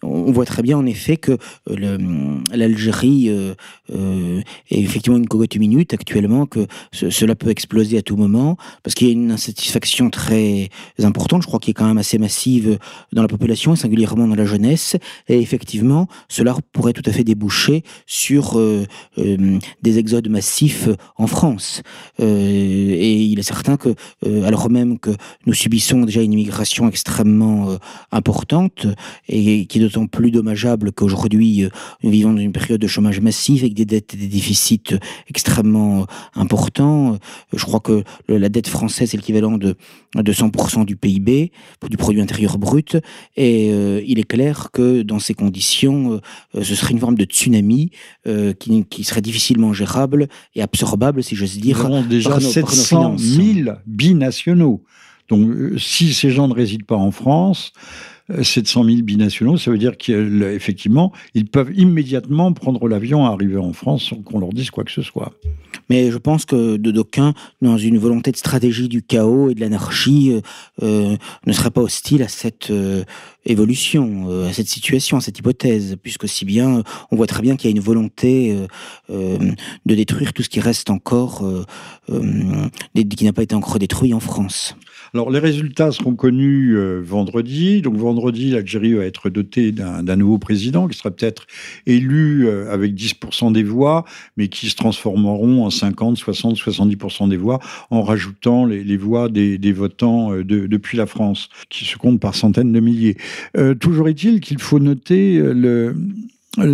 On 0.03 0.33
voit 0.33 0.45
très 0.45 0.63
bien 0.63 0.79
en 0.79 0.87
effet 0.87 1.17
que 1.17 1.39
l'Algérie 1.67 3.29
euh, 3.29 3.55
euh, 3.95 4.41
est 4.71 4.81
effectivement 4.81 5.19
une 5.19 5.29
cocotte 5.29 5.57
minute 5.57 5.95
actuellement, 5.95 6.47
que 6.47 6.67
ce, 6.93 7.11
cela 7.11 7.35
peut 7.35 7.51
exploser 7.51 7.99
à 7.99 8.03
tout 8.03 8.17
moment, 8.17 8.57
parce 8.83 8.95
qu'il 8.95 9.07
y 9.07 9.11
a 9.11 9.13
une 9.13 9.31
insatisfaction 9.31 10.11
très 10.11 10.71
importante, 11.03 11.43
je 11.43 11.47
crois 11.47 11.61
qu'il 11.61 11.71
est 11.71 11.75
quand 11.75 11.87
même 11.87 11.99
assez 11.99 12.19
massive 12.19 12.79
dans 13.13 13.23
la 13.23 13.29
population, 13.29 13.75
et 13.75 13.77
singulièrement 13.77 14.29
dans 14.29 14.35
la 14.35 14.45
jeunesse, 14.45 14.97
et 15.29 15.39
effectivement, 15.39 16.09
cela 16.29 16.57
pourrait 16.73 16.93
tout 16.93 17.03
à 17.07 17.13
fait 17.13 17.25
déboucher 17.25 17.83
sur 18.07 18.59
euh, 18.59 18.87
euh, 19.19 19.59
des 19.83 19.99
exodes 19.99 20.29
massifs 20.29 20.89
en 21.17 21.27
France. 21.27 21.83
Euh, 22.21 22.25
et 22.27 23.23
il 23.23 23.39
est 23.39 23.43
certain 23.43 23.77
que, 23.77 23.95
alors 24.45 24.71
même 24.71 24.99
que 24.99 25.11
nous 25.47 25.55
subissons 25.55 26.03
déjà 26.03 26.23
une 26.23 26.33
immigration 26.33 26.89
extrêmement 26.89 27.77
importante, 28.13 28.87
et 29.29 29.64
qui 29.67 29.79
est 29.79 29.83
d'autant 29.83 30.07
plus 30.07 30.31
dommageable 30.31 30.93
qu'aujourd'hui, 30.93 31.69
nous 32.03 32.11
vivons 32.11 32.33
dans 32.33 32.41
une 32.41 32.53
période 32.53 32.81
de 32.81 32.87
chômage 32.87 33.21
massif 33.21 33.63
avec 33.63 33.75
des 33.75 33.85
dettes 33.85 34.15
et 34.15 34.17
des 34.17 34.29
déficits 34.29 34.95
extrêmement 35.29 36.07
importants. 36.35 37.19
Je 37.53 37.65
crois 37.65 37.81
que 37.81 38.05
la 38.29 38.49
dette 38.49 38.69
française 38.69 39.15
est 39.15 39.17
l'équivalent 39.17 39.59
de, 39.59 39.77
de 40.17 40.33
100% 40.33 40.85
du 40.85 40.97
PIB, 40.97 41.53
du 41.89 41.97
produit 41.97 42.21
intérieur 42.21 42.59
brut, 42.59 42.97
et 43.37 43.71
euh, 43.73 44.03
il 44.07 44.19
est 44.19 44.25
clair 44.25 44.71
que 44.73 45.03
dans 45.03 45.19
ces 45.19 45.35
conditions, 45.35 46.21
euh, 46.55 46.63
ce 46.63 46.75
serait 46.75 46.93
une 46.93 47.01
forme 47.01 47.17
de 47.17 47.25
tsunami 47.25 47.91
euh, 48.27 48.53
qui, 48.53 48.85
qui, 48.85 49.05
serait 49.05 49.21
difficilement 49.21 49.73
gérable 49.73 50.29
et 50.55 50.63
absorbable, 50.63 51.23
si 51.23 51.37
j'ose 51.37 51.59
dire. 51.59 51.79
Nous 51.79 51.97
avons 51.97 52.03
déjà 52.03 52.31
par 52.31 52.41
nos, 52.41 52.49
700 52.49 53.01
par 53.01 53.11
nos 53.13 53.19
000 53.19 53.71
binationaux. 53.87 54.83
Donc, 55.29 55.79
si 55.79 56.13
ces 56.13 56.31
gens 56.31 56.49
ne 56.49 56.55
résident 56.55 56.85
pas 56.87 56.97
en 56.97 57.11
France, 57.11 57.73
700 58.43 58.85
000 58.85 59.03
binationaux, 59.03 59.57
ça 59.59 59.71
veut 59.71 59.79
dire 59.79 59.97
qu'effectivement, 59.99 61.13
ils 61.35 61.47
peuvent 61.47 61.73
immédiatement 61.75 62.53
prendre 62.53 62.89
l'avion, 62.89 63.27
arriver 63.27 63.59
en 63.59 63.73
France 63.73 64.05
sans 64.05 64.17
qu'on 64.17 64.39
leur 64.39 64.51
dise 64.51 64.71
quoi 64.71 64.85
que 64.85 64.93
ce 64.93 65.03
soit. 65.03 65.33
Mais 65.91 66.11
je 66.11 66.17
pense 66.17 66.45
que 66.45 66.77
de 66.77 66.91
dans 67.63 67.79
une 67.79 67.99
volonté 67.99 68.33
de 68.33 68.37
stratégie 68.37 68.89
du 68.89 69.03
chaos 69.03 69.51
et 69.51 69.55
de 69.55 69.61
l'anarchie, 69.61 70.33
euh, 70.33 70.41
euh, 70.83 71.17
ne 71.47 71.53
seraient 71.53 71.71
pas 71.71 71.83
hostiles 71.83 72.23
à 72.23 72.29
cette 72.29 72.71
euh, 72.71 73.05
évolution, 73.45 74.47
à 74.49 74.53
cette 74.53 74.69
situation, 74.69 75.19
à 75.19 75.21
cette 75.21 75.39
hypothèse, 75.39 75.97
puisque 76.03 76.29
si 76.29 76.45
bien 76.45 76.83
on 77.11 77.17
voit 77.17 77.27
très 77.27 77.43
bien 77.43 77.57
qu'il 77.57 77.71
y 77.71 77.73
a 77.73 77.77
une 77.77 77.83
volonté 77.83 78.57
de 79.11 79.95
détruire 79.95 80.33
tout 80.33 80.43
ce 80.43 80.49
qui 80.49 80.61
reste 80.61 80.89
encore, 80.89 81.45
qui 82.09 83.25
n'a 83.25 83.33
pas 83.35 83.43
été 83.43 83.55
encore 83.55 83.79
détruit 83.79 84.15
en 84.15 84.21
France. 84.21 84.77
Alors, 85.15 85.31
les 85.31 85.39
résultats 85.39 85.93
seront 85.93 86.17
connus 86.17 86.77
euh, 86.77 87.01
vendredi. 87.01 87.83
Donc, 87.83 87.95
vendredi, 87.95 88.51
l'Algérie 88.51 88.95
va 88.95 89.05
être 89.05 89.31
dotée 89.31 89.71
d'un 89.71 90.17
nouveau 90.17 90.39
président 90.39 90.89
qui 90.89 90.99
sera 90.99 91.13
peut-être 91.13 91.47
élu 91.87 92.49
euh, 92.49 92.73
avec 92.73 92.95
10% 92.95 93.53
des 93.53 93.63
voix, 93.63 94.05
mais 94.37 94.49
qui 94.49 94.69
se 94.69 94.75
transformeront 94.75 95.65
en 95.65 95.71
50, 95.71 96.17
60, 96.17 96.57
70% 96.57 97.29
des 97.29 97.37
voix 97.37 97.61
en 97.91 98.03
rajoutant 98.03 98.67
les, 98.67 98.97
voix 98.97 99.29
des, 99.29 99.73
votants 99.73 100.33
euh, 100.33 100.43
depuis 100.43 100.99
la 100.99 101.07
France, 101.07 101.49
qui 101.69 101.85
se 101.85 101.97
comptent 101.97 102.19
par 102.19 102.35
centaines 102.35 102.73
de 102.73 102.81
milliers. 102.81 103.17
toujours 103.79 104.09
est-il 104.09 104.41
qu'il 104.41 104.61
faut 104.61 104.81
noter 104.81 105.39
le, 105.39 105.95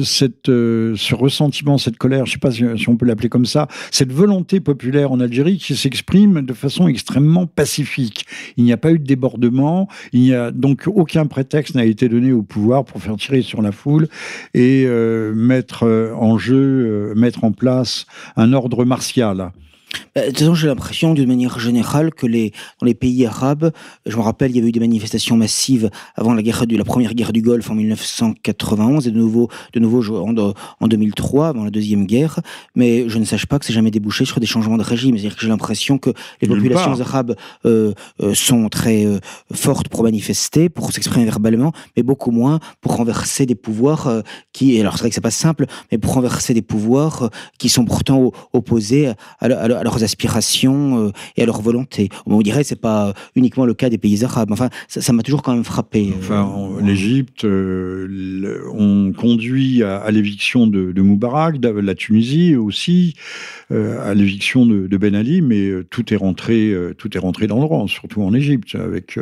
cette, 0.05 0.49
euh, 0.49 0.95
ce 0.97 1.15
ressentiment, 1.15 1.79
cette 1.79 1.97
colère, 1.97 2.27
je 2.27 2.31
ne 2.31 2.35
sais 2.35 2.39
pas 2.39 2.51
si, 2.51 2.89
on 2.89 2.97
peut 2.97 3.07
l'appeler 3.07 3.29
comme 3.29 3.47
ça, 3.47 3.69
cette 3.91 4.13
volonté 4.13 4.61
populaire 4.61 5.13
en 5.13 5.21
Algérie 5.21 5.59
qui 5.59 5.75
s'exprime 5.77 6.43
de 6.43 6.53
façon 6.53 6.89
extrêmement 6.89 7.47
pacifique. 7.47 8.27
Il 8.57 8.65
n'y 8.65 8.73
a 8.73 8.77
pas 8.77 8.93
eu 8.93 8.99
de 8.99 9.05
débordement, 9.05 9.89
il 10.13 10.21
n'y 10.21 10.35
a 10.35 10.51
donc 10.51 10.85
aucun 10.87 11.27
prétexte 11.27 11.75
n'a 11.75 11.85
été 11.85 12.09
donné 12.09 12.33
au 12.33 12.43
pouvoir 12.43 12.85
pour 12.85 13.01
faire 13.01 13.17
tirer 13.17 13.43
sur 13.43 13.63
la 13.63 13.73
foule 13.73 14.09
et 14.55 14.85
euh, 14.87 15.35
mettre 15.35 15.87
en 16.17 16.39
jeu, 16.39 17.15
mettre 17.15 17.45
en 17.45 17.53
place 17.53 18.07
un 18.37 18.53
ordre 18.53 18.85
martial. 18.85 19.53
Bah, 20.15 20.23
j'ai 20.33 20.67
l'impression, 20.67 21.15
d'une 21.15 21.29
manière 21.29 21.59
générale, 21.59 22.13
que 22.13 22.27
les, 22.27 22.53
dans 22.81 22.87
les 22.87 22.95
pays 22.95 23.27
arabes, 23.27 23.71
je 24.07 24.17
me 24.17 24.23
rappelle, 24.23 24.51
il 24.51 24.57
y 24.57 24.59
avait 24.59 24.69
eu 24.69 24.73
des 24.73 24.81
manifestations 24.81 25.37
massives 25.37 25.91
avant 26.17 26.35
la, 26.35 26.43
guerre, 26.43 26.65
la 26.69 26.85
première 26.85 27.15
guerre 27.15 27.33
du 27.33 27.43
Golfe 27.43 27.71
en 27.71 27.75
1991 27.75 29.07
et 29.07 29.11
de 29.11 29.19
nouveau, 29.19 29.49
de 29.73 29.81
nouveau 29.81 30.17
en, 30.17 30.35
en 30.81 30.89
2003, 30.89 31.49
avant 31.49 31.65
la 31.65 31.71
deuxième 31.71 32.07
guerre. 32.07 32.41
Mais 32.75 33.09
je 33.09 33.19
ne 33.19 33.25
sache 33.25 33.47
pas 33.47 33.59
que 33.59 33.65
c'est 33.65 33.73
jamais 33.73 33.91
débouché 33.91 34.25
sur 34.25 34.41
des 34.41 34.47
changements 34.47 34.79
de 34.79 34.83
régime. 34.83 35.17
C'est-à-dire 35.17 35.37
que 35.37 35.43
j'ai 35.43 35.49
l'impression 35.49 35.99
que 35.99 36.11
les 36.41 36.49
populations 36.49 37.01
arabes 37.01 37.37
euh, 37.65 37.93
euh, 38.23 38.35
sont 38.35 38.69
très 38.69 39.07
euh, 39.07 39.19
fortes 39.53 39.89
pour 39.89 40.03
manifester, 40.03 40.69
pour 40.69 40.93
s'exprimer 40.93 41.25
verbalement, 41.25 41.73
mais 41.97 42.03
beaucoup 42.03 42.31
moins 42.31 42.59
pour 42.81 42.97
renverser 42.97 43.47
des 43.47 43.55
pouvoirs 43.55 44.23
qui, 44.53 44.81
alors 44.81 44.95
c'est 44.95 45.01
vrai 45.01 45.09
que 45.11 45.15
c'est 45.15 45.21
pas 45.21 45.31
simple, 45.31 45.67
mais 45.91 45.99
pour 45.99 46.15
renverser 46.15 46.55
des 46.55 46.63
pouvoirs 46.63 47.31
qui 47.59 47.69
sont 47.69 47.85
pourtant 47.85 48.33
opposés 48.53 49.09
à, 49.09 49.15
à 49.41 49.80
à 49.80 49.80
leurs 49.83 50.03
aspirations 50.03 51.07
euh, 51.07 51.13
et 51.37 51.43
à 51.43 51.47
leur 51.47 51.61
volonté. 51.61 52.09
On 52.27 52.41
dirait 52.41 52.63
que 52.63 52.69
c'est 52.69 52.81
pas 52.81 53.15
uniquement 53.35 53.65
le 53.65 53.75
cas 53.75 53.89
des 53.89 53.99
pays 53.99 54.25
arabes. 54.25 54.53
Enfin, 54.53 54.69
ça 54.89 55.13
m'a 55.13 55.23
toujours 55.23 55.43
quand 55.43 55.55
même 55.55 55.65
frappé. 55.65 56.11
Euh. 56.11 56.19
Enfin, 56.19 56.71
l'Égypte, 56.83 57.45
euh, 57.45 58.63
on 58.73 59.13
conduit 59.13 59.83
à, 59.83 60.11
l'éviction 60.11 60.67
de, 60.67 60.93
de, 60.93 61.03
Moubarak, 61.03 61.59
de 61.59 61.69
la 61.69 61.95
Tunisie 61.95 62.57
aussi, 62.57 63.15
à 63.71 64.15
l'éviction 64.15 64.67
de, 64.67 64.97
Ben 64.97 65.15
Ali, 65.15 65.41
mais 65.43 65.71
tout 65.89 66.13
est 66.13 66.17
rentré, 66.17 66.75
tout 66.99 67.17
est 67.17 67.21
rentré 67.21 67.47
dans 67.47 67.59
le 67.59 67.65
rang, 67.65 67.87
surtout 67.87 68.23
en 68.23 68.35
Égypte, 68.35 68.75
avec 68.75 69.19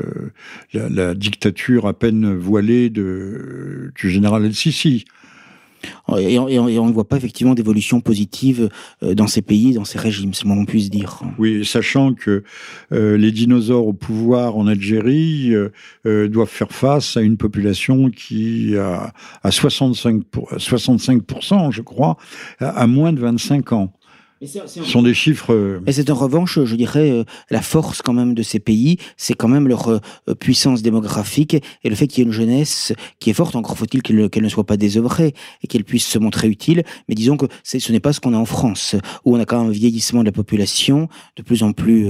la, 0.72 1.14
dictature 1.14 1.86
à 1.86 1.92
peine 1.92 2.34
voilée 2.34 2.90
de, 2.90 3.92
du 3.94 4.10
général 4.10 4.44
El-Sisi. 4.44 5.04
Et 6.18 6.38
on, 6.38 6.46
ne 6.86 6.92
voit 6.92 7.06
pas 7.06 7.16
effectivement 7.16 7.54
d'évolution 7.54 8.00
positive 8.00 8.68
euh, 9.02 9.14
dans 9.14 9.26
ces 9.26 9.42
pays, 9.42 9.74
dans 9.74 9.84
ces 9.84 9.98
régimes, 9.98 10.34
c'est 10.34 10.44
moins 10.44 10.64
puisse 10.64 10.90
dire. 10.90 11.22
Oui, 11.38 11.64
sachant 11.64 12.14
que 12.14 12.42
euh, 12.92 13.16
les 13.16 13.32
dinosaures 13.32 13.86
au 13.86 13.92
pouvoir 13.92 14.56
en 14.56 14.66
Algérie 14.66 15.54
euh, 15.54 16.28
doivent 16.28 16.48
faire 16.48 16.72
face 16.72 17.16
à 17.16 17.22
une 17.22 17.36
population 17.36 18.10
qui 18.10 18.76
a 18.76 19.12
à 19.42 19.50
65, 19.50 20.22
65%, 20.56 21.72
je 21.72 21.82
crois, 21.82 22.16
à 22.60 22.86
moins 22.86 23.12
de 23.12 23.20
25 23.20 23.72
ans. 23.72 23.92
Ce 24.46 24.84
sont 24.84 25.02
des 25.02 25.14
chiffres. 25.14 25.52
Euh, 25.52 25.80
Mais 25.84 25.92
c'est 25.92 26.10
en 26.10 26.14
revanche, 26.14 26.62
je 26.62 26.76
dirais, 26.76 27.10
euh, 27.10 27.24
la 27.50 27.60
force 27.60 28.02
quand 28.02 28.12
même 28.12 28.34
de 28.34 28.42
ces 28.42 28.60
pays, 28.60 28.98
c'est 29.16 29.34
quand 29.34 29.48
même 29.48 29.66
leur 29.66 29.88
euh, 29.88 30.00
puissance 30.38 30.80
démographique 30.82 31.54
et 31.54 31.88
le 31.88 31.96
fait 31.96 32.06
qu'il 32.06 32.20
y 32.20 32.22
ait 32.22 32.26
une 32.26 32.32
jeunesse 32.32 32.92
qui 33.18 33.30
est 33.30 33.32
forte. 33.32 33.56
Encore 33.56 33.76
faut-il 33.76 34.00
qu'elle 34.02 34.42
ne 34.42 34.48
soit 34.48 34.64
pas 34.64 34.76
désœuvrée 34.76 35.34
et 35.64 35.66
qu'elle 35.66 35.82
puisse 35.82 36.06
se 36.06 36.20
montrer 36.20 36.48
utile. 36.48 36.84
Mais 37.08 37.16
disons 37.16 37.36
que 37.36 37.46
ce 37.64 37.90
n'est 37.90 37.98
pas 37.98 38.12
ce 38.12 38.20
qu'on 38.20 38.32
a 38.32 38.36
en 38.36 38.44
France, 38.44 38.94
où 39.24 39.36
on 39.36 39.40
a 39.40 39.44
quand 39.44 39.58
même 39.60 39.70
un 39.70 39.72
vieillissement 39.72 40.20
de 40.20 40.26
la 40.26 40.32
population 40.32 41.08
de 41.36 41.42
plus 41.42 41.64
en 41.64 41.72
plus 41.72 42.08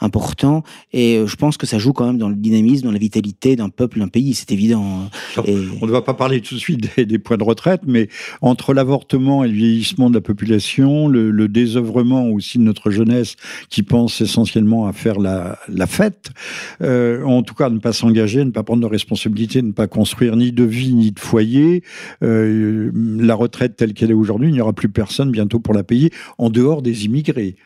important. 0.00 0.64
Et 0.92 1.22
je 1.24 1.36
pense 1.36 1.56
que 1.56 1.66
ça 1.66 1.78
joue 1.78 1.92
quand 1.92 2.06
même 2.06 2.18
dans 2.18 2.28
le 2.28 2.34
dynamisme, 2.34 2.86
dans 2.86 2.92
la 2.92 2.98
vitalité 2.98 3.54
d'un 3.56 3.68
peuple, 3.68 4.00
d'un 4.00 4.08
pays. 4.08 4.34
C'est 4.34 4.50
évident. 4.50 5.08
Hein. 5.36 5.42
On 5.80 5.86
ne 5.86 5.92
va 5.92 6.02
pas 6.02 6.14
parler 6.14 6.40
tout 6.40 6.54
de 6.54 6.60
suite 6.60 6.88
des, 6.96 7.18
points 7.18 7.36
de 7.36 7.44
retraite, 7.44 7.82
mais 7.86 8.08
entre 8.40 8.74
l'avortement 8.74 9.44
et 9.44 9.48
le 9.48 9.54
vieillissement 9.54 10.10
de 10.10 10.14
la 10.14 10.20
population, 10.20 11.08
le, 11.08 11.30
le 11.30 11.48
œuvrements 11.76 12.28
aussi 12.28 12.58
de 12.58 12.62
notre 12.62 12.90
jeunesse 12.90 13.36
qui 13.68 13.82
pense 13.82 14.20
essentiellement 14.20 14.86
à 14.86 14.92
faire 14.92 15.18
la, 15.18 15.86
fête, 15.86 16.30
euh, 16.82 17.24
en 17.24 17.42
tout 17.42 17.54
cas 17.54 17.70
ne 17.70 17.78
pas 17.78 17.92
s'engager, 17.92 18.44
ne 18.44 18.50
pas 18.50 18.62
prendre 18.62 18.82
de 18.82 18.86
responsabilités, 18.86 19.62
ne 19.62 19.72
pas 19.72 19.86
construire 19.86 20.36
ni 20.36 20.52
de 20.52 20.64
vie 20.64 20.94
ni 20.94 21.12
de 21.12 21.20
foyer. 21.20 21.82
Euh, 22.22 22.90
la 22.94 23.34
retraite 23.34 23.76
telle 23.76 23.94
qu'elle 23.94 24.10
est 24.10 24.14
aujourd'hui, 24.14 24.48
il 24.48 24.52
n'y 24.52 24.60
aura 24.60 24.72
plus 24.72 24.88
personne 24.88 25.30
bientôt 25.30 25.60
pour 25.60 25.74
la 25.74 25.82
payer 25.82 26.10
en 26.38 26.50
dehors 26.50 26.82
des 26.82 27.04
immigrés, 27.04 27.56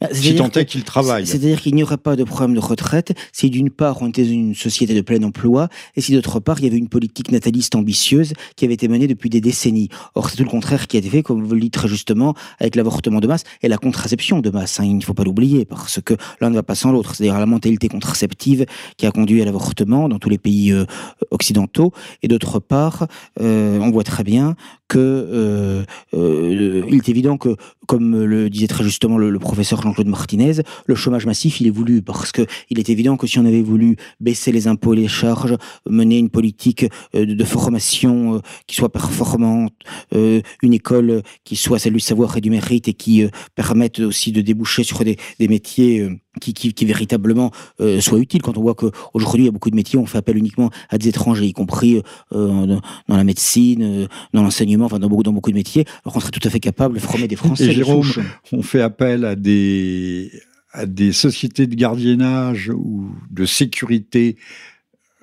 bah, 0.00 0.08
si 0.12 0.34
tant 0.34 0.50
est 0.50 0.64
qu'ils 0.64 0.84
travaillent. 0.84 1.26
C'est-à-dire 1.26 1.60
qu'il 1.60 1.74
n'y 1.74 1.82
aurait 1.82 1.96
pas 1.96 2.16
de 2.16 2.24
problème 2.24 2.54
de 2.54 2.60
retraite 2.60 3.14
si 3.32 3.50
d'une 3.50 3.70
part 3.70 4.02
on 4.02 4.08
était 4.08 4.26
une 4.26 4.54
société 4.54 4.94
de 4.94 5.00
plein 5.00 5.22
emploi 5.22 5.68
et 5.96 6.00
si 6.00 6.12
d'autre 6.12 6.40
part 6.40 6.58
il 6.58 6.64
y 6.64 6.68
avait 6.68 6.78
une 6.78 6.88
politique 6.88 7.30
nataliste 7.30 7.74
ambitieuse 7.74 8.32
qui 8.56 8.64
avait 8.64 8.74
été 8.74 8.88
menée 8.88 9.06
depuis 9.06 9.30
des 9.30 9.40
décennies. 9.40 9.88
Or 10.14 10.30
c'est 10.30 10.36
tout 10.36 10.44
le 10.44 10.50
contraire 10.50 10.86
qui 10.86 10.96
a 10.96 11.00
été 11.00 11.08
fait, 11.08 11.22
comme 11.22 11.42
vous 11.42 11.54
le 11.54 11.60
dites 11.60 11.74
très 11.74 11.88
justement, 11.88 12.34
avec 12.58 12.76
l'avortement 12.76 13.20
de 13.20 13.26
masse 13.26 13.44
et 13.62 13.68
la 13.68 13.78
contraception 13.78 14.40
de 14.40 14.50
masse. 14.50 14.80
Hein, 14.80 14.84
il 14.84 14.96
ne 14.96 15.02
faut 15.02 15.14
pas 15.14 15.24
l'oublier 15.24 15.64
parce 15.64 16.00
que 16.00 16.14
l'un 16.40 16.50
ne 16.50 16.54
va 16.54 16.62
pas 16.62 16.74
sans 16.74 16.92
l'autre. 16.92 17.14
C'est-à-dire 17.14 17.38
la 17.38 17.46
mentalité 17.46 17.88
contraceptive 17.88 18.66
qui 18.96 19.06
a 19.06 19.10
conduit 19.10 19.42
à 19.42 19.44
l'avortement 19.44 20.08
dans 20.08 20.18
tous 20.18 20.28
les 20.28 20.38
pays 20.38 20.72
euh, 20.72 20.84
occidentaux. 21.30 21.92
Et 22.22 22.28
d'autre 22.28 22.58
part, 22.58 23.06
euh, 23.40 23.78
on 23.80 23.90
voit 23.90 24.04
très 24.04 24.24
bien 24.24 24.54
que 24.88 24.98
euh, 24.98 25.84
il 26.12 26.96
est 26.96 27.08
évident 27.08 27.36
que, 27.36 27.56
comme 27.86 28.24
le 28.24 28.48
disait 28.48 28.68
très 28.68 28.84
justement 28.84 29.18
le, 29.18 29.38
professeur 29.38 29.82
Jean-Claude 29.82 30.06
Martinez, 30.06 30.62
le 30.86 30.94
chômage 30.94 31.26
massif, 31.26 31.60
il 31.60 31.66
est 31.66 31.70
voulu 31.70 32.00
parce 32.00 32.32
que 32.32 32.46
il 32.70 32.78
est 32.78 32.88
évident 32.88 33.16
que 33.16 33.26
si 33.26 33.38
on 33.38 33.44
avait 33.44 33.60
voulu 33.60 33.96
baisser 34.20 34.50
les 34.50 34.66
impôts 34.66 34.94
et 34.94 34.96
les 34.96 35.08
charges, 35.08 35.56
mener 35.88 36.18
une 36.18 36.30
politique 36.30 36.86
de, 37.12 37.44
formation 37.44 38.40
qui 38.66 38.76
soit 38.76 38.90
performante, 38.90 39.74
une 40.12 40.74
école 40.74 41.22
qui 41.44 41.56
soit 41.56 41.78
celle 41.78 41.92
du 41.92 42.00
savoir 42.00 42.36
et 42.36 42.40
du 42.40 42.50
mérite 42.50 42.88
et 42.88 42.94
qui 42.94 43.24
permette 43.54 44.00
aussi 44.00 44.32
de 44.32 44.40
déboucher 44.40 44.84
sur 44.84 45.04
des, 45.04 45.16
des 45.38 45.48
métiers 45.48 46.08
qui, 46.40 46.54
qui, 46.54 46.72
qui, 46.72 46.84
véritablement 46.84 47.50
euh, 47.80 48.00
soit 48.00 48.18
utile. 48.18 48.42
Quand 48.42 48.56
on 48.58 48.62
voit 48.62 48.74
qu'aujourd'hui, 48.74 49.44
il 49.44 49.46
y 49.46 49.48
a 49.48 49.52
beaucoup 49.52 49.70
de 49.70 49.76
métiers, 49.76 49.98
on 49.98 50.06
fait 50.06 50.18
appel 50.18 50.36
uniquement 50.36 50.70
à 50.88 50.98
des 50.98 51.08
étrangers, 51.08 51.46
y 51.46 51.52
compris 51.52 52.02
euh, 52.32 52.66
dans, 53.08 53.16
la 53.16 53.24
médecine, 53.24 53.82
euh, 53.82 54.06
dans 54.32 54.42
l'enseignement, 54.42 54.86
enfin 54.86 54.98
dans 54.98 55.08
beaucoup, 55.08 55.22
dans 55.22 55.32
beaucoup 55.32 55.50
de 55.50 55.56
métiers, 55.56 55.84
alors 56.04 56.14
qu'on 56.14 56.20
serait 56.20 56.30
tout 56.30 56.46
à 56.46 56.50
fait 56.50 56.60
capable 56.60 56.94
de 56.94 57.00
former 57.00 57.28
des 57.28 57.36
Français. 57.36 57.66
Et 57.66 57.72
Jérôme, 57.72 58.06
on 58.52 58.62
fait 58.62 58.80
appel 58.80 59.24
à 59.24 59.34
des, 59.34 60.30
à 60.72 60.86
des 60.86 61.12
sociétés 61.12 61.66
de 61.66 61.74
gardiennage 61.74 62.70
ou 62.74 63.10
de 63.30 63.44
sécurité 63.44 64.36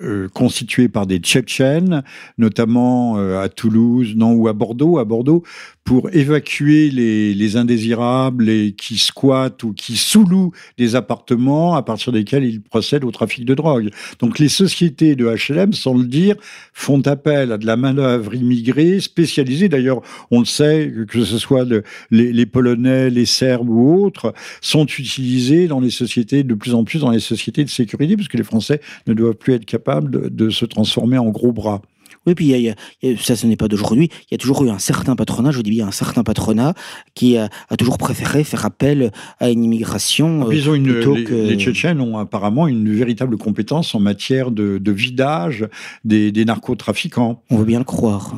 euh, 0.02 0.28
constituées 0.28 0.88
par 0.90 1.06
des 1.06 1.16
Tchétchènes, 1.16 2.02
notamment 2.36 3.16
euh, 3.16 3.40
à 3.40 3.48
Toulouse, 3.48 4.12
non, 4.14 4.34
ou 4.34 4.46
à 4.46 4.52
Bordeaux, 4.52 4.98
à 4.98 5.06
Bordeaux, 5.06 5.42
pour 5.84 6.10
évacuer 6.12 6.90
les, 6.90 7.32
les 7.32 7.56
indésirables 7.56 8.50
et 8.50 8.74
qui 8.76 8.98
squattent 8.98 9.62
ou 9.62 9.72
qui 9.72 9.96
sous-louent 9.96 10.52
des 10.76 10.96
appartements 10.96 11.76
à 11.76 11.82
partir 11.82 12.12
desquels 12.12 12.44
ils 12.44 12.60
procèdent 12.60 13.04
au 13.04 13.10
trafic 13.10 13.46
de 13.46 13.54
drogue. 13.54 13.88
Donc 14.18 14.38
les 14.38 14.50
sociétés 14.50 15.16
de 15.16 15.24
HLM, 15.24 15.72
sans 15.72 15.94
le 15.94 16.04
dire, 16.04 16.36
font 16.74 17.00
appel 17.06 17.52
à 17.52 17.56
de 17.56 17.64
la 17.64 17.76
main-d'œuvre 17.78 18.34
immigrée 18.34 19.00
spécialisée. 19.00 19.70
D'ailleurs, 19.70 20.02
on 20.30 20.40
le 20.40 20.44
sait, 20.44 20.92
que 21.08 21.24
ce 21.24 21.38
soit 21.38 21.64
les, 22.10 22.32
les, 22.34 22.46
Polonais, 22.46 23.08
les 23.08 23.24
Serbes 23.24 23.70
ou 23.70 24.04
autres, 24.04 24.34
sont 24.60 24.84
utilisés 24.84 25.68
dans 25.68 25.80
les 25.80 25.88
sociétés, 25.88 26.42
de 26.42 26.54
plus 26.54 26.74
en 26.74 26.84
plus 26.84 26.98
dans 26.98 27.12
les 27.12 27.20
sociétés 27.20 27.64
de 27.64 27.70
sécurité, 27.70 28.14
parce 28.14 28.28
que 28.28 28.36
les 28.36 28.44
Français 28.44 28.82
ne 29.06 29.14
doivent 29.14 29.36
plus 29.36 29.54
être 29.54 29.64
capables 29.64 29.85
de, 29.86 30.28
de 30.28 30.50
se 30.50 30.64
transformer 30.64 31.18
en 31.18 31.30
gros 31.30 31.52
bras. 31.52 31.82
Oui, 32.26 32.34
puis 32.34 32.74
ça, 33.20 33.36
ce 33.36 33.46
n'est 33.46 33.56
pas 33.56 33.68
d'aujourd'hui. 33.68 34.10
Il 34.22 34.26
y 34.32 34.34
a 34.34 34.38
toujours 34.38 34.64
eu 34.64 34.70
un 34.70 34.80
certain 34.80 35.14
patronat, 35.14 35.52
je 35.52 35.60
dis 35.60 35.70
bien 35.70 35.86
un 35.86 35.92
certain 35.92 36.24
patronat, 36.24 36.74
qui 37.14 37.36
a, 37.36 37.48
toujours 37.78 37.98
préféré 37.98 38.42
faire 38.42 38.66
appel 38.66 39.12
à 39.38 39.48
une 39.48 39.62
immigration. 39.62 40.46
Ah, 40.48 40.52
ils 40.52 40.68
ont 40.68 40.74
une, 40.74 40.92
les, 40.92 41.56
Tchétchènes 41.56 42.00
ont 42.00 42.18
apparemment 42.18 42.66
une 42.66 42.92
véritable 42.92 43.36
compétence 43.36 43.94
en 43.94 44.00
matière 44.00 44.50
de, 44.50 44.80
vidage 44.90 45.68
des, 46.04 46.32
des 46.32 46.44
narcotrafiquants. 46.44 47.42
On 47.50 47.58
veut 47.58 47.64
bien 47.64 47.78
le 47.78 47.84
croire. 47.84 48.34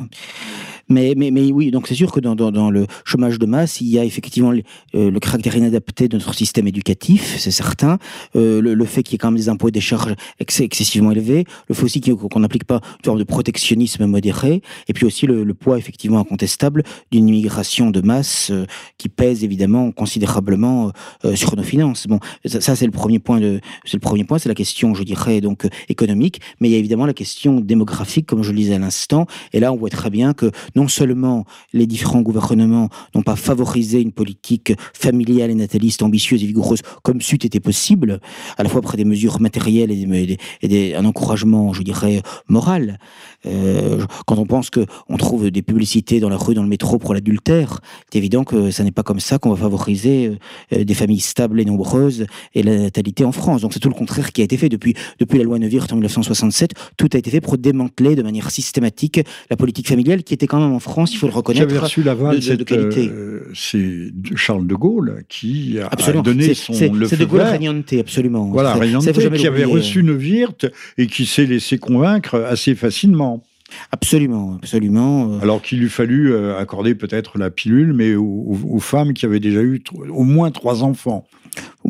Mais, 0.89 1.13
oui, 1.51 1.71
donc 1.71 1.87
c'est 1.87 1.95
sûr 1.95 2.11
que 2.11 2.19
dans, 2.19 2.71
le 2.71 2.87
chômage 3.05 3.37
de 3.37 3.45
masse, 3.45 3.79
il 3.81 3.87
y 3.87 3.99
a 3.99 4.03
effectivement 4.03 4.51
le, 4.51 4.63
euh, 4.95 5.11
le 5.11 5.19
caractère 5.19 5.55
inadapté 5.55 6.07
de 6.07 6.17
notre 6.17 6.33
système 6.33 6.67
éducatif, 6.67 7.35
c'est 7.37 7.51
certain. 7.51 7.99
Euh, 8.35 8.59
le, 8.61 8.85
fait 8.85 9.03
qu'il 9.03 9.13
y 9.13 9.15
ait 9.15 9.17
quand 9.19 9.29
même 9.29 9.37
des 9.37 9.49
impôts 9.49 9.67
et 9.67 9.71
des 9.71 9.81
charges 9.81 10.15
excessivement 10.39 11.11
élevés. 11.11 11.45
Le 11.67 11.75
fait 11.75 11.83
aussi 11.83 12.01
qu'on 12.01 12.39
n'applique 12.39 12.63
pas 12.63 12.81
une 12.99 13.05
forme 13.05 13.19
de 13.19 13.23
protectionnisme 13.23 14.05
modéré. 14.05 14.61
Et 14.87 14.93
puis 14.93 15.05
aussi 15.05 15.27
le, 15.27 15.53
poids 15.53 15.77
effectivement 15.77 16.19
incontestable 16.19 16.83
d'une 17.11 17.27
immigration 17.27 17.91
de 17.91 18.01
masse 18.01 18.49
euh, 18.51 18.65
qui 18.97 19.09
pèse 19.09 19.43
évidemment 19.43 19.91
considérablement 19.91 20.91
euh, 21.25 21.35
sur 21.35 21.55
nos 21.55 21.63
finances. 21.63 22.07
Bon, 22.07 22.19
ça, 22.45 22.61
ça 22.61 22.75
c'est 22.75 22.85
le 22.85 22.91
premier 22.91 23.19
point. 23.19 23.39
C'est 23.85 23.97
le 23.97 23.99
premier 23.99 24.23
point, 24.23 24.39
c'est 24.39 24.49
la 24.49 24.55
question, 24.55 24.95
je 24.95 25.03
dirais 25.03 25.41
donc 25.41 25.67
économique. 25.89 26.39
Mais 26.59 26.69
il 26.69 26.71
y 26.71 26.75
a 26.75 26.77
évidemment 26.77 27.05
la 27.05 27.13
question 27.13 27.59
démographique, 27.59 28.25
comme 28.25 28.43
je 28.43 28.51
le 28.51 28.57
disais 28.57 28.75
à 28.75 28.79
l'instant. 28.79 29.27
Et 29.53 29.59
là, 29.59 29.73
on 29.73 29.75
voit 29.75 29.89
très 29.89 30.09
bien 30.09 30.33
que 30.33 30.51
non 30.79 30.87
seulement 30.87 31.43
les 31.73 31.85
différents 31.85 32.21
gouvernements 32.21 32.87
n'ont 33.13 33.21
pas 33.21 33.35
favorisé 33.35 33.99
une 33.99 34.13
politique 34.13 34.71
familiale 34.93 35.51
et 35.51 35.55
nataliste 35.55 36.01
ambitieuse 36.03 36.41
et 36.41 36.47
vigoureuse 36.47 36.81
comme 37.03 37.19
c'eût 37.19 37.35
été 37.35 37.59
possible, 37.59 38.21
à 38.57 38.63
la 38.63 38.69
fois 38.69 38.79
après 38.79 38.95
des 38.95 39.03
mesures 39.03 39.41
matérielles 39.41 39.91
et, 39.91 40.95
un 40.95 41.05
encouragement, 41.05 41.73
je 41.73 41.83
dirais, 41.83 42.21
moral. 42.47 42.97
Euh, 43.45 44.05
quand 44.25 44.37
on 44.37 44.45
pense 44.45 44.69
qu'on 44.69 45.17
trouve 45.17 45.51
des 45.51 45.61
publicités 45.61 46.21
dans 46.21 46.29
la 46.29 46.37
rue, 46.37 46.53
dans 46.53 46.63
le 46.63 46.69
métro 46.69 46.97
pour 46.97 47.13
l'adultère, 47.13 47.81
c'est 48.09 48.17
évident 48.17 48.45
que 48.45 48.71
ce 48.71 48.81
n'est 48.81 48.91
pas 48.91 49.03
comme 49.03 49.19
ça 49.19 49.37
qu'on 49.37 49.49
va 49.49 49.57
favoriser 49.57 50.37
euh, 50.73 50.83
des 50.85 50.93
familles 50.93 51.19
stables 51.19 51.59
et 51.59 51.65
nombreuses 51.65 52.25
et 52.55 52.63
la 52.63 52.77
natalité 52.77 53.25
en 53.25 53.33
France. 53.33 53.61
Donc 53.61 53.73
c'est 53.73 53.79
tout 53.79 53.89
le 53.89 53.95
contraire 53.95 54.31
qui 54.31 54.39
a 54.41 54.43
été 54.45 54.55
fait 54.55 54.69
depuis, 54.69 54.93
depuis 55.19 55.39
la 55.39 55.43
loi 55.43 55.59
Neuwirth 55.59 55.91
en 55.91 55.97
1967. 55.97 56.71
Tout 56.95 57.09
a 57.13 57.17
été 57.17 57.29
fait 57.29 57.41
pour 57.41 57.57
démanteler 57.57 58.15
de 58.15 58.23
manière 58.23 58.49
systématique 58.49 59.19
la 59.49 59.57
politique 59.57 59.89
familiale 59.89 60.23
qui 60.23 60.33
était 60.33 60.47
quand 60.47 60.59
même 60.61 60.68
en 60.69 60.79
France, 60.79 61.13
il 61.13 61.17
faut 61.17 61.27
le 61.27 61.33
reconnaître. 61.33 61.67
J'avais 61.67 61.79
reçu 61.79 62.03
l'aval 62.03 62.39
de, 62.39 62.55
de, 62.55 62.63
qualité. 62.63 63.09
Euh, 63.09 63.49
c'est 63.53 64.11
Charles 64.35 64.67
de 64.67 64.75
Gaulle 64.75 65.23
qui 65.29 65.79
a 65.79 65.87
absolument. 65.87 66.23
donné 66.23 66.53
son 66.53 66.73
le 66.93 67.07
C'est 67.07 67.17
de 67.17 67.25
Gaulle 67.25 67.41
Régnante, 67.41 67.93
absolument. 67.93 68.45
Voilà, 68.45 68.73
Régnante, 68.73 69.11
qui 69.11 69.47
avait 69.47 69.65
reçu 69.65 70.03
Neuwirth 70.03 70.67
et 70.97 71.07
qui 71.07 71.25
s'est 71.25 71.45
laissé 71.45 71.77
convaincre 71.77 72.35
assez 72.35 72.75
facilement. 72.75 73.43
Absolument, 73.91 74.55
absolument. 74.55 75.33
Euh. 75.33 75.41
Alors 75.41 75.61
qu'il 75.61 75.79
lui 75.79 75.89
fallut 75.89 76.33
euh, 76.33 76.57
accorder 76.57 76.95
peut-être 76.95 77.37
la 77.37 77.49
pilule, 77.49 77.93
mais 77.93 78.15
aux, 78.15 78.57
aux, 78.67 78.79
femmes 78.79 79.13
qui 79.13 79.25
avaient 79.25 79.39
déjà 79.39 79.61
eu 79.61 79.81
au 80.09 80.23
moins 80.23 80.51
trois 80.51 80.83
enfants. 80.83 81.27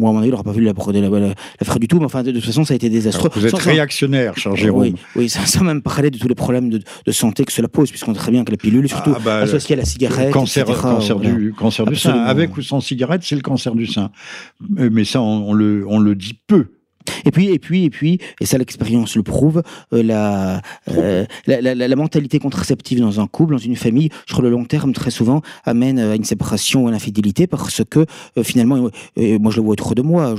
À 0.07 0.11
mon 0.11 0.17
avis, 0.19 0.27
il 0.27 0.31
n'aura 0.31 0.43
pas 0.43 0.51
vu 0.51 0.63
la, 0.63 0.73
la, 0.73 1.09
la, 1.19 1.35
faire 1.63 1.79
du 1.79 1.87
tout, 1.87 1.99
mais 1.99 2.05
enfin, 2.05 2.23
de, 2.23 2.31
toute 2.31 2.43
façon, 2.43 2.63
ça 2.63 2.73
a 2.73 2.75
été 2.75 2.89
désastreux. 2.89 3.29
vous 3.33 3.45
êtes 3.45 3.55
réactionnaire, 3.55 4.37
cher 4.37 4.55
Jérôme. 4.55 4.81
Oui, 4.81 4.95
oui 5.15 5.29
sans, 5.29 5.63
même 5.63 5.81
parler 5.81 6.11
de 6.11 6.17
tous 6.17 6.27
les 6.27 6.35
problèmes 6.35 6.69
de, 6.69 6.81
de 7.05 7.11
santé 7.11 7.43
que 7.45 7.51
cela 7.51 7.67
pose, 7.67 7.89
puisqu'on 7.89 8.13
sait 8.13 8.19
très 8.19 8.31
bien 8.31 8.43
que 8.43 8.51
la 8.51 8.57
pilule, 8.57 8.87
surtout 8.87 9.13
ah, 9.15 9.21
bah, 9.23 9.37
associée 9.39 9.75
à 9.75 9.79
la 9.79 9.85
cigarette. 9.85 10.31
Cancer, 10.31 10.65
cancer, 10.65 11.19
du, 11.19 11.53
cancer 11.57 11.85
du 11.85 11.95
sein. 11.95 12.19
Avec 12.23 12.55
ou 12.57 12.61
sans 12.61 12.81
cigarette, 12.81 13.21
c'est 13.23 13.35
le 13.35 13.41
cancer 13.41 13.75
du 13.75 13.87
sein. 13.87 14.11
Mais 14.69 15.05
ça, 15.05 15.21
on, 15.21 15.49
on, 15.49 15.53
le, 15.53 15.85
on 15.87 15.99
le 15.99 16.15
dit 16.15 16.39
peu. 16.47 16.67
Et 17.25 17.31
puis, 17.31 17.49
et 17.49 17.59
puis, 17.59 17.85
et 17.85 17.89
puis, 17.89 18.19
et 18.39 18.45
ça 18.45 18.57
l'expérience 18.57 19.15
le 19.15 19.23
prouve, 19.23 19.63
euh, 19.93 20.03
euh, 20.89 21.25
la, 21.47 21.61
la, 21.61 21.75
la, 21.75 21.95
mentalité 21.95 22.39
contraceptive 22.39 22.99
dans 22.99 23.19
un 23.19 23.27
couple, 23.27 23.53
dans 23.53 23.59
une 23.59 23.75
famille, 23.75 24.09
sur 24.27 24.41
le 24.41 24.49
long 24.49 24.65
terme, 24.65 24.93
très 24.93 25.11
souvent, 25.11 25.41
amène 25.65 25.99
à 25.99 26.15
une 26.15 26.23
séparation 26.23 26.85
ou 26.85 26.87
à 26.87 26.91
l'infidélité 26.91 27.47
parce 27.47 27.81
que 27.89 28.05
euh, 28.37 28.43
finalement, 28.43 28.89
moi 29.17 29.51
je 29.51 29.57
le 29.57 29.63
vois 29.63 29.73
autour 29.73 29.95
de 29.95 30.01
moi, 30.01 30.35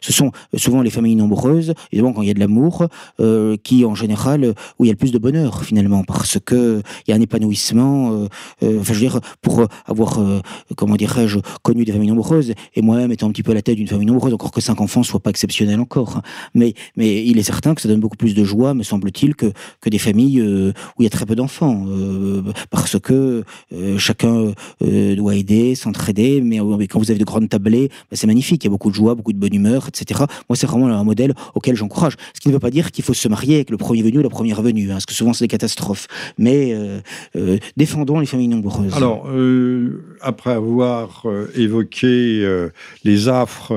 ce 0.00 0.12
sont 0.12 0.32
souvent 0.56 0.82
les 0.82 0.90
familles 0.90 1.16
nombreuses, 1.16 1.74
évidemment 1.92 2.12
quand 2.12 2.22
il 2.22 2.28
y 2.28 2.30
a 2.30 2.34
de 2.34 2.40
l'amour, 2.40 2.88
qui 3.62 3.84
en 3.84 3.94
général, 3.94 4.54
où 4.78 4.84
il 4.84 4.88
y 4.88 4.90
a 4.90 4.92
le 4.92 4.98
plus 4.98 5.12
de 5.12 5.18
bonheur 5.18 5.64
finalement, 5.64 6.04
parce 6.04 6.38
que 6.44 6.82
il 7.06 7.10
y 7.10 7.14
a 7.14 7.16
un 7.16 7.20
épanouissement, 7.20 8.26
enfin 8.62 8.92
je 8.92 8.92
veux 8.92 9.00
dire, 9.00 9.20
pour 9.42 9.66
avoir, 9.86 10.20
comment 10.76 10.96
dirais-je, 10.96 11.38
connu 11.62 11.84
des 11.84 11.92
familles 11.92 12.10
nombreuses, 12.10 12.54
et 12.74 12.82
moi-même 12.82 13.12
étant 13.12 13.28
un 13.28 13.30
petit 13.30 13.42
peu 13.42 13.52
à 13.52 13.54
la 13.54 13.62
tête 13.62 13.76
d'une 13.76 13.88
famille 13.88 14.06
nombreuse, 14.06 14.34
encore 14.34 14.52
que 14.52 14.60
cinq 14.60 14.80
enfants 14.80 15.02
soit 15.02 15.20
pas 15.20 15.30
exceptionnel 15.30 15.80
encore. 15.80 16.03
Mais, 16.54 16.74
il 16.96 17.38
est 17.38 17.42
certain 17.42 17.74
que 17.74 17.80
ça 17.80 17.88
donne 17.88 18.00
beaucoup 18.00 18.16
plus 18.16 18.34
de 18.34 18.44
joie, 18.44 18.74
me 18.74 18.82
semble-t-il, 18.82 19.34
que, 19.34 19.52
que 19.80 19.90
des 19.90 19.98
familles 19.98 20.40
euh, 20.40 20.72
où 20.96 21.02
il 21.02 21.04
y 21.04 21.06
a 21.06 21.10
très 21.10 21.26
peu 21.26 21.34
d'enfants. 21.34 21.86
Euh, 21.88 22.42
parce 22.70 22.98
que 22.98 23.44
euh, 23.72 23.98
chacun 23.98 24.52
doit 24.80 25.34
aider, 25.34 25.74
s'entraider, 25.74 26.40
mais, 26.40 26.58
quand 26.88 26.98
vous 26.98 27.10
avez 27.10 27.20
de 27.20 27.24
grandes 27.24 27.48
tablées, 27.48 27.88
bah, 28.10 28.16
c'est 28.16 28.26
magnifique. 28.26 28.64
Il 28.64 28.66
y 28.66 28.68
a 28.68 28.70
beaucoup 28.70 28.90
de 28.90 28.94
joie, 28.94 29.14
beaucoup 29.14 29.32
de 29.32 29.38
bonne 29.38 29.54
humeur, 29.54 29.88
etc. 29.88 30.24
Moi, 30.48 30.56
c'est 30.56 30.66
vraiment 30.66 30.88
un 30.88 31.04
modèle 31.04 31.34
auquel 31.54 31.76
j'encourage. 31.76 32.14
Ce 32.34 32.40
qui 32.40 32.48
ne 32.48 32.54
veut 32.54 32.60
pas 32.60 32.70
dire 32.70 32.92
qu'il 32.92 33.04
faut 33.04 33.14
se 33.14 33.28
marier 33.28 33.56
avec 33.56 33.70
le 33.70 33.76
premier 33.76 34.02
venu 34.02 34.18
ou 34.18 34.22
la 34.22 34.28
première 34.28 34.62
venue, 34.62 34.90
hein, 34.90 34.94
parce 34.94 35.06
que 35.06 35.14
souvent 35.14 35.32
c'est 35.32 35.44
des 35.44 35.48
catastrophes. 35.48 36.06
Mais 36.38 36.76
défendons 37.76 38.20
les 38.20 38.26
familles 38.26 38.48
nombreuses. 38.48 38.94
Alors, 38.94 39.26
après 40.24 40.52
avoir 40.52 41.26
évoqué 41.54 42.46
les 43.04 43.28
affres 43.28 43.74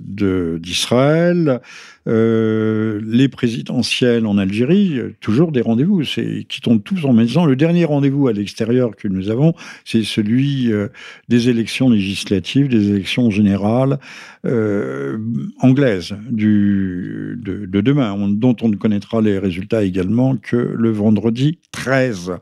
d'Israël, 0.00 1.60
euh, 2.06 3.00
les 3.04 3.28
présidentielles 3.28 4.26
en 4.26 4.38
Algérie, 4.38 5.00
toujours 5.20 5.52
des 5.52 5.60
rendez-vous, 5.60 6.02
qui 6.02 6.60
tombent 6.60 6.82
tous 6.82 7.04
en 7.04 7.12
même 7.12 7.28
temps. 7.28 7.46
Le 7.46 7.56
dernier 7.56 7.84
rendez-vous 7.84 8.28
à 8.28 8.32
l'extérieur 8.32 8.96
que 8.96 9.08
nous 9.08 9.30
avons, 9.30 9.54
c'est 9.84 10.04
celui 10.04 10.72
euh, 10.72 10.88
des 11.28 11.48
élections 11.48 11.88
législatives, 11.90 12.68
des 12.68 12.90
élections 12.90 13.30
générales 13.30 13.98
euh, 14.46 15.18
anglaises 15.60 16.14
de, 16.30 17.38
de 17.40 17.80
demain, 17.80 18.14
dont 18.30 18.56
on 18.60 18.68
ne 18.68 18.76
connaîtra 18.76 19.22
les 19.22 19.38
résultats 19.38 19.82
également 19.82 20.36
que 20.36 20.56
le 20.56 20.90
vendredi 20.90 21.58
13. 21.72 22.32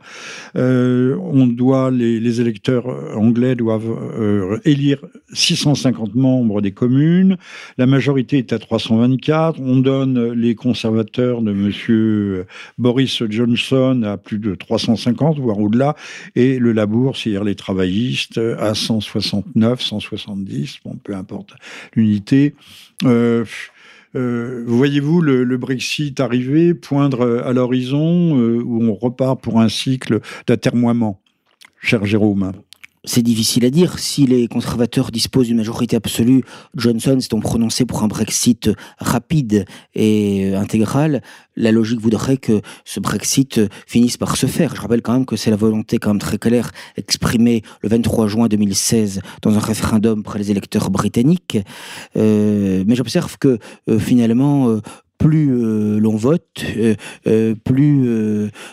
Euh, 0.56 1.16
on 1.20 1.46
doit, 1.46 1.90
les, 1.90 2.40
électeurs 2.40 2.86
anglais 3.16 3.54
doivent 3.54 3.96
euh, 4.18 4.58
élire 4.64 5.04
650 5.32 6.14
membres 6.14 6.60
des 6.60 6.72
communes. 6.72 7.36
La 7.78 7.86
majorité 7.86 8.38
est 8.38 8.52
à 8.52 8.58
324 8.58 9.51
on 9.58 9.76
donne 9.76 10.32
les 10.32 10.54
conservateurs 10.54 11.42
de 11.42 11.52
M. 11.52 12.44
Boris 12.78 13.22
Johnson 13.28 14.02
à 14.04 14.16
plus 14.16 14.38
de 14.38 14.54
350, 14.54 15.38
voire 15.38 15.58
au-delà, 15.58 15.96
et 16.34 16.58
le 16.58 16.72
Labour, 16.72 17.16
c'est-à-dire 17.16 17.44
les 17.44 17.54
travaillistes, 17.54 18.40
à 18.58 18.74
169, 18.74 19.80
170, 19.80 20.78
bon, 20.84 20.98
peu 21.02 21.14
importe 21.14 21.54
l'unité. 21.94 22.54
Euh, 23.04 23.44
euh, 24.14 24.64
voyez-vous 24.66 25.20
le, 25.20 25.56
Brexit 25.56 26.20
arriver, 26.20 26.74
poindre 26.74 27.42
à 27.44 27.52
l'horizon, 27.52 28.38
euh, 28.38 28.62
où 28.62 28.82
on 28.82 28.94
repart 28.94 29.40
pour 29.40 29.60
un 29.60 29.68
cycle 29.68 30.20
d'atermoiement, 30.46 31.20
cher 31.80 32.04
Jérôme? 32.04 32.52
C'est 33.04 33.22
difficile 33.22 33.64
à 33.64 33.70
dire. 33.70 33.98
Si 33.98 34.26
les 34.26 34.46
conservateurs 34.48 35.10
disposent 35.10 35.48
d'une 35.48 35.56
majorité 35.56 35.96
absolue, 35.96 36.44
Johnson 36.76 37.18
s'est 37.20 37.28
prononcé 37.40 37.84
pour 37.84 38.02
un 38.02 38.08
Brexit 38.08 38.70
rapide 38.98 39.64
et 39.94 40.54
intégral. 40.54 41.22
La 41.56 41.72
logique 41.72 42.00
voudrait 42.00 42.36
que 42.36 42.60
ce 42.84 43.00
Brexit 43.00 43.60
finisse 43.86 44.16
par 44.16 44.36
se 44.36 44.46
faire. 44.46 44.74
Je 44.74 44.80
rappelle 44.80 45.02
quand 45.02 45.12
même 45.12 45.26
que 45.26 45.36
c'est 45.36 45.50
la 45.50 45.56
volonté 45.56 45.98
quand 45.98 46.10
même 46.10 46.18
très 46.18 46.38
claire 46.38 46.70
exprimée 46.96 47.62
le 47.82 47.88
23 47.88 48.28
juin 48.28 48.48
2016 48.48 49.20
dans 49.42 49.56
un 49.56 49.60
référendum 49.60 50.22
par 50.22 50.38
les 50.38 50.50
électeurs 50.50 50.90
britanniques. 50.90 51.58
Euh, 52.16 52.84
mais 52.86 52.94
j'observe 52.94 53.36
que 53.38 53.58
euh, 53.88 53.98
finalement, 53.98 54.68
euh, 54.68 54.80
plus 55.22 55.52
euh, 55.52 56.00
l'on 56.00 56.16
vote, 56.16 56.64
euh, 56.76 56.94
euh, 57.28 57.54
plus 57.54 58.02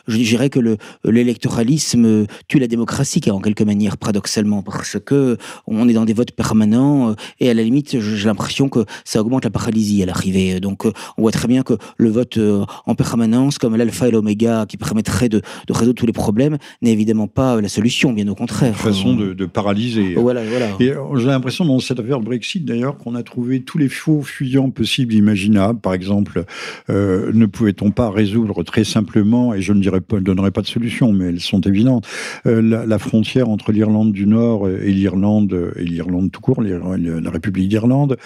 je 0.07 0.17
dirais 0.17 0.49
que 0.49 0.77
l'électoralisme 1.05 2.25
tue 2.47 2.59
la 2.59 2.67
démocratie, 2.67 3.21
en 3.29 3.39
quelque 3.39 3.63
manière, 3.63 3.97
paradoxalement, 3.97 4.63
parce 4.63 4.97
que 5.05 5.37
on 5.67 5.87
est 5.87 5.93
dans 5.93 6.05
des 6.05 6.13
votes 6.13 6.31
permanents 6.31 7.15
et 7.39 7.49
à 7.49 7.53
la 7.53 7.63
limite, 7.63 7.99
j'ai 7.99 8.25
l'impression 8.25 8.69
que 8.69 8.85
ça 9.05 9.21
augmente 9.21 9.43
la 9.43 9.51
paralysie 9.51 10.01
à 10.01 10.05
l'arrivée. 10.05 10.59
Donc, 10.59 10.85
on 10.85 11.21
voit 11.21 11.31
très 11.31 11.47
bien 11.47 11.61
que 11.61 11.73
le 11.97 12.09
vote 12.09 12.39
en 12.85 12.95
permanence, 12.95 13.57
comme 13.57 13.75
l'alpha 13.75 14.07
et 14.07 14.11
l'oméga, 14.11 14.65
qui 14.67 14.77
permettrait 14.77 15.29
de, 15.29 15.41
résoudre 15.69 15.99
tous 15.99 16.07
les 16.07 16.13
problèmes, 16.13 16.57
n'est 16.81 16.91
évidemment 16.91 17.27
pas 17.27 17.61
la 17.61 17.69
solution, 17.69 18.13
bien 18.13 18.27
au 18.27 18.35
contraire. 18.35 18.69
Une 18.69 18.93
façon 18.93 19.15
de, 19.15 19.45
paralyser. 19.45 20.15
Voilà, 20.15 20.43
voilà. 20.43 20.69
Et 20.79 20.93
j'ai 21.15 21.27
l'impression 21.27 21.65
dans 21.65 21.79
cette 21.79 21.99
affaire 21.99 22.19
Brexit, 22.19 22.65
d'ailleurs, 22.65 22.97
qu'on 22.97 23.15
a 23.15 23.23
trouvé 23.23 23.61
tous 23.61 23.77
les 23.77 23.89
faux 23.89 24.21
fuyants 24.21 24.71
possibles, 24.71 25.13
imaginables. 25.13 25.79
Par 25.79 25.93
exemple, 25.93 26.38
exemple, 26.39 27.37
ne 27.37 27.45
pouvait-on 27.45 27.91
pas 27.91 28.09
résoudre 28.09 28.63
très 28.63 28.83
simplement, 28.83 29.53
et 29.53 29.61
je 29.61 29.73
ne 29.73 29.99
pas, 29.99 30.19
donnerai 30.19 30.51
pas 30.51 30.61
de 30.61 30.67
solution, 30.67 31.11
mais 31.11 31.25
elles 31.25 31.39
sont 31.39 31.61
évidentes, 31.61 32.07
la, 32.45 32.99
frontière 32.99 33.49
entre 33.49 33.71
l'Irlande 33.71 34.11
du 34.11 34.27
Nord 34.27 34.67
et 34.67 34.91
l'Irlande, 34.91 35.71
et 35.75 35.83
l'Irlande 35.83 36.31
tout 36.31 36.41
court, 36.41 36.61
la 36.61 37.29
République 37.29 37.69
d'Irlande, 37.69 38.17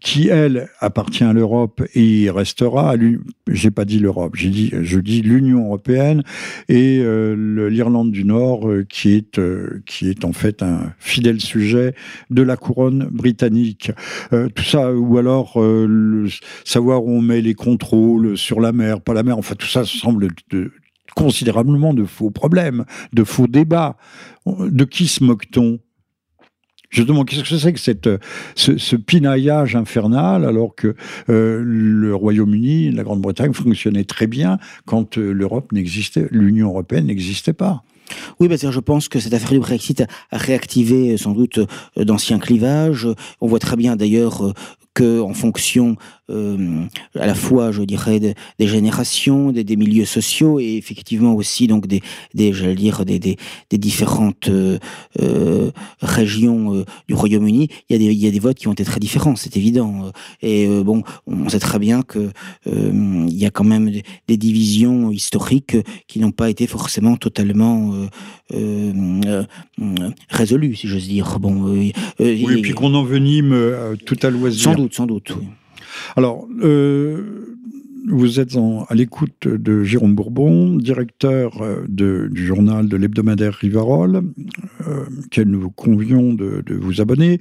qui, 0.00 0.28
elle, 0.28 0.68
appartient 0.80 1.24
à 1.24 1.32
l'Europe 1.32 1.82
et 1.94 2.30
restera, 2.30 2.94
j'ai 3.48 3.70
pas 3.70 3.84
dit 3.84 3.98
l'Europe, 3.98 4.36
dit, 4.36 4.72
je 4.82 4.98
dis 4.98 5.22
l'Union 5.22 5.66
européenne 5.66 6.22
et 6.68 7.02
l'Irlande 7.36 8.10
du 8.10 8.24
Nord, 8.24 8.68
qui 8.88 9.14
est, 9.14 9.40
qui 9.86 10.08
est 10.08 10.24
en 10.24 10.32
fait 10.32 10.62
un 10.62 10.92
fidèle 10.98 11.40
sujet 11.40 11.94
de 12.30 12.42
la 12.42 12.56
couronne 12.56 13.08
britannique. 13.10 13.92
Euh, 14.32 14.48
tout 14.48 14.64
ça, 14.64 14.92
ou 14.92 15.18
alors 15.18 15.54
euh, 15.56 16.28
savoir 16.74 17.04
où 17.04 17.10
on 17.10 17.20
met 17.20 17.40
les 17.40 17.54
contrôles 17.54 18.36
sur 18.36 18.60
la 18.60 18.72
mer, 18.72 19.00
pas 19.00 19.14
la 19.14 19.22
mer, 19.22 19.38
enfin 19.38 19.54
tout 19.54 19.66
ça 19.66 19.84
semble 19.84 20.28
considérablement 21.14 21.94
de 21.94 22.04
faux 22.04 22.30
problèmes, 22.30 22.84
de 23.12 23.24
faux 23.24 23.46
débats. 23.46 23.96
De 24.46 24.84
qui 24.84 25.06
se 25.06 25.22
moque-t-on? 25.22 25.78
Justement, 26.90 27.24
qu'est-ce 27.24 27.48
que 27.48 27.56
c'est 27.56 27.72
que 27.72 27.80
cette, 27.80 28.08
ce, 28.54 28.96
pinaillage 28.96 29.74
infernal 29.74 30.44
alors 30.44 30.74
que 30.74 30.94
euh, 31.28 31.62
le 31.64 32.14
Royaume-Uni, 32.14 32.90
la 32.92 33.02
Grande-Bretagne 33.02 33.52
fonctionnaient 33.52 34.04
très 34.04 34.26
bien 34.26 34.58
quand 34.84 35.16
l'Europe 35.16 35.72
n'existait, 35.72 36.26
l'Union 36.30 36.68
européenne 36.68 37.06
n'existait 37.06 37.52
pas? 37.52 37.82
Oui, 38.40 38.48
bah, 38.48 38.56
je 38.56 38.80
pense 38.80 39.08
que 39.08 39.18
cette 39.18 39.34
affaire 39.34 39.50
du 39.50 39.58
Brexit 39.60 40.04
a 40.30 40.38
réactivé 40.38 41.12
euh, 41.12 41.16
sans 41.16 41.32
doute 41.32 41.58
euh, 41.58 42.04
d'anciens 42.04 42.38
clivages. 42.38 43.08
On 43.40 43.46
voit 43.46 43.58
très 43.58 43.76
bien 43.76 43.96
d'ailleurs 43.96 44.44
euh, 44.44 44.52
que 44.94 45.20
en 45.20 45.34
fonction 45.34 45.96
euh, 46.30 46.86
à 47.18 47.26
la 47.26 47.34
fois, 47.34 47.70
je 47.70 47.82
dirais, 47.82 48.18
des, 48.18 48.34
des 48.58 48.66
générations, 48.66 49.52
des, 49.52 49.62
des, 49.62 49.76
milieux 49.76 50.06
sociaux 50.06 50.58
et 50.58 50.76
effectivement 50.76 51.34
aussi 51.34 51.66
donc 51.66 51.86
des, 51.86 52.00
des 52.32 52.54
j'allais 52.54 52.74
dire, 52.74 53.04
des, 53.04 53.18
des, 53.18 53.36
des 53.68 53.76
différentes 53.76 54.48
euh, 54.48 54.78
euh 55.20 55.70
régions 56.00 56.84
du 57.08 57.14
Royaume-Uni. 57.14 57.68
Il 57.88 57.92
y 57.92 57.96
a 57.96 57.98
des 57.98 58.12
il 58.12 58.18
y 58.18 58.26
a 58.26 58.30
des 58.30 58.38
votes 58.38 58.56
qui 58.56 58.68
ont 58.68 58.72
été 58.72 58.84
très 58.84 59.00
différents, 59.00 59.36
c'est 59.36 59.56
évident. 59.56 60.12
Et 60.40 60.66
bon, 60.82 61.02
on 61.26 61.48
sait 61.48 61.58
très 61.58 61.78
bien 61.78 62.02
que 62.02 62.30
il 62.66 63.36
y 63.36 63.46
a 63.46 63.50
quand 63.50 63.64
même 63.64 63.90
des, 63.90 64.36
divisions 64.36 65.10
historiques 65.10 65.76
qui 66.06 66.20
n'ont 66.20 66.32
pas 66.32 66.50
été 66.50 66.66
forcément 66.66 67.16
totalement 67.16 67.92
résolues, 70.30 70.74
si 70.74 70.88
j'ose 70.88 71.08
dire. 71.08 71.38
Bon, 71.38 71.64
oui, 71.64 71.92
et 72.18 72.60
puis 72.62 72.72
qu'on 72.72 72.94
envenime 72.94 73.56
tout 74.04 74.18
à 74.22 74.30
loisir. 74.30 74.62
Sans 74.62 74.74
doute, 74.74 74.94
sans 74.94 75.06
doute. 75.06 75.32
Oui. 75.38 75.46
Alors, 76.16 76.46
euh, 76.62 77.56
vous 78.06 78.38
êtes 78.38 78.56
à 78.88 78.94
l'écoute 78.94 79.48
de 79.48 79.82
Jérôme 79.82 80.14
Bourbon, 80.14 80.76
directeur 80.76 81.62
euh, 81.62 81.86
du 81.88 82.46
journal 82.46 82.88
de 82.88 82.96
l'hebdomadaire 82.96 83.54
Rivarol, 83.54 84.22
euh, 84.86 85.44
nous 85.44 85.70
convions 85.70 86.34
de, 86.34 86.62
vous 86.68 87.00
abonner, 87.00 87.40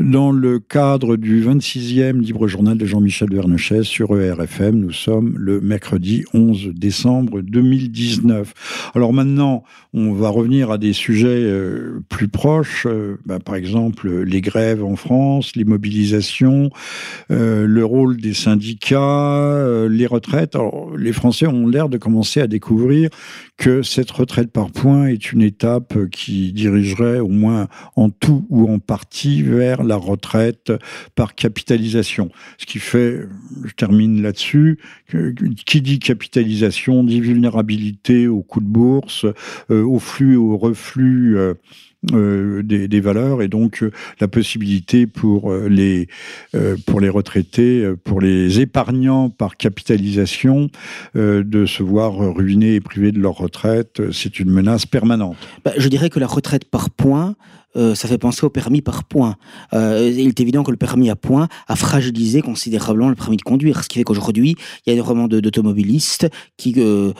dans 0.00 0.30
le 0.30 0.58
cadre 0.58 1.16
du 1.16 1.42
26e 1.42 2.20
libre 2.20 2.46
journal 2.46 2.76
de 2.76 2.86
Jean-Michel 2.86 3.32
Vernochet 3.32 3.84
sur 3.84 4.18
ERFM. 4.18 4.76
Nous 4.76 4.92
sommes 4.92 5.34
le 5.38 5.60
mercredi 5.60 6.24
11 6.34 6.72
décembre 6.74 7.40
2019. 7.40 8.92
Alors 8.94 9.12
maintenant, 9.12 9.64
on 9.94 10.12
va 10.12 10.28
revenir 10.28 10.70
à 10.70 10.78
des 10.78 10.92
sujets 10.92 11.28
euh, 11.28 12.00
plus 12.08 12.28
proches, 12.28 12.86
bah, 13.24 13.38
par 13.38 13.54
exemple 13.54 14.10
les 14.22 14.40
grèves 14.40 14.84
en 14.84 14.96
France, 14.96 15.56
les 15.56 15.64
mobilisations, 15.64 16.70
le 17.28 17.82
rôle 17.82 18.18
des 18.18 18.34
syndicats, 18.34 19.86
les 19.88 20.01
retraites. 20.06 20.54
Alors, 20.54 20.96
les 20.96 21.12
Français 21.12 21.46
ont 21.46 21.66
l'air 21.66 21.88
de 21.88 21.98
commencer 21.98 22.40
à 22.40 22.46
découvrir 22.46 23.10
que 23.56 23.82
cette 23.82 24.10
retraite 24.10 24.50
par 24.50 24.70
points 24.70 25.06
est 25.06 25.32
une 25.32 25.42
étape 25.42 25.94
qui 26.10 26.52
dirigerait 26.52 27.20
au 27.20 27.28
moins 27.28 27.68
en 27.96 28.10
tout 28.10 28.46
ou 28.48 28.70
en 28.70 28.78
partie 28.78 29.42
vers 29.42 29.82
la 29.82 29.96
retraite 29.96 30.72
par 31.14 31.34
capitalisation. 31.34 32.30
Ce 32.58 32.66
qui 32.66 32.78
fait, 32.78 33.20
je 33.64 33.72
termine 33.74 34.22
là-dessus, 34.22 34.78
qui 35.66 35.82
dit 35.82 35.98
capitalisation 35.98 37.04
dit 37.04 37.20
vulnérabilité 37.20 38.26
au 38.28 38.42
coût 38.42 38.60
de 38.60 38.66
bourse, 38.66 39.26
euh, 39.70 39.84
au 39.84 39.98
flux 39.98 40.34
et 40.34 40.36
au 40.36 40.56
reflux. 40.56 41.38
Euh, 41.38 41.54
euh, 42.12 42.62
des, 42.64 43.00
valeurs 43.00 43.42
et 43.42 43.48
donc 43.48 43.84
euh, 43.84 43.92
la 44.18 44.26
possibilité 44.26 45.06
pour 45.06 45.52
euh, 45.52 45.68
les 45.68 46.08
pour 46.86 47.00
les 47.00 47.08
retraités, 47.08 47.92
pour 48.02 48.20
les 48.20 48.60
épargnants 48.60 49.30
par 49.30 49.56
capitalisation, 49.56 50.68
de 51.14 51.66
se 51.66 51.82
voir 51.82 52.14
ruinés 52.16 52.74
et 52.74 52.80
privés 52.80 53.12
de 53.12 53.20
leur 53.20 53.34
retraite, 53.34 54.02
c'est 54.12 54.40
une 54.40 54.50
menace 54.50 54.84
permanente. 54.84 55.36
Bah, 55.64 55.72
je 55.78 55.88
dirais 55.88 56.10
que 56.10 56.18
la 56.18 56.26
retraite 56.26 56.64
par 56.64 56.90
points 56.90 57.36
euh, 57.76 57.94
ça 57.94 58.08
fait 58.08 58.18
penser 58.18 58.44
au 58.44 58.50
permis 58.50 58.82
par 58.82 59.04
points. 59.04 59.36
Euh, 59.72 60.10
il 60.12 60.28
est 60.28 60.40
évident 60.40 60.62
que 60.62 60.70
le 60.70 60.76
permis 60.76 61.08
à 61.10 61.16
points 61.16 61.48
a 61.68 61.76
fragilisé 61.76 62.42
considérablement 62.42 63.08
le 63.08 63.14
permis 63.14 63.36
de 63.36 63.42
conduire, 63.42 63.82
ce 63.82 63.88
qui 63.88 63.98
fait 63.98 64.04
qu'aujourd'hui, 64.04 64.56
il 64.86 64.90
y 64.90 64.92
a 64.92 64.94
énormément 64.94 65.28
d'automobilistes 65.28 66.28
qui 66.56 66.74
euh, 66.78 67.12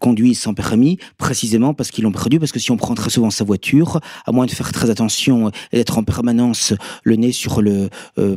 conduisent 0.00 0.40
sans 0.40 0.54
permis, 0.54 0.98
précisément 1.16 1.72
parce 1.74 1.90
qu'ils 1.90 2.04
l'ont 2.04 2.12
perdu, 2.12 2.38
parce 2.38 2.52
que 2.52 2.58
si 2.58 2.70
on 2.70 2.76
prend 2.76 2.94
très 2.94 3.10
souvent 3.10 3.30
sa 3.30 3.44
voiture, 3.44 4.00
à 4.26 4.32
moins 4.32 4.46
de 4.46 4.50
faire 4.50 4.70
très 4.72 4.90
attention 4.90 5.50
et 5.72 5.78
d'être 5.78 5.96
en 5.98 6.02
permanence 6.02 6.74
le 7.04 7.16
nez 7.16 7.32
sur 7.32 7.62
le, 7.62 7.88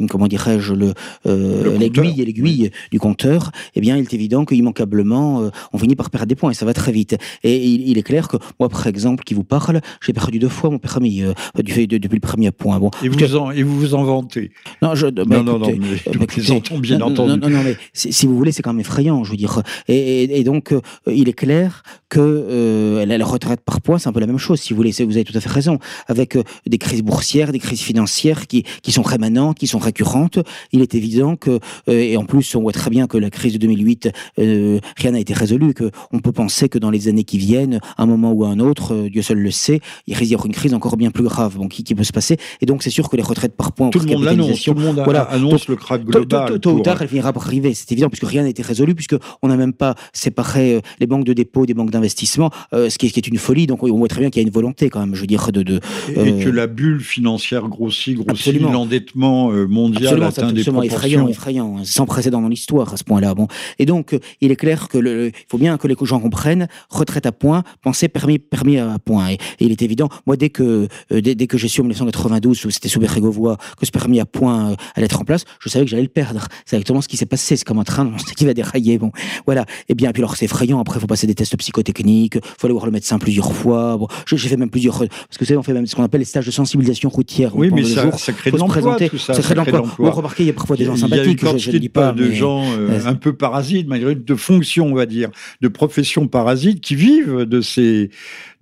comment 0.10 0.28
dirais-je, 0.28 0.74
le, 0.74 0.94
l'aiguille 1.26 2.22
et 2.22 2.26
l'aiguille 2.26 2.72
du 2.92 3.00
compteur, 3.00 3.52
eh 3.76 3.82
bien, 3.82 3.98
il 3.98 4.04
est 4.04 4.14
évident 4.14 4.46
qu'immanquablement, 4.46 5.50
on 5.74 5.78
finit 5.78 5.96
par 5.96 6.10
perdre 6.10 6.28
des 6.28 6.36
points 6.36 6.52
et 6.52 6.54
ça 6.54 6.66
va 6.66 6.74
très 6.74 6.92
vite. 6.92 7.18
Et 7.44 7.66
il, 7.66 7.90
il, 7.90 7.98
est 7.98 8.04
clair 8.04 8.28
que 8.28 8.38
moi, 8.60 8.70
par 8.70 8.88
exemple, 8.88 9.24
qui 9.24 9.34
vous 9.34 9.44
parle, 9.44 9.82
j'ai 10.02 10.14
perdu 10.14 10.40
deux 10.40 10.50
fois 10.50 10.70
mon 10.70 10.80
permis 10.80 11.24
du 11.62 11.72
fait 11.72 11.88
depuis 11.88 12.16
le 12.16 12.22
premier 12.22 12.52
point. 12.52 12.80
Bon, 12.80 12.92
et 13.04 13.10
vous, 13.10 13.36
en, 13.36 13.52
et 13.52 13.64
vous 13.64 13.80
vous 13.80 13.94
en 13.94 14.04
vantez 14.04 14.52
Non, 14.82 14.96
je, 14.96 15.08
bah, 15.08 15.24
non, 15.28 15.44
non, 15.44 15.60
non, 15.60 15.68
mais, 15.68 15.98
euh, 16.08 16.80
bien 16.80 17.02
entendu. 17.02 17.40
Non, 17.40 17.50
non, 17.50 17.64
mais 17.64 17.78
si 17.94 18.26
vous 18.26 18.38
voulez, 18.38 18.52
c'est 18.52 18.62
quand 18.62 18.74
même 18.74 18.82
effrayant, 18.82 19.24
je 19.24 19.32
veux 19.32 19.38
dire. 19.38 19.62
Et, 19.88 20.40
et, 20.40 20.44
donc, 20.44 20.72
euh, 20.72 20.82
il 21.08 21.30
est 21.30 21.34
clair 21.34 21.84
que 22.10 22.20
euh, 22.20 23.06
la, 23.06 23.26
retraite 23.26 23.62
par 23.62 23.82
points, 23.82 23.98
c'est 23.98 24.10
un 24.10 24.14
peu 24.14 24.20
la 24.20 24.28
même 24.28 24.38
chose, 24.38 24.60
si 24.60 24.74
vous 24.74 24.78
voulez. 24.78 24.92
Vous 24.92 25.16
avez 25.16 25.24
tout 25.24 25.38
à 25.38 25.42
fait 25.42 25.50
raison. 25.50 25.80
Avec 26.08 26.36
euh, 26.36 26.44
des 26.68 26.78
crises 26.78 27.02
boursières, 27.02 27.52
des 27.52 27.60
crises 27.60 27.82
financières 27.82 28.48
qui, 28.48 28.64
qui 28.82 28.92
sont 28.92 29.02
rémanentes, 29.02 29.58
qui 29.58 29.68
sont 29.68 29.80
récurrentes, 29.80 30.40
il 30.72 30.82
est 30.82 30.96
évident 30.96 31.36
que, 31.36 31.60
et 31.88 32.18
en 32.18 32.26
plus, 32.26 32.56
on 32.56 32.62
voit 32.62 32.72
très 32.72 32.90
bien 32.90 33.08
que 33.08 33.18
la 33.18 33.30
crise 33.30 33.54
de 33.54 33.58
2008, 33.58 34.10
rien 34.38 35.12
n'a 35.12 35.20
été 35.20 35.34
résolu, 35.34 35.74
que 35.74 35.92
on 36.12 36.20
peut 36.20 36.32
penser 36.32 36.70
que 36.70 36.78
dans 36.78 36.92
les 36.92 37.08
années 37.08 37.24
qui 37.24 37.38
viennent, 37.38 37.80
un 37.98 38.06
moment 38.06 38.32
ou 38.32 38.46
un 38.46 38.60
autre, 38.60 39.08
Dieu 39.10 39.22
seul 39.22 39.40
le 39.40 39.52
sait, 39.52 39.82
il 40.08 40.16
risque 40.16 40.30
d'y 40.30 40.36
avoir 40.36 40.48
une 40.48 40.54
crise 40.54 40.74
encore 40.74 40.98
bien 40.98 41.12
plus 41.12 41.23
grave 41.24 41.58
bon, 41.58 41.68
qui, 41.68 41.84
qui, 41.84 41.96
peut 41.96 42.04
se 42.04 42.12
passer. 42.12 42.38
Et 42.62 42.66
donc, 42.66 42.84
c'est 42.84 42.90
sûr 42.90 43.10
que 43.10 43.16
les 43.16 43.24
retraites 43.24 43.56
par 43.56 43.72
points, 43.72 43.90
tout 43.90 44.00
le 44.00 44.06
monde 44.06 44.24
l'annonce, 44.24 44.62
tout 44.64 44.74
le 44.74 44.82
monde 44.82 45.02
voilà, 45.04 45.22
annonce 45.24 45.68
le 45.68 45.76
krach 45.76 46.04
global. 46.04 46.60
Tôt, 46.60 46.72
ou 46.72 46.80
tard, 46.82 47.02
elle 47.02 47.08
finira 47.08 47.34
par 47.34 47.46
arriver, 47.46 47.74
c'est 47.74 47.92
évident, 47.92 48.10
puisque 48.10 48.26
rien 48.26 48.44
n'a 48.44 48.50
été 48.50 48.62
résolu, 48.62 48.96
puisque 48.96 49.16
on 49.42 49.48
n'a 49.48 49.58
même 49.58 49.74
pas 49.74 49.96
séparé 50.14 50.76
euh, 50.76 50.82
les 51.00 51.08
banques 51.08 51.26
de 51.26 51.34
dépôt 51.34 51.66
des 51.66 51.74
banques 51.74 51.92
d'investissement, 51.92 52.50
euh, 52.74 52.90
ce, 52.90 52.98
qui 52.98 53.06
est, 53.06 53.10
ce, 53.10 53.14
qui 53.14 53.20
est, 53.20 53.28
une 53.28 53.38
folie. 53.38 53.68
Donc, 53.68 53.84
on 53.84 53.98
voit 53.98 54.08
très 54.08 54.22
bien 54.22 54.30
qu'il 54.30 54.42
y 54.42 54.46
a 54.46 54.48
une 54.48 54.54
volonté, 54.54 54.90
quand 54.90 55.00
même, 55.00 55.16
je 55.16 55.22
veux 55.22 55.28
dire, 55.28 55.52
de. 55.52 55.64
de 55.64 55.80
euh... 56.18 56.26
Et 56.26 56.44
que 56.44 56.50
la 56.50 56.68
bulle 56.68 57.02
financière 57.02 57.68
grossit, 57.68 58.16
grossit, 58.16 58.60
l'endettement 58.62 59.52
mondial 59.52 60.06
absolument, 60.06 60.28
atteint 60.28 60.52
des 60.52 60.64
proportions. 60.64 60.84
effrayant, 60.84 61.28
effrayant, 61.28 61.78
hein, 61.78 61.82
sans 61.84 62.06
précédent 62.06 62.42
dans 62.42 62.50
l'histoire 62.50 62.94
à 62.94 62.98
ce 62.98 63.04
point-là. 63.04 63.34
Bon. 63.34 63.48
Et 63.80 63.86
donc, 63.86 64.18
il 64.42 64.52
est 64.52 64.56
clair 64.56 64.88
que 64.88 64.98
le, 64.98 65.28
il 65.28 65.46
faut 65.50 65.58
bien 65.58 65.78
que 65.78 65.88
les 65.88 65.96
gens 66.02 66.20
comprennent, 66.20 66.68
retraite 66.90 67.26
à 67.26 67.32
points, 67.32 67.64
penser 67.82 68.08
permis, 68.08 68.40
permis 68.40 68.78
à 68.78 68.98
points. 69.00 69.32
Et, 69.32 69.38
il 69.60 69.72
est 69.72 69.82
évident, 69.82 70.10
moi, 70.26 70.36
dès 70.36 70.50
que, 70.50 70.88
dès, 71.22 71.36
dès 71.36 71.48
que 71.48 71.58
j'ai 71.58 71.68
su 71.68 71.82
en 71.82 71.84
1992, 71.84 72.66
où 72.66 72.70
c'était 72.70 72.90
sous 72.90 73.00
Bérégovois, 73.00 73.58
que 73.80 73.86
ce 73.86 73.92
permis 73.92 74.20
à 74.20 74.26
points 74.26 74.72
euh, 74.72 74.76
allait 74.96 75.06
être 75.06 75.22
en 75.22 75.26
place, 75.26 75.46
je 75.60 75.70
savais 75.70 75.86
que 75.86 75.92
j'allais 75.92 76.04
le 76.04 76.10
perdre. 76.10 76.48
C'est 76.66 76.76
exactement 76.76 77.02
ce 77.02 77.08
qui 77.08 77.18
s'est 77.18 77.26
passé. 77.26 77.56
C'est 77.56 77.66
comme 77.66 77.80
un 77.80 77.84
train, 77.84 78.12
qu'il 78.38 78.48
va 78.48 78.54
dérailler. 78.54 78.98
Bon, 78.98 79.12
voilà. 79.46 79.66
Et 79.90 79.96
bien, 79.96 80.10
et 80.10 80.14
puis 80.14 80.22
alors 80.22 80.36
c'est 80.36 80.46
effrayant. 80.46 80.80
Après, 80.80 80.98
il 80.98 81.02
faut 81.02 81.08
passer 81.08 81.28
des 81.28 81.36
tests 81.36 81.56
psychotechniques, 81.58 82.38
faut 82.44 82.68
aller 82.68 82.74
voir 82.74 82.86
le 82.86 82.92
médecin 82.92 83.20
plusieurs 83.20 83.54
fois. 83.54 83.98
Bon, 83.98 84.08
j'ai 84.26 84.38
fait 84.38 84.58
même 84.58 84.70
plusieurs, 84.70 85.00
parce 85.00 85.10
que 85.10 85.40
vous 85.40 85.46
savez, 85.46 85.58
on 85.58 85.64
fait 85.64 85.74
même 85.74 85.86
ce 85.86 85.96
qu'on 85.96 86.04
appelle 86.04 86.22
les 86.22 86.26
stages 86.26 86.46
de 86.46 86.52
sensibilisation 86.52 87.10
routière. 87.10 87.56
Oui, 87.56 87.70
mais 87.72 87.84
ça, 87.84 88.12
ça 88.18 88.34
crée 88.34 88.52
de 88.52 88.58
l'emploi, 88.58 88.98
tout 89.10 89.18
ça. 89.18 89.34
Ça 89.34 89.42
crée 89.42 89.54
de 89.54 89.60
l'emploi. 89.60 89.84
Bon, 89.98 90.12
remarquez, 90.12 90.44
il 90.44 90.48
y 90.48 90.50
a 90.50 90.54
parfois 90.54 90.76
des 90.76 90.86
gens 90.86 90.96
sympathiques. 90.96 91.42
Il 91.42 91.46
y 91.46 91.50
a 91.50 91.52
une 91.52 91.58
je, 91.58 91.72
je 91.72 91.78
dis 91.78 91.90
pas, 91.90 92.12
de 92.12 92.32
gens 92.32 92.64
euh, 92.78 93.06
un 93.06 93.16
peu 93.16 93.34
parasites, 93.34 93.88
malgré 93.88 94.16
de 94.16 94.36
fonctions, 94.36 94.88
on 94.88 94.96
va 94.96 95.06
dire, 95.06 95.30
de 95.62 95.68
professions 95.68 96.28
parasites 96.28 96.82
qui 96.82 96.96
vivent 96.96 97.42
de 97.42 97.62
ces 97.62 98.10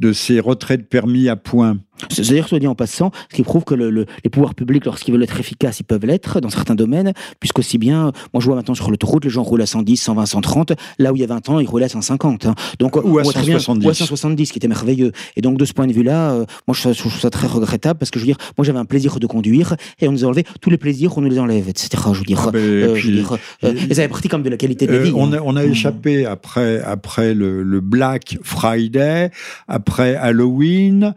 de 0.02 0.14
ces 0.14 0.40
retraites 0.40 0.90
permis 0.90 1.30
à 1.30 1.36
points 1.36 1.78
c'est-à-dire, 2.10 2.48
soit 2.48 2.60
dit 2.60 2.68
en 2.68 2.76
passant, 2.76 3.12
ce 3.30 3.36
qui 3.36 3.44
prouve 3.44 3.64
que 3.64 3.76
les 3.76 4.30
pouvoirs 4.30 4.56
publics, 4.56 4.86
lorsqu'ils 4.86 5.12
veulent 5.14 5.24
être 5.24 5.40
efficaces, 5.40 5.80
ils 5.80 5.84
peuvent 5.84 6.06
l'être 6.06 6.40
dans 6.40 6.50
certains 6.50 6.76
domaines, 6.76 7.14
puisqu'aussi 7.40 7.78
bien, 7.78 8.12
moi 8.34 8.42
je 8.42 8.46
vois 8.46 8.56
maintenant 8.56 8.74
sur 8.74 8.90
l'autoroute, 8.90 9.24
les 9.24 9.30
gens 9.30 9.44
roulent 9.44 9.62
à 9.62 9.66
110, 9.66 9.98
120, 9.98 10.26
130, 10.26 10.74
là 10.98 11.14
où 11.14 11.16
il 11.16 11.20
y 11.20 11.24
a 11.24 11.28
20 11.28 11.50
ans, 11.50 11.60
ils 11.60 11.68
roulaient 11.68 11.86
à 11.86 11.90
150. 11.90 12.48
Hein. 12.48 12.56
Donc, 12.80 12.96
ou 12.96 13.20
à 13.20 13.24
170. 13.24 13.86
ou 13.86 13.90
à 13.90 13.94
170, 13.94 14.52
qui 14.52 14.58
était 14.58 14.68
merveilleux. 14.68 15.12
Et 15.36 15.42
donc, 15.42 15.58
de 15.58 15.66
ce 15.66 15.74
point 15.74 15.88
de 15.88 15.94
vue-là, 15.94 16.32
euh, 16.32 16.46
moi 16.68 16.76
je 16.76 16.90
trouve, 16.90 17.14
ça 17.14 17.30
très 17.30 17.48
regrettable, 17.48 18.00
parce 18.00 18.12
que 18.12 18.20
je 18.20 18.26
veux 18.26 18.32
dire, 18.32 18.38
moi 18.58 18.66
j'avais 18.66 18.80
un 18.80 18.86
plaisir 18.86 19.20
de 19.20 19.28
conduire, 19.28 19.76
et 20.00 20.08
on 20.08 20.12
nous 20.12 20.26
a 20.26 20.28
enlevé 20.28 20.44
tous 20.60 20.70
les 20.70 20.78
plaisirs, 20.78 21.18
on 21.18 21.22
nous 21.22 21.30
les 21.30 21.40
enlève, 21.40 21.70
etc. 21.70 21.90
Je 22.14 22.20
veux 22.20 22.26
dire, 22.26 22.42
ah, 22.48 22.52
euh, 22.56 22.96
je 22.96 23.08
veux 23.08 23.14
dire 23.14 23.38
euh, 23.64 23.74
et 23.90 23.94
ça 23.94 24.02
fait 24.02 24.08
partie 24.08 24.28
comme 24.28 24.44
de 24.44 24.50
la 24.50 24.58
qualité 24.58 24.88
de 24.88 24.94
la 24.94 25.00
vie. 25.00 25.12
On, 25.16 25.32
hein. 25.34 25.38
a, 25.38 25.42
on 25.44 25.56
a 25.56 25.64
mmh. 25.64 25.72
échappé 25.72 26.26
après, 26.26 26.82
après 26.82 27.34
le, 27.34 27.64
le 27.64 27.80
Black 27.80 28.38
Friday, 28.42 29.30
après 29.68 29.91
Halloween, 30.00 31.14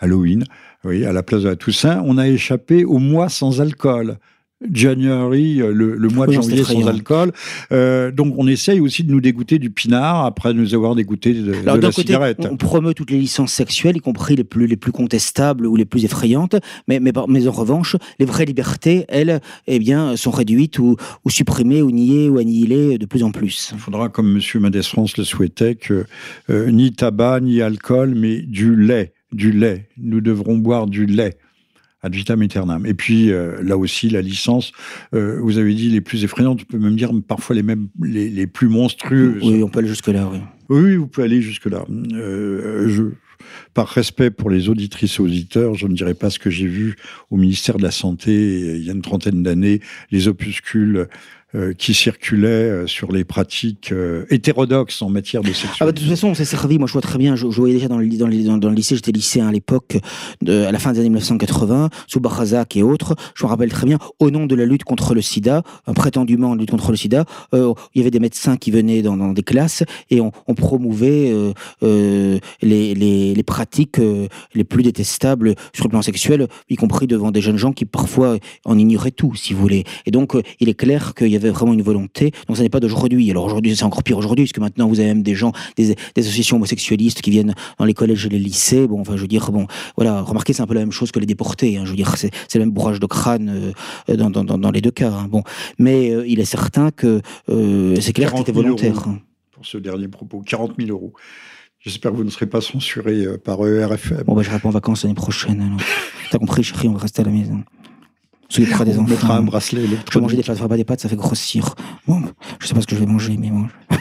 Halloween, 0.00 0.44
oui, 0.84 1.04
à 1.04 1.12
la 1.12 1.22
place 1.22 1.42
de 1.42 1.48
la 1.48 1.56
Toussaint, 1.56 2.02
on 2.04 2.18
a 2.18 2.28
échappé 2.28 2.84
au 2.84 2.98
mois 2.98 3.28
sans 3.28 3.60
alcool. 3.60 4.18
January, 4.72 5.60
euh, 5.60 5.70
le, 5.70 6.08
mois 6.08 6.26
de 6.26 6.32
janvier 6.32 6.64
sans 6.64 6.86
alcool. 6.86 7.32
Euh, 7.72 8.10
donc 8.10 8.34
on 8.38 8.46
essaye 8.46 8.80
aussi 8.80 9.04
de 9.04 9.12
nous 9.12 9.20
dégoûter 9.20 9.58
du 9.58 9.70
pinard 9.70 10.24
après 10.24 10.54
nous 10.54 10.74
avoir 10.74 10.94
dégoûté 10.94 11.34
de, 11.34 11.52
la 11.64 11.74
côté, 11.74 11.92
cigarette. 11.92 12.48
On 12.50 12.56
promeut 12.56 12.94
toutes 12.94 13.10
les 13.10 13.18
licences 13.18 13.52
sexuelles, 13.52 13.98
y 13.98 14.00
compris 14.00 14.34
les 14.34 14.44
plus, 14.44 14.66
les 14.66 14.76
plus 14.76 14.92
contestables 14.92 15.66
ou 15.66 15.76
les 15.76 15.84
plus 15.84 16.04
effrayantes, 16.04 16.56
mais, 16.88 17.00
mais, 17.00 17.12
mais 17.28 17.46
en 17.46 17.52
revanche, 17.52 17.96
les 18.18 18.24
vraies 18.24 18.46
libertés, 18.46 19.04
elles, 19.08 19.40
eh 19.66 19.78
bien, 19.78 20.16
sont 20.16 20.30
réduites 20.30 20.78
ou, 20.78 20.96
ou 21.24 21.30
supprimées 21.30 21.82
ou 21.82 21.90
niées 21.90 22.30
ou 22.30 22.38
annihilées 22.38 22.98
de 22.98 23.06
plus 23.06 23.22
en 23.22 23.32
plus. 23.32 23.70
Il 23.74 23.78
faudra, 23.78 24.08
comme 24.08 24.36
M. 24.36 24.60
Madès 24.62 24.82
France 24.82 25.18
le 25.18 25.24
souhaitait, 25.24 25.74
que 25.74 26.06
euh, 26.48 26.70
ni 26.70 26.92
tabac, 26.92 27.40
ni 27.40 27.60
alcool, 27.60 28.14
mais 28.14 28.40
du 28.40 28.74
lait 28.74 29.12
du 29.32 29.52
lait. 29.52 29.88
Nous 29.98 30.20
devrons 30.20 30.56
boire 30.56 30.86
du 30.86 31.06
lait. 31.06 31.36
Ad 32.02 32.14
vitam 32.14 32.42
aeternam. 32.42 32.86
Et 32.86 32.94
puis, 32.94 33.32
euh, 33.32 33.62
là 33.62 33.76
aussi, 33.76 34.10
la 34.10 34.20
licence, 34.20 34.72
euh, 35.14 35.40
vous 35.40 35.58
avez 35.58 35.74
dit 35.74 35.88
les 35.88 36.02
plus 36.02 36.24
effrayantes, 36.24 36.60
on 36.62 36.72
peut 36.72 36.78
même 36.78 36.96
dire 36.96 37.10
parfois 37.26 37.56
les, 37.56 37.62
mêmes, 37.62 37.88
les, 38.02 38.46
plus 38.46 38.68
monstrueuses. 38.68 39.42
Oui, 39.42 39.62
on 39.62 39.68
peut 39.68 39.78
aller 39.78 39.88
jusque-là, 39.88 40.28
oui. 40.30 40.38
Oui, 40.68 40.96
vous 40.96 41.06
pouvez 41.06 41.24
aller 41.24 41.40
jusque-là. 41.40 41.84
Euh, 42.12 42.88
je, 42.88 43.02
par 43.72 43.88
respect 43.88 44.30
pour 44.30 44.50
les 44.50 44.68
auditrices 44.68 45.18
et 45.18 45.22
auditeurs, 45.22 45.74
je 45.74 45.86
ne 45.86 45.94
dirais 45.94 46.14
pas 46.14 46.28
ce 46.28 46.38
que 46.38 46.50
j'ai 46.50 46.66
vu 46.66 46.96
au 47.30 47.36
ministère 47.36 47.78
de 47.78 47.82
la 47.82 47.90
Santé 47.90 48.32
il 48.76 48.84
y 48.84 48.90
a 48.90 48.92
une 48.92 49.02
trentaine 49.02 49.42
d'années, 49.42 49.80
les 50.10 50.28
opuscules 50.28 51.08
qui 51.78 51.94
circulait 51.94 52.48
euh, 52.48 52.86
sur 52.86 53.12
les 53.12 53.24
pratiques 53.24 53.92
euh, 53.92 54.26
hétérodoxes 54.30 55.00
en 55.00 55.08
matière 55.08 55.42
de 55.42 55.48
sexualité. 55.48 55.78
Ah 55.80 55.84
bah, 55.84 55.92
de 55.92 55.98
toute 56.00 56.08
façon, 56.08 56.28
on 56.28 56.34
s'est 56.34 56.44
servi. 56.44 56.78
Moi, 56.78 56.88
je 56.88 56.92
vois 56.92 57.02
très 57.02 57.18
bien. 57.18 57.36
Je, 57.36 57.46
voyais 57.46 57.74
déjà 57.74 57.88
dans 57.88 57.98
le, 57.98 58.08
dans, 58.08 58.26
le, 58.26 58.58
dans 58.58 58.68
le 58.68 58.74
lycée. 58.74 58.96
J'étais 58.96 59.12
lycéen 59.12 59.46
à 59.46 59.52
l'époque, 59.52 59.96
à 60.46 60.72
la 60.72 60.78
fin 60.78 60.92
des 60.92 60.98
années 60.98 61.08
1980, 61.08 61.90
sous 62.08 62.20
Barazak 62.20 62.76
et 62.76 62.82
autres. 62.82 63.14
Je 63.34 63.44
me 63.44 63.48
rappelle 63.48 63.70
très 63.70 63.86
bien. 63.86 63.98
Au 64.18 64.30
nom 64.30 64.46
de 64.46 64.54
la 64.54 64.66
lutte 64.66 64.84
contre 64.84 65.14
le 65.14 65.22
SIDA, 65.22 65.62
prétendument 65.94 66.54
lutte 66.54 66.70
contre 66.70 66.90
le 66.90 66.96
SIDA, 66.96 67.24
il 67.52 67.74
y 67.94 68.00
avait 68.00 68.10
des 68.10 68.20
médecins 68.20 68.56
qui 68.56 68.70
venaient 68.70 69.02
dans, 69.02 69.16
dans 69.16 69.32
des 69.32 69.42
classes 69.42 69.84
et 70.10 70.20
on, 70.20 70.32
on 70.46 70.54
promouvait 70.54 71.32
les, 71.82 72.40
les, 72.62 73.34
les, 73.34 73.42
pratiques 73.42 74.00
les 74.54 74.64
plus 74.64 74.82
détestables 74.82 75.54
sur 75.72 75.84
le 75.84 75.90
plan 75.90 76.02
sexuel, 76.02 76.48
y 76.68 76.76
compris 76.76 77.06
devant 77.06 77.30
des 77.30 77.40
jeunes 77.40 77.56
gens 77.56 77.72
qui 77.72 77.84
parfois 77.84 78.36
en 78.64 78.78
ignoraient 78.78 79.10
tout, 79.10 79.34
si 79.34 79.54
vous 79.54 79.60
voulez. 79.60 79.84
Et 80.06 80.10
donc, 80.10 80.34
il 80.60 80.68
est 80.68 80.74
clair 80.74 81.14
qu'il 81.14 81.28
y 81.28 81.35
avait 81.36 81.50
vraiment 81.50 81.72
une 81.72 81.82
volonté. 81.82 82.32
Donc 82.48 82.56
ça 82.56 82.62
n'est 82.62 82.68
pas 82.68 82.80
d'aujourd'hui. 82.80 83.30
Alors 83.30 83.44
aujourd'hui, 83.44 83.74
c'est 83.76 83.84
encore 83.84 84.02
pire 84.02 84.18
aujourd'hui, 84.18 84.44
puisque 84.44 84.58
maintenant 84.58 84.88
vous 84.88 85.00
avez 85.00 85.08
même 85.08 85.22
des 85.22 85.34
gens, 85.34 85.52
des, 85.76 85.94
associations 86.16 86.56
homosexualistes 86.56 87.22
qui 87.22 87.30
viennent 87.30 87.54
dans 87.78 87.84
les 87.84 87.94
collèges 87.94 88.26
et 88.26 88.28
les 88.28 88.38
lycées. 88.38 88.86
Bon, 88.86 89.00
enfin, 89.00 89.16
je 89.16 89.22
veux 89.22 89.28
dire, 89.28 89.50
bon, 89.52 89.66
voilà, 89.96 90.22
remarquez, 90.22 90.52
c'est 90.52 90.62
un 90.62 90.66
peu 90.66 90.74
la 90.74 90.80
même 90.80 90.92
chose 90.92 91.10
que 91.12 91.18
les 91.18 91.26
déportés. 91.26 91.76
Hein. 91.76 91.84
Je 91.84 91.90
veux 91.90 91.96
dire, 91.96 92.16
c'est 92.16 92.30
le 92.54 92.60
même 92.60 92.70
bourrage 92.70 93.00
de 93.00 93.06
crâne 93.06 93.72
euh, 94.08 94.16
dans, 94.16 94.30
dans, 94.30 94.44
dans, 94.44 94.70
les 94.70 94.80
deux 94.80 94.90
cas. 94.90 95.10
Hein. 95.10 95.28
Bon, 95.28 95.42
mais 95.78 96.10
euh, 96.10 96.26
il 96.26 96.40
est 96.40 96.44
certain 96.44 96.90
que 96.90 97.20
euh, 97.48 97.96
c'est 98.00 98.12
clair 98.12 98.32
que 98.32 98.38
c'était 98.38 98.52
volontaire. 98.52 99.06
Pour 99.52 99.64
ce 99.64 99.78
dernier 99.78 100.08
propos, 100.08 100.42
40 100.44 100.74
000 100.78 100.90
euros. 100.90 101.12
J'espère 101.80 102.10
que 102.10 102.16
vous 102.16 102.24
ne 102.24 102.30
serez 102.30 102.46
pas 102.46 102.60
censuré 102.60 103.26
par 103.44 103.64
ERFM. 103.66 104.24
Bon, 104.24 104.34
bah, 104.34 104.42
je 104.42 104.50
réponds 104.50 104.68
en 104.68 104.72
vacances 104.72 105.04
l'année 105.04 105.14
prochaine. 105.14 105.76
T'as 106.30 106.38
compris, 106.38 106.62
chérie, 106.64 106.88
on 106.88 106.92
va 106.92 106.98
rester 106.98 107.22
à 107.22 107.24
la 107.24 107.30
maison. 107.30 107.62
Soyez 108.48 108.70
près 108.70 108.84
des 108.84 108.98
enfants. 108.98 109.30
un 109.30 109.42
bracelet 109.42 109.82
Je 109.82 110.14
vais 110.14 110.20
manger 110.20 110.36
des 110.36 110.42
pâtes, 110.42 110.68
pas 110.68 110.76
des 110.76 110.84
pâtes, 110.84 111.00
ça 111.00 111.08
fait 111.08 111.16
grossir. 111.16 111.74
Bon, 112.06 112.22
je 112.60 112.66
sais 112.66 112.74
pas 112.74 112.80
ce 112.80 112.86
que 112.86 112.94
je 112.94 113.00
vais 113.00 113.06
manger, 113.06 113.36
mais 113.38 113.50
bon. 113.50 113.66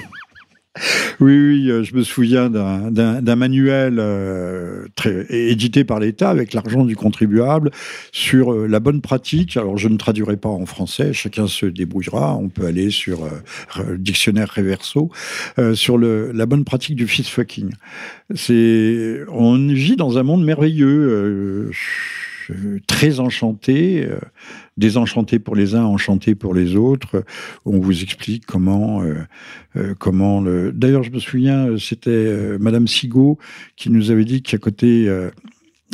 Oui, 1.21 1.37
oui, 1.37 1.71
euh, 1.71 1.83
je 1.83 1.95
me 1.95 2.03
souviens 2.03 2.49
d'un 2.49 3.35
manuel 3.35 3.95
euh, 3.99 4.85
très, 4.95 5.25
édité 5.29 5.85
par 5.85 5.99
l'État 5.99 6.29
avec 6.29 6.53
l'argent 6.53 6.83
du 6.83 6.95
contribuable 6.95 7.71
sur 8.11 8.51
euh, 8.51 8.67
la 8.67 8.81
bonne 8.81 9.01
pratique. 9.01 9.55
Alors, 9.55 9.77
je 9.77 9.87
ne 9.87 9.97
traduirai 9.97 10.35
pas 10.35 10.49
en 10.49 10.65
français, 10.65 11.13
chacun 11.13 11.47
se 11.47 11.65
débrouillera. 11.65 12.35
On 12.35 12.49
peut 12.49 12.65
aller 12.65 12.89
sur 12.89 13.29
le 13.77 13.97
dictionnaire 13.97 14.51
Reverso 14.53 15.09
sur 15.73 15.97
le, 15.97 16.31
la 16.33 16.45
bonne 16.45 16.65
pratique 16.65 16.95
du 16.95 17.07
fist 17.07 17.29
fucking. 17.29 17.71
On 18.29 19.67
vit 19.67 19.95
dans 19.95 20.17
un 20.17 20.23
monde 20.23 20.43
merveilleux 20.43 21.71
très 22.87 23.19
enchanté, 23.19 24.05
euh, 24.05 24.19
désenchanté 24.77 25.39
pour 25.39 25.55
les 25.55 25.75
uns, 25.75 25.83
enchanté 25.83 26.35
pour 26.35 26.53
les 26.53 26.75
autres. 26.75 27.23
On 27.65 27.79
vous 27.79 28.03
explique 28.03 28.45
comment, 28.45 29.01
euh, 29.01 29.15
euh, 29.75 29.93
comment 29.97 30.41
le. 30.41 30.71
D'ailleurs, 30.71 31.03
je 31.03 31.11
me 31.11 31.19
souviens, 31.19 31.77
c'était 31.77 32.57
Madame 32.59 32.87
Sigaud 32.87 33.37
qui 33.75 33.89
nous 33.89 34.11
avait 34.11 34.25
dit 34.25 34.41
qu'à 34.41 34.57
côté 34.57 35.09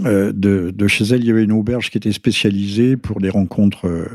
de, 0.03 0.87
chez 0.87 1.03
elle, 1.05 1.21
il 1.21 1.27
y 1.27 1.31
avait 1.31 1.43
une 1.43 1.51
auberge 1.51 1.89
qui 1.89 1.97
était 1.97 2.11
spécialisée 2.11 2.97
pour 2.97 3.19
les 3.19 3.29
rencontres 3.29 4.07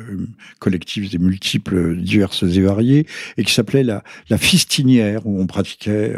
collectives 0.59 1.15
et 1.15 1.19
multiples, 1.19 1.97
diverses 1.97 2.43
et 2.43 2.61
variées, 2.61 3.07
et 3.37 3.45
qui 3.45 3.53
s'appelait 3.53 3.85
la, 3.85 4.03
la 4.31 4.39
fistinière, 4.39 5.27
où 5.27 5.41
on 5.41 5.47
pratiquait, 5.47 6.15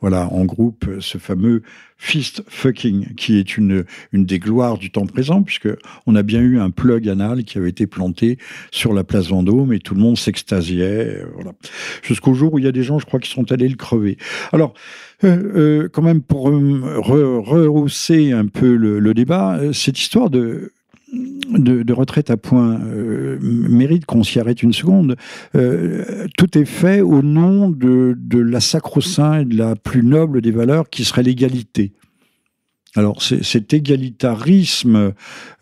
voilà, 0.00 0.28
en 0.32 0.44
groupe, 0.44 0.88
ce 1.00 1.18
fameux 1.18 1.62
fist 1.98 2.42
fucking, 2.48 3.14
qui 3.14 3.38
est 3.38 3.56
une, 3.56 3.84
une 4.12 4.26
des 4.26 4.38
gloires 4.38 4.78
du 4.78 4.90
temps 4.90 5.06
présent, 5.06 5.42
puisque 5.42 5.68
on 6.06 6.14
a 6.14 6.22
bien 6.22 6.40
eu 6.40 6.58
un 6.58 6.70
plug 6.70 7.08
anal 7.08 7.44
qui 7.44 7.58
avait 7.58 7.70
été 7.70 7.86
planté 7.86 8.38
sur 8.70 8.92
la 8.92 9.04
place 9.04 9.28
Vendôme 9.28 9.72
et 9.72 9.78
tout 9.78 9.94
le 9.94 10.00
monde 10.00 10.18
s'extasiait, 10.18 11.22
euh, 11.22 11.26
voilà. 11.34 11.52
Jusqu'au 12.02 12.34
jour 12.34 12.54
où 12.54 12.58
il 12.58 12.64
y 12.64 12.68
a 12.68 12.72
des 12.72 12.82
gens, 12.82 12.98
je 12.98 13.06
crois, 13.06 13.20
qui 13.20 13.30
sont 13.30 13.50
allés 13.50 13.68
le 13.68 13.76
crever. 13.76 14.18
Alors, 14.52 14.74
euh, 15.24 15.84
euh, 15.84 15.88
quand 15.90 16.02
même, 16.02 16.20
pour 16.20 16.44
rehausser 16.44 18.32
un 18.32 18.46
peu 18.46 18.74
le 18.76 19.14
débat, 19.14 19.58
cette 19.72 19.98
histoire 19.98 20.30
de 20.30 20.72
de, 21.12 21.92
retraite 21.92 22.30
à 22.30 22.36
point 22.36 22.80
euh, 22.80 23.38
mérite 23.40 24.06
qu'on 24.06 24.22
s'y 24.22 24.40
arrête 24.40 24.62
une 24.62 24.72
seconde. 24.72 25.16
Euh, 25.54 26.26
tout 26.36 26.58
est 26.58 26.64
fait 26.64 27.00
au 27.00 27.22
nom 27.22 27.70
de, 27.70 28.16
de 28.18 28.38
la 28.38 28.60
sacro-saint 28.60 29.40
et 29.40 29.44
de 29.44 29.56
la 29.56 29.76
plus 29.76 30.02
noble 30.02 30.40
des 30.40 30.50
valeurs 30.50 30.88
qui 30.90 31.04
serait 31.04 31.22
l'égalité. 31.22 31.92
Alors 32.96 33.22
cet 33.22 33.74
égalitarisme 33.74 35.12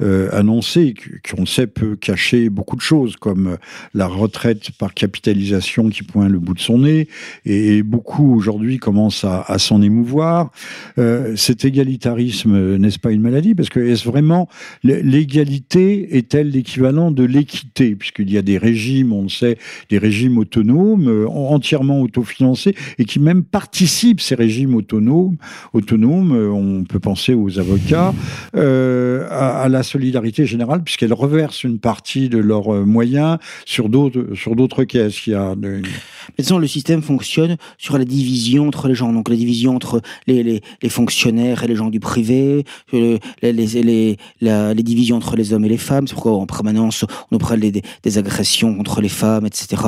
euh, 0.01 0.28
annoncé, 0.32 0.95
qu'on 1.28 1.47
sait, 1.47 1.66
peut 1.66 1.97
cacher 1.97 2.49
beaucoup 2.49 2.76
de 2.76 2.80
choses, 2.80 3.16
comme 3.16 3.59
la 3.93 4.07
retraite 4.07 4.70
par 4.78 4.95
capitalisation 4.95 5.89
qui 5.89 6.05
pointe 6.05 6.30
le 6.30 6.39
bout 6.39 6.55
de 6.55 6.61
son 6.61 6.78
nez, 6.78 7.09
et, 7.45 7.82
beaucoup 7.82 8.35
aujourd'hui 8.35 8.78
commencent 8.78 9.24
à, 9.24 9.59
s'en 9.59 9.82
émouvoir. 9.82 10.53
Euh, 10.99 11.35
cet 11.37 11.64
égalitarisme 11.64 12.76
n'est-ce 12.76 13.01
pas 13.01 13.11
une 13.11 13.20
maladie? 13.20 13.55
Parce 13.55 13.68
que 13.68 13.80
est-ce 13.80 14.05
vraiment 14.05 14.49
l'égalité 14.85 16.16
est-elle 16.16 16.51
l'équivalent 16.51 17.11
de 17.11 17.24
l'équité? 17.24 17.97
Puisqu'il 17.97 18.30
y 18.30 18.39
a 18.39 18.43
des 18.43 18.59
régimes, 18.59 19.12
on 19.12 19.24
le 19.24 19.28
sait, 19.28 19.59
des 19.91 19.99
régimes 19.99 20.39
autonomes, 20.39 21.09
euh, 21.09 21.28
entièrement 21.28 22.01
autofinancés, 22.01 22.76
et 22.99 23.05
qui 23.05 23.18
même 23.18 23.43
participent 23.43 24.20
ces 24.20 24.37
régimes 24.37 24.76
autonomes. 24.76 25.37
Autonomes, 25.72 26.32
on 26.32 26.85
peut 26.85 27.01
penser 27.01 27.24
aux 27.33 27.59
avocats, 27.59 28.12
euh, 28.57 29.27
à, 29.31 29.68
la 29.68 29.83
solidarité 29.83 30.45
générale, 30.45 30.83
puisqu'elles 30.83 31.14
reversent 31.14 31.64
une 31.64 31.79
partie 31.79 32.29
de 32.29 32.39
leurs 32.39 32.75
euh, 32.75 32.85
moyens 32.85 33.39
sur 33.64 33.89
d'autres 33.89 34.35
sur 34.35 34.57
d'autres 34.57 34.85
caisses. 34.85 35.27
Il 35.27 35.33
y 35.33 35.37
a 35.37 35.55
le 35.57 36.66
système 36.66 37.03
fonctionne 37.03 37.57
sur 37.79 37.99
la 37.99 38.05
division 38.05 38.68
entre 38.68 38.89
les 38.89 38.95
gens, 38.95 39.12
donc 39.12 39.29
la 39.29 39.37
division 39.37 39.75
entre 39.75 40.01
les, 40.27 40.43
les, 40.43 40.62
les 40.83 40.89
fonctionnaires 40.89 41.62
et 41.62 41.68
les 41.68 41.77
gens 41.77 41.91
du 41.91 42.01
privé, 42.01 42.64
les, 42.93 43.20
les, 43.43 44.16
la, 44.41 44.75
les 44.75 44.83
divisions 44.83 45.16
entre 45.16 45.37
les 45.37 45.53
hommes 45.53 45.64
et 45.64 45.68
les 45.68 45.79
femmes. 45.79 46.07
C'est 46.07 46.14
pourquoi 46.14 46.33
en 46.33 46.47
permanence 46.47 47.05
on 47.31 47.39
parle 47.39 47.61
des, 47.61 47.83
des, 48.03 48.18
agressions 48.18 48.75
contre 48.75 49.01
les 49.01 49.09
femmes, 49.09 49.47
etc. 49.47 49.83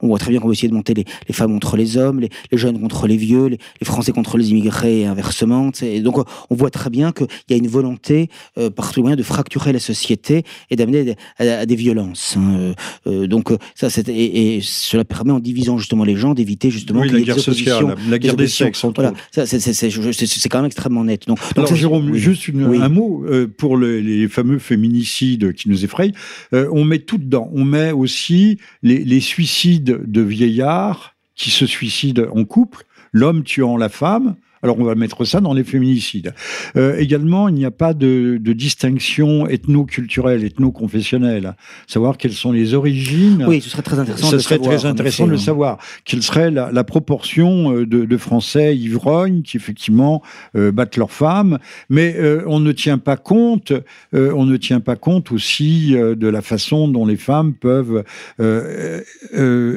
On 0.00 0.08
voit 0.08 0.18
très 0.18 0.30
bien 0.30 0.40
qu'on 0.40 0.48
veut 0.48 0.54
essayer 0.54 0.68
de 0.68 0.74
monter 0.74 0.94
les, 0.94 1.04
femmes 1.32 1.52
contre 1.52 1.76
les 1.76 1.96
hommes, 1.96 2.20
les, 2.20 2.30
jeunes 2.52 2.80
contre 2.80 3.06
les 3.06 3.16
vieux, 3.16 3.46
les, 3.46 3.58
Français 3.84 4.12
contre 4.12 4.38
les 4.38 4.50
immigrés 4.50 5.00
et 5.00 5.06
inversement. 5.06 5.70
Donc 6.00 6.24
on 6.50 6.54
voit 6.54 6.70
très 6.70 6.81
très 6.82 6.90
bien 6.90 7.12
qu'il 7.12 7.28
y 7.50 7.54
a 7.54 7.56
une 7.56 7.68
volonté 7.68 8.28
euh, 8.58 8.68
par 8.68 8.92
tout 8.92 9.02
moyen 9.02 9.14
de 9.14 9.22
fracturer 9.22 9.72
la 9.72 9.78
société 9.78 10.42
et 10.68 10.74
d'amener 10.74 11.14
à, 11.38 11.64
des 11.64 11.76
violences. 11.76 12.36
Hein. 12.36 12.74
Euh, 13.06 13.28
donc 13.28 13.52
ça, 13.76 13.86
et, 14.08 14.56
et, 14.56 14.60
cela 14.60 15.04
permet 15.04 15.30
en 15.30 15.38
divisant 15.38 15.78
justement 15.78 16.04
les 16.04 16.16
gens 16.16 16.34
d'éviter 16.34 16.70
justement 16.70 17.02
oui, 17.02 17.10
la 17.10 17.20
guerre 17.20 17.38
sociale, 17.38 17.94
la, 18.08 18.18
guerre 18.18 18.34
des 18.34 18.48
sexes. 18.48 18.84
Voilà, 18.96 19.12
c'est 19.30 20.48
quand 20.48 20.58
même 20.58 20.66
extrêmement 20.66 21.04
net. 21.04 21.28
Donc, 21.28 21.38
Alors 21.56 21.72
Jérôme, 21.72 22.14
juste 22.14 22.50
un 22.52 22.88
mot 22.88 23.24
pour 23.58 23.76
les 23.76 24.26
fameux 24.26 24.58
féminicides 24.58 25.52
qui 25.52 25.68
nous 25.68 25.84
effrayent. 25.84 26.14
on 26.52 26.84
met 26.84 26.98
tout 26.98 27.18
dedans. 27.18 27.48
On 27.54 27.64
met 27.64 27.92
aussi 27.92 28.58
les, 28.82 29.04
les 29.04 29.20
suicides 29.20 30.00
de 30.04 30.20
vieillards 30.20 31.14
qui 31.36 31.50
se 31.50 31.66
suicident 31.66 32.24
en 32.34 32.44
couple, 32.44 32.84
l'homme 33.12 33.44
tuant 33.44 33.76
la 33.76 33.88
femme, 33.88 34.34
alors 34.62 34.78
on 34.78 34.84
va 34.84 34.94
mettre 34.94 35.24
ça 35.24 35.40
dans 35.40 35.54
les 35.54 35.64
féminicides. 35.64 36.34
Euh, 36.76 36.96
également, 36.96 37.48
il 37.48 37.54
n'y 37.54 37.64
a 37.64 37.70
pas 37.70 37.94
de, 37.94 38.38
distinction 38.38 39.48
ethno-culturelle, 39.48 40.44
ethno-confessionnelle. 40.44 41.56
Savoir 41.86 42.16
quelles 42.16 42.32
sont 42.32 42.52
les 42.52 42.74
origines. 42.74 43.44
Oui, 43.48 43.60
ce 43.60 43.70
serait 43.70 43.82
très 43.82 43.98
intéressant. 43.98 44.30
Ce 44.30 44.38
serait 44.38 44.58
très 44.58 44.84
intéressant 44.86 45.26
de 45.26 45.32
le 45.32 45.38
savoir. 45.38 45.78
Quelle 46.04 46.22
serait 46.22 46.50
la, 46.50 46.84
proportion 46.84 47.76
euh, 47.76 47.86
de, 47.86 48.16
Français 48.16 48.76
ivrognes 48.76 49.42
qui 49.42 49.56
effectivement 49.56 50.22
euh, 50.54 50.70
battent 50.70 50.96
leurs 50.96 51.10
femmes, 51.10 51.58
mais 51.88 52.16
on 52.46 52.60
ne 52.60 52.72
tient 52.72 52.98
pas 52.98 53.16
compte. 53.16 53.72
on 54.12 54.44
ne 54.44 54.56
tient 54.56 54.80
pas 54.80 54.96
compte 54.96 55.32
aussi 55.32 55.92
de 55.92 56.28
la 56.28 56.42
façon 56.42 56.88
dont 56.88 57.06
les 57.06 57.16
femmes 57.16 57.54
peuvent 57.54 58.04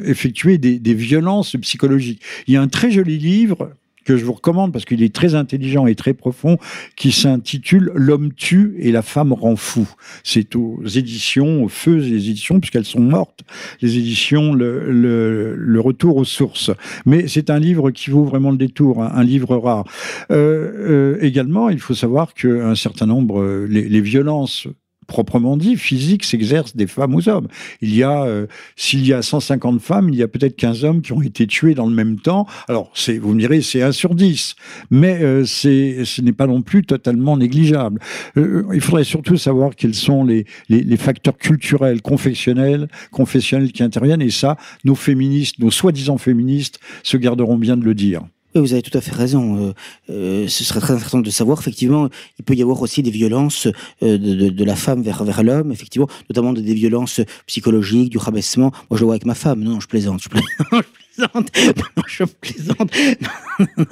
effectuer 0.04 0.58
des, 0.58 0.78
des 0.78 0.94
violences 0.94 1.56
psychologiques. 1.56 2.22
Il 2.46 2.54
y 2.54 2.56
a 2.56 2.62
un 2.62 2.68
très 2.68 2.90
joli 2.90 3.18
livre 3.18 3.70
que 4.06 4.16
je 4.16 4.24
vous 4.24 4.32
recommande 4.32 4.72
parce 4.72 4.84
qu'il 4.84 5.02
est 5.02 5.14
très 5.14 5.34
intelligent 5.34 5.86
et 5.86 5.94
très 5.94 6.14
profond, 6.14 6.58
qui 6.96 7.12
s'intitule 7.12 7.90
L'homme 7.94 8.32
tue 8.32 8.76
et 8.78 8.92
la 8.92 9.02
femme 9.02 9.32
rend 9.32 9.56
fou. 9.56 9.86
C'est 10.22 10.56
aux 10.56 10.82
éditions, 10.84 11.64
aux 11.64 11.68
feux 11.68 11.98
des 11.98 12.28
éditions, 12.30 12.60
puisqu'elles 12.60 12.84
sont 12.84 13.00
mortes, 13.00 13.40
les 13.82 13.98
éditions 13.98 14.54
le, 14.54 15.76
Retour 15.86 16.16
aux 16.16 16.24
sources. 16.24 16.70
Mais 17.04 17.28
c'est 17.28 17.50
un 17.50 17.58
livre 17.58 17.90
qui 17.90 18.10
vaut 18.10 18.24
vraiment 18.24 18.50
le 18.50 18.56
détour, 18.56 19.02
un, 19.02 19.22
livre 19.22 19.56
rare. 19.56 19.84
Euh, 20.30 21.16
euh, 21.16 21.18
également, 21.20 21.68
il 21.68 21.78
faut 21.78 21.94
savoir 21.94 22.34
qu'un 22.34 22.74
certain 22.74 23.06
nombre, 23.06 23.66
les, 23.68 23.88
les 23.88 24.00
violences 24.00 24.66
proprement 25.06 25.56
dit, 25.56 25.76
physique 25.76 26.24
s'exerce 26.24 26.76
des 26.76 26.86
femmes 26.86 27.14
aux 27.14 27.28
hommes. 27.28 27.48
Il 27.80 27.94
y 27.94 28.02
a, 28.02 28.24
euh, 28.24 28.46
s'il 28.76 29.06
y 29.06 29.12
a 29.12 29.22
150 29.22 29.80
femmes, 29.80 30.08
il 30.08 30.16
y 30.16 30.22
a 30.22 30.28
peut-être 30.28 30.56
15 30.56 30.84
hommes 30.84 31.02
qui 31.02 31.12
ont 31.12 31.22
été 31.22 31.46
tués 31.46 31.74
dans 31.74 31.86
le 31.86 31.94
même 31.94 32.18
temps. 32.18 32.46
Alors, 32.68 32.90
c'est, 32.94 33.18
vous 33.18 33.34
me 33.34 33.40
direz, 33.40 33.62
c'est 33.62 33.82
1 33.82 33.92
sur 33.92 34.14
10. 34.14 34.56
Mais 34.90 35.22
euh, 35.22 35.44
c'est, 35.44 36.04
ce 36.04 36.22
n'est 36.22 36.32
pas 36.32 36.46
non 36.46 36.62
plus 36.62 36.84
totalement 36.84 37.36
négligeable. 37.36 38.00
Euh, 38.36 38.64
il 38.74 38.80
faudrait 38.80 39.04
surtout 39.04 39.36
savoir 39.36 39.74
quels 39.76 39.94
sont 39.94 40.24
les, 40.24 40.44
les, 40.68 40.82
les, 40.82 40.96
facteurs 40.96 41.36
culturels, 41.36 42.02
confessionnels, 42.02 42.88
confessionnels 43.10 43.72
qui 43.72 43.82
interviennent. 43.82 44.22
Et 44.22 44.30
ça, 44.30 44.56
nos 44.84 44.94
féministes, 44.94 45.58
nos 45.58 45.70
soi-disant 45.70 46.18
féministes, 46.18 46.80
se 47.02 47.16
garderont 47.16 47.58
bien 47.58 47.76
de 47.76 47.84
le 47.84 47.94
dire 47.94 48.22
vous 48.60 48.72
avez 48.72 48.82
tout 48.82 48.96
à 48.96 49.00
fait 49.00 49.14
raison. 49.14 49.56
Euh, 49.56 49.72
euh, 50.10 50.48
ce 50.48 50.64
serait 50.64 50.80
très 50.80 50.94
intéressant 50.94 51.20
de 51.20 51.30
savoir, 51.30 51.58
effectivement, 51.60 52.08
il 52.38 52.44
peut 52.44 52.54
y 52.54 52.62
avoir 52.62 52.80
aussi 52.82 53.02
des 53.02 53.10
violences 53.10 53.68
euh, 54.02 54.18
de, 54.18 54.64
la 54.64 54.76
femme 54.76 55.02
vers, 55.02 55.24
vers 55.24 55.42
l'homme, 55.42 55.72
effectivement, 55.72 56.08
notamment 56.30 56.52
des 56.52 56.74
violences 56.74 57.20
psychologiques, 57.46 58.10
du 58.10 58.18
rabaissement. 58.18 58.72
Moi, 58.90 58.96
je 58.96 59.00
le 59.00 59.04
vois 59.04 59.14
avec 59.14 59.26
ma 59.26 59.34
femme. 59.34 59.62
Non, 59.62 59.80
je 59.80 59.86
plaisante. 59.86 60.20
Je 60.22 60.28
plaisante. 60.28 61.50
je 62.08 62.24
plaisante. 62.24 62.90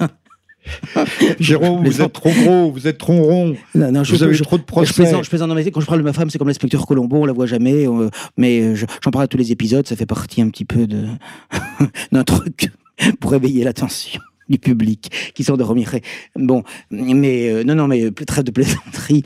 Jérôme, 1.39 1.85
vous 1.85 2.01
êtes 2.01 2.13
trop 2.13 2.31
gros, 2.31 2.71
vous 2.71 2.87
êtes 2.87 2.97
trop 2.97 3.13
rond. 3.13 3.55
Non, 3.75 3.91
non, 3.91 4.01
vous 4.01 4.23
avez 4.23 4.35
trop 4.39 4.57
de 4.57 4.63
prospects. 4.63 4.95
Je 4.95 5.01
plaisante, 5.03 5.23
je 5.23 5.29
plaisante. 5.29 5.71
quand 5.71 5.81
je 5.81 5.85
parle 5.85 5.99
de 5.99 6.03
ma 6.03 6.13
femme, 6.13 6.31
c'est 6.31 6.39
comme 6.39 6.47
l'inspecteur 6.47 6.87
Colombo, 6.87 7.17
on 7.17 7.25
la 7.25 7.33
voit 7.33 7.45
jamais. 7.45 7.85
mais 8.35 8.75
j'en 8.75 9.11
parle 9.11 9.25
à 9.25 9.27
tous 9.27 9.37
les 9.37 9.51
épisodes, 9.51 9.85
ça 9.87 9.95
fait 9.95 10.07
partie 10.07 10.41
un 10.41 10.49
petit 10.49 10.65
peu 10.65 10.87
d'un 10.87 12.23
truc 12.23 12.71
pour 13.19 13.31
réveiller 13.31 13.63
l'attention 13.63 14.21
du 14.49 14.59
public 14.59 15.11
qui 15.33 15.43
s'endormirait. 15.43 16.01
Bon, 16.35 16.63
mais 16.91 17.49
euh, 17.49 17.63
non, 17.63 17.75
non, 17.75 17.87
mais 17.87 18.11
trêve 18.11 18.43
de 18.43 18.51
plaisanterie. 18.51 19.23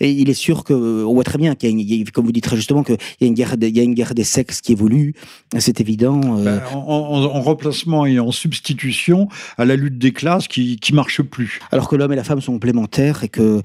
Et 0.00 0.10
il 0.10 0.28
est 0.30 0.34
sûr 0.34 0.64
que 0.64 1.04
on 1.04 1.14
voit 1.14 1.24
très 1.24 1.38
bien 1.38 1.54
qu'il 1.54 1.80
y 1.80 2.02
a, 2.02 2.04
comme 2.12 2.24
vous 2.24 2.32
dites 2.32 2.44
très 2.44 2.56
justement, 2.56 2.82
qu'il 2.82 2.96
y 3.20 3.24
a 3.24 3.26
une 3.26 3.34
guerre, 3.34 3.56
il 3.60 3.76
y 3.76 3.80
a 3.80 3.82
une 3.82 3.94
guerre 3.94 4.14
des 4.14 4.24
sexes 4.24 4.60
qui 4.60 4.72
évolue. 4.72 5.14
C'est 5.58 5.80
évident. 5.80 6.20
Euh. 6.38 6.44
Ben, 6.44 6.62
en, 6.72 7.40
remplacement 7.40 8.06
et 8.06 8.18
en 8.18 8.32
substitution 8.32 9.28
à 9.56 9.64
la 9.64 9.76
lutte 9.76 9.98
des 9.98 10.12
classes 10.12 10.48
qui 10.48 10.76
qui 10.76 10.94
marche 10.94 11.22
plus. 11.22 11.60
Alors 11.72 11.88
que 11.88 11.96
l'homme 11.96 12.12
et 12.12 12.16
la 12.16 12.24
femme 12.24 12.40
sont 12.40 12.52
complémentaires 12.52 13.24
et 13.24 13.28
que 13.28 13.62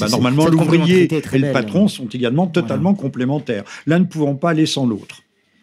ben, 0.00 0.08
normalement 0.08 0.46
l'ouvrier 0.46 1.08
et 1.12 1.38
le 1.38 1.52
patron 1.52 1.88
sont 1.88 2.06
également 2.06 2.46
totalement 2.46 2.94
complémentaires. 2.94 3.64
L'un 3.86 4.00
ne 4.00 4.04
pouvant 4.04 4.34
pas 4.34 4.50
aller 4.50 4.66
sans 4.66 4.86
l'autre, 4.86 5.22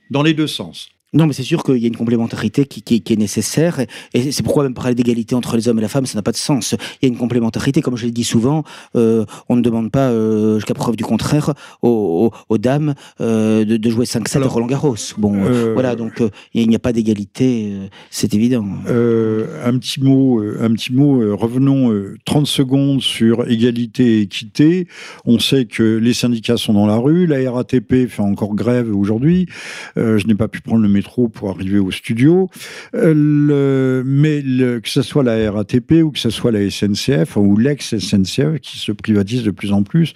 dans 0.09 0.23
les 0.23 0.33
deux 0.33 0.47
sens. 0.47 0.89
Non, 1.13 1.25
mais 1.25 1.31
c'est 1.31 1.43
sûr 1.43 1.63
qu'il 1.63 1.77
y 1.77 1.85
a 1.85 1.87
une 1.87 1.95
complémentarité 1.95 2.65
qui, 2.65 2.81
qui, 2.81 3.13
est 3.13 3.15
nécessaire. 3.15 3.79
Et, 4.13 4.31
c'est 4.33 4.43
pourquoi 4.43 4.63
même 4.63 4.73
parler 4.73 4.93
d'égalité 4.93 5.35
entre 5.35 5.55
les 5.55 5.69
hommes 5.69 5.79
et 5.79 5.81
la 5.81 5.87
femme, 5.87 6.05
ça 6.05 6.17
n'a 6.17 6.21
pas 6.21 6.33
de 6.33 6.37
sens. 6.37 6.75
Il 7.01 7.05
y 7.05 7.05
a 7.05 7.07
une 7.07 7.17
complémentarité, 7.17 7.81
comme 7.81 7.95
je 7.95 8.05
l'ai 8.05 8.11
dit 8.11 8.25
souvent, 8.25 8.63
euh, 8.97 9.23
on 9.47 9.55
ne 9.55 9.61
demande 9.61 9.89
pas, 9.89 10.09
euh, 10.09 10.55
jusqu'à 10.55 10.73
preuve 10.73 10.97
du 10.97 11.05
contraire, 11.05 11.53
aux, 11.81 12.31
dames 12.59 12.93
euh, 13.21 13.63
de, 13.63 13.89
jouer 13.89 14.05
5-7 14.05 14.43
à 14.43 14.47
Roland 14.47 14.67
Garros. 14.67 14.95
Bon, 15.17 15.33
voilà, 15.73 15.95
donc 15.95 16.21
il 16.53 16.67
n'y 16.67 16.75
a 16.75 16.79
pas 16.79 16.91
d'égalité, 16.91 17.71
c'est 18.09 18.33
évident. 18.33 18.65
un 18.85 19.77
petit 19.77 20.03
mot, 20.03 20.41
un 20.41 20.73
petit 20.73 20.91
mot 20.91 21.37
revenons 21.37 21.93
30 22.25 22.47
secondes 22.47 23.01
sur 23.01 23.49
égalité 23.49 24.17
et 24.17 24.21
équité. 24.21 24.87
On 25.25 25.39
sait 25.39 25.65
que 25.65 25.83
les 25.83 26.13
syndicats 26.13 26.57
sont 26.57 26.73
dans 26.73 26.87
la 26.87 26.97
rue, 26.97 27.27
la 27.27 27.49
RATP 27.49 28.07
fait 28.09 28.21
encore 28.21 28.55
grève 28.55 28.93
aujourd'hui. 28.93 29.47
je 29.95 30.27
n'ai 30.27 30.35
pas 30.35 30.49
pu 30.49 30.59
prendre 30.59 30.81
le 30.81 30.96
pour 31.33 31.49
arriver 31.49 31.79
au 31.79 31.91
studio. 31.91 32.49
Euh, 32.95 33.13
le, 33.15 34.03
mais 34.05 34.41
le, 34.41 34.79
que 34.79 34.89
ce 34.89 35.01
soit 35.01 35.23
la 35.23 35.51
RATP 35.51 36.03
ou 36.03 36.11
que 36.11 36.19
ce 36.19 36.29
soit 36.29 36.51
la 36.51 36.69
SNCF 36.69 37.37
ou 37.37 37.57
l'ex-SNCF 37.57 38.59
qui 38.61 38.77
se 38.77 38.91
privatise 38.91 39.43
de 39.43 39.51
plus 39.51 39.71
en 39.71 39.83
plus, 39.83 40.13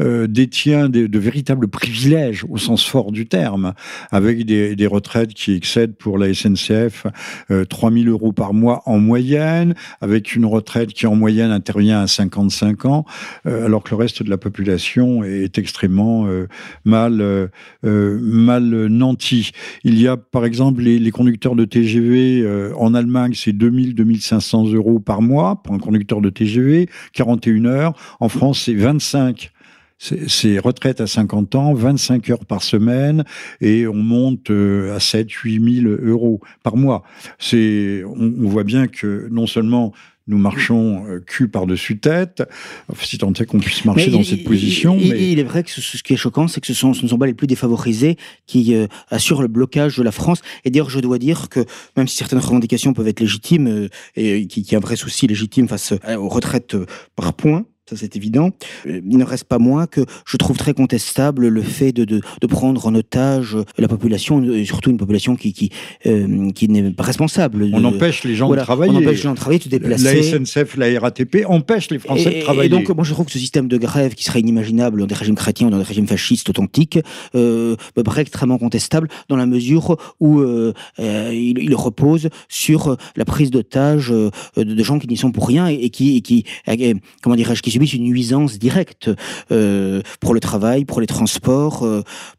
euh, 0.00 0.26
détient 0.26 0.88
de 0.88 1.18
véritables 1.18 1.68
privilèges 1.68 2.44
au 2.48 2.58
sens 2.58 2.84
fort 2.86 3.12
du 3.12 3.26
terme, 3.26 3.74
avec 4.10 4.44
des, 4.44 4.76
des 4.76 4.86
retraites 4.86 5.34
qui 5.34 5.54
excèdent 5.54 5.96
pour 5.96 6.18
la 6.18 6.32
SNCF 6.32 7.06
euh, 7.50 7.64
3000 7.64 8.08
euros 8.08 8.32
par 8.32 8.54
mois 8.54 8.82
en 8.86 8.98
moyenne, 8.98 9.74
avec 10.00 10.34
une 10.34 10.46
retraite 10.46 10.92
qui 10.92 11.06
en 11.06 11.14
moyenne 11.14 11.50
intervient 11.50 12.00
à 12.00 12.06
55 12.06 12.84
ans, 12.84 13.04
euh, 13.46 13.66
alors 13.66 13.82
que 13.82 13.90
le 13.90 13.96
reste 13.96 14.22
de 14.22 14.30
la 14.30 14.38
population 14.38 15.24
est 15.24 15.58
extrêmement 15.58 16.26
mal, 16.84 17.50
mal 17.82 18.86
nanti. 18.86 19.52
Il 19.84 20.00
y 20.00 20.08
a 20.08 20.16
par 20.34 20.44
exemple, 20.44 20.82
les, 20.82 21.10
conducteurs 21.12 21.54
de 21.54 21.64
TGV 21.64 22.42
euh, 22.42 22.74
en 22.76 22.92
Allemagne, 22.92 23.34
c'est 23.36 23.52
2000-2500 23.52 24.74
euros 24.74 24.98
par 24.98 25.22
mois 25.22 25.62
pour 25.62 25.76
un 25.76 25.78
conducteur 25.78 26.20
de 26.20 26.28
TGV, 26.28 26.88
41 27.12 27.66
heures. 27.66 27.92
En 28.18 28.28
France, 28.28 28.62
c'est 28.64 28.74
25 28.74 29.52
c'est 30.26 30.58
retraite 30.58 31.00
à 31.00 31.06
50 31.06 31.54
ans, 31.54 31.72
25 31.72 32.28
heures 32.30 32.44
par 32.44 32.64
semaine, 32.64 33.24
et 33.60 33.86
on 33.86 33.94
monte 33.94 34.50
euh, 34.50 34.94
à 34.94 34.98
7 34.98 35.30
8 35.30 35.82
000 35.82 35.94
euros 36.02 36.40
par 36.64 36.76
mois. 36.76 37.04
On, 37.52 38.32
voit 38.40 38.64
bien 38.64 38.88
que 38.88 39.28
non 39.30 39.46
seulement 39.46 39.92
nous 40.26 40.38
marchons 40.38 41.06
euh, 41.06 41.20
cul 41.20 41.48
par-dessus 41.48 41.98
tête, 41.98 42.42
si 43.00 43.18
tant 43.18 43.32
est 43.32 43.44
qu'on 43.44 43.58
puisse 43.58 43.84
marcher 43.84 44.10
dans 44.10 44.22
cette 44.22 44.44
position. 44.44 44.96
Il, 44.98 45.12
mais... 45.12 45.32
il 45.32 45.38
est 45.38 45.44
vrai 45.44 45.62
que 45.62 45.70
ce, 45.70 46.02
qui 46.02 46.14
est 46.14 46.16
choquant, 46.16 46.48
c'est 46.48 46.60
que 46.60 46.66
ce, 46.66 46.74
sont, 46.74 46.94
ce 46.94 47.02
ne 47.02 47.08
sont 47.08 47.18
pas 47.18 47.26
les 47.26 47.34
plus 47.34 47.46
défavorisés 47.46 48.16
qui 48.46 48.74
euh, 48.74 48.86
assurent 49.10 49.42
le 49.42 49.48
blocage 49.48 49.96
de 49.96 50.02
la 50.02 50.12
France. 50.12 50.40
Et 50.64 50.70
d'ailleurs, 50.70 50.90
je 50.90 51.00
dois 51.00 51.18
dire 51.18 51.48
que 51.48 51.64
même 51.96 52.08
si 52.08 52.16
certaines 52.16 52.38
revendications 52.38 52.94
peuvent 52.94 53.08
être 53.08 53.20
légitimes, 53.20 53.68
euh, 53.68 53.88
et 54.16 54.46
qui, 54.46 54.62
qui 54.62 54.74
a 54.74 54.78
un 54.78 54.80
vrai 54.80 54.96
souci 54.96 55.26
légitime 55.26 55.68
face 55.68 55.92
aux 56.16 56.28
retraites 56.28 56.76
par 57.16 57.34
points, 57.34 57.66
ça 57.88 57.96
c'est 57.96 58.16
évident. 58.16 58.50
Euh, 58.86 59.00
il 59.04 59.18
ne 59.18 59.24
reste 59.24 59.44
pas 59.44 59.58
moins 59.58 59.86
que 59.86 60.00
je 60.26 60.36
trouve 60.36 60.56
très 60.56 60.72
contestable 60.72 61.48
le 61.48 61.62
fait 61.62 61.92
de, 61.92 62.04
de, 62.04 62.20
de 62.40 62.46
prendre 62.46 62.86
en 62.86 62.94
otage 62.94 63.56
la 63.76 63.88
population, 63.88 64.42
et 64.42 64.64
surtout 64.64 64.90
une 64.90 64.96
population 64.96 65.36
qui, 65.36 65.52
qui, 65.52 65.70
euh, 66.06 66.50
qui 66.52 66.68
n'est 66.68 66.90
pas 66.92 67.02
responsable. 67.02 67.68
On 67.74 67.84
empêche 67.84 68.24
les 68.24 68.34
gens 68.34 68.48
de 68.48 68.56
travailler. 68.56 68.92
On 68.92 68.96
empêche 68.96 69.16
les 69.16 69.22
gens 69.22 69.32
de 69.32 69.36
travailler, 69.36 69.58
de 69.58 69.64
se 69.64 69.68
déplacer. 69.68 70.32
La 70.32 70.44
SNCF, 70.44 70.76
la 70.76 70.98
RATP 70.98 71.44
empêchent 71.46 71.90
les 71.90 71.98
Français 71.98 72.38
de 72.38 72.40
travailler. 72.40 72.66
Et 72.66 72.70
donc, 72.70 72.88
moi 72.88 73.04
je 73.04 73.12
trouve 73.12 73.26
que 73.26 73.32
ce 73.32 73.38
système 73.38 73.68
de 73.68 73.76
grève 73.76 74.14
qui 74.14 74.24
serait 74.24 74.40
inimaginable 74.40 75.00
dans 75.00 75.06
des 75.06 75.14
régimes 75.14 75.34
chrétiens 75.34 75.66
ou 75.66 75.70
dans 75.70 75.78
des 75.78 75.84
régimes 75.84 76.06
fascistes 76.06 76.48
authentiques 76.48 76.98
euh, 77.34 77.76
me 77.96 78.02
paraît 78.02 78.22
extrêmement 78.22 78.58
contestable 78.58 79.08
dans 79.28 79.36
la 79.36 79.46
mesure 79.46 79.96
où 80.20 80.40
euh, 80.40 80.72
euh 81.00 81.30
il, 81.32 81.58
il, 81.58 81.74
repose 81.74 82.28
sur 82.48 82.96
la 83.16 83.24
prise 83.24 83.50
d'otage 83.50 84.10
de, 84.10 84.82
gens 84.82 84.98
qui 84.98 85.08
n'y 85.08 85.16
sont 85.16 85.32
pour 85.32 85.48
rien 85.48 85.66
et, 85.66 85.90
qui, 85.90 86.16
et 86.16 86.20
qui 86.20 86.44
comment 87.22 87.36
dirais-je, 87.36 87.62
qui 87.62 87.70
subissent 87.74 87.94
une 87.94 88.04
nuisance 88.04 88.58
directe 88.58 89.10
pour 90.20 90.34
le 90.34 90.40
travail, 90.40 90.84
pour 90.84 91.00
les 91.00 91.06
transports, 91.06 91.86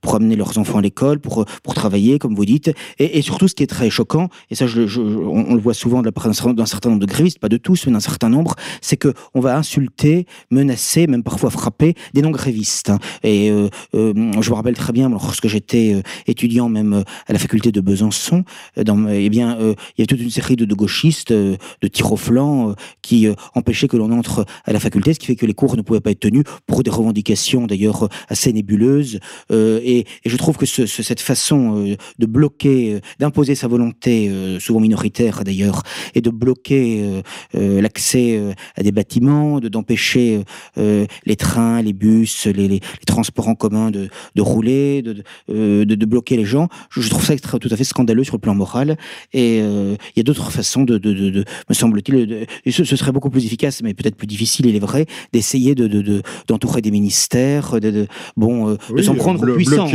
pour 0.01 0.15
amener 0.15 0.35
leurs 0.35 0.57
enfants 0.57 0.77
à 0.77 0.81
l'école, 0.81 1.19
pour, 1.19 1.45
pour 1.63 1.73
travailler, 1.73 2.19
comme 2.19 2.35
vous 2.35 2.45
dites. 2.45 2.71
Et, 2.99 3.21
surtout, 3.21 3.47
ce 3.47 3.55
qui 3.55 3.63
est 3.63 3.67
très 3.67 3.89
choquant, 3.89 4.29
et 4.49 4.55
ça, 4.55 4.65
on, 4.65 5.53
le 5.53 5.59
voit 5.59 5.73
souvent 5.73 5.99
de 6.01 6.05
la 6.05 6.11
part 6.11 6.27
d'un 6.27 6.65
certain 6.65 6.89
nombre 6.89 7.01
de 7.01 7.05
grévistes, 7.05 7.39
pas 7.39 7.49
de 7.49 7.57
tous, 7.57 7.85
mais 7.85 7.93
d'un 7.93 7.99
certain 7.99 8.29
nombre, 8.29 8.55
c'est 8.81 8.97
que 8.97 9.13
on 9.33 9.39
va 9.41 9.57
insulter, 9.57 10.25
menacer, 10.51 11.07
même 11.07 11.23
parfois 11.23 11.49
frapper 11.49 11.95
des 12.13 12.21
non-grévistes. 12.21 12.89
Hein. 12.89 12.99
Et 13.23 13.51
je 13.93 14.49
me 14.49 14.53
rappelle 14.53 14.75
très 14.75 14.93
bien, 14.93 15.09
lorsque 15.09 15.47
j'étais 15.47 16.01
étudiant 16.27 16.69
même 16.69 17.03
à 17.27 17.33
la 17.33 17.39
faculté 17.39 17.71
de 17.71 17.81
Besançon, 17.81 18.43
dans, 18.77 19.07
eh 19.09 19.29
bien, 19.29 19.57
il 19.59 20.01
y 20.01 20.03
a 20.03 20.05
toute 20.05 20.21
une 20.21 20.29
série 20.29 20.55
de, 20.55 20.75
gauchistes, 20.75 21.33
de 21.33 21.87
tir 21.91 22.11
au 22.11 22.17
flanc, 22.17 22.75
qui 23.01 23.27
empêchaient 23.53 23.87
que 23.87 23.97
l'on 23.97 24.11
entre 24.11 24.45
à 24.63 24.73
la 24.73 24.79
faculté, 24.79 25.13
ce 25.13 25.19
qui 25.19 25.24
fait 25.25 25.35
que 25.35 25.45
les 25.45 25.53
cours 25.53 25.75
ne 25.75 25.81
pouvaient 25.81 25.99
pas 25.99 26.11
être 26.11 26.19
tenus 26.19 26.43
pour 26.65 26.83
des 26.83 26.89
revendications 26.89 27.67
d'ailleurs 27.67 28.09
assez 28.29 28.51
nébuleuses. 28.53 29.19
Et, 29.51 29.99
et, 29.99 30.05
je 30.25 30.37
trouve 30.37 30.57
que 30.57 30.65
ce, 30.65 30.85
cette 30.85 31.19
façon 31.19 31.95
de 32.19 32.25
bloquer, 32.25 32.99
d'imposer 33.19 33.55
sa 33.55 33.67
volonté, 33.67 34.31
souvent 34.59 34.79
minoritaire 34.79 35.43
d'ailleurs, 35.43 35.83
et 36.13 36.21
de 36.21 36.29
bloquer 36.29 37.21
l'accès 37.53 38.41
à 38.75 38.83
des 38.83 38.91
bâtiments, 38.91 39.59
de 39.59 39.69
d'empêcher 39.69 40.41
les 40.77 41.35
trains, 41.35 41.81
les 41.81 41.93
bus, 41.93 42.47
les, 42.47 42.79
transports 43.05 43.47
en 43.47 43.55
commun 43.55 43.91
de, 43.91 44.09
de 44.35 44.41
rouler, 44.41 45.01
de, 45.01 45.23
de, 45.47 45.83
de, 45.83 46.05
bloquer 46.05 46.37
les 46.37 46.45
gens, 46.45 46.67
je, 46.89 47.07
trouve 47.09 47.23
ça 47.23 47.35
tout 47.37 47.69
à 47.71 47.75
fait 47.75 47.83
scandaleux 47.83 48.23
sur 48.23 48.35
le 48.35 48.41
plan 48.41 48.55
moral. 48.55 48.97
Et 49.33 49.59
il 49.59 50.17
y 50.17 50.19
a 50.19 50.23
d'autres 50.23 50.51
façons 50.51 50.83
de, 50.83 51.45
me 51.69 51.73
semble-t-il, 51.73 52.47
ce, 52.71 52.83
ce, 52.83 52.95
serait 52.95 53.11
beaucoup 53.11 53.29
plus 53.29 53.45
efficace, 53.45 53.81
mais 53.81 53.93
peut-être 53.93 54.15
plus 54.15 54.27
difficile, 54.27 54.65
il 54.65 54.75
est 54.75 54.79
vrai, 54.79 55.05
d'essayer 55.33 55.75
de 55.75 56.21
d'entourer 56.47 56.81
des 56.81 56.91
ministères, 56.91 57.79
de, 57.79 58.07
bon, 58.37 58.77
de 58.95 59.01
s'en 59.01 59.15
prendre 59.15 59.49
aux 59.49 59.55
puissants, 59.55 59.87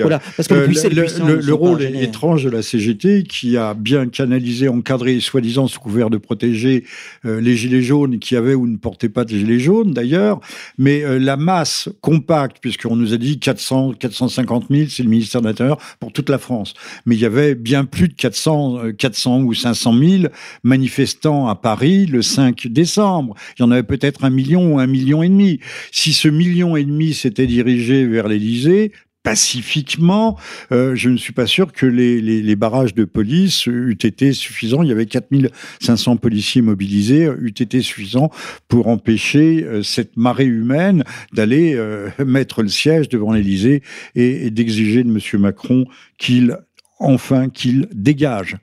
Voilà, 0.00 0.20
parce 0.36 0.48
que 0.48 0.54
le, 0.54 1.40
le, 1.40 1.54
rôle 1.54 1.82
étrange 1.82 2.44
de 2.44 2.50
la 2.50 2.62
CGT 2.62 3.24
qui 3.24 3.56
a 3.56 3.74
bien 3.74 4.06
canalisé, 4.06 4.68
encadré, 4.68 5.20
soi-disant 5.20 5.66
sous 5.66 5.80
couvert 5.80 6.10
de 6.10 6.18
protéger 6.18 6.84
les 7.24 7.56
gilets 7.56 7.82
jaunes 7.82 8.18
qui 8.18 8.36
avaient 8.36 8.54
ou 8.54 8.66
ne 8.66 8.76
portaient 8.76 9.08
pas 9.08 9.24
de 9.24 9.30
gilets 9.30 9.58
jaunes 9.58 9.92
d'ailleurs, 9.92 10.40
mais 10.78 11.02
la 11.18 11.36
masse 11.36 11.88
compacte, 12.00 12.58
puisqu'on 12.60 12.96
nous 12.96 13.12
a 13.14 13.16
dit 13.16 13.38
400, 13.38 13.94
450 13.98 14.66
000, 14.70 14.86
c'est 14.88 15.02
le 15.02 15.08
ministère 15.08 15.40
de 15.40 15.46
l'Intérieur 15.46 15.78
pour 16.00 16.12
toute 16.12 16.28
la 16.28 16.38
France, 16.38 16.74
mais 17.06 17.14
il 17.14 17.20
y 17.20 17.26
avait 17.26 17.54
bien 17.54 17.84
plus 17.84 18.08
de 18.08 18.14
400, 18.14 18.92
400 18.98 19.42
ou 19.42 19.54
500 19.54 19.98
000 19.98 20.22
manifestants 20.62 21.48
à 21.48 21.54
Paris 21.54 22.06
le 22.06 22.22
5 22.22 22.68
décembre. 22.68 23.34
Il 23.58 23.62
y 23.62 23.64
en 23.64 23.70
avait 23.70 23.82
peut-être 23.82 24.24
un 24.24 24.30
million 24.30 24.43
un 24.52 24.86
million 24.86 25.22
et 25.22 25.28
demi. 25.28 25.60
Si 25.92 26.12
ce 26.12 26.28
million 26.28 26.76
et 26.76 26.84
demi 26.84 27.14
s'était 27.14 27.46
dirigé 27.46 28.06
vers 28.06 28.28
l'Élysée, 28.28 28.92
pacifiquement, 29.22 30.38
euh, 30.70 30.94
je 30.94 31.08
ne 31.08 31.16
suis 31.16 31.32
pas 31.32 31.46
sûr 31.46 31.72
que 31.72 31.86
les, 31.86 32.56
barrages 32.56 32.94
de 32.94 33.04
police 33.04 33.66
eût 33.66 33.96
été 34.04 34.32
suffisants. 34.32 34.82
Il 34.82 34.90
y 34.90 34.92
avait 34.92 35.06
4500 35.06 36.18
policiers 36.18 36.62
mobilisés, 36.62 37.24
eût 37.40 37.54
été 37.58 37.80
suffisants 37.80 38.30
pour 38.68 38.88
empêcher 38.88 39.64
euh, 39.64 39.82
cette 39.82 40.16
marée 40.16 40.44
humaine 40.44 41.04
d'aller 41.32 41.74
euh, 41.74 42.10
mettre 42.24 42.62
le 42.62 42.68
siège 42.68 43.08
devant 43.08 43.32
l'Élysée 43.32 43.82
et, 44.14 44.46
et 44.46 44.50
d'exiger 44.50 45.02
de 45.02 45.08
M. 45.08 45.40
Macron 45.40 45.86
qu'il 46.18 46.58
enfin 47.00 47.48
qu'il 47.48 47.88
dégage 47.92 48.56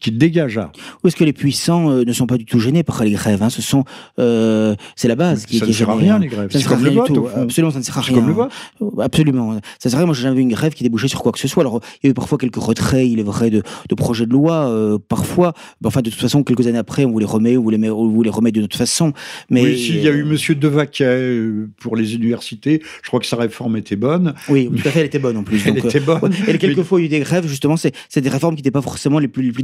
qui 0.00 0.12
dégagea. 0.12 0.70
Ou 1.02 1.08
est-ce 1.08 1.16
que 1.16 1.24
les 1.24 1.32
puissants 1.32 1.90
euh, 1.90 2.04
ne 2.04 2.12
sont 2.12 2.26
pas 2.26 2.36
du 2.36 2.44
tout 2.44 2.58
gênés 2.58 2.82
par 2.82 3.02
les 3.02 3.12
grèves 3.12 3.42
hein 3.42 3.50
Ce 3.50 3.62
sont, 3.62 3.84
euh, 4.18 4.74
c'est 4.94 5.08
la 5.08 5.16
base 5.16 5.46
qui, 5.46 5.58
ça 5.58 5.66
ne 5.66 5.72
sert 5.72 5.88
à 5.88 5.96
rien 5.96 6.16
hein. 6.16 6.18
les 6.18 6.26
grèves. 6.26 6.50
Ça 6.50 6.58
ne 6.58 6.62
sert 6.62 6.72
à 6.72 6.76
rien 6.76 6.90
du 6.90 7.12
tout. 7.12 7.26
Absolument, 7.34 7.70
ça 7.70 7.78
ne 7.78 7.84
sert 7.84 7.96
à 7.96 8.02
rien. 8.02 8.14
Comme 8.14 8.28
le 8.28 8.34
vote. 8.34 8.52
Absolument. 9.00 9.54
Ça 9.78 9.88
ne 9.88 9.90
sert 9.90 9.94
à 9.94 9.98
rien. 9.98 10.06
Moi, 10.06 10.14
j'ai 10.14 10.22
jamais 10.22 10.36
vu 10.36 10.42
une 10.42 10.50
grève 10.50 10.74
qui 10.74 10.82
débouchait 10.82 11.08
sur 11.08 11.22
quoi 11.22 11.32
que 11.32 11.38
ce 11.38 11.48
soit. 11.48 11.62
Alors, 11.62 11.80
il 12.02 12.06
y 12.06 12.08
a 12.08 12.10
eu 12.10 12.14
parfois 12.14 12.36
quelques 12.36 12.56
retraits, 12.56 13.08
il 13.08 13.20
est 13.20 13.24
vrai, 13.24 13.50
de, 13.50 13.62
de 13.88 13.94
projets 13.94 14.26
de 14.26 14.32
loi. 14.32 14.68
Euh, 14.68 14.98
parfois, 14.98 15.54
enfin, 15.84 16.02
de 16.02 16.10
toute 16.10 16.20
façon, 16.20 16.42
quelques 16.44 16.66
années 16.66 16.78
après, 16.78 17.04
on 17.06 17.10
vous 17.10 17.18
les 17.18 17.26
remet, 17.26 17.56
on 17.56 17.62
vous 17.62 17.70
les, 17.70 17.78
met, 17.78 17.88
on 17.88 18.08
vous 18.08 18.22
les 18.22 18.30
remet 18.30 18.52
d'une 18.52 18.64
autre 18.64 18.76
façon. 18.76 19.12
Mais 19.48 19.62
oui, 19.62 19.86
il 19.88 20.02
y 20.02 20.08
a 20.08 20.12
eu 20.12 20.24
Monsieur 20.24 20.54
Devaquet 20.54 21.40
pour 21.80 21.96
les 21.96 22.14
universités. 22.14 22.82
Je 23.02 23.08
crois 23.08 23.20
que 23.20 23.26
sa 23.26 23.36
réforme 23.36 23.78
était 23.78 23.96
bonne. 23.96 24.34
Oui, 24.50 24.70
tout 24.70 24.88
à 24.88 24.90
fait, 24.90 25.00
elle 25.00 25.06
était 25.06 25.18
bonne 25.18 25.38
en 25.38 25.42
plus. 25.42 25.66
elle 25.66 25.78
était 25.78 26.00
bonne. 26.00 26.32
Et 26.48 26.58
quelquefois, 26.58 27.00
il 27.00 27.04
y 27.04 27.06
a 27.06 27.06
eu 27.06 27.10
des 27.10 27.20
grèves. 27.20 27.46
Justement, 27.46 27.76
c'est 27.76 28.20
des 28.20 28.28
réformes 28.28 28.54
qui 28.54 28.60
n'étaient 28.60 28.70
pas 28.70 28.82
forcément 28.82 29.18
les 29.18 29.28
plus, 29.28 29.42
les 29.42 29.52
plus 29.52 29.62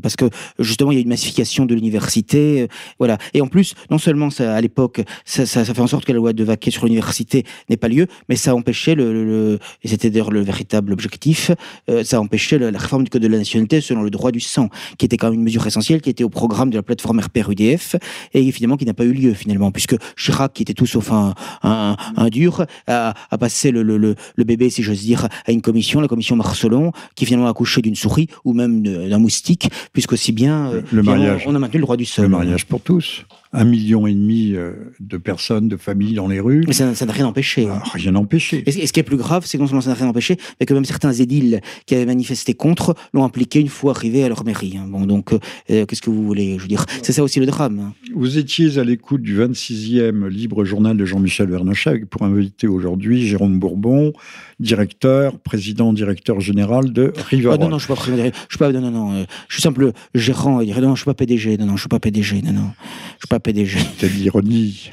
parce 0.00 0.16
que 0.16 0.26
justement 0.58 0.92
il 0.92 0.96
y 0.96 0.98
a 0.98 1.02
une 1.02 1.08
massification 1.08 1.66
de 1.66 1.74
l'université, 1.74 2.62
euh, 2.62 2.66
voilà. 2.98 3.18
Et 3.34 3.40
en 3.40 3.46
plus, 3.46 3.74
non 3.90 3.98
seulement 3.98 4.28
à 4.38 4.60
l'époque, 4.60 5.02
ça, 5.24 5.46
fait 5.46 5.80
en 5.80 5.86
sorte 5.86 6.04
que 6.04 6.12
la 6.12 6.18
loi 6.18 6.32
de 6.32 6.44
Vaquet 6.44 6.70
sur 6.70 6.84
l'université 6.84 7.44
n'ait 7.68 7.76
pas 7.76 7.88
lieu, 7.88 8.06
mais 8.28 8.36
ça 8.36 8.54
empêchait 8.54 8.94
le, 8.94 9.58
et 9.82 9.88
c'était 9.88 10.10
d'ailleurs 10.10 10.30
le 10.30 10.40
véritable 10.40 10.92
objectif, 10.92 11.50
euh, 11.88 12.04
ça 12.04 12.20
empêchait 12.20 12.58
la 12.58 12.78
réforme 12.78 13.04
du 13.04 13.10
code 13.10 13.22
de 13.22 13.28
la 13.28 13.38
nationalité 13.38 13.80
selon 13.80 14.02
le 14.02 14.10
droit 14.10 14.30
du 14.30 14.40
sang, 14.40 14.68
qui 14.98 15.06
était 15.06 15.16
quand 15.16 15.28
même 15.30 15.38
une 15.38 15.44
mesure 15.44 15.66
essentielle, 15.66 16.00
qui 16.00 16.10
était 16.10 16.24
au 16.24 16.28
programme 16.28 16.70
de 16.70 16.76
la 16.76 16.82
plateforme 16.82 17.20
RPR-UDF 17.20 17.96
et 18.34 18.50
finalement 18.52 18.76
qui 18.76 18.84
n'a 18.84 18.94
pas 18.94 19.04
eu 19.04 19.12
lieu 19.12 19.34
finalement, 19.34 19.70
puisque 19.70 19.96
Chirac, 20.16 20.52
qui 20.52 20.62
était 20.62 20.74
tout 20.74 20.86
sauf 20.86 21.10
un, 21.12 21.94
dur, 22.30 22.64
a, 22.86 23.14
passé 23.38 23.70
le, 23.70 23.82
le, 23.82 24.44
bébé, 24.44 24.70
si 24.70 24.82
j'ose 24.82 25.00
dire, 25.00 25.28
à 25.46 25.52
une 25.52 25.62
commission, 25.62 26.00
la 26.00 26.08
commission 26.08 26.36
Marcelon, 26.36 26.92
qui 27.14 27.26
finalement 27.26 27.46
a 27.46 27.50
accouché 27.50 27.82
d'une 27.82 27.94
souris 27.94 28.28
ou 28.44 28.52
même 28.52 28.82
d'un 28.82 29.18
moustique, 29.18 29.47
puisqu'aussi 29.92 30.32
bien 30.32 30.70
euh, 30.70 30.82
le 30.92 31.02
mariage. 31.02 31.44
On, 31.46 31.54
a 31.54 31.58
maintenu 31.58 31.78
le 31.78 31.84
droit 31.84 31.96
du 31.96 32.04
sol. 32.04 32.24
Le 32.24 32.28
mariage 32.30 32.66
pour 32.66 32.80
tous. 32.80 33.24
Un 33.52 33.64
million 33.64 34.06
et 34.06 34.12
demi 34.12 34.52
euh, 34.54 34.72
de 35.00 35.16
personnes, 35.16 35.68
de 35.68 35.76
familles 35.76 36.14
dans 36.14 36.28
les 36.28 36.38
rues. 36.38 36.64
Mais 36.66 36.74
ça 36.74 36.84
n'a 36.92 37.12
rien 37.12 37.26
empêché. 37.26 37.66
Ah, 37.70 37.82
rien 37.94 38.14
empêché. 38.14 38.62
Et, 38.66 38.86
ce 38.86 38.92
qui 38.92 39.00
est 39.00 39.04
plus 39.04 39.16
grave, 39.16 39.44
c'est 39.46 39.56
que 39.56 39.62
non 39.62 39.66
seulement 39.66 39.80
ça 39.80 39.90
n'a 39.90 39.96
rien 39.96 40.08
empêché, 40.08 40.36
mais 40.60 40.66
que 40.66 40.74
même 40.74 40.84
certains 40.84 41.12
édiles 41.12 41.60
qui 41.86 41.94
avaient 41.94 42.04
manifesté 42.04 42.52
contre 42.52 42.94
l'ont 43.14 43.24
impliqué 43.24 43.60
une 43.60 43.68
fois 43.68 43.92
arrivés 43.92 44.24
à 44.24 44.28
leur 44.28 44.44
mairie. 44.44 44.76
Hein. 44.76 44.86
Bon, 44.88 45.06
donc, 45.06 45.32
euh, 45.32 45.86
qu'est-ce 45.86 46.02
que 46.02 46.10
vous 46.10 46.24
voulez 46.24 46.56
Je 46.56 46.62
veux 46.62 46.68
dire, 46.68 46.84
c'est 47.02 47.12
ça 47.12 47.22
aussi 47.22 47.40
le 47.40 47.46
drame. 47.46 47.78
Hein. 47.78 47.94
Vous 48.14 48.36
étiez 48.36 48.78
à 48.78 48.84
l'écoute 48.84 49.22
du 49.22 49.38
26e 49.38 50.26
libre 50.26 50.64
journal 50.64 50.96
de 50.96 51.04
Jean-Michel 51.06 51.48
Vernochet 51.48 52.04
pour 52.04 52.24
inviter 52.24 52.66
aujourd'hui 52.66 53.26
Jérôme 53.26 53.58
Bourbon, 53.58 54.12
directeur, 54.60 55.38
président, 55.38 55.92
directeur 55.92 56.40
général 56.40 56.92
de 56.92 57.12
Riva. 57.28 57.52
Ah, 57.54 57.58
non, 57.58 57.68
non, 57.68 57.78
je 57.78 57.84
suis 57.84 57.94
pas 57.94 58.00
président. 58.00 58.24
Je 58.24 58.30
suis 58.50 58.58
pas, 58.58 58.70
non, 58.72 58.80
non, 58.80 58.90
non. 58.90 59.26
Je 59.48 59.54
suis 59.54 59.62
simple 59.62 59.92
gérant. 60.14 60.62
Non, 60.62 60.80
non, 60.80 60.94
je 60.94 61.02
suis 61.02 61.04
pas 61.04 61.14
PDG. 61.14 61.56
Non, 61.58 61.66
non, 61.66 61.76
je 61.76 61.80
suis 61.80 61.88
pas 61.88 62.00
PDG. 62.00 62.42
Non, 62.42 62.52
non, 62.52 62.70
je 63.14 63.26
suis 63.26 63.28
pas 63.28 63.40
PDG. 63.40 63.78
C'est 63.98 64.12
l'ironie. 64.12 64.90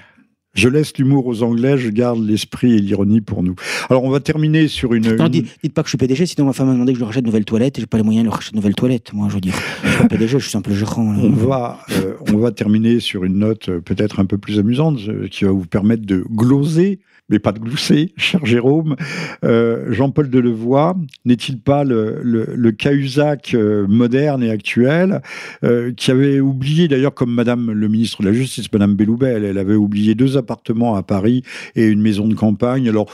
Je 0.56 0.70
laisse 0.70 0.98
l'humour 0.98 1.28
aux 1.28 1.44
Anglais, 1.44 1.78
je 1.78 1.90
garde 1.90 2.26
l'esprit 2.26 2.76
et 2.76 2.80
l'ironie 2.80 3.20
pour 3.20 3.44
nous. 3.44 3.56
Alors, 3.90 4.06
on 4.06 4.10
va 4.10 4.22
terminer 4.22 4.70
sur 4.70 4.94
une. 4.94 5.16
Non, 5.16 5.28
dites, 5.28 5.74
pas 5.74 5.84
que 5.84 5.88
je 5.88 5.92
suis 5.92 5.98
PDG, 5.98 6.26
sinon 6.26 6.46
ma 6.46 6.54
femme 6.54 6.68
m'a 6.68 6.74
demandé 6.74 6.94
que 6.94 6.96
je 6.98 7.02
lui 7.02 7.06
rachète 7.06 7.24
de 7.24 7.28
nouvelles 7.28 7.44
toilettes 7.44 7.78
et 7.78 7.82
j'ai 7.82 7.88
pas 7.88 7.98
les 7.98 8.04
moyens 8.04 8.24
de 8.24 8.30
lui 8.30 8.34
racheter 8.34 8.52
de 8.52 8.56
nouvelles 8.56 8.74
toilettes. 8.74 9.12
Moi, 9.12 9.28
je 9.28 9.36
veux 9.36 9.42
dire, 9.42 9.54
je 9.84 9.90
suis 9.90 9.98
pas 9.98 10.08
PDG, 10.08 10.40
je 10.40 10.44
suis 10.44 10.52
simple 10.52 10.72
gérant. 10.72 11.04
On 11.04 11.30
va, 11.32 11.80
euh, 11.92 12.14
on 12.32 12.38
va 12.38 12.52
terminer 12.52 13.02
sur 13.02 13.26
une 13.26 13.40
note 13.40 13.68
euh, 13.68 13.82
peut-être 13.82 14.22
un 14.22 14.26
peu 14.26 14.38
plus 14.38 14.58
amusante 14.58 15.00
euh, 15.10 15.28
qui 15.28 15.44
va 15.44 15.52
vous 15.52 15.66
permettre 15.66 16.06
de 16.06 16.24
gloser 16.30 17.00
mais 17.30 17.40
pas 17.40 17.52
de 17.52 17.60
glousser, 17.60 18.14
cher 18.18 18.46
Jérôme. 18.46 18.96
Euh, 19.44 19.92
Jean-Paul 19.92 20.30
Delevoye 20.30 20.94
n'est-il 21.26 21.60
pas 21.60 21.84
le, 21.84 22.22
le, 22.22 22.72
Cahuzac 22.72 23.54
euh, 23.54 23.88
moderne 23.88 24.44
et 24.44 24.52
actuel, 24.52 25.22
euh, 25.64 25.92
qui 25.92 26.12
avait 26.12 26.40
oublié, 26.40 26.88
d'ailleurs, 26.88 27.14
comme 27.14 27.34
Madame 27.34 27.72
le 27.72 27.88
ministre 27.88 28.22
de 28.22 28.28
la 28.28 28.34
Justice, 28.34 28.72
Madame 28.72 28.96
Belloubet, 28.96 29.34
elle, 29.44 29.58
avait 29.58 29.76
oublié 29.76 30.14
deux 30.14 30.38
appartements 30.38 30.96
à 30.96 31.04
Paris 31.04 31.42
et 31.76 31.86
une 31.86 32.02
maison 32.02 32.28
de 32.28 32.36
campagne. 32.36 32.88
Alors, 32.88 33.08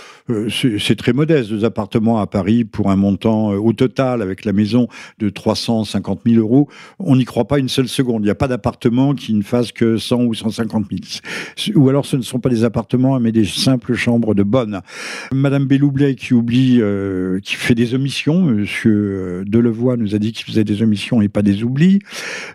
c'est 0.49 0.95
très 0.95 1.14
modeste, 1.14 1.49
deux 1.49 1.64
appartements 1.64 2.20
à 2.20 2.28
Paris 2.28 2.66
pour 2.66 2.91
un 2.91 2.95
montant 2.95 3.49
au 3.51 3.72
total, 3.72 4.22
avec 4.22 4.43
la 4.43 4.51
maison, 4.51 4.88
de 5.20 5.30
350 5.30 6.22
000 6.26 6.39
euros. 6.39 6.68
On 6.99 7.16
n'y 7.16 7.26
croit 7.26 7.47
pas 7.47 7.59
une 7.59 7.70
seule 7.70 7.88
seconde. 7.88 8.24
Il 8.24 8.26
n'y 8.26 8.32
a 8.32 8.36
pas 8.36 8.47
d'appartement 8.47 9.14
qui 9.14 9.34
ne 9.34 9.43
fasse 9.43 9.72
que 9.72 9.97
100 9.97 10.24
ou 10.24 10.34
150 10.34 10.88
000. 11.66 11.78
Ou 11.80 11.89
alors, 11.89 12.05
ce 12.05 12.18
ne 12.18 12.22
sont 12.22 12.39
pas 12.39 12.49
des 12.49 12.64
appartements, 12.64 13.20
mais 13.20 13.32
des 13.32 13.45
simples 13.45 13.95
chambre 14.02 14.34
de 14.34 14.43
bonne. 14.43 14.82
Madame 15.32 15.66
Belloublet 15.66 16.16
qui 16.16 16.34
oublie, 16.34 16.80
euh, 16.82 17.39
qui 17.39 17.56
fait 17.56 17.76
des 17.76 17.93
omissions, 17.93 18.41
Monsieur 18.41 18.91
euh, 18.91 19.43
Delevoye 19.45 19.95
nous 19.95 20.16
a 20.16 20.18
dit 20.18 20.32
qu'il 20.32 20.45
faisait 20.45 20.64
des 20.64 20.82
omissions 20.82 21.22
et 21.22 21.30
pas 21.30 21.43
des 21.43 21.64
oublis, 21.64 21.99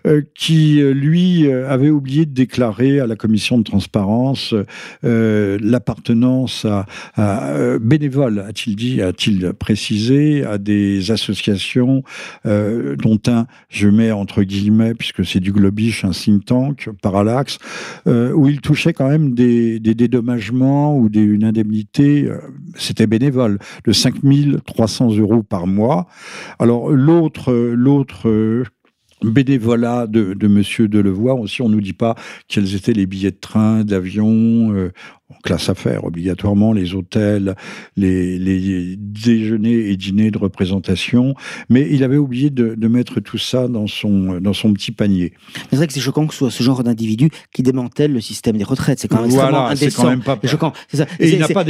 euh, 0.05 0.21
qui 0.35 0.81
lui 0.81 1.49
avait 1.49 1.89
oublié 1.89 2.25
de 2.25 2.33
déclarer 2.33 2.99
à 2.99 3.07
la 3.07 3.15
commission 3.15 3.57
de 3.57 3.63
transparence 3.63 4.53
l'appartenance 5.03 6.65
à, 6.65 6.85
à 7.15 7.77
bénévole, 7.79 8.39
a-t-il 8.39 8.75
dit, 8.75 9.01
a-t-il 9.01 9.53
précisé, 9.53 10.43
à 10.43 10.57
des 10.57 11.11
associations 11.11 12.03
dont 12.45 13.19
un, 13.27 13.45
je 13.69 13.87
mets 13.87 14.11
entre 14.11 14.43
guillemets, 14.43 14.93
puisque 14.93 15.25
c'est 15.25 15.39
du 15.39 15.51
Globish, 15.51 16.03
un 16.03 16.11
think 16.11 16.45
tank, 16.45 16.89
Parallax, 17.01 17.59
où 18.05 18.47
il 18.47 18.59
touchait 18.61 18.93
quand 18.93 19.09
même 19.09 19.33
des, 19.33 19.79
des 19.79 19.95
dédommagements 19.95 20.97
ou 20.97 21.09
des, 21.09 21.36
une 21.37 21.45
indemnité, 21.45 22.25
euh, 22.25 22.39
c'était 22.75 23.07
bénévole, 23.07 23.59
de 23.85 23.91
5300 23.91 25.17
euros 25.17 25.43
par 25.43 25.67
mois. 25.67 26.07
Alors 26.59 26.91
l'autre, 26.91 27.53
l'autre 27.53 28.65
bénévolat 29.23 30.07
de, 30.07 30.33
de 30.33 30.47
Monsieur 30.47 30.87
Delevoye 30.87 31.33
aussi. 31.33 31.61
On 31.61 31.69
nous 31.69 31.81
dit 31.81 31.93
pas 31.93 32.15
quels 32.47 32.75
étaient 32.75 32.93
les 32.93 33.05
billets 33.05 33.31
de 33.31 33.37
train, 33.37 33.83
d'avion. 33.83 34.73
Euh, 34.73 34.91
classe 35.43 35.69
affaires 35.69 36.05
obligatoirement, 36.05 36.73
les 36.73 36.93
hôtels, 36.93 37.55
les, 37.95 38.37
les, 38.39 38.95
déjeuners 38.97 39.91
et 39.91 39.97
dîners 39.97 40.31
de 40.31 40.37
représentation, 40.37 41.35
mais 41.69 41.87
il 41.89 42.03
avait 42.03 42.17
oublié 42.17 42.49
de, 42.49 42.75
de 42.75 42.87
mettre 42.87 43.19
tout 43.19 43.37
ça 43.37 43.67
dans 43.67 43.87
son, 43.87 44.39
dans 44.39 44.53
son 44.53 44.73
petit 44.73 44.91
panier. 44.91 45.33
C'est 45.69 45.75
vrai 45.75 45.87
que 45.87 45.93
c'est 45.93 45.99
choquant 45.99 46.27
que 46.27 46.33
ce 46.33 46.39
soit 46.39 46.51
ce 46.51 46.63
genre 46.63 46.83
d'individu 46.83 47.29
qui 47.53 47.63
démantèle 47.63 48.13
le 48.13 48.21
système 48.21 48.57
des 48.57 48.63
retraites. 48.63 48.99
C'est 48.99 49.07
quand 49.07 49.21
même 49.21 49.29
voilà, 49.29 49.67
indécent. 49.69 50.03
Quand 50.03 50.09
même 50.09 50.23
pas... 50.23 50.39
choquant. 50.45 50.73
Ça. 50.93 51.05
Et, 51.19 51.29
et 51.29 51.33
il 51.33 51.39
n'a 51.39 51.47
pas, 51.47 51.53
pas 51.53 51.63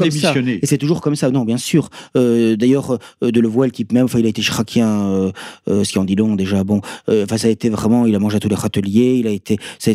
démissionné. 0.00 0.58
Et 0.62 0.66
c'est 0.66 0.78
toujours 0.78 1.00
comme 1.00 1.16
ça. 1.16 1.30
Non, 1.30 1.44
bien 1.44 1.58
sûr. 1.58 1.90
Euh, 2.16 2.56
D'ailleurs, 2.56 2.98
euh, 3.22 3.30
de 3.30 3.40
le 3.40 3.48
voir 3.48 3.70
type 3.70 3.92
même, 3.92 4.04
enfin, 4.04 4.18
il 4.18 4.26
a 4.26 4.28
été 4.28 4.42
chraquien, 4.42 4.88
euh, 4.88 5.32
euh, 5.68 5.84
ce 5.84 5.92
qui 5.92 5.98
en 5.98 6.04
dit 6.04 6.16
long 6.16 6.34
déjà. 6.34 6.64
Bon, 6.64 6.80
euh, 7.08 7.24
enfin, 7.24 7.36
ça 7.36 7.48
a 7.48 7.50
été 7.50 7.68
vraiment, 7.68 8.06
il 8.06 8.14
a 8.14 8.18
mangé 8.18 8.36
à 8.36 8.40
tous 8.40 8.48
les 8.48 8.54
râteliers. 8.54 9.16
Il 9.18 9.26
a 9.26 9.30
été, 9.30 9.58
c'est 9.78 9.94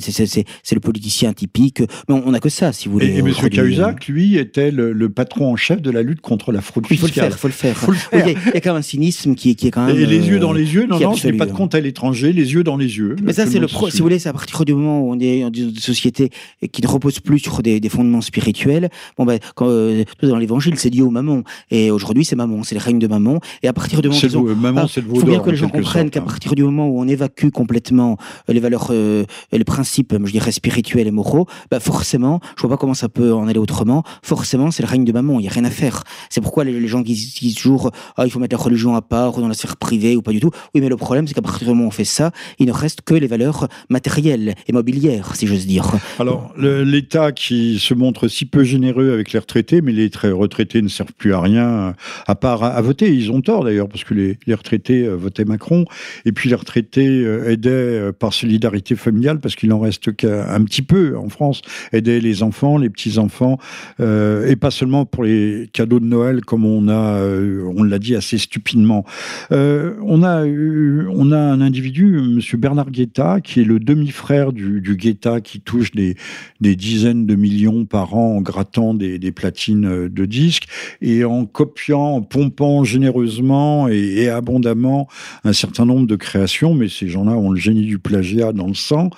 le 0.72 0.80
politicien 0.80 1.34
typique. 1.34 1.82
Mais 2.08 2.16
on 2.16 2.32
n'a 2.32 2.40
que 2.40 2.50
ça 2.50 2.72
si 2.76 2.88
vous 2.88 2.94
voulez. 2.94 3.08
Et, 3.08 3.16
et 3.16 3.20
M. 3.20 3.34
Cahuzac, 3.34 4.08
lui, 4.08 4.38
était 4.38 4.72
le, 4.72 4.94
le, 4.94 5.10
patron 5.10 5.52
en 5.52 5.56
chef 5.56 5.82
de 5.82 5.90
la 5.92 6.02
lutte 6.02 6.22
contre 6.22 6.52
la 6.52 6.62
fraude 6.62 6.86
fiscale. 6.86 7.30
Il 7.32 7.38
faut 7.38 7.48
le 7.48 7.54
faire, 7.54 7.78
faut 7.78 7.92
le 7.92 7.98
faire. 7.98 8.28
il, 8.28 8.32
y 8.32 8.36
a, 8.36 8.40
il, 8.48 8.54
y 8.54 8.58
a, 8.58 8.62
quand 8.62 8.72
même 8.72 8.80
un 8.80 8.84
cynisme 8.84 9.36
qui, 9.36 9.56
qui 9.56 9.68
est 9.68 9.72
quand 9.72 9.86
même. 9.86 9.98
Et 9.98 10.06
les 10.06 10.28
yeux 10.28 10.40
dans 10.40 10.54
les 10.54 10.74
yeux, 10.74 10.86
non, 10.86 11.00
non, 11.00 11.16
ce 11.16 11.28
n'est 11.28 11.38
pas 11.38 11.46
de 11.46 11.52
compte 11.52 11.76
à 11.76 11.80
l'étranger, 11.80 12.34
les 12.34 12.54
yeux 12.54 12.64
dans 12.64 12.78
les 12.78 12.98
yeux. 12.98 13.16
Mais 13.24 13.34
ça, 13.34 13.46
c'est 13.48 13.60
le 13.60 13.68
pro, 13.68 13.90
si 13.90 13.98
vous 13.98 14.04
voulez, 14.04 14.20
c'est 14.20 14.30
à 14.30 14.34
partir 14.34 14.66
du 14.66 14.74
moment 14.74 15.02
où 15.02 15.12
on 15.12 15.20
est 15.20 15.42
dans 15.42 15.52
une 15.52 15.76
société 15.76 16.30
qui 16.72 16.82
ne 16.82 16.88
repose 16.88 17.20
plus 17.20 17.40
sur 17.40 17.62
des, 17.62 17.80
des 17.80 17.90
fondements 17.90 18.22
spirituels. 18.22 18.90
Bon, 19.18 19.26
ben, 19.26 19.40
quand, 19.56 19.68
euh, 19.70 20.04
dans 20.22 20.38
l'évangile, 20.38 20.78
c'est 20.78 20.90
Dieu 20.90 21.04
au 21.04 21.10
mammon. 21.10 21.44
Et 21.72 21.92
aujourd'hui, 21.92 22.26
c'est 22.26 22.36
mammon, 22.36 22.64
c'est 22.64 22.76
le 22.76 22.82
règne 22.82 23.00
de 23.00 23.08
mammon. 23.08 23.40
Et 23.64 23.68
à 23.68 23.74
partir 23.74 24.02
du 24.02 24.10
moment 24.10 24.20
où. 24.20 24.46
Le, 24.46 24.56
ah, 24.78 24.86
c'est 24.90 25.02
le 25.02 25.08
Il 25.14 25.20
faut 25.20 25.26
bien 25.26 25.40
que 25.40 25.50
les 25.50 25.58
gens 25.58 25.70
comprennent 25.70 26.10
qu'à 26.10 26.22
partir 26.22 26.56
du 26.56 26.64
moment 26.64 26.88
où 26.88 27.00
on 27.00 27.08
évacue 27.08 27.50
complètement 27.50 28.18
les 28.48 28.60
valeurs, 28.60 28.88
euh, 28.92 29.26
les 29.52 29.64
principes, 29.64 30.16
je 30.24 30.32
dirais, 30.32 30.52
spirituels 30.52 31.08
et 31.08 31.12
moraux, 31.12 31.48
bah 31.72 31.80
forcément, 31.80 32.40
je 32.58 32.65
vois 32.66 32.78
pas 32.78 32.80
comment 32.80 32.94
ça 32.94 33.10
peut 33.10 33.34
en 33.34 33.48
aller 33.48 33.60
autrement 33.60 34.04
forcément, 34.24 34.72
c'est 34.72 34.84
le 34.84 34.90
règne 34.90 35.06
de 35.06 35.12
maman. 35.12 35.40
Il 35.40 35.44
n'y 35.44 35.48
a 35.48 35.52
rien 35.52 35.66
à 35.66 35.70
faire. 35.70 36.04
C'est 36.30 36.42
pourquoi 36.42 36.64
les, 36.64 36.88
gens 36.88 37.04
qui 37.04 37.14
disent 37.14 37.56
toujours 37.56 37.92
ah, 38.18 38.26
il 38.26 38.32
faut 38.32 38.40
mettre 38.40 38.56
la 38.56 38.62
religion 38.62 38.96
à 38.96 39.02
part 39.02 39.38
ou 39.38 39.42
dans 39.42 39.48
la 39.48 39.54
sphère 39.54 39.78
privée 39.78 40.16
ou 40.16 40.22
pas 40.22 40.32
du 40.32 40.40
tout. 40.40 40.52
Oui, 40.74 40.82
mais 40.82 40.90
le 40.90 40.98
problème, 40.98 41.28
c'est 41.28 41.34
qu'à 41.34 41.42
partir 41.42 41.68
du 41.68 41.74
moment 41.74 41.86
où 41.86 41.88
on 41.88 41.92
fait 41.92 42.06
ça, 42.06 42.32
il 42.60 42.68
ne 42.68 42.72
reste 42.72 43.02
que 43.02 43.14
les 43.14 43.28
valeurs 43.28 43.68
matérielles 43.90 44.56
et 44.68 44.74
mobilières, 44.74 45.36
si 45.36 45.48
j'ose 45.48 45.66
dire. 45.66 45.92
Alors, 46.20 46.54
l'État 46.58 47.32
qui 47.32 47.80
se 47.80 47.94
montre 47.94 48.28
si 48.28 48.46
peu 48.46 48.64
généreux 48.64 49.14
avec 49.14 49.34
les 49.34 49.40
retraités, 49.40 49.82
mais 49.82 49.92
les 49.92 50.10
retraités 50.24 50.82
ne 50.82 50.88
servent 50.88 51.14
plus 51.14 51.34
à 51.34 51.42
rien 51.42 51.94
à 52.28 52.36
part 52.36 52.64
à, 52.64 52.82
voter. 52.82 53.14
Ils 53.14 53.32
ont 53.32 53.42
tort 53.42 53.64
d'ailleurs, 53.64 53.88
parce 53.88 54.04
que 54.04 54.14
les, 54.14 54.38
retraités 54.54 55.06
euh, 55.06 55.16
votaient 55.16 55.46
Macron, 55.46 55.86
et 56.26 56.32
puis 56.32 56.50
les 56.50 56.56
retraités 56.56 57.08
euh, 57.08 57.50
aidaient 57.50 57.70
euh, 57.70 58.12
par 58.12 58.34
solidarité 58.34 58.96
familiale, 58.96 59.40
parce 59.40 59.56
qu'il 59.56 59.72
en 59.74 59.80
reste 59.80 60.16
qu'un 60.16 60.64
petit 60.64 60.82
peu 60.82 61.18
en 61.18 61.30
France, 61.30 61.62
aidaient 61.92 62.20
les 62.20 62.44
enfants, 62.44 62.55
les 62.80 62.90
petits-enfants, 62.90 63.58
euh, 64.00 64.48
et 64.48 64.56
pas 64.56 64.72
seulement 64.72 65.06
pour 65.06 65.24
les 65.24 65.70
cadeaux 65.74 66.00
de 66.00 66.06
Noël 66.06 66.42
comme 66.42 66.66
on 66.66 66.88
a, 66.88 67.18
euh, 67.20 67.64
on 67.76 67.84
l'a 67.84 68.00
dit 68.00 68.16
assez 68.16 68.38
stupidement. 68.38 69.06
Euh, 69.52 69.96
on 70.04 70.24
a, 70.24 70.46
on 70.46 71.32
a 71.32 71.38
un 71.38 71.62
individu, 71.62 72.20
Monsieur 72.22 72.58
Bernard 72.58 72.92
Guetta, 72.92 73.42
qui 73.42 73.62
est 73.62 73.66
le 73.66 73.80
demi-frère 73.80 74.54
du, 74.54 74.82
Guetta, 74.96 75.42
qui 75.42 75.60
touche 75.60 75.92
des, 75.92 76.16
des 76.62 76.76
dizaines 76.76 77.26
de 77.26 77.36
millions 77.36 77.86
par 77.86 78.16
an 78.16 78.38
en 78.38 78.42
grattant 78.42 78.94
des, 78.94 79.20
des 79.20 79.32
platines 79.32 80.08
de 80.08 80.26
disques 80.26 80.68
et 81.02 81.26
en 81.26 81.46
copiant, 81.46 82.16
en 82.16 82.22
pompant 82.22 82.84
généreusement 82.84 83.88
et 83.88 84.30
abondamment 84.30 85.08
un 85.44 85.54
certain 85.54 85.86
nombre 85.86 86.08
de 86.08 86.16
créations. 86.16 86.74
Mais 86.74 86.88
ces 86.88 87.08
gens-là 87.08 87.34
ont 87.34 87.52
le 87.52 87.60
génie 87.60 87.86
du 87.86 88.00
plagiat 88.00 88.54
dans 88.54 88.68
le 88.68 88.74
sang. 88.74 89.10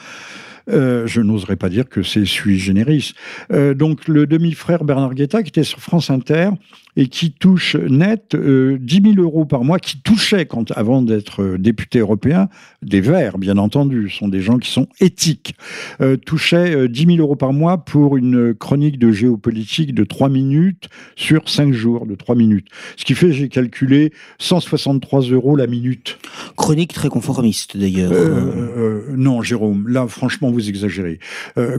Euh, 0.69 1.07
je 1.07 1.21
n'oserais 1.21 1.55
pas 1.55 1.69
dire 1.69 1.87
que 1.87 2.03
c'est 2.03 2.25
sui 2.25 2.59
generis. 2.59 3.13
Euh, 3.51 3.73
donc 3.73 4.07
le 4.07 4.27
demi-frère 4.27 4.83
Bernard 4.83 5.13
Guetta, 5.13 5.43
qui 5.43 5.49
était 5.49 5.63
sur 5.63 5.79
France 5.79 6.09
Inter, 6.09 6.49
et 6.97 7.07
qui 7.07 7.31
touche 7.31 7.75
net 7.75 8.33
euh, 8.33 8.77
10 8.81 9.13
000 9.13 9.21
euros 9.21 9.45
par 9.45 9.63
mois, 9.63 9.77
qui 9.77 10.01
touchait, 10.01 10.47
quand, 10.47 10.71
avant 10.71 11.03
d'être 11.03 11.43
euh, 11.43 11.57
député 11.59 11.99
européen, 11.99 12.49
des 12.81 13.01
Verts, 13.01 13.37
bien 13.37 13.57
entendu, 13.57 14.09
sont 14.09 14.27
des 14.27 14.41
gens 14.41 14.57
qui 14.57 14.71
sont 14.71 14.87
éthiques, 14.99 15.55
euh, 16.01 16.17
touchait 16.17 16.75
euh, 16.75 16.87
10 16.87 17.05
000 17.05 17.17
euros 17.19 17.35
par 17.35 17.53
mois 17.53 17.77
pour 17.77 18.17
une 18.17 18.55
chronique 18.55 18.97
de 18.97 19.11
géopolitique 19.11 19.93
de 19.93 20.03
3 20.03 20.29
minutes 20.29 20.89
sur 21.15 21.47
5 21.47 21.71
jours, 21.71 22.07
de 22.07 22.15
3 22.15 22.33
minutes. 22.33 22.67
Ce 22.97 23.05
qui 23.05 23.13
fait, 23.13 23.31
j'ai 23.31 23.47
calculé, 23.47 24.11
163 24.39 25.21
euros 25.21 25.55
la 25.55 25.67
minute. 25.67 26.17
Chronique 26.55 26.93
très 26.93 27.09
conformiste, 27.09 27.77
d'ailleurs. 27.77 28.11
Euh, 28.11 29.13
non, 29.15 29.43
Jérôme, 29.43 29.87
là, 29.87 30.07
franchement, 30.07 30.49
vous 30.49 30.67
exagérez. 30.67 31.19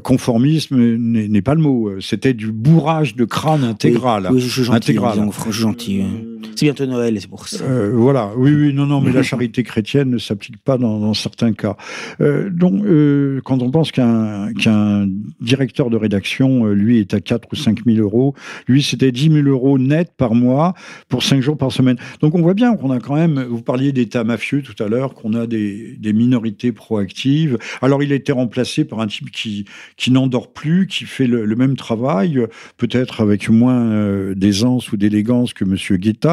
conformisme 0.05 0.97
n'est 0.97 1.43
pas 1.43 1.55
le 1.55 1.61
mot. 1.61 2.01
C'était 2.01 2.35
du 2.35 2.53
bourrage 2.53 3.17
de 3.17 3.25
crâne 3.25 3.65
intégral. 3.65 4.29
Oui, 4.31 4.37
oui, 4.37 4.49
je, 4.49 4.71
intégral 4.71 5.08
gentil. 5.15 6.28
C'est 6.57 6.67
bientôt 6.67 6.87
Noël, 6.87 7.17
c'est 7.21 7.29
pour 7.29 7.49
ça. 7.49 7.65
Euh, 7.65 7.93
voilà, 7.95 8.33
oui, 8.37 8.53
oui, 8.53 8.73
non, 8.75 8.87
non, 8.87 9.01
mais 9.01 9.13
la 9.13 9.23
charité 9.23 9.63
chrétienne 9.63 10.11
ne 10.11 10.19
s'applique 10.19 10.59
pas 10.59 10.77
dans, 10.77 11.15
certains 11.15 11.53
cas. 11.53 11.77
Euh, 12.21 12.51
donc, 12.51 12.85
euh, 12.85 13.41
quand 13.45 13.63
on 13.63 13.71
pense 13.71 13.93
qu'un 13.93 15.09
directeur 15.41 15.91
de 15.91 15.97
rédaction, 15.97 16.67
lui, 16.67 16.99
est 16.99 17.15
à 17.15 17.21
4 17.21 17.49
ou 17.53 17.57
5 17.57 17.85
000 17.87 17.99
euros, 17.99 18.35
lui, 18.67 18.83
c'était 18.83 19.13
10 19.13 19.31
000 19.31 19.49
euros 19.49 19.79
net 19.79 20.13
par 20.17 20.35
mois 20.35 20.75
pour 21.09 21.23
5 21.23 21.41
jours 21.41 21.57
par 21.57 21.73
semaine. 21.73 21.97
Donc, 22.21 22.35
on 22.35 22.43
voit 22.43 22.55
bien 22.55 22.77
qu'on 22.77 22.91
a 22.91 22.99
quand 22.99 23.15
même, 23.15 23.41
vous 23.43 23.63
parliez 23.63 23.93
d'État 23.93 24.25
mafieux 24.25 24.63
tout 24.63 24.81
à 24.83 24.89
l'heure, 24.89 25.15
qu'on 25.15 25.35
a 25.35 25.47
des, 25.47 25.97
des, 25.99 26.13
minorités 26.13 26.73
proactives. 26.73 27.59
Alors, 27.83 28.03
il 28.03 28.13
a 28.13 28.17
été 28.17 28.33
remplacé 28.33 28.85
par 28.85 29.01
un 29.01 29.07
type 29.07 29.31
qui, 29.31 29.65
qui 29.97 30.11
n'endort 30.11 30.53
plus, 30.53 30.87
qui 30.87 31.05
fait 31.05 31.27
le, 31.27 31.45
le 31.45 31.57
même 31.57 31.77
travail, 31.77 32.41
peut-être 32.77 33.21
avec 33.21 33.49
moins 33.49 34.33
d'aisance 34.35 34.91
ou 34.93 34.97
d'élégance 34.97 35.53
que 35.53 35.65
M. 35.65 35.77
Guetta, 35.99 36.28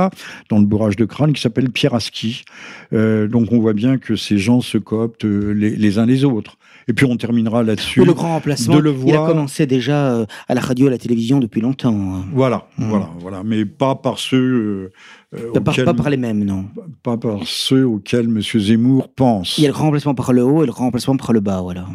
dans 0.49 0.59
le 0.59 0.65
bourrage 0.65 0.95
de 0.95 1.05
crâne, 1.05 1.33
qui 1.33 1.41
s'appelle 1.41 1.69
Pierre 1.69 1.93
Aski. 1.93 2.43
Euh, 2.93 3.27
donc 3.27 3.51
on 3.51 3.59
voit 3.59 3.73
bien 3.73 3.97
que 3.97 4.15
ces 4.15 4.37
gens 4.37 4.61
se 4.61 4.77
cooptent 4.77 5.25
euh, 5.25 5.51
les, 5.51 5.75
les 5.75 5.97
uns 5.97 6.05
les 6.05 6.23
autres. 6.23 6.57
Et 6.87 6.93
puis 6.93 7.05
on 7.05 7.17
terminera 7.17 7.63
là-dessus. 7.63 8.05
Le 8.05 8.13
grand 8.13 8.33
remplacement, 8.33 8.77
le 8.77 8.93
il 9.05 9.15
a 9.15 9.25
commencé 9.25 9.65
déjà 9.65 10.13
euh, 10.13 10.25
à 10.47 10.53
la 10.53 10.61
radio, 10.61 10.87
à 10.87 10.91
la 10.91 10.97
télévision 10.99 11.39
depuis 11.39 11.61
longtemps. 11.61 11.95
Hein. 11.95 12.25
Voilà, 12.31 12.67
mmh. 12.77 12.89
voilà, 12.89 13.09
voilà, 13.19 13.43
mais 13.43 13.65
pas 13.65 13.95
par 13.95 14.19
ceux. 14.19 14.91
Euh, 15.33 15.51
pas, 15.51 15.71
auxquels, 15.71 15.85
pas, 15.85 15.93
par 15.93 16.09
les 16.09 16.17
mêmes, 16.17 16.43
non. 16.43 16.65
Pas 17.01 17.17
par 17.17 17.39
ceux 17.45 17.85
auxquels 17.85 18.25
M. 18.25 18.39
Zemmour 18.41 19.09
pense. 19.09 19.57
Il 19.57 19.63
y 19.63 19.65
a 19.65 19.69
le 19.69 19.73
grand 19.73 19.85
remplacement 19.85 20.13
par 20.13 20.31
le 20.31 20.43
haut 20.43 20.63
et 20.63 20.67
le 20.67 20.71
grand 20.71 20.85
remplacement 20.85 21.17
par 21.17 21.33
le 21.33 21.39
bas, 21.39 21.61
voilà. 21.61 21.87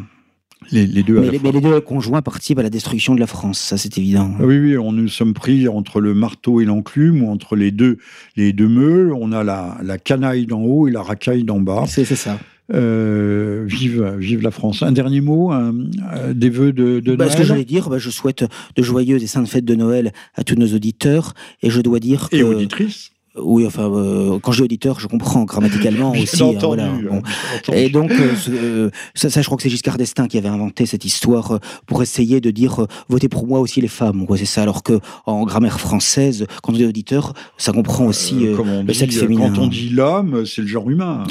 Les, 0.71 0.85
les, 0.85 1.03
deux 1.03 1.19
mais, 1.19 1.31
les, 1.31 1.39
mais, 1.39 1.51
les, 1.51 1.59
deux 1.59 1.81
conjoints 1.81 2.21
participent 2.21 2.59
à 2.59 2.63
la 2.63 2.69
destruction 2.69 3.15
de 3.15 3.19
la 3.19 3.27
France, 3.27 3.59
ça 3.59 3.77
c'est 3.77 3.97
évident. 3.97 4.31
Oui, 4.39 4.57
oui, 4.59 4.77
on 4.77 4.91
nous 4.91 5.07
sommes 5.07 5.33
pris 5.33 5.67
entre 5.67 5.99
le 5.99 6.13
marteau 6.13 6.61
et 6.61 6.65
l'enclume, 6.65 7.23
ou 7.23 7.31
entre 7.31 7.55
les 7.55 7.71
deux, 7.71 7.97
les 8.35 8.53
deux 8.53 8.67
meules. 8.67 9.11
On 9.11 9.31
a 9.31 9.43
la, 9.43 9.77
la 9.83 9.97
canaille 9.97 10.45
d'en 10.45 10.61
haut 10.61 10.87
et 10.87 10.91
la 10.91 11.01
racaille 11.01 11.43
d'en 11.43 11.59
bas. 11.59 11.85
C'est 11.87 12.05
ça. 12.05 12.39
Euh, 12.73 13.65
vive, 13.67 14.15
vive 14.17 14.41
la 14.43 14.51
France. 14.51 14.81
Un 14.81 14.93
dernier 14.93 15.19
mot, 15.19 15.51
un, 15.51 15.73
un, 16.09 16.33
des 16.33 16.49
vœux 16.49 16.71
de, 16.71 17.01
de 17.01 17.15
bah, 17.15 17.25
Noël. 17.25 17.31
Ce 17.31 17.37
que 17.37 17.43
j'allais 17.43 17.65
dire, 17.65 17.89
bah, 17.89 17.97
je 17.97 18.09
souhaite 18.09 18.45
de 18.75 18.83
joyeuses 18.83 19.23
et 19.23 19.27
saintes 19.27 19.49
fêtes 19.49 19.65
de 19.65 19.75
Noël 19.75 20.13
à 20.35 20.43
tous 20.43 20.55
nos 20.55 20.73
auditeurs, 20.73 21.33
et 21.63 21.69
je 21.69 21.81
dois 21.81 21.99
dire 21.99 22.29
que... 22.29 22.37
Et 22.37 22.43
auditrices 22.43 23.11
oui, 23.37 23.65
enfin, 23.65 23.89
euh, 23.89 24.39
quand 24.39 24.51
j'ai 24.51 24.63
auditeur, 24.63 24.99
je 24.99 25.07
comprends 25.07 25.43
grammaticalement 25.45 26.11
aussi. 26.21 26.43
Entendu, 26.43 26.81
hein, 26.81 26.99
voilà, 27.01 27.21
bon. 27.21 27.73
Et 27.73 27.89
donc, 27.89 28.11
euh, 28.11 28.89
ça, 29.15 29.29
ça, 29.29 29.41
je 29.41 29.45
crois 29.45 29.57
que 29.57 29.63
c'est 29.63 29.69
Giscard 29.69 29.97
d'Estaing 29.97 30.27
qui 30.27 30.37
avait 30.37 30.49
inventé 30.49 30.85
cette 30.85 31.05
histoire 31.05 31.51
euh, 31.51 31.59
pour 31.85 32.01
essayer 32.01 32.41
de 32.41 32.51
dire 32.51 32.83
euh, 32.83 32.87
votez 33.09 33.29
pour 33.29 33.47
moi 33.47 33.59
aussi 33.59 33.81
les 33.81 33.87
femmes. 33.87 34.25
C'est 34.37 34.45
ça. 34.45 34.63
Alors 34.63 34.83
que 34.83 34.99
en 35.25 35.43
grammaire 35.43 35.79
française, 35.79 36.45
quand 36.61 36.73
on 36.73 36.79
est 36.79 36.85
auditeur, 36.85 37.33
ça 37.57 37.71
comprend 37.71 38.05
aussi 38.05 38.47
euh, 38.47 38.83
le 38.83 38.93
sexe 38.93 39.15
dit, 39.15 39.19
féminin. 39.19 39.51
Quand 39.53 39.63
on 39.63 39.67
dit 39.67 39.89
l'homme, 39.89 40.45
c'est 40.45 40.61
le 40.61 40.67
genre 40.67 40.89
humain. 40.89 41.23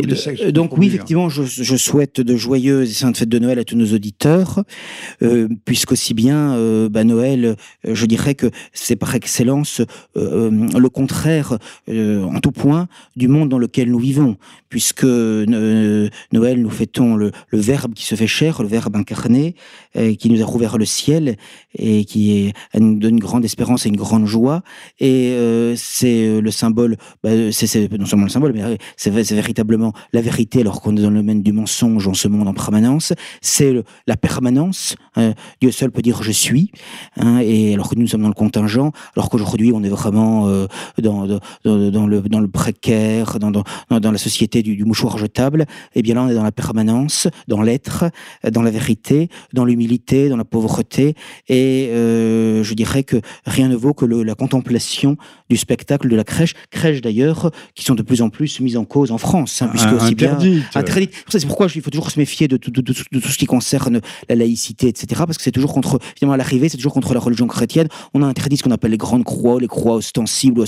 Et 0.00 0.06
de, 0.06 0.50
donc 0.50 0.78
oui, 0.78 0.86
effectivement, 0.86 1.28
je, 1.28 1.42
je, 1.42 1.76
souhaite 1.76 2.20
de 2.20 2.36
joyeuses 2.36 2.90
et 2.90 2.94
saintes 2.94 3.16
fêtes 3.18 3.28
de 3.28 3.38
Noël 3.38 3.58
à 3.58 3.64
tous 3.64 3.76
nos 3.76 3.92
auditeurs, 3.92 4.62
puisqu'aussi 5.64 6.14
bien 6.14 6.56
bah, 6.88 7.04
Noël, 7.04 7.56
je 7.84 8.06
dirais 8.06 8.34
que 8.34 8.50
c'est 8.72 8.96
par 8.96 9.14
excellence 9.14 9.82
le 10.14 10.88
contraire 11.02 11.58
euh, 11.88 12.22
en 12.22 12.38
tout 12.38 12.52
point 12.52 12.86
du 13.16 13.26
monde 13.26 13.48
dans 13.48 13.58
lequel 13.58 13.90
nous 13.90 13.98
vivons, 13.98 14.36
puisque 14.68 15.02
euh, 15.02 16.08
Noël, 16.32 16.62
nous 16.62 16.70
fêtons 16.70 17.16
le, 17.16 17.32
Verbe 17.52 17.92
qui 17.92 18.04
se 18.04 18.14
fait 18.14 18.28
chair, 18.28 18.62
le 18.62 18.68
Verbe 18.68 18.94
incarné, 18.94 19.56
euh, 19.96 20.14
qui 20.14 20.30
nous 20.30 20.40
a 20.40 20.44
rouvert 20.44 20.78
le 20.78 20.84
ciel 20.84 21.36
et 21.76 22.04
qui 22.04 22.52
nous 22.78 23.00
donne 23.00 23.14
une 23.14 23.20
grande 23.20 23.44
espérance 23.44 23.84
et 23.84 23.88
une 23.88 23.96
grande 23.96 24.26
joie. 24.26 24.62
Et 25.00 25.34
c'est 25.76 26.40
le 26.40 26.50
symbole, 26.50 26.96
bah, 27.24 27.30
c'est 27.50 27.90
non 27.98 28.06
seulement 28.06 28.26
le 28.26 28.30
symbole, 28.30 28.52
mais 28.54 28.78
c'est 28.96 29.10
véritablement 29.10 29.92
la 30.12 30.20
vérité 30.20 30.60
alors 30.60 30.80
qu'on 30.80 30.96
est 30.96 31.02
dans 31.02 31.10
le 31.10 31.16
domaine 31.16 31.42
du 31.42 31.52
mensonge 31.52 32.06
en 32.06 32.14
ce 32.14 32.28
monde 32.28 32.46
en 32.46 32.54
permanence. 32.54 33.12
C'est 33.40 33.74
la 34.06 34.16
permanence. 34.16 34.94
Hein, 35.16 35.34
Dieu 35.60 35.72
seul 35.72 35.90
peut 35.90 36.02
dire 36.02 36.22
je 36.22 36.32
suis. 36.32 36.70
Hein, 37.16 37.40
et 37.40 37.74
alors 37.74 37.88
que 37.88 37.96
nous 37.96 38.06
sommes 38.06 38.22
dans 38.22 38.28
le 38.28 38.34
contingent, 38.34 38.92
alors 39.16 39.30
qu'aujourd'hui 39.30 39.72
on 39.74 39.82
est 39.82 39.88
vraiment 39.88 40.48
dans, 41.00 41.26
dans, 41.64 42.06
le, 42.06 42.20
dans 42.20 42.40
le 42.40 42.48
précaire, 42.48 43.38
dans, 43.38 43.50
dans, 43.50 43.64
dans 43.90 44.10
la 44.10 44.18
société 44.18 44.62
du, 44.62 44.76
du, 44.76 44.84
mouchoir 44.84 45.18
jetable. 45.18 45.62
Et 45.94 46.00
eh 46.00 46.02
bien 46.02 46.14
là, 46.14 46.22
on 46.22 46.28
est 46.28 46.34
dans 46.34 46.42
la 46.42 46.52
permanence, 46.52 47.28
dans 47.48 47.62
l'être, 47.62 48.04
dans 48.50 48.62
la 48.62 48.70
vérité, 48.70 49.28
dans 49.52 49.64
l'humilité, 49.64 50.28
dans 50.28 50.36
la 50.36 50.44
pauvreté. 50.44 51.14
Et 51.48 51.88
euh, 51.90 52.62
je 52.62 52.74
dirais 52.74 53.04
que 53.04 53.16
rien 53.46 53.68
ne 53.68 53.76
vaut 53.76 53.94
que 53.94 54.04
le, 54.04 54.22
la 54.22 54.34
contemplation 54.34 55.16
du 55.48 55.56
spectacle 55.56 56.08
de 56.08 56.16
la 56.16 56.24
crèche, 56.24 56.54
crèche 56.70 57.00
d'ailleurs, 57.00 57.50
qui 57.74 57.84
sont 57.84 57.94
de 57.94 58.02
plus 58.02 58.22
en 58.22 58.30
plus 58.30 58.60
mises 58.60 58.76
en 58.76 58.84
cause 58.84 59.10
en 59.10 59.18
France, 59.18 59.62
hein, 59.62 59.68
puisque 59.68 59.92
aussi 59.92 60.14
bien 60.14 60.38
interdit. 60.74 61.10
C'est 61.28 61.46
pourquoi 61.46 61.66
il 61.74 61.82
faut 61.82 61.90
toujours 61.90 62.10
se 62.10 62.18
méfier 62.18 62.48
de, 62.48 62.56
de, 62.56 62.70
de, 62.70 62.80
de, 62.80 63.20
tout 63.20 63.28
ce 63.28 63.38
qui 63.38 63.46
concerne 63.46 64.00
la 64.28 64.34
laïcité, 64.34 64.88
etc. 64.88 65.22
Parce 65.26 65.36
que 65.36 65.42
c'est 65.42 65.50
toujours 65.50 65.72
contre, 65.72 65.98
finalement, 66.16 66.34
à 66.34 66.36
l'arrivée, 66.36 66.68
c'est 66.68 66.76
toujours 66.76 66.94
contre 66.94 67.14
la 67.14 67.20
religion 67.20 67.46
chrétienne. 67.46 67.88
On 68.14 68.22
a 68.22 68.26
interdit 68.26 68.56
ce 68.56 68.62
qu'on 68.62 68.70
appelle 68.70 68.90
les 68.90 68.98
grandes 68.98 69.24
croix, 69.24 69.60
les 69.60 69.68
croix 69.68 69.96
ostensibles, 69.96 70.60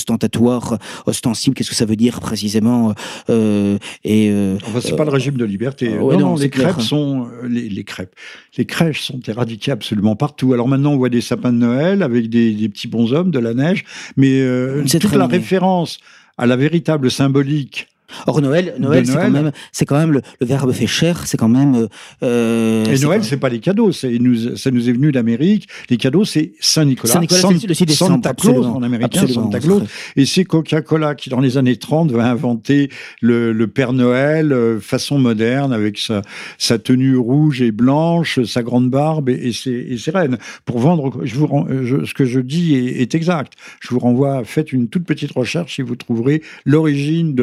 ostensibles. 1.06 1.54
Qu'est-ce 1.54 1.70
que 1.70 1.76
ça 1.76 1.84
veut 1.84 1.96
dire 1.96 2.20
précisément 2.20 2.94
euh, 3.30 3.78
Et 4.04 4.30
euh, 4.30 4.56
enfin, 4.66 4.80
c'est 4.80 4.96
pas 4.96 5.04
le 5.04 5.10
régime 5.10 5.36
de 5.36 5.44
liberté. 5.44 5.90
non, 5.90 6.18
non, 6.18 6.36
les 6.36 6.50
crêpes 6.50 6.80
sont 6.80 7.26
euh, 7.42 7.48
les, 7.48 7.68
les, 7.68 7.84
crêpes, 7.84 8.14
les 8.56 8.64
crèches 8.64 9.02
sont 9.02 9.20
éradiquées 9.26 9.72
absolument 9.72 10.16
partout. 10.16 10.52
Alors 10.52 10.68
maintenant, 10.68 10.92
on 10.92 10.96
voit 10.96 11.08
des 11.08 11.20
sapins 11.20 11.52
de 11.52 11.58
Noël 11.58 12.02
avec 12.02 12.28
des, 12.28 12.52
des 12.52 12.68
petits 12.68 12.88
bonshommes, 12.88 13.30
de 13.30 13.38
la 13.38 13.54
neige, 13.54 13.84
mais 14.16 14.40
euh, 14.40 14.84
toute 14.84 15.14
la 15.14 15.26
référence 15.26 15.98
à 16.36 16.46
la 16.46 16.56
véritable 16.56 17.10
symbolique 17.10 17.88
Or 18.26 18.40
Noël, 18.40 18.74
Noël, 18.78 19.06
c'est 19.06 19.14
quand 19.14 19.30
même, 19.30 19.52
c'est 19.72 19.84
quand 19.84 19.98
même 19.98 20.12
le, 20.12 20.22
verbe 20.40 20.72
fait 20.72 20.86
cher, 20.86 21.26
c'est 21.26 21.36
quand 21.36 21.48
même. 21.48 21.88
Euh, 22.22 22.84
et 22.84 22.98
Noël, 22.98 23.24
c'est 23.24 23.36
pas 23.36 23.48
les 23.48 23.60
cadeaux, 23.60 23.92
c'est 23.92 24.18
nous, 24.18 24.56
ça 24.56 24.70
nous 24.70 24.88
est 24.88 24.92
venu 24.92 25.12
d'Amérique. 25.12 25.68
Les 25.90 25.96
cadeaux, 25.96 26.24
c'est 26.24 26.52
Saint 26.60 26.84
Nicolas, 26.84 27.12
Saint 27.12 27.20
Nicolas, 27.20 27.40
c'est 27.58 27.66
le 27.66 27.74
6 27.74 27.86
décembre, 27.86 28.12
Santa 28.12 28.34
Claus 28.34 28.66
en 28.66 28.82
américain, 28.82 29.26
Santa 29.26 29.60
Claus. 29.60 29.82
Et 30.16 30.26
c'est 30.26 30.44
Coca-Cola 30.44 31.14
qui, 31.14 31.30
dans 31.30 31.40
les 31.40 31.58
années 31.58 31.76
30, 31.76 32.10
va 32.12 32.28
inventer 32.28 32.90
le, 33.20 33.52
le 33.52 33.66
Père 33.66 33.92
Noël 33.92 34.52
euh, 34.52 34.80
façon 34.80 35.18
moderne 35.18 35.72
avec 35.72 35.98
sa, 35.98 36.22
sa 36.58 36.78
tenue 36.78 37.16
rouge 37.16 37.62
et 37.62 37.72
blanche, 37.72 38.42
sa 38.44 38.62
grande 38.62 38.90
barbe 38.90 39.28
et, 39.28 39.48
et, 39.48 39.52
ses, 39.52 39.72
et 39.72 39.98
ses 39.98 40.10
reines. 40.10 40.38
Pour 40.64 40.78
vendre, 40.78 41.24
je 41.24 41.34
vous, 41.36 41.48
je, 41.82 42.04
ce 42.04 42.14
que 42.14 42.24
je 42.24 42.40
dis 42.40 42.74
est, 42.74 43.00
est, 43.00 43.14
exact. 43.14 43.54
Je 43.80 43.88
vous 43.90 43.98
renvoie, 43.98 44.44
faites 44.44 44.72
une 44.72 44.88
toute 44.88 45.04
petite 45.04 45.32
recherche 45.32 45.78
et 45.78 45.82
vous 45.82 45.96
trouverez 45.96 46.42
l'origine 46.64 47.34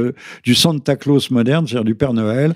du 0.43 0.55
Santa 0.61 0.95
Claus 0.95 1.31
moderne, 1.31 1.65
c'est-à-dire 1.67 1.85
du 1.85 1.95
Père 1.95 2.13
Noël, 2.13 2.53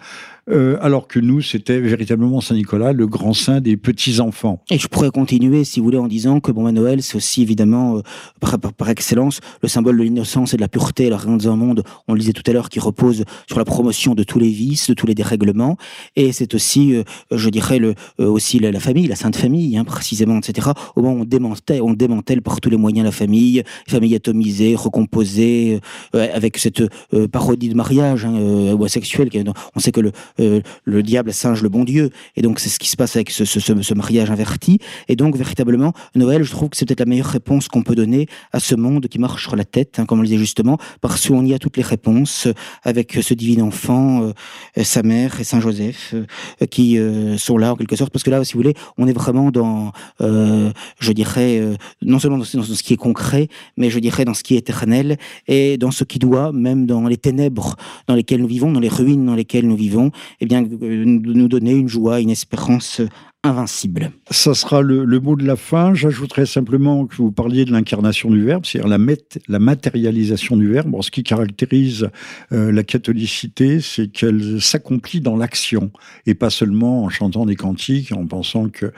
euh, 0.48 0.78
alors 0.80 1.08
que 1.08 1.20
nous, 1.20 1.42
c'était 1.42 1.80
véritablement 1.80 2.40
Saint-Nicolas, 2.40 2.94
le 2.94 3.08
grand 3.08 3.34
saint 3.34 3.62
des 3.62 3.78
petits-enfants. 3.78 4.62
Et 4.70 4.78
je 4.78 4.88
pourrais 4.88 5.10
continuer, 5.10 5.64
si 5.64 5.80
vous 5.80 5.86
voulez, 5.86 5.98
en 5.98 6.08
disant 6.08 6.40
que 6.40 6.52
bon, 6.52 6.72
Noël, 6.72 7.02
c'est 7.02 7.16
aussi 7.16 7.42
évidemment, 7.42 7.98
euh, 7.98 8.02
par, 8.78 8.90
excellence, 8.90 9.40
le 9.64 9.68
symbole 9.68 9.98
de 9.98 10.04
l'innocence 10.04 10.54
et 10.54 10.58
de 10.58 10.62
la 10.62 10.68
pureté, 10.68 11.10
la 11.10 11.18
rien 11.18 11.38
dans 11.38 11.52
un 11.52 11.56
monde, 11.56 11.84
on 12.08 12.14
le 12.14 12.20
disait 12.20 12.34
tout 12.34 12.44
à 12.46 12.54
l'heure, 12.54 12.70
qui 12.70 12.80
repose 12.80 13.26
sur 13.48 13.58
la 13.58 13.66
promotion 13.66 14.14
de 14.14 14.24
tous 14.24 14.38
les 14.38 14.50
vices, 14.50 14.88
de 14.88 14.94
tous 14.94 15.08
les 15.08 15.16
dérèglements, 15.16 15.78
et 16.16 16.32
c'est 16.32 16.54
aussi, 16.54 16.96
euh, 16.96 17.04
je 17.32 17.50
dirais, 17.50 17.80
le, 17.80 17.96
aussi 18.20 18.60
la, 18.60 18.80
famille, 18.80 19.08
la 19.08 19.16
sainte 19.16 19.36
famille, 19.36 19.78
hein, 19.78 19.84
précisément, 19.84 20.38
etc. 20.38 20.70
Au 20.96 21.02
moment 21.02 21.16
où 21.16 21.22
on 21.22 21.26
démantèle, 21.26 21.82
on 21.82 21.94
démantèle 21.94 22.44
par 22.44 22.62
tous 22.62 22.70
les 22.70 22.78
moyens 22.78 23.06
la 23.06 23.12
famille, 23.12 23.64
famille 23.88 24.14
atomisée, 24.14 24.76
recomposée, 24.76 25.80
avec 26.14 26.58
cette 26.58 26.84
parodie 27.32 27.70
de 27.70 27.76
mariage 27.76 28.26
hein, 28.26 28.36
homosexuel. 28.72 29.30
On 29.76 29.80
sait 29.80 29.92
que 29.92 30.02
le, 30.02 30.12
euh, 30.40 30.62
le 30.84 31.04
diable 31.04 31.34
singe 31.34 31.62
le 31.62 31.70
bon 31.70 31.84
Dieu. 31.84 32.10
Et 32.36 32.42
donc, 32.42 32.60
c'est 32.60 32.70
ce 32.70 32.80
qui 32.80 32.90
se 32.90 32.96
passe 32.96 33.16
avec 33.16 33.30
ce, 33.30 33.46
ce, 33.46 33.60
ce, 33.60 33.94
mariage 33.94 34.30
inverti. 34.30 34.80
Et 35.08 35.16
donc, 35.16 35.36
véritablement, 35.38 35.94
Noël, 36.16 36.44
je 36.44 36.52
trouve 36.52 36.70
que 36.70 36.78
c'est 36.78 36.86
peut-être 36.86 37.00
la 37.00 37.06
meilleure 37.06 37.28
réponse 37.28 37.68
qu'on 37.68 37.84
peut 37.84 37.96
donner 37.96 38.28
à 38.52 38.60
ce 38.60 38.76
monde 38.76 39.08
qui 39.08 39.20
marche 39.20 39.44
sur 39.44 39.56
la 39.56 39.66
tête, 39.66 40.00
hein, 40.00 40.06
comme 40.06 40.20
on 40.20 40.22
le 40.22 40.28
disait 40.28 40.40
justement, 40.40 40.78
parce 41.02 41.28
qu'on 41.28 41.46
y 41.46 41.54
a 41.54 41.60
toutes 41.60 41.78
les 41.78 41.84
réponses, 41.84 42.48
avec 42.84 43.18
ce 43.22 43.34
divin 43.34 43.64
enfant, 43.64 44.24
euh, 44.24 44.84
sa 44.84 45.04
mère 45.04 45.40
et 45.40 45.44
Saint 45.44 45.60
Joseph, 45.60 46.14
euh, 46.14 46.66
qui 46.66 46.98
sont 47.38 47.58
là 47.58 47.74
en 47.74 47.76
quelque 47.76 47.96
sorte. 47.96 48.12
Parce 48.12 48.24
que 48.24 48.30
là, 48.30 48.44
si 48.44 48.54
vous 48.54 48.60
voulez, 48.60 48.74
on 48.98 49.08
est 49.08 49.14
vraiment 49.14 49.52
dans, 49.52 49.92
je 50.20 51.12
dirais, 51.12 51.62
non 52.02 52.20
seulement 52.20 52.38
dans, 52.38 52.44
ce 52.44 52.84
qui 52.84 52.94
est 52.94 52.98
concret, 52.98 53.48
mais 53.78 53.90
je 53.90 54.00
dirais 54.00 54.26
dans 54.26 54.34
ce 54.34 54.44
qui 54.44 54.56
est 54.56 54.60
éternel 54.60 55.18
et 55.48 55.78
dans 55.78 55.92
ce 55.92 56.04
qui 56.04 56.20
doit, 56.20 56.52
même 56.52 56.86
dans 56.86 57.08
les 57.08 57.18
ténèbres 57.18 57.76
dans 58.08 58.16
lesquelles 58.16 58.42
nous 58.42 58.48
vivons, 58.48 58.72
dans 58.72 58.80
les 58.80 58.90
ruines 58.90 59.26
dans 59.26 59.36
lesquelles 59.36 59.68
nous 59.68 59.76
vivons, 59.76 60.12
eh 60.40 60.46
bien, 60.46 60.64
euh, 60.64 61.04
nous 61.06 61.48
donner 61.48 61.72
une 61.72 61.88
joie, 61.88 62.20
une 62.20 62.30
espérance 62.30 63.02
invincible. 63.46 64.12
Ça 64.32 64.54
sera 64.56 64.82
le, 64.82 65.06
mot 65.20 65.36
de 65.36 65.46
la 65.46 65.56
fin. 65.56 65.94
J'ajouterai 65.94 66.46
simplement 66.46 67.06
que 67.06 67.16
vous 67.16 67.32
parliez 67.32 67.64
de 67.64 67.72
l'incarnation 67.72 68.32
du 68.32 68.44
Verbe, 68.44 68.66
c'est-à-dire 68.66 68.90
la, 68.90 68.98
la, 69.48 69.60
matérialisation 69.60 70.58
du 70.58 70.68
Verbe. 70.68 70.96
ce 71.02 71.12
qui 71.12 71.24
caractérise 71.24 72.10
euh, 72.52 72.72
la 72.72 72.84
catholicité, 72.84 73.82
c'est 73.82 74.08
qu'elle 74.08 74.62
s'accomplit 74.62 75.22
dans 75.22 75.38
l'action 75.38 75.92
et 76.26 76.34
pas 76.34 76.50
seulement 76.50 77.04
en 77.04 77.10
chantant 77.10 77.46
des 77.46 77.56
cantiques, 77.56 78.12
en 78.12 78.26
pensant 78.26 78.70
que 78.70 78.92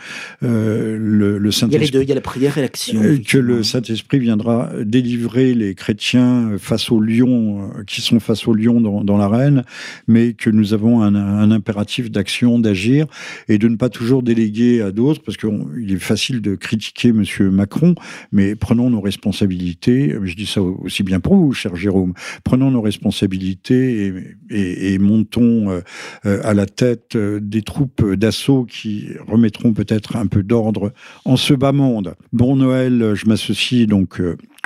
euh, 0.44 0.98
le, 0.98 1.52
Saint-Esprit... 1.52 1.68
Il 1.70 1.74
y 1.74 1.76
a 1.76 1.86
les 1.86 1.92
deux, 1.92 2.04
il 2.04 2.10
y 2.10 2.12
a 2.14 2.16
la 2.16 2.22
prière 2.22 2.58
et 2.58 2.62
l'action. 2.62 3.02
Euh, 3.02 3.18
que 3.18 3.38
le 3.38 3.64
Saint-Esprit 3.64 4.20
viendra 4.20 4.72
délivrer 4.82 5.54
les 5.54 5.76
chrétiens 5.76 6.54
face 6.58 6.90
aux 6.90 7.02
lions, 7.02 7.70
qui 7.86 8.02
sont 8.02 8.20
face 8.22 8.48
aux 8.48 8.54
lions 8.54 8.80
dans, 8.80 9.04
dans 9.04 9.18
l'arène, 9.18 9.64
mais 10.08 10.34
que 10.34 10.50
nous 10.50 10.74
avons 10.74 11.02
un, 11.02 11.16
un 11.16 11.52
impératif 11.52 12.10
d'action, 12.10 12.60
d'agir, 12.60 13.08
et 13.50 13.58
de 13.58 13.68
ne 13.68 13.76
pas 13.76 13.90
toujours 13.90 14.24
délivrer 14.24 14.37
déléguer 14.38 14.82
à 14.82 14.92
d'autres, 14.92 15.22
parce 15.22 15.38
qu'il 15.38 15.92
est 15.92 16.00
facile 16.00 16.42
de 16.42 16.56
critiquer 16.56 17.10
M. 17.10 17.24
Macron, 17.50 17.96
mais 18.32 18.56
prenons 18.56 18.90
nos 18.90 19.02
responsabilités. 19.02 20.16
Je 20.24 20.36
dis 20.36 20.46
ça 20.46 20.62
aussi 20.62 21.04
bien 21.04 21.20
pour 21.20 21.36
vous, 21.36 21.54
cher 21.54 21.76
Jérôme. 21.76 22.14
Prenons 22.44 22.72
nos 22.72 22.82
responsabilités 22.82 24.14
et, 24.50 24.98
montons 25.00 25.70
euh, 25.70 25.82
euh, 26.26 26.42
à 26.44 26.54
la 26.54 26.66
tête 26.66 27.16
euh, 27.16 27.40
des 27.42 27.62
troupes 27.62 28.04
d'assaut 28.14 28.66
qui 28.66 29.10
remettront 29.28 29.74
peut-être 29.74 30.16
un 30.16 30.28
peu 30.28 30.44
d'ordre 30.44 30.94
en 31.26 31.38
ce 31.38 31.54
bas 31.54 31.72
monde. 31.72 32.16
Bon 32.34 32.56
Noël, 32.56 33.14
je 33.16 33.26
m'associe 33.28 33.88
donc 33.88 34.22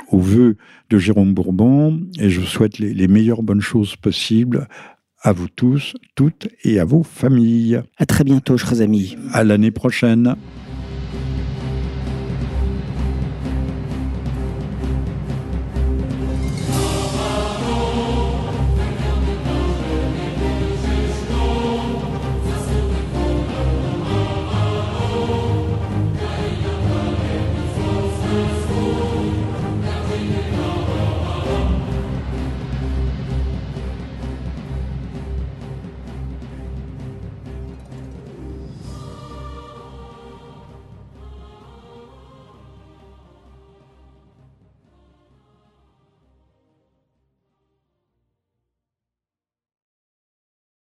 aux 0.08 0.20
vœux 0.20 0.56
de 0.90 0.98
Jérôme 0.98 1.32
Bourbon 1.32 2.00
et 2.18 2.28
je 2.28 2.40
vous 2.40 2.46
souhaite 2.46 2.78
les, 2.78 2.92
les 2.92 3.08
meilleures 3.08 3.42
bonnes 3.42 3.60
choses 3.60 3.96
possibles 3.96 4.68
à 5.22 5.32
vous 5.32 5.48
tous, 5.48 5.94
toutes 6.14 6.48
et 6.64 6.80
à 6.80 6.84
vos 6.84 7.02
familles. 7.02 7.80
À 7.96 8.06
très 8.06 8.24
bientôt, 8.24 8.58
chers 8.58 8.80
amis. 8.80 9.16
À 9.32 9.44
l'année 9.44 9.70
prochaine. 9.70 10.36